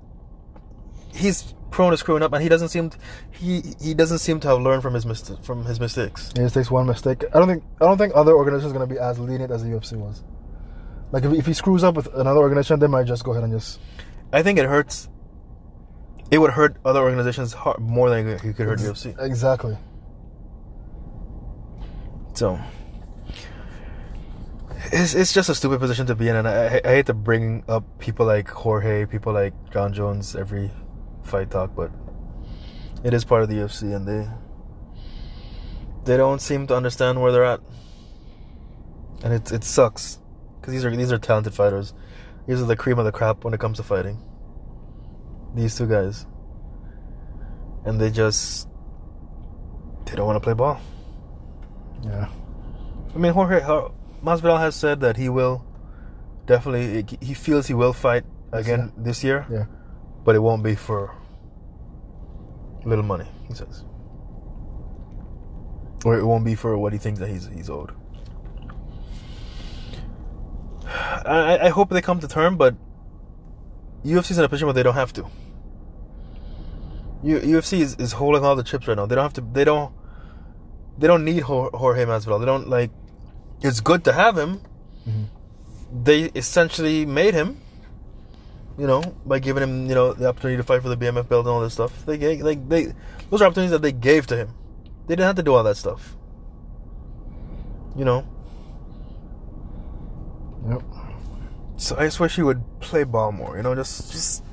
he's 1.14 1.54
prone 1.70 1.92
to 1.92 1.96
screwing 1.96 2.22
up, 2.22 2.32
and 2.32 2.42
he 2.42 2.48
doesn't 2.48 2.68
seem 2.68 2.90
he 3.30 3.62
he 3.80 3.94
doesn't 3.94 4.18
seem 4.18 4.40
to 4.40 4.48
have 4.48 4.60
learned 4.60 4.82
from 4.82 4.94
his 4.94 5.06
mis- 5.06 5.32
from 5.42 5.64
his 5.64 5.78
mistakes. 5.78 6.32
he 6.34 6.40
just 6.40 6.54
takes 6.54 6.70
one 6.70 6.86
mistake. 6.86 7.24
I 7.32 7.38
don't 7.38 7.46
think 7.48 7.62
I 7.80 7.84
don't 7.84 7.96
think 7.96 8.12
other 8.16 8.32
organizations 8.32 8.72
are 8.72 8.76
going 8.76 8.88
to 8.88 8.92
be 8.92 9.00
as 9.00 9.18
lenient 9.20 9.52
as 9.52 9.62
the 9.62 9.70
UFC 9.70 9.96
was. 9.96 10.24
Like 11.12 11.24
if, 11.24 11.32
if 11.32 11.46
he 11.46 11.52
screws 11.52 11.84
up 11.84 11.94
with 11.94 12.08
another 12.14 12.40
organization, 12.40 12.80
they 12.80 12.88
might 12.88 13.06
just 13.06 13.24
go 13.24 13.30
ahead 13.30 13.44
and 13.44 13.52
just 13.52 13.78
I 14.32 14.42
think 14.42 14.58
it 14.58 14.66
hurts. 14.66 15.08
It 16.30 16.38
would 16.38 16.50
hurt 16.52 16.76
other 16.84 17.00
organizations 17.00 17.54
more 17.78 18.10
than 18.10 18.28
it 18.28 18.40
could 18.40 18.56
hurt 18.56 18.78
the 18.78 18.86
UFC. 18.92 19.16
exactly. 19.20 19.76
So 22.34 22.58
it's 24.86 25.14
it's 25.14 25.32
just 25.32 25.48
a 25.48 25.54
stupid 25.54 25.80
position 25.80 26.06
to 26.06 26.14
be 26.14 26.28
in, 26.28 26.36
and 26.36 26.48
I, 26.48 26.80
I 26.84 26.94
hate 26.96 27.06
to 27.06 27.14
bring 27.14 27.64
up 27.68 27.98
people 27.98 28.26
like 28.26 28.48
Jorge, 28.48 29.06
people 29.06 29.32
like 29.32 29.52
Jon 29.70 29.92
Jones 29.92 30.34
every 30.34 30.70
fight 31.22 31.50
talk, 31.50 31.74
but 31.74 31.90
it 33.04 33.12
is 33.12 33.24
part 33.24 33.42
of 33.42 33.48
the 33.48 33.56
UFC, 33.56 33.94
and 33.94 34.06
they 34.06 34.28
they 36.04 36.16
don't 36.16 36.40
seem 36.40 36.66
to 36.68 36.74
understand 36.74 37.20
where 37.20 37.30
they're 37.32 37.44
at, 37.44 37.60
and 39.22 39.32
it 39.32 39.52
it 39.52 39.64
sucks 39.64 40.18
because 40.60 40.72
these 40.72 40.84
are 40.84 40.94
these 40.94 41.12
are 41.12 41.18
talented 41.18 41.54
fighters. 41.54 41.92
These 42.46 42.60
are 42.60 42.66
the 42.66 42.76
cream 42.76 42.98
of 42.98 43.04
the 43.04 43.12
crop 43.12 43.44
when 43.44 43.54
it 43.54 43.60
comes 43.60 43.76
to 43.76 43.82
fighting. 43.82 44.18
These 45.54 45.76
two 45.76 45.86
guys, 45.86 46.26
and 47.84 48.00
they 48.00 48.10
just 48.10 48.68
they 50.06 50.14
don't 50.16 50.26
want 50.26 50.36
to 50.36 50.40
play 50.40 50.54
ball. 50.54 50.80
Yeah. 52.02 52.28
I 53.14 53.18
mean, 53.18 53.32
Jorge 53.32 53.60
Har- 53.60 53.92
Masvidal 54.22 54.58
has 54.60 54.74
said 54.74 55.00
that 55.00 55.16
he 55.16 55.28
will 55.28 55.64
definitely. 56.46 57.04
He 57.20 57.34
feels 57.34 57.66
he 57.68 57.74
will 57.74 57.92
fight 57.92 58.24
again 58.52 58.92
this 58.96 59.22
year, 59.24 59.46
Yeah. 59.50 59.66
but 60.24 60.34
it 60.34 60.40
won't 60.40 60.62
be 60.62 60.74
for 60.74 61.14
little 62.84 63.04
money. 63.04 63.26
He 63.48 63.54
says, 63.54 63.84
or 66.04 66.18
it 66.18 66.24
won't 66.24 66.44
be 66.44 66.54
for 66.54 66.76
what 66.78 66.92
he 66.92 66.98
thinks 66.98 67.18
that 67.20 67.28
he's 67.28 67.46
he's 67.46 67.70
owed. 67.70 67.92
I, 70.86 71.58
I 71.62 71.68
hope 71.68 71.90
they 71.90 72.02
come 72.02 72.20
to 72.20 72.28
term, 72.28 72.56
but 72.56 72.74
UFC's 74.04 74.38
in 74.38 74.44
a 74.44 74.48
position 74.48 74.66
where 74.66 74.74
they 74.74 74.82
don't 74.82 74.94
have 74.94 75.12
to. 75.14 75.26
U, 77.22 77.38
UFC 77.38 77.80
is, 77.80 77.96
is 77.96 78.12
holding 78.12 78.44
all 78.44 78.56
the 78.56 78.62
chips 78.62 78.88
right 78.88 78.96
now. 78.96 79.06
They 79.06 79.14
don't 79.14 79.24
have 79.24 79.34
to. 79.34 79.40
They 79.42 79.64
don't. 79.64 79.92
They 80.98 81.06
don't 81.06 81.24
need 81.24 81.40
Jorge 81.42 82.04
Masvidal. 82.04 82.40
They 82.40 82.46
don't 82.46 82.68
like. 82.68 82.90
It's 83.62 83.80
good 83.80 84.04
to 84.04 84.12
have 84.12 84.36
him. 84.36 84.60
Mm-hmm. 85.08 86.04
They 86.04 86.22
essentially 86.34 87.04
made 87.06 87.34
him. 87.34 87.60
You 88.78 88.86
know, 88.86 89.02
by 89.26 89.40
giving 89.40 89.62
him 89.62 89.88
you 89.88 89.94
know 89.94 90.14
the 90.14 90.28
opportunity 90.28 90.56
to 90.56 90.62
fight 90.62 90.80
for 90.80 90.88
the 90.88 90.96
BMF 90.96 91.28
belt 91.28 91.44
and 91.44 91.52
all 91.52 91.60
this 91.60 91.74
stuff. 91.74 92.06
They 92.06 92.16
gave 92.16 92.40
like 92.40 92.66
they 92.68 92.94
those 93.28 93.42
are 93.42 93.46
opportunities 93.46 93.72
that 93.72 93.82
they 93.82 93.92
gave 93.92 94.26
to 94.28 94.36
him. 94.36 94.54
They 95.06 95.16
didn't 95.16 95.26
have 95.26 95.36
to 95.36 95.42
do 95.42 95.54
all 95.54 95.64
that 95.64 95.76
stuff. 95.76 96.16
You 97.94 98.04
know. 98.06 98.26
Yep. 100.68 100.82
So 101.76 101.96
I 101.98 102.04
just 102.04 102.20
wish 102.20 102.36
he 102.36 102.42
would 102.42 102.62
play 102.80 103.04
ball 103.04 103.32
more, 103.32 103.56
you 103.56 103.62
know, 103.62 103.74
just 103.74 104.12
just 104.12 104.44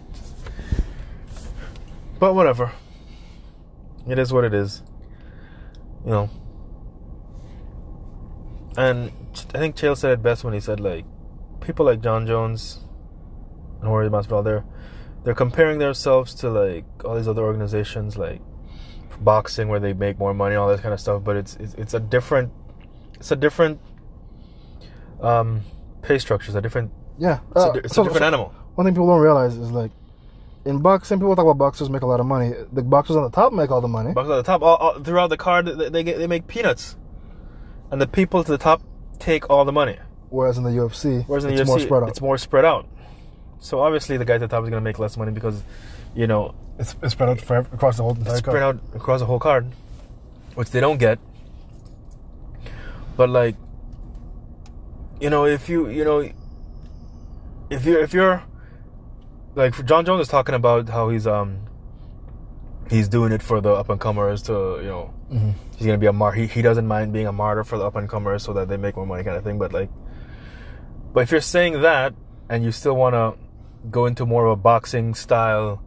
But 2.19 2.33
whatever. 2.33 2.71
It 4.07 4.17
is 4.17 4.33
what 4.33 4.43
it 4.43 4.53
is. 4.53 4.81
You 6.05 6.11
know. 6.11 6.29
And 8.77 9.11
I 9.53 9.57
think 9.57 9.75
Chael 9.75 9.97
said 9.97 10.11
it 10.11 10.21
best 10.21 10.43
when 10.43 10.53
he 10.53 10.59
said 10.59 10.79
like 10.79 11.05
people 11.61 11.85
like 11.85 12.01
Jon 12.01 12.27
Jones 12.27 12.79
and 13.79 13.89
Jorge 13.89 14.09
Masvidal 14.09 14.43
they're 14.43 14.63
they're 15.23 15.33
comparing 15.33 15.79
themselves 15.79 16.33
to 16.35 16.49
like 16.49 16.85
all 17.03 17.15
these 17.15 17.27
other 17.27 17.43
organizations 17.43 18.17
like 18.17 18.39
boxing 19.19 19.67
where 19.67 19.79
they 19.79 19.93
make 19.93 20.19
more 20.19 20.33
money, 20.33 20.55
all 20.55 20.67
that 20.69 20.81
kind 20.81 20.93
of 20.93 20.99
stuff. 20.99 21.23
But 21.23 21.35
it's 21.37 21.55
it's, 21.57 21.73
it's 21.73 21.93
a 21.93 21.99
different, 21.99 22.51
it's 23.15 23.31
a 23.31 23.35
different 23.35 23.79
um, 25.21 25.61
pay 26.01 26.19
structure. 26.19 26.49
It's 26.49 26.55
a 26.55 26.61
different, 26.61 26.91
Yeah, 27.17 27.39
it's, 27.55 27.65
uh, 27.65 27.69
a, 27.71 27.73
di- 27.73 27.79
it's 27.79 27.95
so- 27.95 28.03
a 28.03 28.05
different 28.05 28.21
so 28.21 28.27
animal. 28.27 28.53
One 28.75 28.85
thing 28.85 28.93
people 28.93 29.07
don't 29.07 29.21
realize 29.21 29.57
is 29.57 29.71
like 29.71 29.91
in 30.65 30.79
boxing, 30.83 31.17
people 31.17 31.35
talk 31.35 31.45
about 31.45 31.57
boxers 31.57 31.89
make 31.89 32.03
a 32.03 32.05
lot 32.05 32.19
of 32.19 32.27
money. 32.27 32.53
The 32.71 32.83
boxers 32.83 33.15
on 33.15 33.23
the 33.23 33.31
top 33.31 33.53
make 33.53 33.71
all 33.71 33.81
the 33.81 33.87
money. 33.87 34.13
Boxers 34.13 34.33
at 34.33 34.35
the 34.37 34.43
top, 34.43 34.61
all, 34.61 34.75
all, 34.75 34.99
throughout 34.99 35.29
the 35.29 35.37
card, 35.37 35.65
they, 35.65 35.89
they 35.89 36.03
get 36.03 36.19
they 36.19 36.27
make 36.27 36.45
peanuts, 36.45 36.95
and 37.91 38.01
the 38.01 38.07
people 38.07 38.43
to 38.43 38.51
the 38.51 38.57
top 38.57 38.81
take 39.19 39.49
all 39.49 39.65
the 39.65 39.71
money. 39.71 39.97
Whereas 40.29 40.57
in 40.57 40.63
the 40.63 40.71
UFC, 40.71 41.23
Whereas 41.27 41.45
in 41.45 41.55
the 41.55 41.61
it's 41.61 41.69
UFC, 41.69 41.73
more 41.73 41.79
spread 41.79 42.03
out. 42.03 42.09
it's 42.09 42.21
more 42.21 42.37
spread 42.37 42.65
out. 42.65 42.85
So 43.59 43.79
obviously, 43.79 44.17
the 44.17 44.25
guy 44.25 44.35
at 44.35 44.41
the 44.41 44.47
top 44.47 44.63
is 44.63 44.69
going 44.69 44.81
to 44.81 44.85
make 44.85 44.99
less 44.99 45.15
money 45.17 45.31
because, 45.31 45.63
you 46.15 46.27
know, 46.27 46.53
It's, 46.77 46.95
it's 47.01 47.13
spread 47.13 47.29
out 47.29 47.41
for, 47.41 47.57
across 47.57 47.97
the 47.97 48.03
whole 48.03 48.13
entire 48.15 48.33
it's 48.33 48.41
card. 48.41 48.53
spread 48.53 48.63
out 48.63 48.79
across 48.93 49.19
the 49.21 49.25
whole 49.25 49.39
card, 49.39 49.71
which 50.55 50.69
they 50.71 50.79
don't 50.79 50.97
get. 50.97 51.17
But 53.15 53.29
like, 53.29 53.55
you 55.19 55.29
know, 55.29 55.45
if 55.45 55.69
you 55.69 55.89
you 55.89 56.03
know, 56.03 56.19
if 57.69 57.85
you 57.85 57.99
if 57.99 58.13
you're 58.13 58.43
like 59.55 59.83
Jon 59.85 60.05
Jones 60.05 60.21
is 60.21 60.27
talking 60.27 60.53
about 60.53 60.89
how 60.89 61.09
he's 61.09 61.25
um 61.25 61.61
he's 62.89 63.07
doing 63.07 63.31
it 63.31 63.41
for 63.41 63.59
the 63.61 63.71
up 63.73 63.89
and 63.89 63.99
comers 63.99 64.41
to 64.43 64.53
you 64.81 64.87
know 64.87 65.13
Mhm. 65.31 65.53
he's 65.75 65.85
gonna 65.85 65.97
be 65.97 66.05
a 66.07 66.13
mar 66.13 66.31
he, 66.31 66.47
he 66.47 66.61
doesn't 66.61 66.87
mind 66.87 67.11
being 67.13 67.27
a 67.27 67.31
martyr 67.33 67.63
for 67.63 67.77
the 67.77 67.85
up 67.85 67.95
and 67.95 68.07
comers 68.09 68.43
so 68.43 68.53
that 68.53 68.67
they 68.69 68.77
make 68.77 68.95
more 68.95 69.05
money 69.05 69.23
kind 69.23 69.35
of 69.37 69.43
thing. 69.43 69.57
But 69.59 69.73
like, 69.73 69.89
but 71.13 71.21
if 71.23 71.31
you're 71.31 71.41
saying 71.41 71.81
that 71.81 72.13
and 72.49 72.63
you 72.63 72.71
still 72.71 72.95
want 72.95 73.13
to 73.13 73.33
go 73.89 74.05
into 74.05 74.25
more 74.25 74.45
of 74.45 74.51
a 74.53 74.55
boxing 74.55 75.13
style 75.15 75.81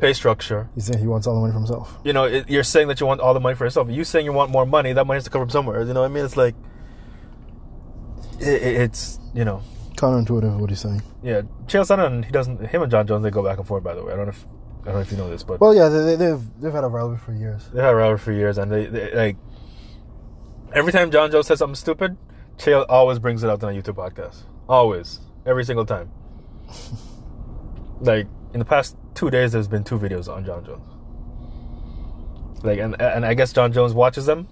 pay 0.00 0.12
structure, 0.12 0.70
He's 0.74 0.84
saying 0.84 1.00
he 1.00 1.06
wants 1.08 1.26
all 1.26 1.34
the 1.34 1.40
money 1.40 1.52
for 1.52 1.58
himself. 1.58 1.98
you 2.04 2.12
know, 2.12 2.24
it, 2.24 2.48
you're 2.48 2.62
saying 2.62 2.88
that 2.88 3.00
you 3.00 3.06
want 3.06 3.20
all 3.20 3.34
the 3.34 3.40
money 3.40 3.56
for 3.56 3.64
yourself. 3.64 3.90
You 3.90 4.04
saying 4.04 4.24
you 4.24 4.32
want 4.32 4.50
more 4.50 4.64
money, 4.64 4.92
that 4.92 5.06
money 5.06 5.16
has 5.16 5.24
to 5.24 5.30
come 5.30 5.42
from 5.42 5.50
somewhere. 5.50 5.82
You 5.82 5.92
know 5.92 6.00
what 6.02 6.10
I 6.10 6.14
mean? 6.14 6.24
It's 6.24 6.36
like, 6.36 6.54
it, 8.40 8.46
it- 8.62 8.76
it's 8.82 9.18
you 9.34 9.44
know, 9.44 9.60
Counterintuitive, 9.96 10.56
what 10.58 10.70
he's 10.70 10.80
saying. 10.80 11.02
yeah. 11.22 11.42
Chael 11.66 11.82
Sonnen, 11.84 12.24
he 12.24 12.30
doesn't. 12.30 12.64
Him 12.68 12.82
and 12.82 12.90
Jon 12.90 13.06
Jones, 13.06 13.24
they 13.24 13.30
go 13.30 13.42
back 13.42 13.58
and 13.58 13.66
forth. 13.66 13.82
By 13.82 13.94
the 13.94 14.04
way, 14.04 14.12
I 14.12 14.16
don't 14.16 14.26
know 14.26 14.30
if 14.30 14.46
I 14.88 14.92
don't 14.92 15.00
know 15.00 15.02
if 15.02 15.10
you 15.12 15.18
know 15.18 15.28
this, 15.28 15.42
but 15.42 15.60
Well, 15.60 15.74
yeah, 15.74 15.88
they, 15.90 16.00
they, 16.04 16.16
they've 16.16 16.60
they've 16.60 16.72
had 16.72 16.82
a 16.84 16.88
rivalry 16.88 17.18
for 17.18 17.32
years. 17.32 17.68
they 17.74 17.82
had 17.82 17.92
a 17.92 17.96
rivalry 17.96 18.18
for 18.18 18.32
years, 18.32 18.56
and 18.58 18.72
they, 18.72 18.86
they 18.86 19.14
like 19.14 19.36
every 20.72 20.92
time 20.92 21.10
Jon 21.10 21.30
Jones 21.30 21.46
says 21.46 21.58
something 21.58 21.74
stupid, 21.74 22.16
Chael 22.56 22.86
always 22.88 23.18
brings 23.18 23.44
it 23.44 23.50
up 23.50 23.62
on 23.62 23.74
a 23.76 23.80
YouTube 23.80 23.96
podcast. 23.96 24.44
Always, 24.68 25.20
every 25.44 25.64
single 25.64 25.84
time. 25.84 26.10
like 28.00 28.26
in 28.52 28.58
the 28.60 28.64
past 28.64 28.96
two 29.14 29.30
days, 29.30 29.52
there's 29.52 29.68
been 29.68 29.84
two 29.84 29.98
videos 29.98 30.26
on 30.32 30.44
Jon 30.44 30.64
Jones. 30.64 30.82
Like, 32.64 32.78
and 32.78 33.00
and 33.00 33.24
I 33.26 33.34
guess 33.34 33.52
Jon 33.52 33.72
Jones 33.72 33.92
watches 33.94 34.26
them, 34.26 34.48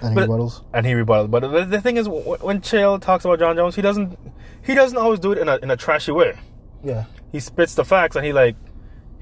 And 0.00 0.10
he 0.10 0.14
But- 0.14 0.28
rebuttals. 0.28 0.62
and 0.72 0.86
he 0.86 0.94
rebutted. 0.94 1.30
But 1.30 1.40
the, 1.40 1.64
the 1.64 1.80
thing 1.80 1.96
is, 1.96 2.08
when 2.08 2.60
Chael 2.60 3.00
talks 3.00 3.24
about 3.24 3.38
Jon 3.40 3.56
Jones, 3.56 3.74
he 3.76 3.82
doesn't 3.82 4.18
he 4.62 4.74
doesn't 4.74 4.96
always 4.98 5.18
do 5.20 5.32
it 5.32 5.38
in 5.38 5.48
a 5.48 5.56
in 5.56 5.70
a 5.70 5.76
trashy 5.76 6.12
way. 6.12 6.38
Yeah. 6.84 7.04
He 7.30 7.40
spits 7.40 7.74
the 7.74 7.84
facts, 7.84 8.16
and 8.16 8.24
he 8.24 8.32
like 8.32 8.56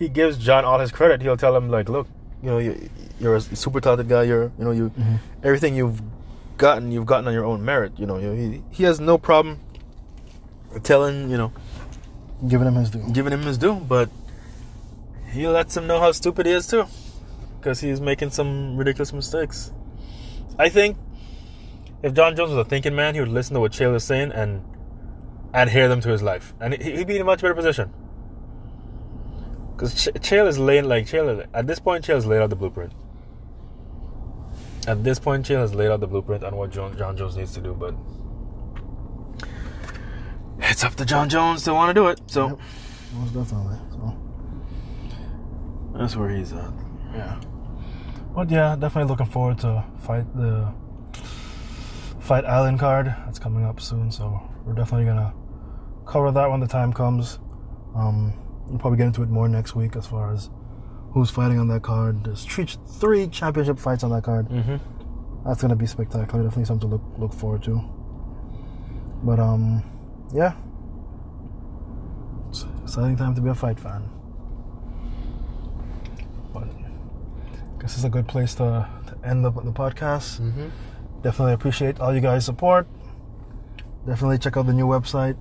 he 0.01 0.09
gives 0.09 0.39
Jon 0.39 0.65
all 0.65 0.81
his 0.81 0.91
credit. 0.91 1.23
He'll 1.23 1.37
tell 1.37 1.55
him 1.55 1.69
like, 1.69 1.89
look, 1.89 2.09
you 2.43 2.49
know, 2.49 2.59
you, 2.59 2.89
you're 3.21 3.37
a 3.37 3.41
super 3.41 3.81
talented 3.81 4.09
guy. 4.09 4.25
You're 4.25 4.51
you 4.59 4.65
know 4.65 4.71
you 4.73 4.89
mm-hmm. 4.89 5.17
everything 5.45 5.77
you've 5.77 6.01
gotten, 6.57 6.91
you've 6.91 7.07
gotten 7.07 7.29
on 7.29 7.35
your 7.35 7.45
own 7.45 7.65
merit. 7.65 7.93
You 7.99 8.07
know, 8.07 8.19
you, 8.19 8.33
he 8.33 8.63
he 8.71 8.85
has 8.85 8.99
no 8.99 9.19
problem 9.19 9.61
telling 10.83 11.31
you 11.31 11.37
know 11.37 11.53
Giving 12.49 12.67
him 12.67 12.75
his 12.77 12.91
due. 12.91 13.13
giving 13.13 13.33
him 13.35 13.43
his 13.43 13.59
due, 13.59 13.75
but 13.75 14.09
he 15.31 15.47
lets 15.47 15.77
him 15.77 15.87
know 15.87 16.01
how 16.01 16.13
stupid 16.13 16.47
he 16.47 16.53
is 16.53 16.67
too, 16.67 16.87
because 17.59 17.81
he's 17.81 18.01
making 18.01 18.31
some 18.31 18.79
ridiculous 18.79 19.13
mistakes. 19.13 19.71
I 20.59 20.71
think 20.71 20.97
if 22.03 22.15
Jon 22.15 22.35
Jones 22.35 22.51
was 22.51 22.59
a 22.59 22.65
thinking 22.65 22.95
man, 22.95 23.15
he 23.15 23.21
would 23.21 23.29
listen 23.29 23.53
to 23.55 23.61
what 23.61 23.73
Chael 23.73 23.95
is 23.95 24.05
saying 24.05 24.33
and 24.33 24.65
adhere 25.53 25.89
them 25.89 26.01
to 26.01 26.09
his 26.09 26.23
life, 26.23 26.55
and 26.61 26.73
he'd 26.73 27.07
be 27.07 27.17
in 27.17 27.21
a 27.21 27.25
much 27.25 27.43
better 27.43 27.55
position. 27.55 27.93
Because 29.81 29.95
Ch- 29.95 30.13
Chael 30.21 30.47
is 30.47 30.59
laying 30.59 30.85
like 30.85 31.07
Chael 31.07 31.47
at 31.55 31.67
this 31.67 31.81
point, 31.81 32.05
Chael 32.05 32.17
has 32.17 32.27
laid 32.27 32.43
out 32.43 32.51
the 32.51 32.57
blueprint. 32.57 32.93
At 34.87 35.03
this 35.03 35.19
point, 35.19 35.47
Chael 35.47 35.61
has 35.61 35.75
laid 35.75 35.91
out 35.91 36.01
the 36.01 36.07
blueprint 36.07 36.45
on 36.45 36.55
what 36.55 36.71
Jon, 36.71 36.95
Jon 36.99 37.17
Jones 37.17 37.35
needs 37.35 37.55
to 37.55 37.63
do, 37.63 37.73
but 37.73 37.95
it's 40.59 40.85
up 40.85 40.97
to 40.97 41.07
Jon 41.07 41.31
Jones 41.31 41.65
to 41.65 41.73
want 41.73 41.89
to 41.89 41.95
do 41.95 42.09
it. 42.09 42.21
So. 42.27 42.49
Yep. 42.49 42.59
Most 43.15 43.35
definitely. 43.35 43.79
So. 43.93 44.19
That's 45.95 46.15
where 46.15 46.29
he's 46.29 46.53
at. 46.53 46.75
Yeah. 47.15 47.41
But 48.35 48.51
yeah, 48.51 48.77
definitely 48.79 49.09
looking 49.09 49.33
forward 49.33 49.61
to 49.61 49.83
fight 50.01 50.27
the 50.37 50.75
Fight 52.21 52.45
Island 52.45 52.81
card 52.81 53.07
that's 53.25 53.39
coming 53.39 53.65
up 53.65 53.81
soon. 53.81 54.13
So 54.13 54.43
we're 54.67 54.75
definitely 54.75 55.07
gonna 55.07 55.33
cover 56.05 56.31
that 56.33 56.51
when 56.51 56.61
the 56.61 56.69
time 56.69 56.93
comes. 56.93 57.39
Um, 57.95 58.35
we'll 58.71 58.79
probably 58.79 58.97
get 58.97 59.09
into 59.09 59.23
it 59.23 59.29
more 59.29 59.49
next 59.49 59.75
week 59.75 59.97
as 59.97 60.07
far 60.07 60.33
as 60.33 60.49
who's 61.13 61.29
fighting 61.29 61.59
on 61.59 61.69
that 61.69 61.83
card. 61.83 62.25
There's 62.25 62.45
three, 62.45 62.67
three 62.67 63.27
championship 63.27 63.79
fights 63.79 64.05
on 64.05 64.11
that 64.11 64.23
card. 64.23 64.49
Mm-hmm. 64.49 64.77
That's 65.47 65.61
gonna 65.61 65.77
be 65.77 65.87
spectacular. 65.87 66.45
Definitely 66.45 66.67
something 66.67 66.89
to 66.89 66.97
look 66.97 67.19
look 67.19 67.33
forward 67.33 67.63
to. 67.65 67.81
But 69.23 69.41
um, 69.41 69.83
yeah, 70.33 70.55
it's 72.49 72.63
an 72.63 72.81
exciting 72.83 73.17
time 73.17 73.35
to 73.35 73.41
be 73.41 73.49
a 73.49 73.55
fight 73.55 73.81
fan. 73.81 74.09
But 76.53 76.65
I 76.65 77.81
guess 77.81 77.97
it's 77.97 78.05
a 78.05 78.11
good 78.11 78.29
place 78.29 78.55
to, 78.57 78.89
to 79.07 79.29
end 79.29 79.45
the, 79.45 79.51
the 79.51 79.73
podcast. 79.73 80.41
Mm-hmm. 80.41 80.69
Definitely 81.23 81.55
appreciate 81.55 82.01
all 82.01 82.15
you 82.15 82.21
guys' 82.21 82.45
support. 82.45 82.87
Definitely 84.07 84.39
check 84.39 84.57
out 84.57 84.67
the 84.67 84.73
new 84.73 84.87
website. 84.87 85.37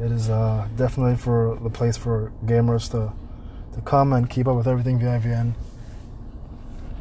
It 0.00 0.10
is 0.10 0.30
uh, 0.30 0.68
definitely 0.76 1.16
for 1.16 1.58
the 1.62 1.70
place 1.70 1.96
for 1.96 2.32
gamers 2.44 2.90
to 2.90 3.12
to 3.74 3.80
come 3.82 4.12
and 4.12 4.28
keep 4.28 4.46
up 4.46 4.56
with 4.56 4.68
everything 4.68 4.98
VIVN 4.98 5.54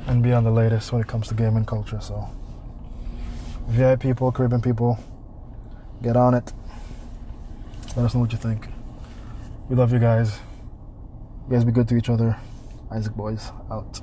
and 0.07 0.23
be 0.23 0.31
on 0.31 0.43
the 0.43 0.51
latest 0.51 0.91
when 0.91 1.01
it 1.01 1.07
comes 1.07 1.27
to 1.27 1.34
gaming 1.34 1.65
culture. 1.65 1.99
So, 2.01 2.30
VI 3.68 3.97
people, 3.97 4.31
Caribbean 4.31 4.61
people, 4.61 4.97
get 6.01 6.15
on 6.15 6.34
it. 6.34 6.53
Let 7.95 8.05
us 8.05 8.13
know 8.13 8.22
what 8.22 8.31
you 8.31 8.38
think. 8.38 8.68
We 9.69 9.76
love 9.76 9.91
you 9.91 9.99
guys. 9.99 10.39
You 11.47 11.55
guys 11.55 11.65
be 11.65 11.72
good 11.72 11.88
to 11.89 11.97
each 11.97 12.09
other. 12.09 12.38
Isaac 12.89 13.13
Boys 13.13 13.51
out. 13.69 14.01